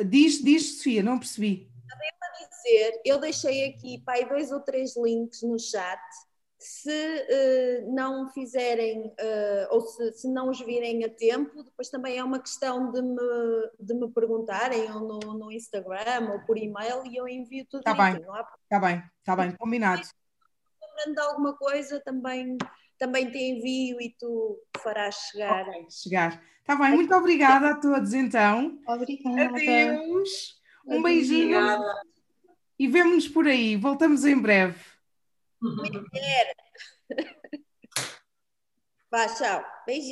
Diz, 0.04 0.42
diz, 0.42 0.78
Sofia, 0.78 1.02
não 1.04 1.20
percebi. 1.20 1.70
Também 1.88 2.10
para 2.18 2.48
dizer, 2.48 3.00
eu 3.04 3.20
deixei 3.20 3.70
aqui 3.70 4.02
pai, 4.04 4.28
dois 4.28 4.50
ou 4.50 4.60
três 4.60 4.96
links 4.96 5.42
no 5.42 5.58
chat 5.58 6.00
se 6.62 6.90
uh, 6.90 7.94
não 7.94 8.28
fizerem 8.30 9.06
uh, 9.06 9.66
ou 9.70 9.80
se, 9.80 10.12
se, 10.12 10.28
não 10.28 10.48
os 10.48 10.60
virem 10.60 11.04
a 11.04 11.08
tempo, 11.08 11.62
depois 11.64 11.88
também 11.90 12.18
é 12.18 12.24
uma 12.24 12.38
questão 12.38 12.92
de 12.92 13.02
me, 13.02 13.70
de 13.80 13.94
me 13.94 14.08
perguntarem 14.12 14.90
ou 14.92 15.00
no, 15.00 15.18
no 15.34 15.52
Instagram 15.52 16.30
ou 16.32 16.40
por 16.40 16.56
e-mail 16.56 17.04
e 17.06 17.16
eu 17.16 17.26
envio 17.26 17.66
tudo. 17.68 17.80
Está 17.80 17.94
bem, 17.94 18.14
está 18.14 18.80
bem, 18.80 19.02
está 19.18 19.36
bem, 19.36 19.56
combinado. 19.56 20.02
Lembrando 20.80 21.14
de 21.14 21.20
alguma 21.20 21.56
coisa, 21.56 22.00
também, 22.00 22.56
também 22.98 23.30
te 23.30 23.38
envio 23.38 24.00
e 24.00 24.14
tu 24.18 24.58
farás 24.78 25.16
chegar. 25.16 25.68
Okay, 25.68 25.86
chegar. 25.90 26.42
Está 26.60 26.76
bem, 26.76 26.94
muito 26.94 27.14
obrigada 27.14 27.70
a 27.70 27.80
todos 27.80 28.14
então. 28.14 28.78
Obrigada. 28.86 29.46
Adeus. 29.46 30.60
Um 30.86 31.02
beijinho. 31.02 31.58
Obrigada. 31.58 32.02
E 32.78 32.88
vemo-nos 32.88 33.28
por 33.28 33.46
aí. 33.46 33.76
Voltamos 33.76 34.24
em 34.24 34.40
breve. 34.40 34.91
Mulher. 35.62 36.54
Vá, 39.10 39.28
tchau. 39.28 39.64
Beijinho. 39.86 40.10